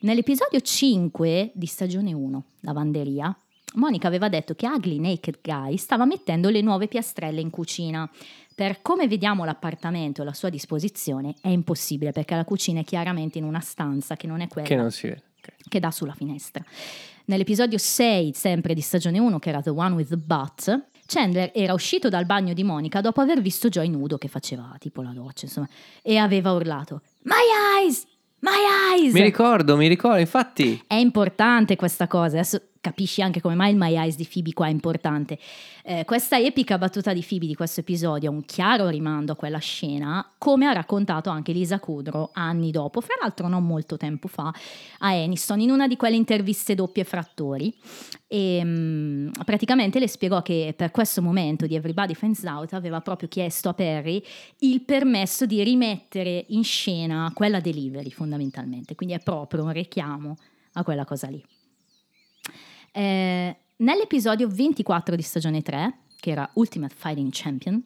Nell'episodio 0.00 0.60
5 0.60 1.52
di 1.54 1.66
stagione 1.66 2.12
1, 2.12 2.44
Lavanderia, 2.60 3.34
Monica 3.74 4.06
aveva 4.08 4.28
detto 4.28 4.54
che 4.54 4.66
Ugly 4.66 4.98
Naked 4.98 5.38
Guy 5.42 5.76
stava 5.76 6.04
mettendo 6.04 6.48
le 6.50 6.60
nuove 6.60 6.86
piastrelle 6.86 7.40
in 7.40 7.50
cucina. 7.50 8.08
Per 8.54 8.80
come 8.82 9.08
vediamo 9.08 9.44
l'appartamento 9.44 10.22
e 10.22 10.24
la 10.24 10.32
sua 10.32 10.48
disposizione 10.48 11.34
è 11.40 11.48
impossibile 11.48 12.12
perché 12.12 12.34
la 12.34 12.44
cucina 12.44 12.80
è 12.80 12.84
chiaramente 12.84 13.38
in 13.38 13.44
una 13.44 13.60
stanza 13.60 14.16
che 14.16 14.26
non 14.26 14.40
è 14.40 14.48
quella 14.48 14.66
Che 14.68 14.76
non 14.76 14.90
si 14.90 15.08
vede. 15.08 15.22
ok. 15.40 15.54
che 15.68 15.80
dà 15.80 15.90
sulla 15.90 16.14
finestra. 16.14 16.64
Nell'episodio 17.26 17.76
6, 17.78 18.32
sempre 18.34 18.72
di 18.74 18.80
stagione 18.80 19.18
1, 19.18 19.38
che 19.38 19.48
era 19.48 19.60
The 19.60 19.70
One 19.70 19.94
with 19.94 20.08
the 20.08 20.16
Butt, 20.16 20.84
Chandler 21.06 21.50
era 21.54 21.72
uscito 21.72 22.08
dal 22.08 22.24
bagno 22.26 22.52
di 22.52 22.64
Monica 22.64 23.00
dopo 23.00 23.20
aver 23.20 23.40
visto 23.40 23.68
Joy 23.68 23.88
nudo 23.88 24.16
che 24.18 24.28
faceva 24.28 24.74
tipo 24.78 25.02
la 25.02 25.10
doccia, 25.12 25.46
insomma, 25.46 25.68
e 26.02 26.16
aveva 26.16 26.52
urlato 26.52 27.02
My 27.22 27.82
eyes! 27.82 28.06
My 28.46 29.00
eyes! 29.00 29.12
Mi 29.12 29.22
ricordo, 29.22 29.76
mi 29.76 29.88
ricordo, 29.88 30.18
infatti. 30.18 30.80
È 30.86 30.94
importante 30.94 31.74
questa 31.74 32.06
cosa, 32.06 32.36
adesso 32.36 32.60
capisci 32.86 33.20
anche 33.20 33.40
come 33.40 33.56
mai 33.56 33.72
il 33.72 33.76
My 33.76 33.96
Eyes 33.96 34.14
di 34.14 34.28
Phoebe 34.30 34.52
qua 34.52 34.68
è 34.68 34.70
importante. 34.70 35.40
Eh, 35.82 36.04
questa 36.04 36.38
epica 36.38 36.78
battuta 36.78 37.12
di 37.12 37.24
Phoebe 37.26 37.46
di 37.46 37.56
questo 37.56 37.80
episodio 37.80 38.30
è 38.30 38.32
un 38.32 38.44
chiaro 38.44 38.88
rimando 38.88 39.32
a 39.32 39.34
quella 39.34 39.58
scena, 39.58 40.24
come 40.38 40.66
ha 40.66 40.72
raccontato 40.72 41.28
anche 41.28 41.50
Lisa 41.50 41.80
Kudrow 41.80 42.30
anni 42.34 42.70
dopo, 42.70 43.00
fra 43.00 43.14
l'altro 43.20 43.48
non 43.48 43.66
molto 43.66 43.96
tempo 43.96 44.28
fa, 44.28 44.52
a 44.98 45.08
Aniston, 45.08 45.60
in 45.60 45.70
una 45.70 45.88
di 45.88 45.96
quelle 45.96 46.14
interviste 46.14 46.76
doppie 46.76 47.02
fra 47.02 47.18
attori. 47.18 47.74
E 48.28 48.62
mm, 48.64 49.30
praticamente 49.44 49.98
le 49.98 50.08
spiegò 50.08 50.42
che 50.42 50.72
per 50.76 50.92
questo 50.92 51.20
momento 51.20 51.66
di 51.66 51.74
Everybody 51.74 52.14
Finds 52.14 52.44
Out 52.44 52.72
aveva 52.74 53.00
proprio 53.00 53.28
chiesto 53.28 53.68
a 53.68 53.74
Perry 53.74 54.22
il 54.60 54.80
permesso 54.82 55.44
di 55.44 55.60
rimettere 55.64 56.44
in 56.48 56.62
scena 56.62 57.32
quella 57.34 57.58
delivery 57.58 58.10
fondamentalmente, 58.10 58.94
quindi 58.94 59.16
è 59.16 59.20
proprio 59.20 59.64
un 59.64 59.72
richiamo 59.72 60.36
a 60.74 60.84
quella 60.84 61.04
cosa 61.04 61.28
lì. 61.28 61.42
Eh, 62.96 63.54
nell'episodio 63.76 64.48
24 64.48 65.16
di 65.16 65.20
stagione 65.20 65.60
3, 65.60 65.98
che 66.18 66.30
era 66.30 66.48
Ultimate 66.54 66.94
Fighting 66.96 67.28
Champion, 67.30 67.84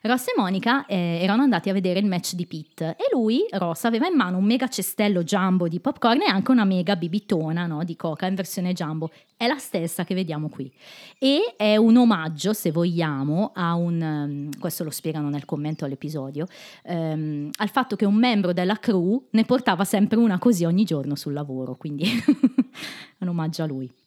Ross 0.00 0.26
e 0.26 0.32
Monica 0.36 0.84
eh, 0.86 1.20
erano 1.22 1.42
andati 1.42 1.70
a 1.70 1.72
vedere 1.72 2.00
il 2.00 2.06
match 2.06 2.34
di 2.34 2.44
Pete 2.46 2.96
e 2.98 3.04
lui, 3.12 3.46
Ross, 3.52 3.84
aveva 3.84 4.08
in 4.08 4.16
mano 4.16 4.38
un 4.38 4.44
mega 4.44 4.66
cestello 4.66 5.22
jumbo 5.22 5.68
di 5.68 5.78
popcorn 5.78 6.22
e 6.22 6.28
anche 6.28 6.50
una 6.50 6.64
mega 6.64 6.96
bibitona 6.96 7.66
no, 7.66 7.84
di 7.84 7.94
coca 7.94 8.26
in 8.26 8.34
versione 8.34 8.72
jumbo. 8.72 9.12
È 9.36 9.46
la 9.46 9.58
stessa 9.58 10.02
che 10.02 10.16
vediamo 10.16 10.48
qui. 10.48 10.72
E 11.20 11.54
è 11.56 11.76
un 11.76 11.96
omaggio, 11.96 12.52
se 12.52 12.72
vogliamo, 12.72 13.52
a 13.54 13.74
un, 13.74 14.00
um, 14.00 14.58
questo 14.58 14.82
lo 14.82 14.90
spiegano 14.90 15.28
nel 15.28 15.44
commento 15.44 15.84
all'episodio, 15.84 16.48
ehm, 16.82 17.50
al 17.58 17.68
fatto 17.70 17.94
che 17.94 18.06
un 18.06 18.16
membro 18.16 18.52
della 18.52 18.80
crew 18.80 19.28
ne 19.30 19.44
portava 19.44 19.84
sempre 19.84 20.18
una 20.18 20.40
così 20.40 20.64
ogni 20.64 20.82
giorno 20.82 21.14
sul 21.14 21.32
lavoro, 21.32 21.76
quindi 21.76 22.10
un 23.18 23.28
omaggio 23.28 23.62
a 23.62 23.66
lui. 23.66 24.01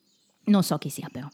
Non 0.45 0.63
so 0.63 0.77
chi 0.77 0.89
sia 0.89 1.07
però. 1.11 1.27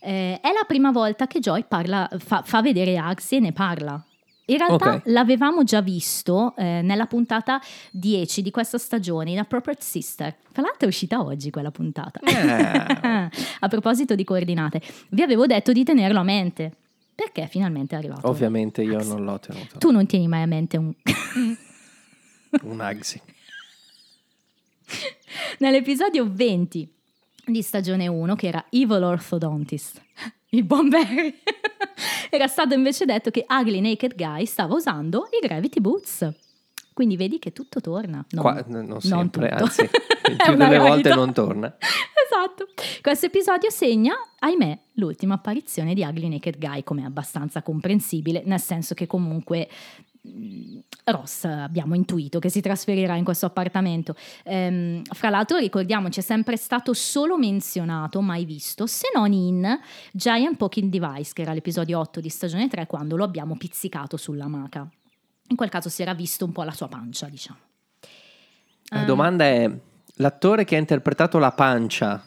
Eh, 0.00 0.38
è 0.40 0.52
la 0.52 0.64
prima 0.66 0.90
volta 0.90 1.26
che 1.26 1.40
Joy 1.40 1.64
parla, 1.66 2.08
fa, 2.18 2.42
fa 2.42 2.60
vedere 2.60 2.96
Axe 2.98 3.36
e 3.36 3.40
ne 3.40 3.52
parla. 3.52 4.04
In 4.46 4.58
realtà 4.58 4.94
Ok. 4.96 5.02
l'avevamo 5.06 5.64
già 5.64 5.80
visto 5.80 6.54
eh, 6.56 6.82
nella 6.82 7.06
puntata 7.06 7.58
10 7.92 8.42
di 8.42 8.50
questa 8.50 8.76
stagione, 8.76 9.30
in 9.30 9.38
Appropriate 9.38 9.82
Sister. 9.82 10.36
Tra 10.52 10.60
l'altro 10.62 10.84
è 10.84 10.88
uscita 10.88 11.22
oggi 11.22 11.48
quella 11.50 11.70
puntata. 11.70 12.20
Eh. 12.20 13.30
a 13.60 13.68
proposito 13.68 14.14
di 14.14 14.22
coordinate, 14.24 14.82
vi 15.10 15.22
avevo 15.22 15.46
detto 15.46 15.72
di 15.72 15.82
tenerlo 15.82 16.18
a 16.20 16.24
mente. 16.24 16.72
Perché 17.14 17.46
finalmente 17.46 17.94
è 17.94 17.98
arrivato. 17.98 18.28
Ovviamente 18.28 18.82
io 18.82 18.98
Axe. 18.98 19.08
non 19.08 19.24
l'ho 19.24 19.38
tenuto. 19.38 19.78
Tu 19.78 19.90
non 19.90 20.04
tieni 20.04 20.26
mai 20.28 20.42
a 20.42 20.46
mente 20.46 20.76
un... 20.76 20.92
Un 22.62 22.80
Agsi. 22.80 23.20
Nell'episodio 25.58 26.28
20 26.30 26.92
di 27.46 27.62
stagione 27.62 28.06
1, 28.06 28.34
che 28.34 28.46
era 28.48 28.64
Evil 28.70 29.02
Orthodontist, 29.02 30.00
il 30.50 30.64
buon 30.64 30.88
Barry, 30.88 31.34
era 32.30 32.46
stato 32.46 32.74
invece 32.74 33.04
detto 33.04 33.30
che 33.30 33.44
Ugly 33.48 33.80
Naked 33.80 34.14
Guy 34.14 34.46
stava 34.46 34.74
usando 34.74 35.28
i 35.40 35.46
Gravity 35.46 35.80
Boots. 35.80 36.32
Quindi 36.94 37.16
vedi 37.16 37.40
che 37.40 37.52
tutto 37.52 37.80
torna. 37.80 38.24
No, 38.30 38.40
Qua, 38.40 38.64
non 38.68 39.00
sempre, 39.00 39.48
tutto. 39.48 39.64
anzi, 39.64 39.80
il 40.30 40.36
più 40.36 40.54
delle 40.54 40.78
volte 40.78 41.12
non 41.12 41.32
torna. 41.32 41.76
Esatto. 42.24 42.68
Questo 43.02 43.26
episodio 43.26 43.68
segna, 43.68 44.14
ahimè, 44.38 44.78
l'ultima 44.92 45.34
apparizione 45.34 45.92
di 45.92 46.02
Ugly 46.02 46.28
Naked 46.28 46.56
Guy, 46.56 46.84
come 46.84 47.04
abbastanza 47.04 47.62
comprensibile, 47.62 48.42
nel 48.44 48.60
senso 48.60 48.94
che 48.94 49.08
comunque 49.08 49.68
Ross 51.04 51.44
abbiamo 51.44 51.94
intuito 51.94 52.38
che 52.38 52.48
si 52.48 52.62
trasferirà 52.62 53.14
in 53.16 53.24
questo 53.24 53.44
appartamento. 53.46 54.16
Ehm, 54.44 55.02
fra 55.04 55.28
l'altro 55.28 55.58
ricordiamoci, 55.58 56.20
è 56.20 56.22
sempre 56.22 56.56
stato 56.56 56.94
solo 56.94 57.36
menzionato, 57.36 58.22
mai 58.22 58.44
visto, 58.46 58.86
se 58.86 59.08
non 59.14 59.32
in 59.32 59.78
Giant 60.12 60.56
Poking 60.56 60.90
Device, 60.90 61.32
che 61.34 61.42
era 61.42 61.52
l'episodio 61.52 61.98
8 61.98 62.20
di 62.20 62.30
stagione 62.30 62.68
3, 62.68 62.86
quando 62.86 63.16
lo 63.16 63.24
abbiamo 63.24 63.56
pizzicato 63.56 64.16
sulla 64.16 64.48
maca. 64.48 64.88
In 65.48 65.56
quel 65.56 65.68
caso 65.68 65.90
si 65.90 66.00
era 66.00 66.14
visto 66.14 66.46
un 66.46 66.52
po' 66.52 66.62
la 66.62 66.72
sua 66.72 66.88
pancia, 66.88 67.26
diciamo. 67.26 67.58
La 68.86 69.00
Ah. 69.00 69.04
domanda 69.04 69.44
è: 69.44 69.70
l'attore 70.16 70.64
che 70.64 70.76
ha 70.76 70.78
interpretato 70.78 71.38
la 71.38 71.52
pancia 71.52 72.24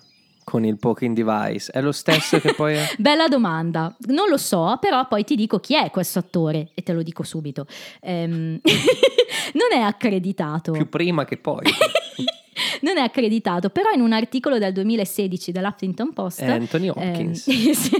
con 0.47 0.63
il 0.63 0.77
poking 0.77 1.13
device 1.13 1.69
è 1.73 1.81
lo 1.81 1.91
stesso 1.91 2.39
che 2.39 2.53
poi. 2.53 2.77
Bella 2.97 3.27
domanda, 3.27 3.93
non 4.05 4.29
lo 4.29 4.37
so, 4.37 4.77
però 4.79 5.05
poi 5.05 5.25
ti 5.25 5.35
dico 5.35 5.59
chi 5.59 5.75
è 5.75 5.91
questo 5.91 6.19
attore 6.19 6.69
e 6.73 6.83
te 6.83 6.93
lo 6.93 7.03
dico 7.03 7.23
subito. 7.23 7.67
Ehm, 7.99 8.57
non 8.63 9.77
è 9.77 9.81
accreditato. 9.81 10.71
più 10.71 10.87
prima 10.87 11.25
che 11.25 11.35
poi? 11.35 11.65
non 12.79 12.97
è 12.97 13.01
accreditato, 13.01 13.69
però 13.69 13.91
in 13.91 13.99
un 13.99 14.13
articolo 14.13 14.57
del 14.57 14.71
2016 14.71 15.51
dell'Huffington 15.51 16.13
Post 16.13 16.39
È 16.39 16.49
Anthony 16.49 16.87
Hopkins. 16.87 17.45
ehm, 17.45 17.71
sì, 17.73 17.91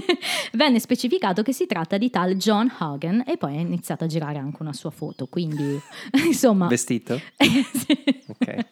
venne 0.52 0.80
specificato 0.80 1.42
che 1.42 1.52
si 1.52 1.66
tratta 1.66 1.98
di 1.98 2.08
tal 2.08 2.36
John 2.36 2.72
Hagen 2.78 3.24
e 3.26 3.36
poi 3.36 3.56
è 3.56 3.60
iniziato 3.60 4.04
a 4.04 4.06
girare 4.06 4.38
anche 4.38 4.62
una 4.62 4.72
sua 4.72 4.90
foto, 4.90 5.26
quindi 5.26 5.78
insomma... 6.24 6.66
Vestito? 6.66 7.20
Sì. 7.36 8.22
Ok. 8.28 8.66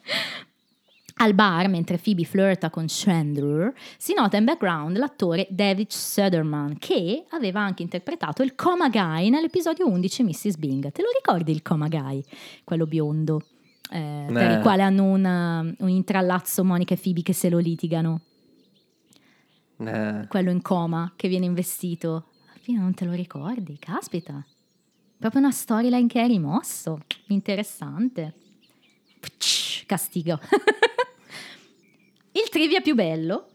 Al 1.18 1.32
bar, 1.32 1.68
mentre 1.68 1.96
Phoebe 1.96 2.24
flirta 2.24 2.68
con 2.68 2.84
Chandler, 2.86 3.72
si 3.96 4.12
nota 4.12 4.36
in 4.36 4.44
background 4.44 4.98
l'attore 4.98 5.46
David 5.48 5.90
Söderman, 5.90 6.76
che 6.78 7.24
aveva 7.30 7.60
anche 7.62 7.82
interpretato 7.82 8.42
il 8.42 8.54
Coma 8.54 8.90
Guy 8.90 9.30
nell'episodio 9.30 9.88
11 9.88 10.22
Mrs. 10.24 10.56
Bing. 10.58 10.92
Te 10.92 11.00
lo 11.00 11.08
ricordi 11.16 11.52
il 11.52 11.62
Coma 11.62 11.88
Guy? 11.88 12.22
Quello 12.64 12.86
biondo, 12.86 13.40
eh, 13.90 14.26
per 14.28 14.50
Eh. 14.50 14.54
il 14.56 14.60
quale 14.60 14.82
hanno 14.82 15.04
una- 15.04 15.60
un 15.78 15.88
intrallazzo 15.88 16.62
Monica 16.64 16.92
e 16.92 16.98
Phoebe 16.98 17.22
che 17.22 17.32
se 17.32 17.48
lo 17.48 17.58
litigano. 17.58 18.20
Eh, 19.78 20.26
Quello 20.28 20.50
in 20.50 20.60
coma 20.60 21.14
che 21.16 21.28
viene 21.28 21.46
investito. 21.46 22.26
Fino 22.60 22.82
non 22.82 22.92
te 22.92 23.06
lo 23.06 23.12
ricordi? 23.12 23.78
Caspita. 23.78 24.44
Proprio 25.18 25.40
una 25.40 25.50
storyline 25.50 26.08
che 26.08 26.22
è 26.22 26.26
rimosso. 26.26 26.98
Interessante. 27.28 28.34
Castigo. 29.86 30.38
Il 32.37 32.51
trivia 32.51 32.82
più 32.82 32.95
bello 32.95 33.47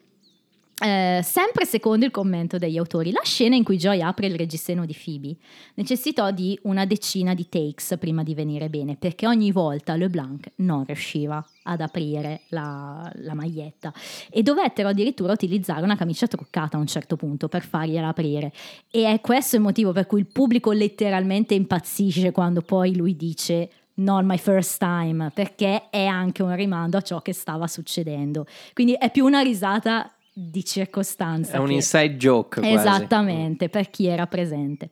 Eh, 0.84 1.20
sempre 1.22 1.66
secondo 1.66 2.06
il 2.06 2.12
commento 2.12 2.58
degli 2.58 2.78
autori, 2.78 3.12
la 3.12 3.22
scena 3.24 3.56
in 3.56 3.64
cui 3.64 3.78
Joy 3.78 4.02
apre 4.02 4.26
il 4.26 4.36
reggiseno 4.36 4.84
di 4.84 4.98
Phoebe 5.00 5.36
necessitò 5.76 6.32
di 6.32 6.58
una 6.64 6.88
decina 6.88 7.36
di 7.36 7.48
takes 7.48 7.98
prima 8.00 8.24
di 8.24 8.34
venire 8.34 8.68
bene, 8.68 8.96
perché 8.96 9.28
ogni 9.28 9.52
volta 9.52 9.96
LeBlanc 9.96 10.54
non 10.56 10.84
riusciva 10.84 11.46
ad 11.66 11.82
aprire 11.82 12.42
la, 12.50 13.12
la 13.18 13.36
maglietta 13.36 13.94
e 14.32 14.42
dovettero 14.42 14.88
addirittura 14.88 15.34
utilizzare 15.34 15.84
una 15.84 15.96
camicia 15.96 16.26
truccata 16.26 16.78
a 16.78 16.80
un 16.80 16.88
certo 16.88 17.16
punto 17.16 17.48
per 17.48 17.62
fargliela 17.62 18.08
aprire. 18.08 18.52
E 18.90 19.06
è 19.06 19.22
questo 19.22 19.58
il 19.58 19.62
motivo 19.62 19.92
per 19.92 20.08
cui 20.08 20.22
il 20.22 20.26
pubblico 20.26 20.72
letteralmente 20.72 21.54
impazzisce 21.54 22.32
quando 22.32 22.64
poi 22.64 22.96
lui 22.96 23.16
dice 23.16 23.70
not 23.96 24.24
my 24.24 24.38
first 24.38 24.78
time, 24.80 25.32
perché 25.34 25.90
è 25.90 26.06
anche 26.06 26.44
un 26.44 26.56
rimando 26.56 26.98
a 26.98 27.02
ciò 27.02 27.22
che 27.22 27.34
stava 27.34 27.68
succedendo. 27.68 28.46
Quindi 28.74 28.94
è 28.94 29.12
più 29.12 29.26
una 29.26 29.42
risata 29.42 30.12
di 30.34 30.64
circostanza. 30.64 31.54
È 31.54 31.58
un 31.58 31.68
che- 31.68 31.74
inside 31.74 32.16
joke. 32.16 32.62
quasi. 32.62 32.76
Esattamente, 32.76 33.70
per 33.70 33.90
chi 33.90 34.08
era 34.08 34.28
presente. 34.28 34.92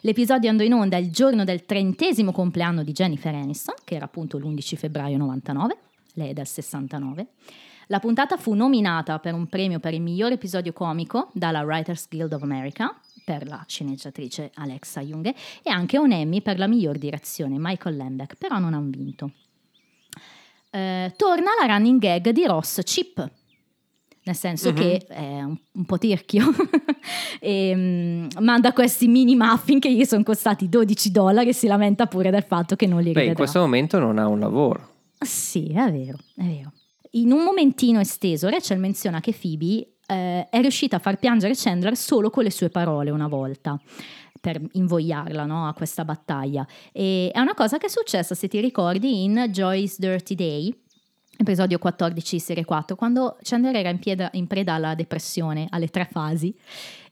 L'episodio 0.00 0.50
andò 0.50 0.64
in 0.64 0.72
onda 0.72 0.96
il 0.96 1.10
giorno 1.10 1.44
del 1.44 1.64
trentesimo 1.64 2.32
compleanno 2.32 2.82
di 2.82 2.92
Jennifer 2.92 3.34
Aniston, 3.34 3.76
che 3.84 3.94
era 3.94 4.06
appunto 4.06 4.38
l'11 4.38 4.76
febbraio 4.76 5.16
99, 5.16 5.76
lei 6.14 6.30
è 6.30 6.32
del 6.32 6.46
69. 6.46 7.26
La 7.86 7.98
puntata 7.98 8.36
fu 8.36 8.54
nominata 8.54 9.18
per 9.18 9.34
un 9.34 9.48
premio 9.48 9.80
per 9.80 9.94
il 9.94 10.00
miglior 10.00 10.30
episodio 10.30 10.72
comico 10.72 11.28
dalla 11.32 11.62
Writers 11.62 12.06
Guild 12.08 12.32
of 12.32 12.42
America 12.42 12.94
per 13.30 13.46
la 13.46 13.64
sceneggiatrice 13.64 14.50
Alexa 14.54 15.00
Junghe 15.02 15.32
e 15.62 15.70
anche 15.70 15.98
un 15.98 16.10
Emmy 16.10 16.40
per 16.42 16.58
la 16.58 16.66
miglior 16.66 16.98
direzione 16.98 17.54
Michael 17.58 17.94
Lembeck, 17.96 18.34
però 18.34 18.58
non 18.58 18.74
ha 18.74 18.80
vinto. 18.80 19.30
Eh, 20.70 21.12
torna 21.16 21.50
la 21.60 21.66
running 21.72 22.00
gag 22.00 22.30
di 22.30 22.44
Ross 22.46 22.80
Chip, 22.82 23.30
nel 24.24 24.34
senso 24.34 24.70
Mhm. 24.70 24.76
che 24.76 24.96
è 25.08 25.42
un, 25.42 25.56
un 25.72 25.84
po' 25.84 25.96
tirchio 25.98 26.44
e 27.40 27.72
mm, 27.74 28.26
manda 28.40 28.72
questi 28.72 29.06
mini 29.06 29.36
muffin 29.36 29.78
che 29.78 29.92
gli 29.92 30.04
sono 30.04 30.24
costati 30.24 30.68
12 30.68 31.12
dollari 31.12 31.50
e 31.50 31.54
si 31.54 31.68
lamenta 31.68 32.06
pure 32.06 32.30
del 32.30 32.42
fatto 32.44 32.74
che 32.74 32.86
non 32.88 32.98
li 32.98 33.12
Beh, 33.12 33.20
rivedrà. 33.20 33.30
in 33.30 33.36
questo 33.36 33.60
momento 33.60 33.98
non 34.00 34.18
ha 34.18 34.26
un 34.26 34.40
lavoro. 34.40 34.88
Sì, 35.20 35.66
è 35.68 35.90
vero, 35.92 36.18
è 36.34 36.42
vero. 36.42 36.72
In 37.12 37.30
un 37.30 37.42
momentino 37.44 38.00
esteso, 38.00 38.48
Rachel 38.48 38.78
menziona 38.78 39.20
che 39.20 39.32
Phoebe 39.32 39.94
eh, 40.10 40.48
è 40.50 40.60
riuscita 40.60 40.96
a 40.96 40.98
far 40.98 41.18
piangere 41.18 41.54
Chandler 41.54 41.96
solo 41.96 42.30
con 42.30 42.42
le 42.42 42.50
sue 42.50 42.68
parole 42.68 43.10
una 43.10 43.28
volta 43.28 43.80
per 44.40 44.60
invogliarla 44.72 45.44
no, 45.44 45.68
a 45.68 45.74
questa 45.74 46.04
battaglia. 46.04 46.66
E 46.92 47.30
è 47.32 47.38
una 47.40 47.54
cosa 47.54 47.78
che 47.78 47.86
è 47.86 47.90
successa, 47.90 48.34
se 48.34 48.48
ti 48.48 48.58
ricordi, 48.60 49.22
in 49.24 49.48
Joy's 49.50 49.98
Dirty 49.98 50.34
Day, 50.34 50.74
episodio 51.36 51.78
14, 51.78 52.38
serie 52.38 52.64
4, 52.64 52.96
quando 52.96 53.36
Chandler 53.42 53.76
era 53.76 53.90
in, 53.90 53.98
pieda- 53.98 54.30
in 54.32 54.46
preda 54.46 54.74
alla 54.74 54.94
depressione, 54.94 55.66
alle 55.68 55.88
tre 55.88 56.08
fasi, 56.10 56.54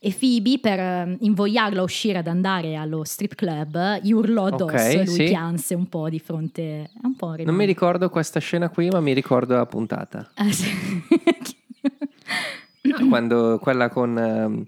e 0.01 0.15
Phoebe, 0.19 0.59
per 0.59 0.79
eh, 0.79 1.17
invogliarlo 1.21 1.81
a 1.81 1.85
uscire 1.85 2.19
ad 2.19 2.29
andare 2.29 2.77
allo 2.77 3.05
strip 3.05 3.35
club, 3.35 4.01
gli 4.01 4.13
urlò 4.13 4.47
addosso 4.47 4.75
Ok, 4.75 4.95
e 4.95 5.05
lui 5.05 5.15
sì. 5.15 5.25
pianse 5.25 5.75
un 5.75 5.87
po' 5.87 6.09
di 6.09 6.19
fronte... 6.19 6.91
Un 7.03 7.15
po' 7.15 7.35
Non 7.45 7.55
mi 7.55 7.67
ricordo 7.67 8.09
questa 8.09 8.41
scena 8.41 8.71
qui, 8.71 8.89
ma 8.89 9.01
mi 9.01 9.13
ricordo 9.13 9.55
la 9.55 9.67
puntata. 9.67 10.31
Ah, 10.35 10.51
sì. 10.51 10.67
Quando 13.09 13.59
quella 13.61 13.89
con 13.89 14.19
ehm, 14.19 14.65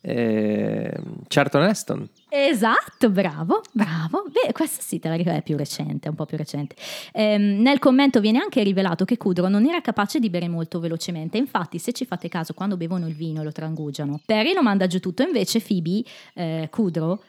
ehm, 0.00 1.24
Charlton 1.28 1.62
Heston. 1.62 2.08
Esatto, 2.28 3.10
bravo, 3.10 3.62
bravo. 3.72 4.24
Beh, 4.30 4.52
questa 4.52 4.82
sì, 4.82 4.98
te 4.98 5.08
la 5.08 5.14
ricordo, 5.14 5.38
è 5.38 5.42
più 5.42 5.56
recente, 5.56 6.08
un 6.08 6.14
po' 6.14 6.26
più 6.26 6.36
recente. 6.36 6.76
Ehm, 7.12 7.60
nel 7.60 7.78
commento 7.78 8.20
viene 8.20 8.38
anche 8.38 8.62
rivelato 8.62 9.04
che 9.04 9.16
Kudrow 9.16 9.48
non 9.48 9.66
era 9.66 9.80
capace 9.80 10.18
di 10.18 10.28
bere 10.28 10.48
molto 10.48 10.78
velocemente. 10.78 11.38
Infatti, 11.38 11.78
se 11.78 11.92
ci 11.92 12.04
fate 12.04 12.28
caso, 12.28 12.54
quando 12.54 12.76
bevono 12.76 13.08
il 13.08 13.14
vino 13.14 13.42
lo 13.42 13.52
trangugiano, 13.52 14.20
Perry 14.24 14.52
lo 14.52 14.62
manda 14.62 14.86
giù 14.86 15.00
tutto, 15.00 15.22
invece 15.22 15.60
Phoebe, 15.60 16.02
eh, 16.34 16.68
Kudrow, 16.70 17.20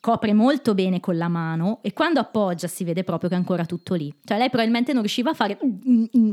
copre 0.00 0.32
molto 0.32 0.74
bene 0.74 0.98
con 0.98 1.16
la 1.16 1.28
mano 1.28 1.78
e 1.82 1.92
quando 1.92 2.18
appoggia 2.20 2.66
si 2.66 2.82
vede 2.84 3.04
proprio 3.04 3.28
che 3.28 3.36
è 3.36 3.38
ancora 3.38 3.64
tutto 3.66 3.94
lì. 3.94 4.12
Cioè 4.24 4.38
lei 4.38 4.48
probabilmente 4.48 4.92
non 4.92 5.02
riusciva 5.02 5.30
a 5.30 5.34
fare 5.34 5.58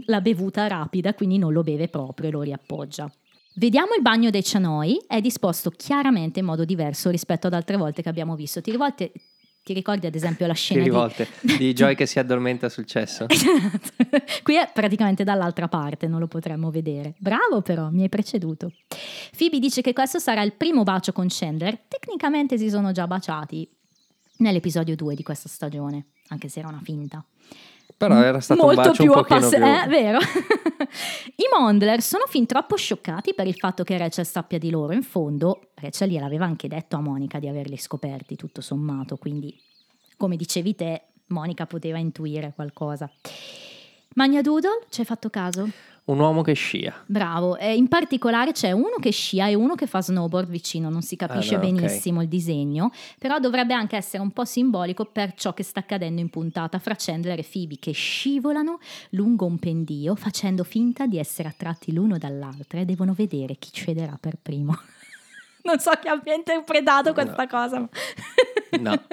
la 0.05 0.21
bevuta 0.21 0.65
rapida, 0.67 1.13
quindi 1.13 1.37
non 1.37 1.53
lo 1.53 1.61
beve 1.61 1.87
proprio 1.87 2.29
e 2.29 2.31
lo 2.31 2.41
riappoggia. 2.41 3.11
Vediamo 3.59 3.95
il 3.95 4.03
bagno 4.03 4.29
dei 4.29 4.43
cianoi, 4.43 5.01
è 5.07 5.19
disposto 5.19 5.71
chiaramente 5.71 6.39
in 6.41 6.45
modo 6.45 6.63
diverso 6.63 7.09
rispetto 7.09 7.47
ad 7.47 7.53
altre 7.53 7.75
volte 7.75 8.03
che 8.03 8.09
abbiamo 8.09 8.35
visto. 8.35 8.61
Ti, 8.61 8.69
rivolte- 8.69 9.11
ti 9.63 9.73
ricordi 9.73 10.05
ad 10.05 10.13
esempio 10.13 10.45
la 10.45 10.53
scena 10.53 10.83
di... 10.83 10.89
Di 11.57 11.73
Joy 11.73 11.95
che 11.95 12.05
si 12.05 12.19
addormenta 12.19 12.69
sul 12.69 12.85
cesso. 12.85 13.27
Esatto. 13.27 13.93
Qui 14.43 14.57
è 14.57 14.69
praticamente 14.71 15.23
dall'altra 15.23 15.67
parte, 15.67 16.05
non 16.05 16.19
lo 16.19 16.27
potremmo 16.27 16.69
vedere. 16.69 17.15
Bravo 17.17 17.63
però, 17.63 17.89
mi 17.89 18.03
hai 18.03 18.09
preceduto. 18.09 18.73
Phoebe 19.35 19.57
dice 19.57 19.81
che 19.81 19.91
questo 19.91 20.19
sarà 20.19 20.43
il 20.43 20.53
primo 20.53 20.83
bacio 20.83 21.11
con 21.11 21.25
Chandler. 21.27 21.79
Tecnicamente 21.87 22.59
si 22.59 22.69
sono 22.69 22.91
già 22.91 23.07
baciati 23.07 23.67
nell'episodio 24.37 24.95
2 24.95 25.15
di 25.15 25.23
questa 25.23 25.49
stagione, 25.49 26.09
anche 26.27 26.47
se 26.47 26.59
era 26.59 26.67
una 26.67 26.81
finta. 26.83 27.25
Però 27.97 28.21
era 28.21 28.39
stato 28.39 28.61
Molto 28.61 28.91
più 28.91 29.11
un 29.11 29.25
pass- 29.25 29.55
più... 29.55 29.65
eh, 29.65 29.87
vero? 29.87 30.19
I 31.35 31.45
Mondler 31.57 31.99
sono 32.01 32.25
fin 32.27 32.45
troppo 32.45 32.75
scioccati 32.75 33.33
per 33.33 33.47
il 33.47 33.55
fatto 33.55 33.83
che 33.83 33.97
Rachel 33.97 34.25
sappia 34.25 34.59
di 34.59 34.69
loro. 34.69 34.93
In 34.93 35.01
fondo, 35.01 35.69
Rachel 35.73 36.09
gliel'aveva 36.09 36.45
anche 36.45 36.67
detto 36.67 36.95
a 36.95 37.01
Monica 37.01 37.39
di 37.39 37.47
averli 37.47 37.77
scoperti, 37.77 38.35
tutto 38.35 38.61
sommato, 38.61 39.17
quindi, 39.17 39.59
come 40.15 40.35
dicevi 40.35 40.75
te, 40.75 41.01
Monica 41.27 41.65
poteva 41.65 41.97
intuire 41.97 42.53
qualcosa. 42.55 43.09
Magna 44.13 44.41
Doodle, 44.41 44.85
ci 44.89 45.01
hai 45.01 45.05
fatto 45.05 45.29
caso? 45.31 45.67
Un 46.07 46.19
uomo 46.19 46.41
che 46.41 46.53
scia. 46.53 47.03
Bravo, 47.05 47.57
e 47.57 47.75
in 47.75 47.89
particolare 47.89 48.53
c'è 48.53 48.71
uno 48.71 48.95
che 48.97 49.11
scia 49.11 49.47
e 49.47 49.55
uno 49.55 49.75
che 49.75 49.87
fa 49.87 50.01
snowboard 50.01 50.47
vicino, 50.47 50.89
non 50.89 51.01
si 51.01 51.17
capisce 51.17 51.55
Ah, 51.55 51.57
no, 51.57 51.65
benissimo 51.65 52.21
il 52.21 52.29
disegno, 52.29 52.91
però 53.19 53.39
dovrebbe 53.39 53.73
anche 53.73 53.97
essere 53.97 54.23
un 54.23 54.31
po' 54.31 54.45
simbolico 54.45 55.03
per 55.03 55.33
ciò 55.33 55.53
che 55.53 55.63
sta 55.63 55.81
accadendo 55.81 56.21
in 56.21 56.29
puntata 56.29 56.79
fra 56.79 56.95
Chandler 56.97 57.39
e 57.39 57.43
Phoebe 57.43 57.75
che 57.77 57.91
scivolano 57.91 58.79
lungo 59.11 59.45
un 59.45 59.59
pendio 59.59 60.15
facendo 60.15 60.63
finta 60.63 61.07
di 61.07 61.17
essere 61.17 61.49
attratti 61.49 61.91
l'uno 61.91 62.17
dall'altra 62.17 62.79
e 62.79 62.85
devono 62.85 63.11
vedere 63.11 63.55
chi 63.55 63.69
cederà 63.73 64.17
per 64.17 64.37
primo. 64.41 64.79
non 65.67 65.77
so 65.79 65.91
chi 66.01 66.07
abbia 66.07 66.35
interpretato 66.35 67.11
questa 67.11 67.47
cosa. 67.47 67.85
No, 68.79 68.91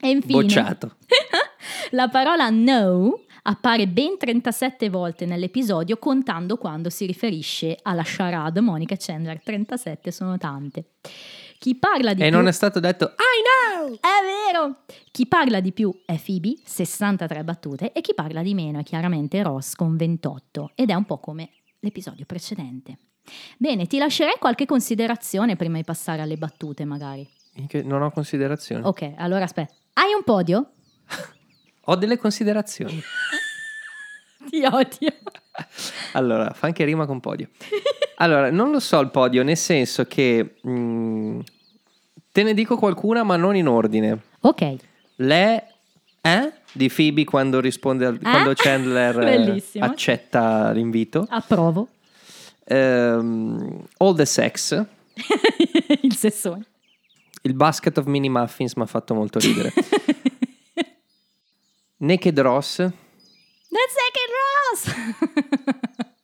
e 0.00 0.08
infine, 0.08 0.42
bocciato. 0.42 0.96
la 1.92 2.08
parola 2.08 2.50
no 2.50 3.20
appare 3.48 3.86
ben 3.86 4.16
37 4.18 4.88
volte 4.90 5.24
nell'episodio 5.26 5.96
contando 5.98 6.56
quando 6.56 6.90
si 6.90 7.06
riferisce 7.06 7.78
alla 7.82 8.02
charade 8.04 8.60
Monica 8.60 8.94
e 8.94 8.98
Chandler 9.00 9.40
37 9.42 10.10
sono 10.10 10.36
tante 10.38 10.90
chi 11.58 11.74
parla 11.76 12.12
di 12.12 12.22
E 12.22 12.28
più 12.28 12.36
non 12.36 12.48
è 12.48 12.52
stato 12.52 12.80
detto 12.80 13.04
I 13.16 13.86
know! 13.86 13.94
è 13.94 14.52
vero 14.52 14.78
chi 15.12 15.26
parla 15.26 15.60
di 15.60 15.72
più 15.72 15.96
è 16.04 16.20
Phoebe 16.22 16.54
63 16.64 17.44
battute 17.44 17.92
e 17.92 18.00
chi 18.00 18.14
parla 18.14 18.42
di 18.42 18.52
meno 18.54 18.80
è 18.80 18.82
chiaramente 18.82 19.42
Ross 19.42 19.74
con 19.74 19.96
28 19.96 20.72
ed 20.74 20.90
è 20.90 20.94
un 20.94 21.04
po' 21.04 21.18
come 21.18 21.50
l'episodio 21.80 22.24
precedente 22.26 22.98
bene 23.58 23.86
ti 23.86 23.98
lascerei 23.98 24.34
qualche 24.38 24.66
considerazione 24.66 25.56
prima 25.56 25.76
di 25.76 25.84
passare 25.84 26.20
alle 26.22 26.36
battute 26.36 26.84
magari 26.84 27.26
Che 27.68 27.82
Non 27.82 28.02
ho 28.02 28.10
considerazioni. 28.10 28.84
ok 28.84 29.12
allora 29.16 29.44
aspetta 29.44 29.72
hai 29.94 30.12
un 30.14 30.24
podio? 30.24 30.70
Ho 31.86 31.96
delle 31.96 32.18
considerazioni. 32.18 33.00
ti 34.48 34.62
odio 34.64 35.12
Allora, 36.12 36.52
fa 36.52 36.66
anche 36.66 36.84
rima 36.84 37.06
con 37.06 37.20
podio. 37.20 37.48
Allora, 38.16 38.50
non 38.50 38.70
lo 38.70 38.80
so 38.80 38.98
il 39.00 39.10
podio, 39.10 39.42
nel 39.42 39.56
senso 39.56 40.04
che 40.06 40.56
mm, 40.66 41.40
te 42.32 42.42
ne 42.42 42.54
dico 42.54 42.76
qualcuna, 42.76 43.22
ma 43.22 43.36
non 43.36 43.56
in 43.56 43.66
ordine. 43.68 44.20
ok 44.40 44.76
Le 45.16 45.66
eh, 46.22 46.52
di 46.72 46.88
Phoebe 46.88 47.24
quando 47.24 47.60
risponde 47.60 48.06
al- 48.06 48.20
quando 48.20 48.52
Chandler 48.54 49.18
eh, 49.20 49.24
Bellissimo. 49.36 49.84
accetta 49.84 50.70
l'invito. 50.72 51.26
approvo 51.28 51.88
Ehm, 52.68 53.84
all 53.98 54.14
the 54.16 54.24
sex. 54.26 54.84
il 56.02 56.14
sessone 56.16 56.64
Il 57.42 57.54
basket 57.54 57.96
of 57.98 58.06
mini 58.06 58.28
muffins 58.28 58.74
mi 58.74 58.82
ha 58.82 58.86
fatto 58.86 59.14
molto 59.14 59.38
ridere. 59.38 59.72
Naked 61.98 62.38
Ross. 62.40 62.76
The 62.76 62.92
second 63.92 64.30
Ross! 64.70 66.04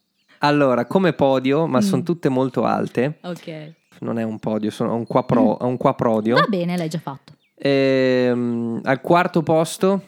Allora, 0.45 0.87
come 0.87 1.13
podio, 1.13 1.69
ma 1.69 1.79
Mm. 1.79 1.83
sono 1.83 2.03
tutte 2.03 2.29
molto 2.29 2.65
alte. 2.65 3.19
ok. 3.23 3.73
Non 4.01 4.19
è 4.19 4.25
un 4.25 4.41
podio, 4.41 4.73
sono 4.73 4.93
un 4.97 5.07
qua, 5.07 5.23
pro- 5.25 5.57
un 5.61 5.77
qua 5.77 5.95
prodio. 5.95 6.35
Va 6.35 6.47
bene, 6.49 6.77
l'hai 6.77 6.89
già 6.89 6.99
fatto. 6.99 7.35
Ehm, 7.55 8.81
al 8.83 9.01
quarto 9.01 9.45
posto, 9.45 10.03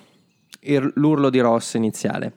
il- 0.62 0.90
l'urlo 0.96 1.30
di 1.30 1.38
Ross 1.38 1.74
iniziale. 1.74 2.32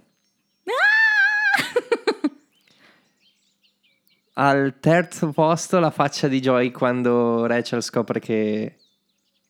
Al 4.33 4.75
terzo 4.79 5.31
posto, 5.31 5.79
la 5.79 5.89
faccia 5.89 6.27
di 6.27 6.39
Joy 6.39 6.69
quando 6.69 7.47
Rachel 7.47 7.81
scopre 7.81 8.19
che, 8.19 8.75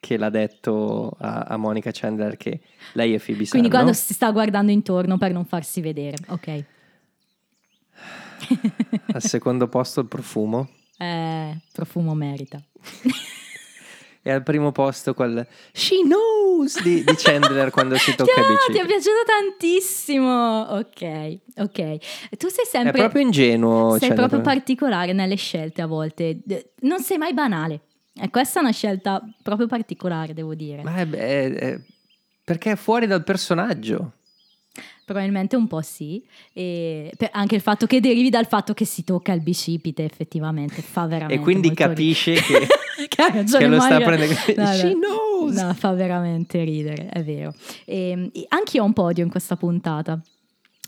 che 0.07 0.15
l'ha 0.17 0.29
detto 0.29 1.11
a, 1.19 1.41
a 1.41 1.57
Monica 1.57 1.89
Chandler 1.91 2.37
che 2.37 2.61
lei 2.93 3.13
e 3.13 3.17
Phoebe 3.17 3.45
Quindi 3.45 3.67
sanno. 3.67 3.69
quando 3.69 3.91
si 3.91 4.13
sta 4.13 4.31
guardando 4.31 4.71
intorno 4.71 5.17
per 5.17 5.33
non 5.33 5.43
farsi 5.43 5.81
vedere. 5.81 6.15
Ok. 6.29 6.63
Al 9.13 9.21
secondo 9.21 9.67
posto 9.67 9.99
il 9.99 10.07
profumo. 10.07 10.69
Eh, 10.97 11.57
profumo 11.73 12.13
merita. 12.13 12.61
E 14.27 14.31
al 14.31 14.43
primo 14.43 14.73
posto 14.73 15.13
quel 15.13 15.47
She 15.71 16.01
knows 16.03 16.81
di, 16.83 17.01
di 17.01 17.13
Chandler 17.15 17.69
quando 17.71 17.95
si 17.95 18.13
tocca 18.13 18.29
ha- 18.33 18.45
bicipiti. 18.45 18.71
ti 18.73 18.79
è 18.79 18.85
piaciuto 18.85 19.23
tantissimo. 19.25 20.61
Ok, 20.63 21.37
ok. 21.59 22.35
Tu 22.35 22.47
sei 22.49 22.63
È 22.63 22.67
sempre... 22.67 22.91
proprio 22.91 23.21
ingenuo. 23.21 23.91
sei 23.91 23.99
Chandler. 24.09 24.17
proprio 24.27 24.41
particolare 24.41 25.13
nelle 25.13 25.35
scelte 25.35 25.81
a 25.81 25.85
volte. 25.85 26.39
Non 26.81 26.99
sei 26.99 27.17
mai 27.17 27.33
banale. 27.33 27.79
E 28.19 28.29
questa 28.29 28.59
è 28.59 28.61
una 28.63 28.71
scelta 28.71 29.21
proprio 29.41 29.67
particolare, 29.67 30.33
devo 30.33 30.55
dire. 30.55 30.83
Ma 30.83 30.95
è- 30.95 31.09
è- 31.09 31.53
è- 31.53 31.79
perché 32.43 32.71
è 32.71 32.75
fuori 32.75 33.07
dal 33.07 33.23
personaggio. 33.23 34.13
Probabilmente 35.05 35.55
un 35.55 35.67
po' 35.67 35.81
sì. 35.81 36.21
E 36.53 37.11
anche 37.31 37.55
il 37.55 37.61
fatto 37.61 37.85
che 37.85 37.99
derivi 38.01 38.29
dal 38.29 38.45
fatto 38.47 38.73
che 38.73 38.83
si 38.85 39.03
tocca 39.03 39.31
il 39.31 39.41
bicipite, 39.41 40.03
effettivamente 40.03 40.81
fa 40.81 41.05
veramente. 41.07 41.41
E 41.41 41.43
quindi 41.43 41.73
capisce 41.73 42.33
ridere. 42.33 42.67
che, 43.07 43.07
che 43.07 43.43
che 43.57 43.67
lo 43.67 43.79
sta 43.79 43.99
prendendo. 43.99 44.35
No, 44.55 44.63
no. 44.63 44.73
She 44.73 44.93
knows. 44.93 45.55
No, 45.55 45.73
fa 45.73 45.93
veramente 45.93 46.63
ridere, 46.63 47.07
è 47.07 47.23
vero. 47.23 47.53
E, 47.85 48.31
anche 48.49 48.77
io 48.77 48.83
ho 48.83 48.85
un 48.85 48.93
podio 48.93 49.23
in 49.23 49.29
questa 49.29 49.55
puntata. 49.55 50.19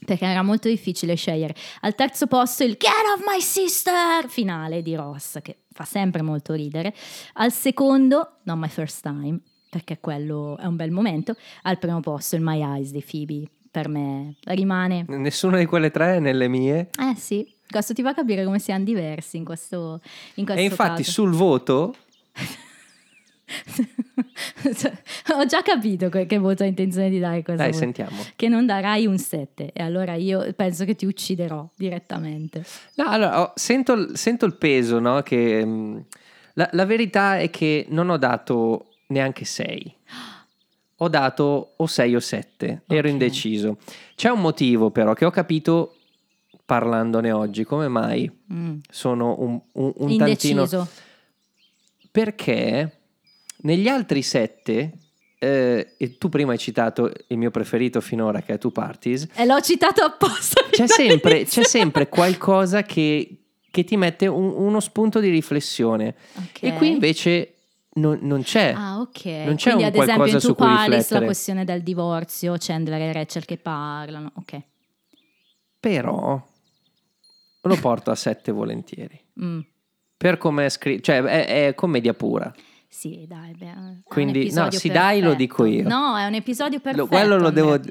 Perché 0.06 0.26
era 0.26 0.44
molto 0.44 0.70
difficile 0.70 1.16
scegliere. 1.16 1.54
Al 1.82 1.94
terzo 1.94 2.28
posto 2.28 2.64
il 2.64 2.78
Get 2.78 2.90
off 3.16 3.22
my 3.26 3.42
sister 3.42 4.28
finale 4.30 4.82
di 4.82 4.96
Ross, 4.96 5.40
che 5.42 5.64
fa 5.80 5.86
sempre 5.86 6.22
molto 6.22 6.54
ridere. 6.54 6.94
Al 7.36 7.54
secondo, 7.54 8.40
Not 8.44 8.58
my 8.58 8.68
first 8.68 9.02
time, 9.02 9.40
perché 9.70 10.00
quello 10.02 10.58
è 10.58 10.66
un 10.66 10.76
bel 10.76 10.92
momento. 10.92 11.36
Al 11.62 11.78
primo 11.80 12.02
posto 12.02 12.36
il 12.36 12.42
My 12.42 12.62
Eyes 12.62 12.92
di 12.92 13.02
Phoebe, 13.10 13.50
per 13.72 13.88
me 13.88 14.36
rimane. 14.44 15.06
Nessuna 15.08 15.58
di 15.58 15.66
quelle 15.66 15.90
tre 15.90 16.16
è 16.18 16.20
nelle 16.20 16.50
mie. 16.50 16.90
Eh 17.00 17.16
sì, 17.16 17.48
questo 17.70 17.94
ti 17.94 18.02
fa 18.02 18.14
capire 18.14 18.44
come 18.44 18.60
siamo 18.60 18.84
diversi 18.84 19.38
in 19.38 19.46
questo, 19.46 20.02
in 20.36 20.44
questo 20.44 20.62
E 20.62 20.66
infatti 20.66 21.04
caso. 21.04 21.12
sul 21.12 21.32
voto 21.32 21.96
Ho 25.36 25.46
già 25.46 25.62
capito 25.62 26.10
che 26.10 26.38
voto 26.38 26.64
hai 26.64 26.70
intenzione 26.70 27.10
di 27.10 27.20
dare 27.20 27.42
cosa 27.44 27.58
Dai, 27.58 27.70
vuoi. 27.70 27.80
sentiamo. 27.82 28.22
Che 28.36 28.48
non 28.48 28.66
darai 28.66 29.06
un 29.06 29.18
7 29.18 29.72
e 29.74 29.82
allora 29.84 30.16
io 30.16 30.52
penso 30.54 30.86
che 30.86 30.96
ti 30.96 31.06
ucciderò 31.06 31.68
direttamente. 31.76 32.64
No, 32.96 33.06
allora, 33.08 33.42
ho- 33.42 33.54
sento, 33.56 33.94
il- 33.94 34.12
sento 34.18 34.46
il 34.46 34.56
peso, 34.56 35.00
no? 35.00 35.22
Che, 35.22 35.66
mh, 35.66 36.06
la, 36.54 36.70
la 36.74 36.86
verità 36.86 37.38
è 37.40 37.50
che 37.50 37.86
non 37.90 38.10
ho 38.10 38.18
dato 38.18 38.88
neanche 39.08 39.46
6. 39.46 39.96
Ho 41.02 41.08
dato 41.08 41.74
o 41.78 41.88
6 41.88 42.16
o 42.16 42.20
7. 42.20 42.84
Ero 42.88 43.08
Ok. 43.08 43.14
indeciso. 43.14 43.78
C'è 44.16 44.30
un 44.30 44.42
motivo 44.42 44.92
però 44.92 45.14
che 45.14 45.24
ho 45.26 45.30
capito 45.32 45.96
parlandone 46.66 47.32
oggi. 47.32 47.64
Come 47.64 47.88
mai 47.88 48.30
Mm. 48.52 48.78
sono 48.90 49.36
un, 49.40 49.62
un, 49.74 49.94
un 49.96 50.10
Indeciso. 50.10 50.56
tantino... 50.68 50.88
Perché 52.12 52.99
negli 53.62 53.88
altri 53.88 54.22
7... 54.22 54.92
eh, 55.42 55.96
e 55.98 56.18
tu 56.18 56.28
prima 56.30 56.52
hai 56.52 56.58
citato 56.58 57.12
il 57.28 57.38
mio 57.38 57.50
preferito 57.52 58.02
finora 58.02 58.42
che 58.42 58.54
è 58.54 58.58
Two 58.58 58.72
Parties 58.72 59.28
E 59.36 59.46
l'ho 59.46 59.60
citato 59.62 60.04
apposta. 60.04 60.66
c'è 60.70 60.88
sempre, 60.88 61.46
c'è 61.46 61.64
sempre 61.64 62.10
qualcosa 62.10 62.84
che, 62.84 63.44
che 63.72 63.84
ti 63.84 63.96
mette 63.98 64.28
un- 64.28 64.54
uno 64.56 64.80
spunto 64.82 65.20
di 65.20 65.30
riflessione. 65.30 66.16
Ok. 66.36 66.64
E 66.64 66.74
qui 66.74 66.90
invece 66.90 67.54
non, 67.94 68.20
non 68.22 68.44
c'è. 68.44 68.74
Ah, 68.76 69.00
ok. 69.00 69.26
Non 69.26 69.56
c'è 69.56 69.72
Quindi, 69.74 69.84
un 69.84 69.88
ad 69.88 69.96
esempio, 69.96 70.04
in 70.04 70.16
qualcosa 70.16 70.40
Two 70.40 70.56
Paris 70.56 71.10
la 71.12 71.22
questione 71.24 71.64
del 71.64 71.84
divorzio, 71.84 72.56
Chandler 72.58 73.02
e 73.02 73.14
Rachel 73.14 73.46
che 73.46 73.58
parlano. 73.58 74.32
Ok. 74.36 74.62
Però 75.80 76.42
lo 77.62 77.76
porto 77.80 78.12
a 78.12 78.16
7 78.16 78.52
volentieri. 78.52 79.20
Mm. 79.42 79.60
Per 80.18 80.38
come 80.38 80.66
è 80.66 80.70
scritto, 80.70 81.02
cioè 81.04 81.22
è, 81.22 81.68
è 81.68 81.76
commedia 81.76 82.14
pura. 82.14 82.54
Sì, 82.92 83.26
dai, 83.28 83.54
beh, 83.56 83.66
un 83.76 84.00
Quindi, 84.04 84.52
no, 84.52 84.72
sì, 84.72 84.90
dai, 84.90 85.22
lo 85.22 85.36
dico 85.36 85.64
io. 85.66 85.88
No, 85.88 86.18
è 86.18 86.26
un 86.26 86.34
episodio 86.34 86.80
perfetto. 86.80 87.04
Lo- 87.04 87.08
quello 87.10 87.38
lo 87.38 87.50
devo... 87.52 87.78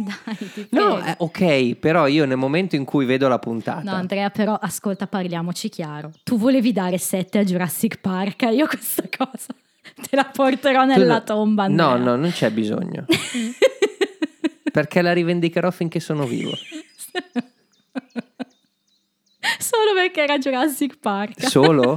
Dai, 0.00 0.66
No, 0.70 0.98
eh, 1.04 1.14
ok, 1.18 1.74
però 1.74 2.06
io 2.06 2.24
nel 2.24 2.38
momento 2.38 2.74
in 2.74 2.86
cui 2.86 3.04
vedo 3.04 3.28
la 3.28 3.38
puntata... 3.38 3.82
No, 3.82 3.92
Andrea, 3.92 4.30
però 4.30 4.54
ascolta, 4.54 5.06
parliamoci 5.06 5.68
chiaro. 5.68 6.10
Tu 6.22 6.38
volevi 6.38 6.72
dare 6.72 6.96
7 6.96 7.36
a 7.36 7.44
Jurassic 7.44 7.98
Park, 8.00 8.48
io 8.50 8.66
questa 8.66 9.02
cosa 9.14 9.48
te 10.08 10.16
la 10.16 10.24
porterò 10.24 10.84
nella 10.86 11.18
no- 11.18 11.24
tomba. 11.24 11.64
Andrea. 11.64 11.86
No, 11.88 11.96
no, 12.02 12.16
non 12.16 12.30
c'è 12.30 12.50
bisogno. 12.50 13.04
perché 14.72 15.02
la 15.02 15.12
rivendicherò 15.12 15.70
finché 15.70 16.00
sono 16.00 16.24
vivo. 16.24 16.52
Solo 19.58 19.92
perché 19.94 20.22
era 20.22 20.38
Jurassic 20.38 20.96
Park. 20.98 21.46
Solo? 21.46 21.96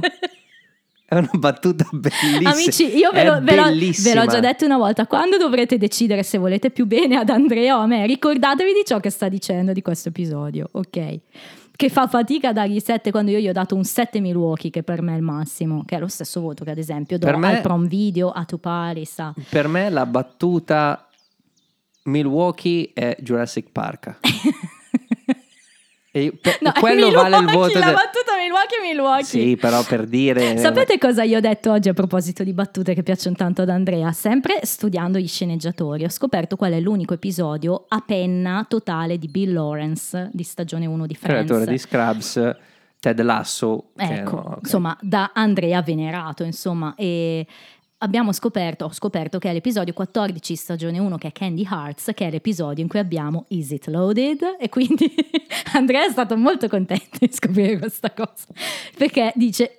È 1.14 1.18
una 1.18 1.30
battuta 1.34 1.86
bellissima. 1.92 2.50
Amici, 2.50 2.96
io 2.96 3.10
ve, 3.12 3.24
lo- 3.24 3.40
ve 3.40 3.54
l'ho, 3.56 3.62
bellissima. 3.64 4.14
ve 4.14 4.20
l'ho 4.20 4.26
già 4.32 4.40
detto 4.40 4.64
una 4.64 4.76
volta, 4.78 5.06
quando 5.06 5.36
dovrete 5.36 5.78
decidere 5.78 6.22
se 6.22 6.38
volete 6.38 6.70
più 6.70 6.86
bene 6.86 7.16
ad 7.16 7.28
Andrea 7.28 7.76
o 7.76 7.80
a 7.80 7.86
me, 7.86 8.06
ricordatevi 8.06 8.72
di 8.72 8.82
ciò 8.84 8.98
che 9.00 9.10
sta 9.10 9.28
dicendo 9.28 9.72
di 9.72 9.82
questo 9.82 10.08
episodio, 10.08 10.68
ok? 10.72 11.18
Che 11.76 11.88
fa 11.88 12.06
fatica 12.06 12.50
a 12.50 12.52
dargli 12.52 12.78
7 12.78 13.10
quando 13.10 13.32
io 13.32 13.38
gli 13.38 13.48
ho 13.48 13.52
dato 13.52 13.74
un 13.74 13.84
7 13.84 14.20
Milwaukee, 14.20 14.70
che 14.70 14.82
per 14.82 15.02
me 15.02 15.14
è 15.14 15.16
il 15.16 15.22
massimo, 15.22 15.84
che 15.84 15.96
è 15.96 15.98
lo 15.98 16.06
stesso 16.08 16.40
voto 16.40 16.62
che 16.64 16.70
ad 16.70 16.78
esempio 16.78 17.18
do 17.18 17.26
Per 17.26 17.36
me- 17.36 17.56
al 17.56 17.60
prom 17.62 17.86
video, 17.88 18.30
a 18.30 18.44
Tu 18.44 18.58
Paris, 18.60 19.18
a... 19.18 19.34
Per 19.48 19.66
me 19.68 19.90
la 19.90 20.06
battuta 20.06 21.08
Milwaukee 22.04 22.90
è 22.92 23.16
Jurassic 23.20 23.70
Park. 23.72 24.18
e 26.16 26.32
per- 26.40 26.58
No, 26.60 26.70
quello 26.78 27.10
vale 27.10 27.36
il 27.38 27.44
Milwaukee, 27.44 27.74
voto. 27.74 27.78
La 27.80 27.86
de- 27.86 27.92
battuta 27.92 28.36
Milwaukee 28.40 28.78
è 28.78 28.86
Milwaukee. 28.86 29.24
Sì, 29.24 29.56
però 29.56 29.82
per 29.82 30.04
dire... 30.06 30.56
Sapete 30.62 30.96
cosa 30.96 31.24
io 31.24 31.38
ho 31.38 31.40
detto 31.40 31.72
oggi 31.72 31.88
a 31.88 31.92
proposito 31.92 32.44
di 32.44 32.52
battute 32.52 32.94
che 32.94 33.02
piacciono 33.02 33.34
tanto 33.34 33.62
ad 33.62 33.68
Andrea? 33.68 34.12
Sempre 34.12 34.60
studiando 34.62 35.18
gli 35.18 35.26
sceneggiatori, 35.26 36.04
ho 36.04 36.08
scoperto 36.08 36.54
qual 36.54 36.72
è 36.72 36.78
l'unico 36.78 37.14
episodio 37.14 37.86
a 37.88 38.00
penna 38.06 38.64
totale 38.68 39.18
di 39.18 39.26
Bill 39.26 39.52
Lawrence 39.54 40.30
di 40.32 40.44
stagione 40.44 40.86
1 40.86 41.06
di 41.06 41.14
Friends. 41.16 41.46
creatore 41.48 41.70
di 41.70 41.78
Scrubs, 41.78 42.56
Ted 43.00 43.20
Lasso. 43.20 43.86
che 43.96 44.04
Ecco, 44.04 44.36
no, 44.36 44.40
ok. 44.52 44.58
insomma, 44.62 44.96
da 45.00 45.32
Andrea 45.34 45.82
venerato, 45.82 46.44
insomma, 46.44 46.94
e 46.96 47.44
abbiamo 48.04 48.32
scoperto, 48.32 48.84
ho 48.84 48.92
scoperto 48.92 49.38
che 49.38 49.50
è 49.50 49.52
l'episodio 49.52 49.94
14 49.94 50.54
stagione 50.54 50.98
1 50.98 51.16
che 51.16 51.28
è 51.28 51.32
Candy 51.32 51.66
Hearts, 51.68 52.10
che 52.14 52.26
è 52.26 52.30
l'episodio 52.30 52.82
in 52.82 52.88
cui 52.88 52.98
abbiamo 52.98 53.46
Is 53.48 53.70
It 53.70 53.86
Loaded? 53.86 54.56
E 54.60 54.68
quindi 54.68 55.12
Andrea 55.72 56.06
è 56.06 56.10
stato 56.10 56.36
molto 56.36 56.68
contento 56.68 57.18
di 57.18 57.30
scoprire 57.32 57.78
questa 57.78 58.12
cosa, 58.12 58.46
perché 58.96 59.32
dice... 59.34 59.76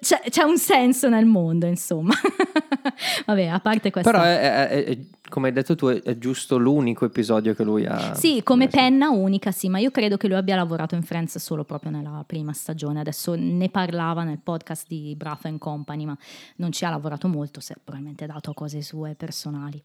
C'è, 0.00 0.20
c'è 0.28 0.42
un 0.42 0.56
senso 0.58 1.08
nel 1.08 1.26
mondo, 1.26 1.66
insomma. 1.66 2.14
Vabbè, 3.26 3.46
a 3.46 3.60
parte 3.60 3.90
questo. 3.90 4.10
Però, 4.10 4.22
è- 4.22 4.68
è- 4.68 4.84
è- 4.84 4.98
come 5.28 5.48
hai 5.48 5.52
detto 5.54 5.74
tu, 5.74 5.88
è, 5.88 6.16
giusto 6.18 6.56
l'unico 6.58 7.04
episodio 7.04 7.54
che 7.54 7.64
lui 7.64 7.84
ha... 7.86 8.14
Sì, 8.14 8.42
come 8.42 8.64
Eh, 8.64 8.68
penna 8.68 9.10
unica, 9.10 9.50
sì, 9.50 9.68
ma 9.68 9.78
io 9.78 9.90
credo 9.90 10.16
che 10.16 10.28
lui 10.28 10.36
abbia 10.36 10.54
lavorato 10.56 10.94
in 10.94 11.02
Friends 11.02 11.38
solo 11.38 11.64
proprio 11.64 11.90
nella 11.90 12.22
prima 12.26 12.52
stagione. 12.52 13.00
Adesso 13.00 13.34
ne 13.36 13.68
parlava 13.68 14.22
nel 14.22 14.38
podcast 14.42 14.86
di 14.88 15.14
Braff 15.16 15.46
Company, 15.58 16.04
ma 16.04 16.16
non 16.56 16.70
ci 16.72 16.84
ha 16.84 16.90
lavorato 16.90 17.26
molto, 17.28 17.60
si 17.60 17.72
è 17.72 17.76
probabilmente 17.82 18.26
dato 18.26 18.50
a 18.50 18.54
cose 18.54 18.80
sue 18.82 19.14
personali. 19.16 19.82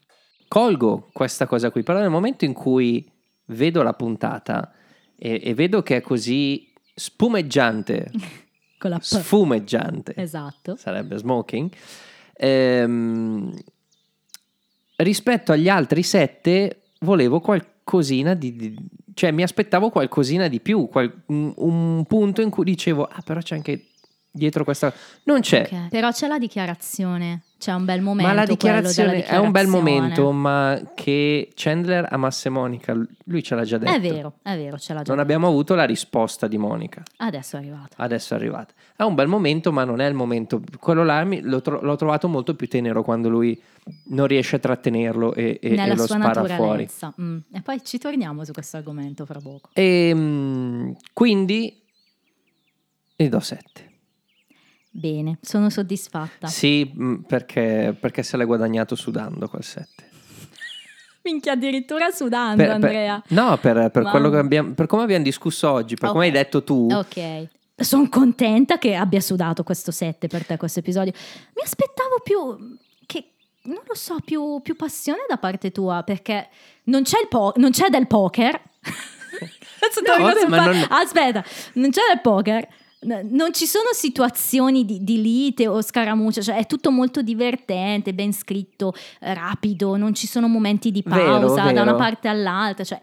colgo 0.47 1.09
questa 1.13 1.47
cosa 1.47 1.71
qui, 1.71 1.83
però 1.83 1.99
nel 1.99 2.09
momento 2.09 2.45
in 2.45 2.53
cui 2.53 3.09
vedo 3.47 3.81
la 3.81 3.93
puntata 3.93 4.71
e, 5.17 5.41
e 5.43 5.53
vedo 5.55 5.81
che 5.81 5.97
è 5.97 6.01
così 6.01 6.71
spumeggiante, 6.93 8.11
Con 8.79 8.89
la 8.89 8.97
P. 8.97 9.01
sfumeggiante, 9.03 10.13
Esatto. 10.15 10.75
sarebbe 10.77 11.17
smoking, 11.17 11.69
ehm, 12.33 13.53
rispetto 14.97 15.51
agli 15.51 15.69
altri 15.69 16.01
sette 16.03 16.81
volevo 17.01 17.39
qualcosina 17.39 18.33
di... 18.33 18.55
di- 18.55 18.75
cioè 19.13 19.31
mi 19.31 19.43
aspettavo 19.43 19.89
qualcosina 19.89 20.47
di 20.47 20.61
più, 20.61 20.87
qual- 20.87 21.23
un, 21.27 21.53
un 21.57 22.05
punto 22.05 22.41
in 22.41 22.49
cui 22.49 22.63
dicevo, 22.63 23.03
ah 23.05 23.21
però 23.21 23.41
c'è 23.41 23.55
anche 23.55 23.87
dietro 24.31 24.63
questa... 24.63 24.93
Non 25.23 25.41
c'è. 25.41 25.67
Ok. 25.69 25.89
Però 25.89 26.09
c'è 26.11 26.27
la 26.27 26.39
dichiarazione, 26.39 27.41
c'è 27.59 27.73
un 27.73 27.83
bel 27.83 28.01
momento. 28.01 28.27
Ma 28.27 28.33
la 28.33 28.45
della 28.45 28.53
dichiarazione 28.55 29.25
è 29.25 29.35
un 29.37 29.51
bel 29.51 29.65
dichiarazione. 29.65 29.99
momento, 29.99 30.31
ma 30.31 30.81
che 30.95 31.51
Chandler 31.53 32.07
amasse 32.09 32.47
Monica, 32.49 32.93
lui 33.25 33.43
ce 33.43 33.53
l'ha 33.55 33.63
già 33.63 33.77
detto. 33.77 33.91
È 33.91 33.99
vero, 33.99 34.33
è 34.41 34.55
vero, 34.55 34.77
ce 34.77 34.93
l'ha 34.93 35.01
già 35.01 35.13
Non 35.13 35.17
detto. 35.17 35.21
abbiamo 35.21 35.47
avuto 35.47 35.75
la 35.75 35.83
risposta 35.83 36.47
di 36.47 36.57
Monica. 36.57 37.03
Adesso 37.17 37.57
è 37.57 37.59
arrivato. 37.59 37.95
Adesso 37.97 38.33
è 38.33 38.37
arrivata. 38.37 38.73
È 38.95 39.03
un 39.03 39.13
bel 39.13 39.27
momento, 39.27 39.71
ma 39.73 39.83
non 39.83 39.99
è 39.99 40.07
il 40.07 40.13
momento. 40.13 40.61
Quello 40.79 41.03
là 41.03 41.21
l'ho, 41.23 41.61
tro- 41.61 41.81
l'ho 41.81 41.95
trovato 41.97 42.27
molto 42.29 42.55
più 42.55 42.67
tenero 42.69 43.03
quando 43.03 43.27
lui 43.27 43.61
non 44.05 44.25
riesce 44.25 44.55
a 44.55 44.59
trattenerlo 44.59 45.33
e, 45.33 45.59
e- 45.61 45.75
e 45.75 45.95
lo 45.95 46.07
spara 46.07 46.45
fuori. 46.55 46.87
Mm. 47.21 47.37
E 47.51 47.61
poi 47.61 47.83
ci 47.83 47.97
torniamo 47.97 48.45
su 48.45 48.53
questo 48.53 48.77
argomento 48.77 49.25
fra 49.25 49.39
poco. 49.39 49.69
E 49.73 50.11
mm, 50.15 50.91
quindi 51.13 51.81
gli 53.15 53.27
do 53.27 53.41
7. 53.41 53.88
Bene, 54.91 55.37
sono 55.41 55.69
soddisfatta. 55.69 56.47
Sì, 56.47 56.91
mm, 56.97 57.15
perché, 57.21 57.95
perché 57.99 58.23
se 58.23 58.37
l'è 58.37 58.45
guadagnato 58.45 58.95
sudando 58.95 59.47
quel 59.47 59.63
7. 59.63 60.07
Minchia, 61.23 61.51
addirittura 61.53 62.09
sudando, 62.11 62.55
Per- 62.57 62.65
per- 62.65 62.73
Andrea. 62.75 63.23
no, 63.29 63.57
per, 63.57 63.89
per 63.91 64.03
quello 64.03 64.29
che 64.29 64.37
abbiamo, 64.37 64.73
per 64.73 64.87
come 64.87 65.03
abbiamo 65.03 65.23
discusso 65.23 65.69
oggi, 65.69 65.95
per 65.95 66.09
come 66.09 66.27
Ok. 66.27 66.33
hai 66.33 66.37
detto 66.43 66.63
tu. 66.63 66.87
Ok. 66.91 67.47
Sono 67.75 68.09
contenta 68.09 68.77
che 68.77 68.95
abbia 68.95 69.21
sudato 69.21 69.63
questo 69.63 69.91
7 69.91 70.27
per 70.27 70.45
te, 70.45 70.57
questo 70.57 70.79
episodio. 70.79 71.13
Mi 71.55 71.61
aspettavo 71.63 72.19
più, 72.23 72.77
che, 73.05 73.31
non 73.63 73.81
lo 73.87 73.95
so, 73.95 74.17
più, 74.25 74.59
più 74.61 74.75
passione 74.75 75.19
da 75.29 75.37
parte 75.37 75.71
tua, 75.71 76.03
perché 76.03 76.49
non 76.85 77.03
c'è, 77.03 77.19
il 77.21 77.27
po- 77.29 77.53
non 77.57 77.71
c'è 77.71 77.89
del 77.89 78.07
poker. 78.07 78.59
No, 80.05 80.23
vabbè, 80.23 80.45
non- 80.49 80.85
Aspetta, 80.89 81.43
non 81.75 81.89
c'è 81.91 82.01
del 82.09 82.19
poker. 82.21 82.67
Non 83.01 83.53
ci 83.53 83.65
sono 83.65 83.85
situazioni 83.93 84.83
di, 84.83 85.01
di 85.05 85.21
lite 85.21 85.67
o 85.67 85.81
scaramuccia, 85.81 86.41
cioè 86.41 86.57
è 86.57 86.65
tutto 86.65 86.91
molto 86.91 87.21
divertente, 87.21 88.13
ben 88.13 88.33
scritto, 88.33 88.93
rapido, 89.19 89.95
non 89.95 90.13
ci 90.13 90.27
sono 90.27 90.49
momenti 90.49 90.91
di 90.91 91.01
Vero, 91.05 91.39
pausa 91.39 91.63
da 91.71 91.81
una 91.81 91.83
vero. 91.85 91.95
parte 91.95 92.27
all'altra, 92.27 92.83
cioè 92.83 92.99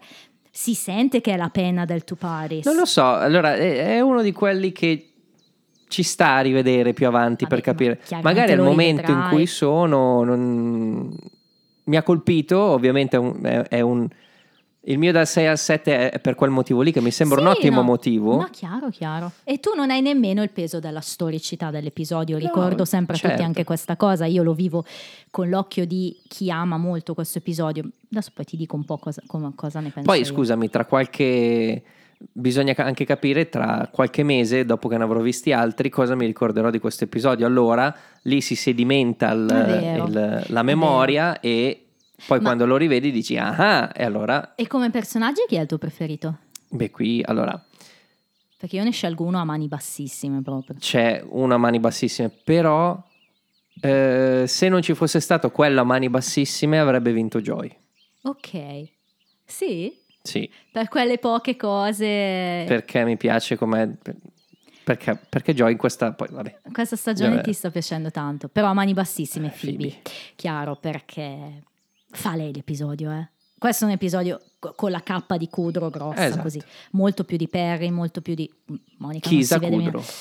si 0.51 0.75
sente 0.75 1.19
che 1.19 1.33
è 1.33 1.37
la 1.37 1.49
pena 1.49 1.85
del 1.85 2.03
Two 2.03 2.15
Paris. 2.15 2.63
Non 2.65 2.75
lo 2.75 2.85
so, 2.85 3.05
allora 3.07 3.55
è, 3.55 3.99
uno 3.99 4.21
di 4.21 4.31
quelli 4.33 4.71
che 4.71 5.13
ci 5.87 6.03
sta 6.03 6.35
a 6.35 6.41
rivedere 6.41 6.93
più 6.93 7.07
avanti 7.07 7.45
Vabbè, 7.45 7.55
per 7.55 7.63
capire. 7.63 7.99
ma 8.11 8.19
Magari 8.21 8.51
al 8.51 8.59
momento 8.59 9.09
in 9.11 9.27
cui 9.31 9.47
sono 9.47 10.23
non- 10.23 11.11
mi 11.85 11.95
ha 11.95 12.03
colpito, 12.03 12.59
ovviamente 12.59 13.15
è 13.15 13.19
un, 13.19 13.65
è 13.69 13.81
un- 13.81 14.07
il 14.89 14.97
mio 14.97 15.11
dal 15.11 15.27
6 15.27 15.47
al 15.47 15.57
7 15.57 16.09
è 16.11 16.19
per 16.19 16.35
quel 16.35 16.49
motivo 16.49 16.81
lì 16.81 16.91
che 16.93 17.01
mi 17.01 17.11
sembra 17.11 17.41
un 17.41 17.47
Sì, 17.51 17.57
ottimo 17.57 17.77
no. 17.77 17.83
motivo. 17.83 18.37
Ma 18.37 18.49
chiaro, 18.49 18.89
chiaro. 18.89 19.31
E 19.43 19.59
tu 19.59 19.71
non 19.75 19.89
hai 19.89 20.01
nemmeno 20.01 20.41
il 20.43 20.49
peso 20.49 20.79
della 20.79 21.01
storicità 21.01 21.71
dell'episodio. 21.71 22.37
Ricordo 22.37 22.85
sempre 22.85 23.15
a 23.15 23.17
tutti 23.17 23.29
certo. 23.31 23.43
anche 23.45 23.63
questa 23.65 23.97
cosa. 23.97 24.25
Io 24.25 24.43
lo 24.43 24.53
vivo 24.53 24.85
con 25.29 25.49
l'occhio 25.49 25.85
di 25.85 26.17
chi 26.27 26.49
ama 26.49 26.77
molto 26.77 27.13
questo 27.13 27.39
episodio. 27.39 27.83
Adesso 28.11 28.31
poi 28.33 28.45
ti 28.45 28.55
dico 28.55 28.75
un 28.77 28.85
po' 28.85 28.97
cosa, 28.97 29.21
cosa 29.27 29.79
ne 29.81 29.89
penso. 29.89 30.09
Poi 30.09 30.19
io. 30.19 30.25
scusami, 30.25 30.69
tra 30.69 30.85
qualche 30.85 31.83
bisogna 32.31 32.73
anche 32.77 33.05
capire 33.05 33.47
tra 33.49 33.89
qualche 33.91 34.23
mese, 34.23 34.65
dopo 34.65 34.87
che 34.87 34.97
ne 34.97 35.03
avrò 35.03 35.19
visti 35.19 35.51
altri, 35.51 35.89
cosa 35.89 36.15
mi 36.15 36.25
ricorderò 36.25 36.69
di 36.69 36.79
questo 36.79 37.03
episodio. 37.03 37.45
Allora 37.45 37.93
lì 38.23 38.41
si 38.41 38.55
sedimenta 38.55 39.31
il- 39.33 40.03
il- 40.07 40.43
la 40.47 40.63
memoria 40.63 41.39
e 41.41 41.86
poi 42.25 42.39
Ma- 42.39 42.45
quando 42.45 42.65
lo 42.65 42.77
rivedi 42.77 43.11
dici 43.11 43.37
ah, 43.37 43.91
e 43.93 44.03
allora 44.03 44.55
E 44.55 44.67
come 44.67 44.89
personaggi 44.89 45.41
chi 45.47 45.55
è 45.55 45.61
il 45.61 45.67
tuo 45.67 45.77
preferito? 45.77 46.39
beh 46.69 46.89
qui 46.91 47.21
allora 47.23 47.61
Perché 48.57 48.75
io 48.77 48.83
ne 48.83 48.91
scelgo 48.91 49.23
uno 49.23 49.39
a 49.39 49.43
mani 49.43 49.67
bassissime 49.67 50.41
proprio. 50.41 50.75
c'è 50.79 51.23
una 51.29 51.55
a 51.55 51.57
mani 51.59 51.79
bassissime, 51.79 52.29
però 52.29 53.01
eh, 53.81 54.45
se 54.47 54.69
non 54.69 54.81
ci 54.81 54.95
fosse 54.95 55.19
stato 55.19 55.51
quello 55.51 55.81
a 55.81 55.83
mani 55.83 56.09
bassissime 56.09 56.79
avrebbe 56.79 57.11
vinto 57.13 57.39
Joy. 57.39 57.71
Ok. 58.23 58.91
Sì? 59.45 59.95
Sì, 60.23 60.51
Per 60.71 60.89
quelle 60.89 61.19
poche 61.19 61.55
cose. 61.55 62.65
perché 62.67 63.05
mi 63.05 63.15
piace 63.15 63.55
come 63.55 63.97
perché, 64.83 65.15
perché 65.29 65.53
Joy 65.53 65.73
in 65.73 65.77
questa 65.77 66.11
poi 66.13 66.27
vabbè. 66.31 66.61
Questa 66.71 66.95
stagione 66.95 67.29
Vabbè. 67.35 67.41
ti 67.43 67.53
sta 67.53 67.69
piacendo 67.69 68.09
tanto, 68.09 68.47
però 68.49 68.67
a 68.67 68.73
mani 68.73 68.93
bassissime, 68.93 69.47
Eh, 69.47 69.49
Phoebe. 69.57 69.77
Phoebe. 69.77 70.01
Chiaro, 70.35 70.75
perché 70.77 71.63
fa 72.09 72.35
lei 72.35 72.53
l'episodio, 72.53 73.11
eh. 73.11 73.29
Questo 73.57 73.85
è 73.85 73.87
un 73.87 73.93
episodio 73.93 74.39
co- 74.59 74.73
con 74.75 74.91
la 74.91 75.01
cappa 75.01 75.35
di 75.35 75.49
Kudro 75.49 75.89
grossa, 75.89 76.25
Esatto. 76.27 76.43
così. 76.43 76.61
Molto 76.91 77.23
più 77.23 77.37
di 77.37 77.47
Perry, 77.47 77.89
molto 77.89 78.21
più 78.21 78.35
di... 78.35 78.47
mm, 78.71 78.75
Monica 78.97 79.27
Chisa 79.29 79.59
Kudro. 79.59 80.03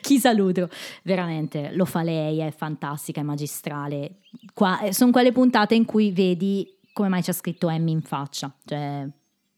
Chisa 0.00 0.32
Ludro, 0.32 0.68
veramente 1.02 1.70
lo 1.72 1.84
fa 1.84 2.02
lei, 2.02 2.38
è 2.38 2.50
fantastica, 2.50 3.20
è 3.20 3.24
magistrale. 3.24 4.16
Qua, 4.52 4.80
eh, 4.80 4.92
sono 4.92 5.10
quelle 5.10 5.32
puntate 5.32 5.74
in 5.74 5.84
cui 5.84 6.10
vedi 6.12 6.78
come 6.92 7.08
mai 7.08 7.22
c'è 7.22 7.32
scritto 7.32 7.68
Emmy 7.68 7.92
in 7.92 8.02
faccia, 8.02 8.52
cioè 8.64 9.06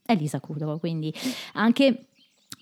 è 0.04 0.14
Lisa 0.14 0.40
Kudrow, 0.40 0.78
quindi 0.78 1.12
anche 1.54 2.06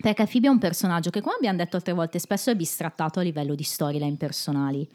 perché 0.01 0.27
Phoebe 0.27 0.47
è 0.47 0.51
un 0.51 0.59
personaggio 0.59 1.11
che, 1.11 1.21
come 1.21 1.37
abbiamo 1.37 1.59
detto 1.59 1.77
altre 1.77 1.93
volte, 1.93 2.19
spesso 2.19 2.51
è 2.51 2.57
bistrattato 2.57 3.21
a 3.21 3.23
livello 3.23 3.55
di 3.55 3.63
storyline 3.63 4.17
personali, 4.17 4.89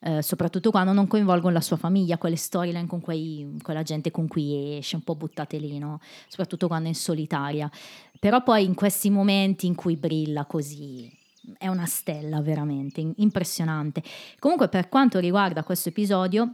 eh, 0.00 0.22
soprattutto 0.22 0.70
quando 0.70 0.92
non 0.92 1.06
coinvolgono 1.06 1.54
la 1.54 1.60
sua 1.60 1.76
famiglia, 1.76 2.18
quelle 2.18 2.36
storyline 2.36 2.86
con 2.86 3.00
quei- 3.00 3.56
quella 3.62 3.82
gente 3.82 4.10
con 4.10 4.28
cui 4.28 4.76
esce, 4.76 4.96
un 4.96 5.02
po' 5.02 5.14
buttate 5.14 5.58
lì, 5.58 5.78
no? 5.78 6.00
soprattutto 6.28 6.66
quando 6.66 6.86
è 6.86 6.90
in 6.90 6.94
solitaria. 6.94 7.70
Però 8.18 8.42
poi 8.42 8.64
in 8.64 8.74
questi 8.74 9.08
momenti 9.08 9.66
in 9.66 9.74
cui 9.74 9.96
brilla 9.96 10.44
così, 10.44 11.10
è 11.56 11.68
una 11.68 11.86
stella 11.86 12.42
veramente 12.42 13.02
impressionante. 13.16 14.02
Comunque 14.38 14.68
per 14.68 14.88
quanto 14.88 15.18
riguarda 15.18 15.62
questo 15.62 15.88
episodio, 15.88 16.52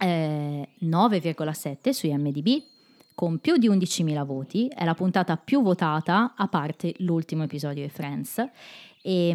eh, 0.00 0.68
9,7 0.80 1.92
su 1.92 2.06
IMDb, 2.06 2.62
con 3.18 3.40
più 3.40 3.56
di 3.56 3.68
11.000 3.68 4.24
voti, 4.24 4.68
è 4.72 4.84
la 4.84 4.94
puntata 4.94 5.36
più 5.36 5.60
votata 5.60 6.34
a 6.36 6.46
parte 6.46 6.94
l'ultimo 6.98 7.42
episodio 7.42 7.82
di 7.82 7.88
Friends 7.88 8.48
e 9.02 9.30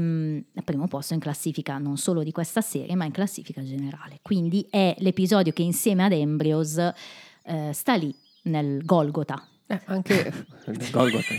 al 0.56 0.64
primo 0.64 0.88
posto 0.88 1.14
in 1.14 1.20
classifica 1.20 1.78
non 1.80 1.98
solo 1.98 2.24
di 2.24 2.32
questa 2.32 2.62
serie 2.62 2.96
ma 2.96 3.04
in 3.04 3.12
classifica 3.12 3.62
generale. 3.62 4.20
Quindi 4.22 4.66
è 4.70 4.96
l'episodio 5.00 5.52
che 5.52 5.64
insieme 5.64 6.06
ad 6.06 6.14
Embryos 6.14 6.78
eh, 6.78 7.72
sta 7.74 7.96
lì 7.96 8.16
nel 8.44 8.86
Golgota. 8.86 9.46
Eh, 9.68 9.82
anche 9.88 10.32
Golgotha. 10.90 11.34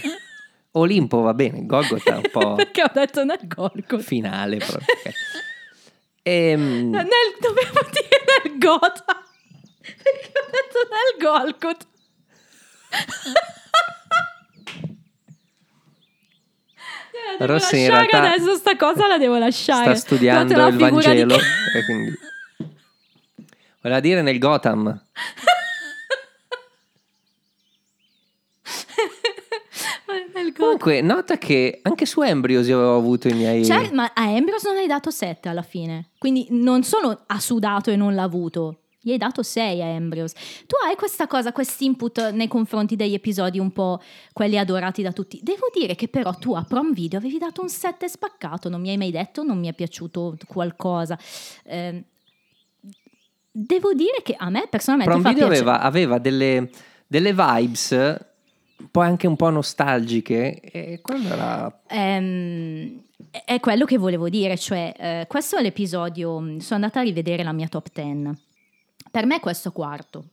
Olimpo 0.73 1.21
va 1.23 1.33
bene, 1.33 1.65
Golgotha 1.65 2.13
è 2.13 2.17
un 2.17 2.29
po' 2.31 2.53
Perché 2.61 2.83
ho 2.83 2.91
detto 2.93 3.25
nel 3.25 3.41
Golgota? 3.47 4.01
finale 4.01 4.59
proprio. 4.59 4.85
Ehm, 6.27 6.89
Nel, 6.91 7.07
dovevo 7.39 7.81
dire 7.91 8.25
nel 8.45 8.59
Gotha. 8.59 9.23
Perché 9.81 10.33
ho 10.39 10.51
detto 10.51 10.79
nel 10.91 11.23
Golgotha. 11.23 11.93
Rossi 17.39 17.81
in 17.81 17.91
realtà 17.91 18.33
adesso 18.33 18.55
sta 18.55 18.77
cosa 18.77 19.07
la 19.07 19.19
devo 19.19 19.39
lasciare. 19.39 19.85
sta 19.85 19.95
studiando 19.95 20.57
la 20.57 20.69
il 20.69 20.77
Vangelo 20.77 21.37
che- 21.37 21.79
e 21.79 21.85
quindi 21.85 22.13
voleva 23.81 24.01
dire 24.01 24.23
nel 24.23 24.39
Gotham. 24.39 25.03
Comunque, 30.57 31.01
nota 31.01 31.37
che 31.39 31.81
anche 31.83 32.07
su 32.07 32.21
Embryos 32.23 32.67
io 32.69 32.77
avevo 32.79 32.97
avuto 32.97 33.29
i 33.29 33.33
miei 33.35 33.65
Cioè, 33.65 33.91
ma 33.93 34.13
a 34.15 34.23
Ambrose 34.23 34.69
non 34.69 34.77
hai 34.79 34.87
dato 34.87 35.11
7 35.11 35.49
alla 35.49 35.63
fine. 35.63 36.11
Quindi 36.19 36.47
non 36.51 36.83
solo 36.85 37.25
ha 37.27 37.41
sudato 37.41 37.91
e 37.91 37.97
non 37.97 38.15
l'ha 38.15 38.23
avuto. 38.23 38.84
Gli 39.05 39.11
hai 39.11 39.19
dato 39.19 39.43
6 39.43 39.83
a 39.83 39.95
Ambrose. 39.95 40.35
Tu 40.67 40.77
hai 40.83 40.97
questa 40.97 41.27
cosa, 41.27 41.53
questo 41.53 41.85
input 41.85 42.31
nei 42.31 42.49
confronti 42.49 42.97
degli 42.97 43.13
episodi 43.13 43.59
un 43.59 43.71
po' 43.71 44.01
quelli 44.33 44.57
adorati 44.57 45.03
da 45.03 45.13
tutti. 45.13 45.41
Devo 45.43 45.67
dire 45.79 45.95
che 45.95 46.09
però 46.09 46.33
tu 46.33 46.55
a 46.55 46.65
Prom 46.67 46.95
Video 46.95 47.19
avevi 47.19 47.37
dato 47.37 47.61
un 47.61 47.69
7 47.69 48.09
spaccato, 48.09 48.71
non 48.71 48.81
mi 48.81 48.89
hai 48.89 48.97
mai 48.97 49.11
detto, 49.11 49.43
non 49.43 49.59
mi 49.59 49.69
è 49.69 49.75
piaciuto 49.75 50.39
qualcosa. 50.47 51.19
Ehm, 51.65 52.03
devo 53.51 53.93
dire 53.93 54.23
che 54.23 54.35
a 54.39 54.49
me 54.49 54.69
personalmente 54.71 55.13
Prom 55.13 55.35
Video 55.35 55.47
aveva, 55.49 55.81
aveva 55.83 56.19
delle, 56.19 56.71
delle 57.07 57.35
vibes 57.35 58.19
poi 58.91 59.07
anche 59.07 59.27
un 59.27 59.37
po' 59.37 59.51
nostalgiche 59.51 60.61
e 60.61 61.01
quello 61.03 61.29
era 61.29 61.81
Ehm, 61.89 63.03
è 63.45 63.61
quello 63.61 63.85
che 63.85 63.99
volevo 63.99 64.31
dire, 64.31 64.57
cioè 64.57 64.95
eh, 64.97 65.27
questo 65.29 65.59
è 65.59 65.63
l'episodio, 65.63 66.39
sono 66.39 66.65
andata 66.71 67.01
a 67.01 67.03
rivedere 67.03 67.43
la 67.43 67.53
mia 67.53 67.69
top 67.69 67.89
10, 67.93 68.33
per 69.15 69.27
me 69.27 69.39
questo 69.39 69.71
quarto, 69.71 70.25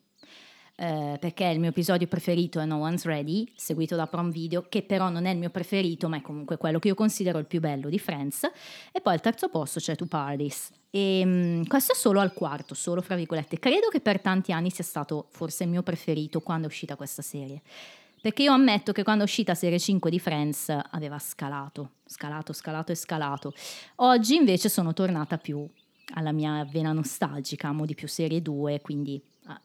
eh, 0.75 1.15
perché 1.19 1.45
il 1.45 1.59
mio 1.59 1.69
episodio 1.69 2.07
preferito 2.07 2.59
è 2.59 2.65
No 2.65 2.77
One's 2.77 3.05
Ready, 3.05 3.47
seguito 3.55 3.95
da 3.95 4.07
Prom 4.07 4.31
Video, 4.31 4.65
che 4.67 4.81
però 4.81 5.09
non 5.09 5.27
è 5.27 5.29
il 5.29 5.37
mio 5.37 5.51
preferito, 5.51 6.09
ma 6.09 6.17
è 6.17 6.21
comunque 6.21 6.57
quello 6.57 6.79
che 6.79 6.87
io 6.87 6.95
considero 6.95 7.37
il 7.37 7.45
più 7.45 7.59
bello 7.59 7.89
di 7.89 7.99
Friends, 7.99 8.49
e 8.91 8.99
poi 8.99 9.13
al 9.13 9.21
terzo 9.21 9.49
posto 9.49 9.79
c'è 9.79 9.95
Two 9.95 10.07
Parties. 10.07 10.71
E 10.89 11.23
mh, 11.23 11.67
questo 11.67 11.91
è 11.91 11.95
solo 11.95 12.21
al 12.21 12.33
quarto, 12.33 12.73
solo 12.73 13.01
fra 13.01 13.13
virgolette. 13.15 13.59
Credo 13.59 13.89
che 13.89 13.99
per 13.99 14.19
tanti 14.19 14.51
anni 14.51 14.71
sia 14.71 14.83
stato 14.83 15.27
forse 15.29 15.65
il 15.65 15.69
mio 15.69 15.83
preferito 15.83 16.41
quando 16.41 16.65
è 16.65 16.67
uscita 16.67 16.95
questa 16.95 17.21
serie. 17.21 17.61
Perché 18.19 18.41
io 18.41 18.51
ammetto 18.51 18.93
che 18.93 19.03
quando 19.03 19.21
è 19.21 19.27
uscita 19.27 19.53
serie 19.53 19.77
5 19.77 20.09
di 20.09 20.17
Friends 20.17 20.75
aveva 20.89 21.19
scalato, 21.19 21.97
scalato, 22.03 22.51
scalato 22.51 22.91
e 22.91 22.95
scalato. 22.95 23.53
Oggi 23.97 24.33
invece 24.33 24.69
sono 24.69 24.91
tornata 24.91 25.37
più 25.37 25.69
alla 26.13 26.31
mia 26.31 26.63
vena 26.65 26.91
nostalgica, 26.91 27.67
amo 27.69 27.85
di 27.85 27.95
più 27.95 28.07
serie 28.07 28.41
2, 28.41 28.81
quindi 28.81 29.21
ah, 29.45 29.59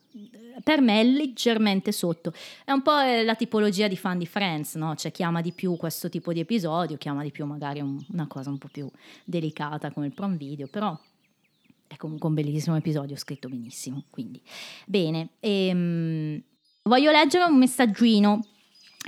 per 0.62 0.80
me 0.80 1.00
è 1.00 1.04
leggermente 1.04 1.92
sotto. 1.92 2.32
È 2.64 2.72
un 2.72 2.82
po' 2.82 2.92
la 3.24 3.34
tipologia 3.34 3.88
di 3.88 3.96
fan 3.96 4.18
di 4.18 4.26
Friends, 4.26 4.74
no? 4.74 4.94
C'è 4.94 5.10
chi 5.12 5.22
ama 5.22 5.40
di 5.40 5.52
più 5.52 5.76
questo 5.76 6.08
tipo 6.08 6.32
di 6.32 6.40
episodio, 6.40 6.96
chi 6.96 7.08
ama 7.08 7.22
di 7.22 7.30
più 7.30 7.44
magari 7.46 7.80
un- 7.80 8.02
una 8.12 8.26
cosa 8.26 8.50
un 8.50 8.58
po' 8.58 8.68
più 8.70 8.88
delicata 9.24 9.90
come 9.90 10.06
il 10.06 10.12
prom 10.12 10.36
video, 10.36 10.66
però 10.66 10.98
è 11.88 11.96
comunque 11.96 12.28
un 12.28 12.34
bellissimo 12.34 12.76
episodio, 12.76 13.16
scritto 13.16 13.48
benissimo. 13.48 14.04
Quindi, 14.10 14.40
bene. 14.86 15.28
ehm, 15.40 16.42
voglio 16.84 17.10
leggere 17.10 17.44
un 17.44 17.56
messaggino 17.58 18.40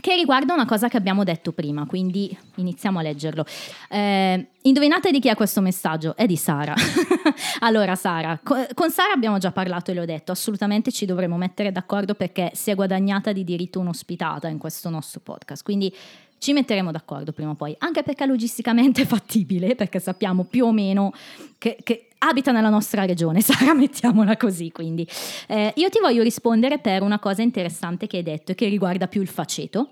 che 0.00 0.14
riguarda 0.14 0.54
una 0.54 0.64
cosa 0.64 0.88
che 0.88 0.96
abbiamo 0.96 1.24
detto 1.24 1.52
prima, 1.52 1.84
quindi 1.86 2.36
iniziamo 2.56 3.00
a 3.00 3.02
leggerlo. 3.02 3.44
Eh, 3.88 4.46
indovinate 4.62 5.10
di 5.10 5.18
chi 5.18 5.28
è 5.28 5.34
questo 5.34 5.60
messaggio? 5.60 6.14
È 6.14 6.24
di 6.26 6.36
Sara. 6.36 6.74
allora, 7.60 7.96
Sara, 7.96 8.38
co- 8.42 8.66
con 8.74 8.90
Sara 8.90 9.12
abbiamo 9.12 9.38
già 9.38 9.50
parlato 9.50 9.90
e 9.90 9.94
le 9.94 10.00
ho 10.00 10.04
detto, 10.04 10.30
assolutamente 10.30 10.92
ci 10.92 11.04
dovremo 11.04 11.36
mettere 11.36 11.72
d'accordo 11.72 12.14
perché 12.14 12.52
si 12.54 12.70
è 12.70 12.74
guadagnata 12.74 13.32
di 13.32 13.42
diritto 13.42 13.80
un'ospitata 13.80 14.46
in 14.48 14.58
questo 14.58 14.88
nostro 14.88 15.20
podcast, 15.20 15.64
quindi 15.64 15.92
ci 16.38 16.52
metteremo 16.52 16.92
d'accordo 16.92 17.32
prima 17.32 17.50
o 17.50 17.54
poi, 17.54 17.74
anche 17.78 18.04
perché 18.04 18.24
logisticamente 18.24 19.02
è 19.02 19.06
fattibile, 19.06 19.74
perché 19.74 19.98
sappiamo 19.98 20.44
più 20.44 20.66
o 20.66 20.72
meno 20.72 21.12
che, 21.58 21.76
che 21.82 22.07
abita 22.18 22.52
nella 22.52 22.68
nostra 22.68 23.04
regione, 23.04 23.40
Sara, 23.42 23.74
mettiamola 23.74 24.36
così. 24.36 24.70
Quindi 24.70 25.06
eh, 25.46 25.72
io 25.76 25.88
ti 25.88 25.98
voglio 26.00 26.22
rispondere 26.22 26.78
per 26.78 27.02
una 27.02 27.18
cosa 27.18 27.42
interessante 27.42 28.06
che 28.06 28.18
hai 28.18 28.22
detto 28.22 28.52
e 28.52 28.54
che 28.54 28.68
riguarda 28.68 29.08
più 29.08 29.20
il 29.20 29.28
faceto, 29.28 29.90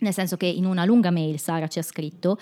nel 0.00 0.12
senso 0.12 0.36
che 0.36 0.46
in 0.46 0.64
una 0.64 0.84
lunga 0.84 1.10
mail 1.10 1.38
Sara 1.38 1.66
ci 1.66 1.78
ha 1.78 1.82
scritto 1.82 2.38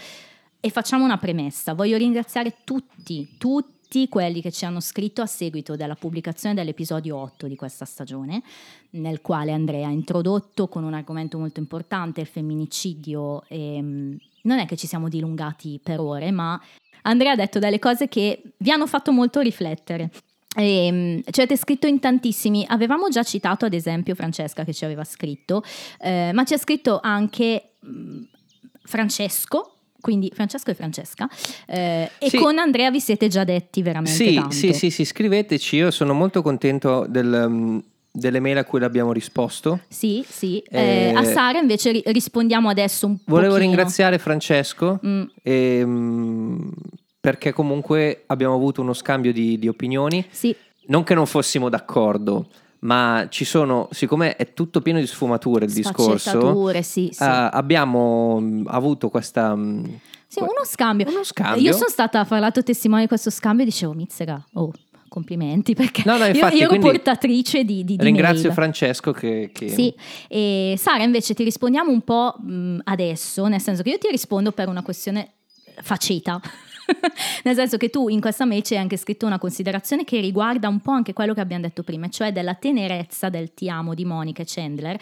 e 0.60 0.70
facciamo 0.70 1.04
una 1.04 1.18
premessa. 1.18 1.74
Voglio 1.74 1.96
ringraziare 1.96 2.56
tutti, 2.64 3.36
tutti 3.38 4.08
quelli 4.08 4.40
che 4.40 4.50
ci 4.50 4.64
hanno 4.64 4.80
scritto 4.80 5.22
a 5.22 5.26
seguito 5.26 5.76
della 5.76 5.94
pubblicazione 5.94 6.54
dell'episodio 6.54 7.16
8 7.16 7.46
di 7.46 7.56
questa 7.56 7.84
stagione, 7.84 8.42
nel 8.90 9.20
quale 9.20 9.52
Andrea 9.52 9.86
ha 9.86 9.92
introdotto 9.92 10.68
con 10.68 10.82
un 10.84 10.94
argomento 10.94 11.38
molto 11.38 11.60
importante 11.60 12.20
il 12.20 12.26
femminicidio. 12.26 13.44
E, 13.48 13.80
mm, 13.80 14.16
non 14.42 14.58
è 14.58 14.66
che 14.66 14.76
ci 14.76 14.86
siamo 14.86 15.08
dilungati 15.08 15.80
per 15.82 16.00
ore, 16.00 16.30
ma 16.30 16.60
Andrea 17.06 17.32
ha 17.32 17.36
detto 17.36 17.58
delle 17.58 17.78
cose 17.78 18.08
che 18.08 18.42
vi 18.58 18.70
hanno 18.70 18.86
fatto 18.86 19.12
molto 19.12 19.40
riflettere. 19.40 20.10
E, 20.56 20.90
mm, 20.90 21.18
ci 21.30 21.40
avete 21.40 21.56
scritto 21.56 21.86
in 21.86 22.00
tantissimi, 22.00 22.64
avevamo 22.68 23.08
già 23.08 23.22
citato 23.22 23.64
ad 23.66 23.74
esempio 23.74 24.14
Francesca 24.14 24.64
che 24.64 24.72
ci 24.72 24.84
aveva 24.84 25.04
scritto, 25.04 25.62
eh, 26.00 26.30
ma 26.32 26.44
ci 26.44 26.54
ha 26.54 26.58
scritto 26.58 26.98
anche 27.02 27.74
mh, 27.80 28.20
Francesco 28.84 29.70
quindi 30.00 30.30
Francesco 30.32 30.70
e 30.70 30.74
Francesca. 30.74 31.28
Eh, 31.66 32.08
e 32.18 32.28
Sì. 32.30 32.36
con 32.38 32.58
Andrea 32.58 32.92
vi 32.92 33.00
siete 33.00 33.26
già 33.26 33.42
detti 33.42 33.82
veramente 33.82 34.24
Sì, 34.24 34.34
tanto. 34.34 34.50
sì, 34.54 34.72
sì, 34.72 34.90
sì, 34.90 35.04
scriveteci. 35.04 35.76
Io 35.76 35.90
sono 35.90 36.12
molto 36.14 36.42
contento 36.42 37.06
del, 37.08 37.44
um, 37.48 37.82
delle 38.16 38.40
mail 38.40 38.58
a 38.58 38.64
cui 38.64 38.80
l'abbiamo 38.80 39.12
risposto. 39.12 39.80
Sì, 39.88 40.24
sì. 40.26 40.58
Eh, 40.68 41.08
Eh, 41.08 41.12
a 41.14 41.22
Sara 41.24 41.58
invece 41.58 41.92
ri- 41.92 42.02
rispondiamo 42.06 42.68
adesso 42.68 43.06
un 43.06 43.16
po'. 43.18 43.22
Volevo 43.26 43.56
ringraziare 43.56 44.18
Francesco 44.18 44.98
Mm. 45.06 45.22
ehm, 45.42 46.70
perché 47.20 47.52
comunque 47.52 48.22
abbiamo 48.26 48.54
avuto 48.54 48.80
uno 48.80 48.92
scambio 48.92 49.32
di, 49.32 49.58
di 49.58 49.68
opinioni. 49.68 50.24
Sì, 50.30 50.54
Non 50.88 51.02
che 51.02 51.14
non 51.14 51.26
fossimo 51.26 51.68
d'accordo, 51.68 52.46
ma 52.80 53.26
ci 53.28 53.44
sono, 53.44 53.88
siccome 53.90 54.36
è 54.36 54.52
tutto 54.54 54.80
pieno 54.80 55.00
di 55.00 55.06
sfumature 55.06 55.64
il 55.64 55.72
discorso, 55.72 56.72
sì, 56.82 57.08
sì. 57.12 57.22
eh, 57.22 57.48
abbiamo 57.50 58.38
mm, 58.40 58.66
avuto 58.68 59.08
questa... 59.08 59.56
mm, 59.56 59.84
Sì, 60.28 60.38
uno 60.40 60.64
scambio. 60.64 61.08
Uno 61.08 61.24
scambio. 61.24 61.60
Io 61.60 61.72
sono 61.72 61.88
stata 61.88 62.20
a 62.20 62.24
far 62.24 62.38
lato 62.38 62.62
testimone 62.62 63.02
di 63.02 63.08
questo 63.08 63.30
scambio 63.30 63.64
e 63.64 63.66
dicevo, 63.66 63.92
Mizzega, 63.94 64.44
oh, 64.54 64.70
complimenti, 65.16 65.74
perché 65.74 66.02
No, 66.04 66.18
no, 66.18 66.24
io- 66.24 66.32
infatti, 66.32 66.56
io, 66.56 66.68
ero 66.70 66.78
portatrice 66.78 67.64
di, 67.64 67.84
di, 67.84 67.96
di 67.96 68.04
Ringrazio 68.04 68.42
mail. 68.42 68.52
Francesco 68.52 69.12
che... 69.12 69.50
che- 69.50 69.68
Sì, 69.70 69.94
e 70.28 70.74
Sara 70.76 71.02
invece 71.04 71.32
ti 71.32 71.42
rispondiamo 71.42 71.90
un 71.90 72.02
po' 72.02 72.34
mh, 72.38 72.80
adesso, 72.84 73.46
nel 73.46 73.60
senso 73.62 73.82
che 73.82 73.90
io 73.90 73.98
ti 73.98 74.08
rispondo 74.10 74.52
per 74.52 74.68
una 74.68 74.82
questione 74.82 75.32
faceta. 75.80 76.38
nel 77.44 77.54
senso 77.54 77.78
che 77.78 77.88
tu 77.88 78.08
in 78.08 78.20
questa 78.20 78.44
mail 78.44 78.62
hai 78.70 78.76
anche 78.76 78.96
scritto 78.96 79.24
una 79.26 79.38
considerazione 79.38 80.04
che 80.04 80.20
riguarda 80.20 80.68
un 80.68 80.80
po' 80.80 80.92
anche 80.92 81.12
quello 81.14 81.32
che 81.34 81.40
abbiamo 81.40 81.62
detto 81.62 81.82
prima, 81.82 82.08
cioè 82.08 82.30
della 82.30 82.54
tenerezza 82.54 83.28
del 83.30 83.54
ti 83.54 83.68
amo 83.70 83.94
di 83.94 84.04
Monica 84.04 84.42
Chandler. 84.46 84.98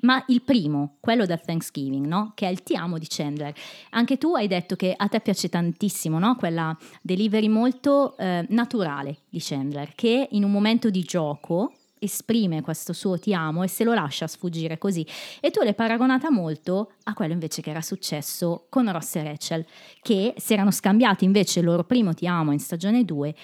Ma 0.00 0.22
il 0.28 0.42
primo, 0.42 0.96
quello 1.00 1.24
del 1.24 1.40
Thanksgiving, 1.40 2.06
no? 2.06 2.32
Che 2.34 2.46
è 2.46 2.50
il 2.50 2.62
ti 2.62 2.76
amo 2.76 2.98
di 2.98 3.06
Chandler. 3.08 3.54
Anche 3.90 4.18
tu 4.18 4.34
hai 4.34 4.46
detto 4.46 4.76
che 4.76 4.94
a 4.96 5.08
te 5.08 5.20
piace 5.20 5.48
tantissimo, 5.48 6.18
no? 6.18 6.36
Quella 6.36 6.76
delivery 7.00 7.48
molto 7.48 8.16
eh, 8.18 8.44
naturale 8.50 9.18
di 9.28 9.38
Chandler, 9.40 9.92
che 9.94 10.28
in 10.32 10.44
un 10.44 10.50
momento 10.50 10.90
di 10.90 11.02
gioco 11.02 11.72
esprime 11.98 12.60
questo 12.60 12.92
suo 12.92 13.18
ti 13.18 13.32
amo 13.32 13.62
e 13.62 13.68
se 13.68 13.84
lo 13.84 13.94
lascia 13.94 14.26
sfuggire 14.26 14.78
così. 14.78 15.06
E 15.40 15.50
tu 15.50 15.62
l'hai 15.62 15.74
paragonata 15.74 16.30
molto 16.30 16.92
a 17.04 17.14
quello 17.14 17.32
invece 17.32 17.62
che 17.62 17.70
era 17.70 17.80
successo 17.80 18.66
con 18.68 18.90
Ross 18.90 19.16
e 19.16 19.22
Rachel, 19.22 19.66
che 20.02 20.34
si 20.36 20.52
erano 20.52 20.70
scambiati 20.70 21.24
invece 21.24 21.60
il 21.60 21.66
loro 21.66 21.84
primo 21.84 22.12
ti 22.12 22.26
amo 22.26 22.52
in 22.52 22.60
stagione 22.60 23.04
2 23.04 23.34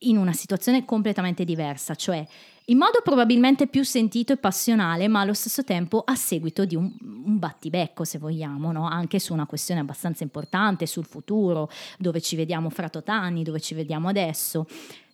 in 0.00 0.16
una 0.16 0.32
situazione 0.32 0.84
completamente 0.84 1.44
diversa, 1.44 1.94
cioè 1.94 2.24
in 2.66 2.76
modo 2.76 3.00
probabilmente 3.02 3.66
più 3.66 3.82
sentito 3.82 4.34
e 4.34 4.36
passionale, 4.36 5.08
ma 5.08 5.20
allo 5.20 5.32
stesso 5.32 5.64
tempo 5.64 6.02
a 6.04 6.14
seguito 6.14 6.66
di 6.66 6.76
un, 6.76 6.92
un 7.00 7.38
battibecco, 7.38 8.04
se 8.04 8.18
vogliamo, 8.18 8.72
no? 8.72 8.86
anche 8.86 9.18
su 9.18 9.32
una 9.32 9.46
questione 9.46 9.80
abbastanza 9.80 10.22
importante, 10.22 10.86
sul 10.86 11.06
futuro, 11.06 11.70
dove 11.98 12.20
ci 12.20 12.36
vediamo 12.36 12.68
fra 12.68 12.90
Totani, 12.90 13.42
dove 13.42 13.60
ci 13.60 13.74
vediamo 13.74 14.08
adesso 14.08 14.66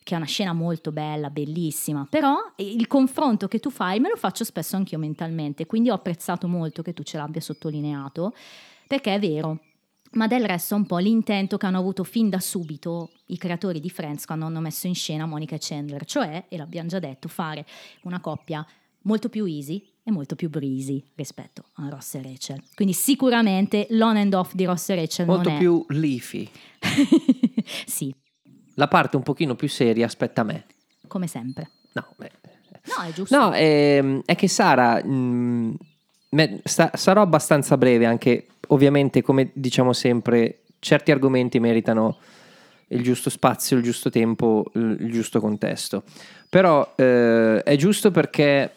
che 0.03 0.15
è 0.15 0.17
una 0.19 0.27
scena 0.27 0.53
molto 0.53 0.93
bella, 0.93 1.31
bellissima, 1.31 2.07
però 2.09 2.37
il 2.57 2.87
confronto 2.87 3.49
che 3.49 3.59
tu 3.59 3.71
fai 3.71 4.01
me 4.01 4.11
lo 4.11 4.17
faccio 4.17 4.45
spesso 4.45 4.77
anch'io 4.77 4.99
mentalmente, 4.99 5.65
quindi 5.65 5.89
ho 5.89 5.95
apprezzato 5.95 6.47
molto 6.47 6.83
che 6.83 6.93
tu 6.93 7.03
ce 7.03 7.17
l'abbia 7.17 7.41
sottolineato, 7.41 8.35
perché 8.87 9.15
è 9.15 9.19
vero, 9.19 9.61
ma 10.15 10.27
del 10.27 10.45
resto 10.45 10.75
è 10.75 10.79
un 10.79 10.87
po' 10.87 10.99
l'intento 10.99 11.57
che 11.57 11.67
hanno 11.67 11.79
avuto 11.79 12.05
fin 12.05 12.29
da 12.29 12.41
subito 12.41 13.11
i 13.27 13.39
creatori 13.39 13.81
di 13.81 13.91
Friends 13.91 14.25
quando 14.27 14.47
hanno 14.47 14.61
messo 14.61 14.87
in 14.87 14.95
scena 14.95 15.27
Monica 15.27 15.55
e 15.55 15.59
Chandler, 15.61 16.05
cioè, 16.05 16.45
e 16.49 16.57
l'abbiamo 16.57 16.89
già 16.89 16.99
detto, 16.99 17.29
fare 17.29 17.65
una 18.03 18.21
coppia 18.21 18.67
molto 19.03 19.29
più 19.29 19.45
easy 19.45 19.83
e 20.03 20.11
molto 20.11 20.35
più 20.35 20.51
breezy 20.51 21.03
rispetto 21.15 21.65
a 21.75 21.89
Ross 21.89 22.15
e 22.15 22.23
Rachel. 22.23 22.63
Quindi 22.75 22.93
sicuramente 22.95 23.87
l'on 23.91 24.17
and 24.17 24.35
off 24.35 24.53
di 24.55 24.65
Ross 24.65 24.89
e 24.91 24.95
Rachel 24.97 25.27
Molto 25.27 25.49
non 25.49 25.57
è... 25.57 25.61
più 25.61 25.85
leafy. 25.89 26.49
sì, 27.87 28.15
La 28.75 28.89
parte 28.89 29.17
un 29.17 29.23
pochino 29.23 29.55
più 29.55 29.69
seria 29.69 30.07
aspetta 30.07 30.43
a 30.43 30.45
me. 30.45 30.67
come 31.07 31.27
sempre. 31.27 31.71
No, 31.93 32.07
beh. 32.17 32.31
No, 32.87 33.03
è 33.05 33.13
giusto. 33.13 33.39
No, 33.39 33.53
ehm, 33.55 34.23
è 34.27 34.35
che 34.35 34.47
Sara, 34.47 35.03
mh, 35.03 35.77
sarò 36.65 37.23
abbastanza 37.23 37.77
breve 37.77 38.07
anche, 38.07 38.47
ovviamente 38.69 39.23
come 39.23 39.51
diciamo 39.53 39.93
sempre, 39.93 40.63
certi 40.79 41.11
argomenti 41.11 41.61
meritano 41.61 42.19
il 42.89 43.03
giusto 43.03 43.31
spazio, 43.31 43.77
il 43.77 43.83
giusto 43.83 44.11
tempo, 44.11 44.71
il 44.75 45.11
giusto 45.11 45.41
contesto. 45.41 46.03
Però 46.49 46.93
eh, 46.97 47.63
è 47.63 47.77
giusto 47.77 48.11
perché 48.11 48.75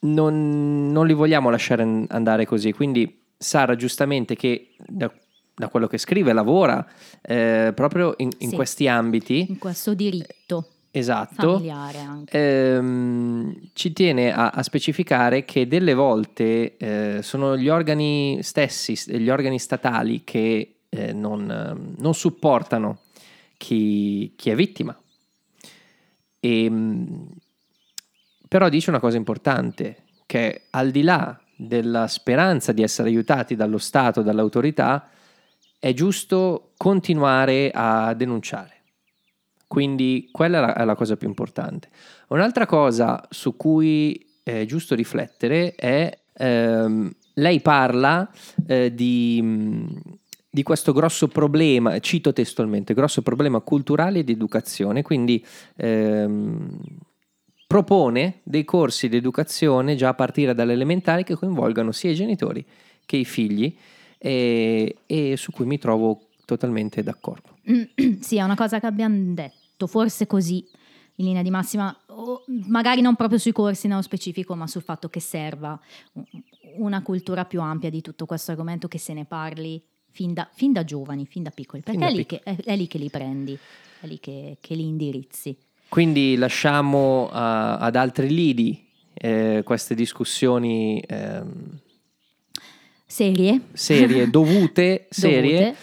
non, 0.00 0.90
non 0.90 1.06
li 1.06 1.12
vogliamo 1.12 1.50
lasciare 1.50 1.82
an- 1.82 2.06
andare 2.10 2.46
così. 2.46 2.72
Quindi 2.72 3.22
Sara, 3.36 3.76
giustamente, 3.76 4.36
che 4.36 4.74
da, 4.86 5.12
da 5.54 5.68
quello 5.68 5.86
che 5.86 5.98
scrive 5.98 6.32
lavora 6.32 6.86
eh, 7.20 7.72
proprio 7.74 8.14
in, 8.18 8.30
in 8.38 8.50
Sì. 8.50 8.54
questi 8.54 8.88
ambiti, 8.88 9.46
in 9.48 9.58
questo 9.58 9.94
diritto 9.94 10.68
esatto, 10.98 11.52
familiare 11.54 11.98
anche. 11.98 12.76
ehm, 12.76 13.70
ci 13.72 13.92
tiene 13.92 14.32
a, 14.32 14.50
a 14.50 14.62
specificare 14.62 15.44
che 15.44 15.66
delle 15.66 15.94
volte 15.94 16.76
eh, 16.76 17.22
sono 17.22 17.56
gli 17.56 17.68
organi 17.68 18.38
stessi, 18.42 18.94
gli 19.18 19.28
organi 19.28 19.58
statali 19.58 20.22
che 20.24 20.76
eh, 20.88 21.12
non, 21.12 21.50
ehm, 21.50 21.94
non 21.98 22.14
supportano 22.14 23.00
chi, 23.56 24.32
chi 24.36 24.50
è 24.50 24.54
vittima. 24.54 24.96
E, 26.40 26.70
mh, 26.70 27.28
però 28.48 28.68
dice 28.68 28.90
una 28.90 29.00
cosa 29.00 29.16
importante, 29.16 29.96
che 30.26 30.66
al 30.70 30.90
di 30.90 31.02
là 31.02 31.38
della 31.56 32.06
speranza 32.06 32.72
di 32.72 32.82
essere 32.82 33.08
aiutati 33.08 33.56
dallo 33.56 33.78
Stato, 33.78 34.22
dall'autorità, 34.22 35.08
è 35.78 35.92
giusto 35.92 36.72
continuare 36.76 37.70
a 37.72 38.14
denunciare. 38.14 38.83
Quindi 39.74 40.28
quella 40.30 40.58
è 40.58 40.60
la, 40.60 40.74
è 40.74 40.84
la 40.84 40.94
cosa 40.94 41.16
più 41.16 41.26
importante. 41.26 41.88
Un'altra 42.28 42.64
cosa 42.64 43.26
su 43.28 43.56
cui 43.56 44.38
è 44.42 44.64
giusto 44.66 44.94
riflettere 44.94 45.74
è, 45.74 46.16
ehm, 46.32 47.10
lei 47.34 47.60
parla 47.60 48.30
eh, 48.66 48.94
di, 48.94 49.40
mh, 49.42 50.00
di 50.48 50.62
questo 50.62 50.92
grosso 50.92 51.26
problema, 51.26 51.98
cito 51.98 52.32
testualmente, 52.32 52.94
grosso 52.94 53.22
problema 53.22 53.58
culturale 53.60 54.20
e 54.20 54.24
di 54.24 54.32
educazione, 54.32 55.02
quindi 55.02 55.44
ehm, 55.76 56.78
propone 57.66 58.40
dei 58.44 58.64
corsi 58.64 59.08
di 59.08 59.16
educazione 59.16 59.96
già 59.96 60.10
a 60.10 60.14
partire 60.14 60.54
dalle 60.54 60.74
elementari 60.74 61.24
che 61.24 61.34
coinvolgano 61.34 61.90
sia 61.90 62.12
i 62.12 62.14
genitori 62.14 62.64
che 63.04 63.16
i 63.16 63.24
figli 63.24 63.76
e, 64.18 64.96
e 65.06 65.36
su 65.36 65.50
cui 65.50 65.66
mi 65.66 65.78
trovo 65.78 66.28
totalmente 66.44 67.02
d'accordo. 67.02 67.56
sì, 68.20 68.36
è 68.36 68.42
una 68.42 68.54
cosa 68.54 68.80
che 68.80 68.86
abbiamo 68.86 69.34
detto, 69.34 69.63
forse 69.86 70.26
così 70.26 70.66
in 71.16 71.26
linea 71.26 71.42
di 71.42 71.50
massima, 71.50 71.96
magari 72.68 73.00
non 73.00 73.14
proprio 73.14 73.38
sui 73.38 73.52
corsi 73.52 73.86
nello 73.86 74.02
specifico, 74.02 74.54
ma 74.56 74.66
sul 74.66 74.82
fatto 74.82 75.08
che 75.08 75.20
serva 75.20 75.78
una 76.78 77.02
cultura 77.02 77.44
più 77.44 77.60
ampia 77.60 77.90
di 77.90 78.00
tutto 78.00 78.26
questo 78.26 78.50
argomento, 78.50 78.88
che 78.88 78.98
se 78.98 79.12
ne 79.12 79.24
parli 79.24 79.80
fin 80.10 80.32
da, 80.32 80.48
fin 80.52 80.72
da 80.72 80.84
giovani, 80.84 81.26
fin 81.26 81.42
da 81.42 81.50
piccoli, 81.50 81.82
perché 81.82 82.00
da 82.00 82.06
è, 82.06 82.10
lì 82.10 82.24
piccoli. 82.24 82.40
che, 82.42 82.50
è, 82.50 82.72
è 82.72 82.76
lì 82.76 82.86
che 82.88 82.98
li 82.98 83.10
prendi, 83.10 83.58
è 84.00 84.06
lì 84.06 84.18
che, 84.18 84.56
che 84.60 84.74
li 84.74 84.86
indirizzi. 84.86 85.56
Quindi 85.88 86.34
lasciamo 86.36 87.28
a- 87.30 87.76
ad 87.76 87.94
altri 87.94 88.28
lidi 88.28 88.84
eh, 89.12 89.62
queste 89.64 89.94
discussioni 89.94 91.00
ehm, 91.06 91.78
Serie. 93.06 93.60
serie 93.72 94.28
dovute, 94.28 95.06
serie. 95.10 95.58
Dovute. 95.58 95.76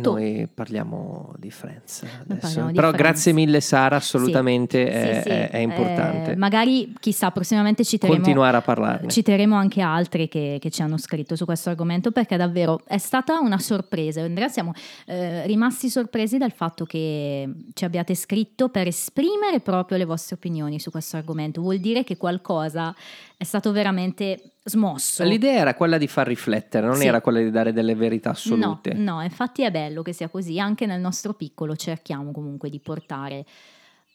Noi 0.00 0.48
parliamo 0.52 1.34
di 1.38 1.50
Friends 1.50 2.02
adesso. 2.02 2.40
parliamo 2.40 2.68
di 2.68 2.74
Però 2.74 2.88
Friends. 2.88 2.96
grazie 2.96 3.32
mille 3.32 3.60
Sara, 3.60 3.96
assolutamente 3.96 4.78
Sì, 4.86 4.90
è, 4.92 5.20
sì, 5.22 5.28
è- 5.28 5.50
è 5.50 5.56
importante 5.58 6.32
Eh, 6.32 6.36
magari, 6.36 6.92
chissà, 6.98 7.30
prossimamente 7.30 7.84
citeremo, 7.84 8.16
continuare 8.18 8.56
a 8.56 8.60
parlarne. 8.62 9.08
citeremo 9.08 9.54
anche 9.56 9.80
altri 9.80 10.28
che, 10.28 10.58
che 10.60 10.70
ci 10.70 10.82
hanno 10.82 10.96
scritto 10.98 11.36
su 11.36 11.44
questo 11.44 11.68
argomento 11.70 12.10
perché 12.10 12.36
davvero 12.36 12.80
è 12.86 12.98
stata 12.98 13.38
una 13.40 13.58
sorpresa. 13.58 14.22
Andrea, 14.22 14.48
siamo 14.48 14.72
eh, 15.06 15.46
rimasti 15.46 15.88
sorpresi 15.90 16.38
dal 16.38 16.52
fatto 16.52 16.84
che 16.84 17.48
ci 17.74 17.84
abbiate 17.84 18.14
scritto 18.14 18.68
per 18.68 18.86
esprimere 18.86 19.60
proprio 19.60 19.98
le 19.98 20.04
vostre 20.04 20.36
opinioni 20.36 20.78
su 20.80 20.90
questo 20.90 21.16
argomento. 21.16 21.60
Vuol 21.60 21.78
dire 21.78 22.04
che 22.04 22.16
qualcosa 22.16 22.94
è 23.40 23.44
stato 23.44 23.72
veramente 23.72 24.56
smosso. 24.64 25.24
L'idea 25.24 25.60
era 25.60 25.72
quella 25.74 25.96
di 25.96 26.06
far 26.06 26.26
riflettere, 26.26 26.86
non 26.86 26.96
Sì. 26.96 27.06
era 27.06 27.22
quella 27.22 27.38
di 27.38 27.50
dare 27.50 27.72
delle 27.72 27.94
verità 27.94 28.30
assolute. 28.32 28.92
No, 28.92 29.14
no, 29.14 29.22
infatti 29.22 29.62
è 29.62 29.70
bello 29.70 30.02
che 30.02 30.12
sia 30.12 30.28
così, 30.28 30.60
anche 30.60 30.84
nel 30.84 31.00
nostro 31.00 31.32
piccolo 31.32 31.74
cerchiamo 31.74 32.32
comunque 32.32 32.68
di 32.68 32.78
portare 32.80 33.46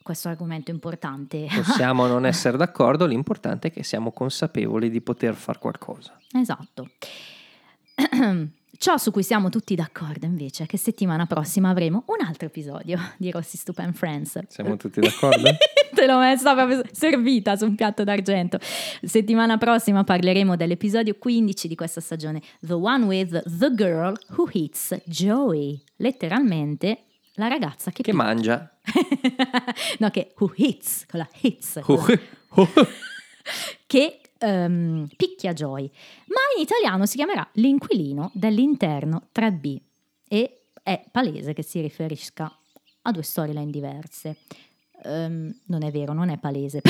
questo 0.03 0.27
argomento 0.27 0.69
importante. 0.69 1.47
Possiamo 1.51 2.05
non 2.05 2.27
essere 2.27 2.55
d'accordo, 2.55 3.07
l'importante 3.07 3.69
è 3.69 3.71
che 3.71 3.81
siamo 3.81 4.11
consapevoli 4.11 4.91
di 4.91 5.01
poter 5.01 5.33
fare 5.33 5.57
qualcosa. 5.57 6.15
Esatto. 6.31 6.91
Ciò 8.77 8.97
su 8.97 9.11
cui 9.11 9.23
siamo 9.23 9.49
tutti 9.49 9.75
d'accordo 9.75 10.25
invece 10.25 10.63
è 10.63 10.65
che 10.65 10.77
settimana 10.77 11.25
prossima 11.25 11.69
avremo 11.69 12.03
un 12.07 12.25
altro 12.25 12.47
episodio 12.47 12.99
di 13.17 13.31
Rossi 13.31 13.57
Stupen 13.57 13.93
Friends. 13.93 14.39
Siamo 14.47 14.75
tutti 14.75 14.99
d'accordo? 14.99 15.49
Te 15.93 16.05
l'ho 16.05 16.17
messa 16.17 16.53
proprio 16.53 16.83
servita 16.91 17.55
su 17.55 17.65
un 17.65 17.75
piatto 17.75 18.03
d'argento. 18.03 18.57
Settimana 19.01 19.57
prossima 19.57 20.03
parleremo 20.03 20.55
dell'episodio 20.55 21.15
15 21.15 21.67
di 21.67 21.75
questa 21.75 22.01
stagione, 22.01 22.41
The 22.59 22.73
One 22.73 23.05
with 23.05 23.43
the 23.57 23.73
Girl 23.73 24.13
Who 24.35 24.49
Hits 24.51 24.99
Joey. 25.05 25.81
Letteralmente 25.97 27.05
la 27.35 27.47
ragazza 27.47 27.91
che... 27.91 28.03
che 28.03 28.13
mangia. 28.13 28.69
no, 29.99 30.09
che 30.09 30.33
who 30.37 30.51
hits, 30.55 31.05
con 31.09 31.19
la 31.19 31.29
hits. 31.41 31.79
con 31.81 31.95
la- 31.95 32.19
che 33.85 34.19
ehm, 34.39 35.07
picchia 35.15 35.53
Joy, 35.53 35.89
ma 36.27 36.39
in 36.55 36.61
italiano 36.61 37.05
si 37.05 37.17
chiamerà 37.17 37.47
l'inquilino 37.53 38.31
dell'interno 38.33 39.29
3B 39.33 39.81
e 40.27 40.67
è 40.81 41.03
palese 41.11 41.53
che 41.53 41.63
si 41.63 41.81
riferisca 41.81 42.51
a 43.03 43.11
due 43.11 43.23
storyline 43.23 43.71
diverse. 43.71 44.37
Ehm, 45.03 45.53
non 45.65 45.83
è 45.83 45.91
vero, 45.91 46.13
non 46.13 46.29
è 46.29 46.37
palese. 46.37 46.81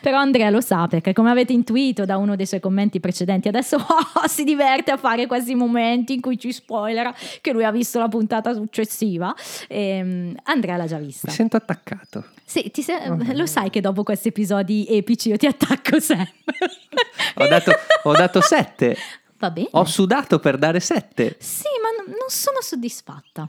Però 0.00 0.16
Andrea 0.18 0.48
lo 0.50 0.60
sa 0.60 0.86
perché 0.86 1.12
come 1.12 1.30
avete 1.30 1.52
intuito 1.52 2.04
da 2.04 2.16
uno 2.16 2.36
dei 2.36 2.46
suoi 2.46 2.60
commenti 2.60 3.00
precedenti, 3.00 3.48
adesso 3.48 3.76
oh, 3.76 4.26
si 4.28 4.44
diverte 4.44 4.90
a 4.90 4.96
fare 4.96 5.26
questi 5.26 5.54
momenti 5.54 6.14
in 6.14 6.20
cui 6.20 6.38
ci 6.38 6.52
spoilera 6.52 7.14
che 7.40 7.52
lui 7.52 7.64
ha 7.64 7.70
visto 7.70 7.98
la 7.98 8.08
puntata 8.08 8.54
successiva. 8.54 9.34
Ehm, 9.68 10.34
Andrea 10.44 10.76
l'ha 10.76 10.86
già 10.86 10.98
vista. 10.98 11.28
Mi 11.28 11.34
sento 11.34 11.56
attaccato. 11.56 12.24
Sì, 12.44 12.70
ti 12.70 12.82
se- 12.82 12.98
lo 13.34 13.46
sai 13.46 13.70
che 13.70 13.80
dopo 13.80 14.02
questi 14.02 14.28
episodi 14.28 14.86
epici 14.88 15.28
io 15.28 15.36
ti 15.36 15.46
attacco 15.46 16.00
sempre. 16.00 16.34
Ho 17.36 17.46
dato, 17.46 17.72
ho 18.04 18.12
dato 18.12 18.40
sette. 18.40 18.96
Va 19.38 19.50
bene. 19.50 19.68
Ho 19.72 19.84
sudato 19.84 20.38
per 20.40 20.58
dare 20.58 20.80
sette. 20.80 21.36
Sì, 21.38 21.64
ma 21.80 22.02
non- 22.02 22.10
non 22.18 22.28
sono 22.28 22.60
soddisfatta. 22.60 23.48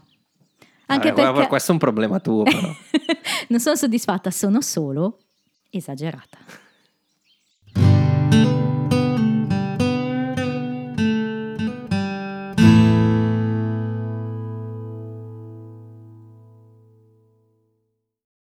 Anche 0.92 1.10
eh, 1.10 1.14
perché... 1.14 1.48
Questo 1.48 1.72
è 1.72 1.74
un 1.74 1.80
problema 1.80 2.20
tuo, 2.20 2.44
però. 2.44 2.60
non 3.50 3.60
sono 3.60 3.76
soddisfatta, 3.76 4.30
sono 4.32 4.62
solo 4.62 5.20
esagerata. 5.70 6.38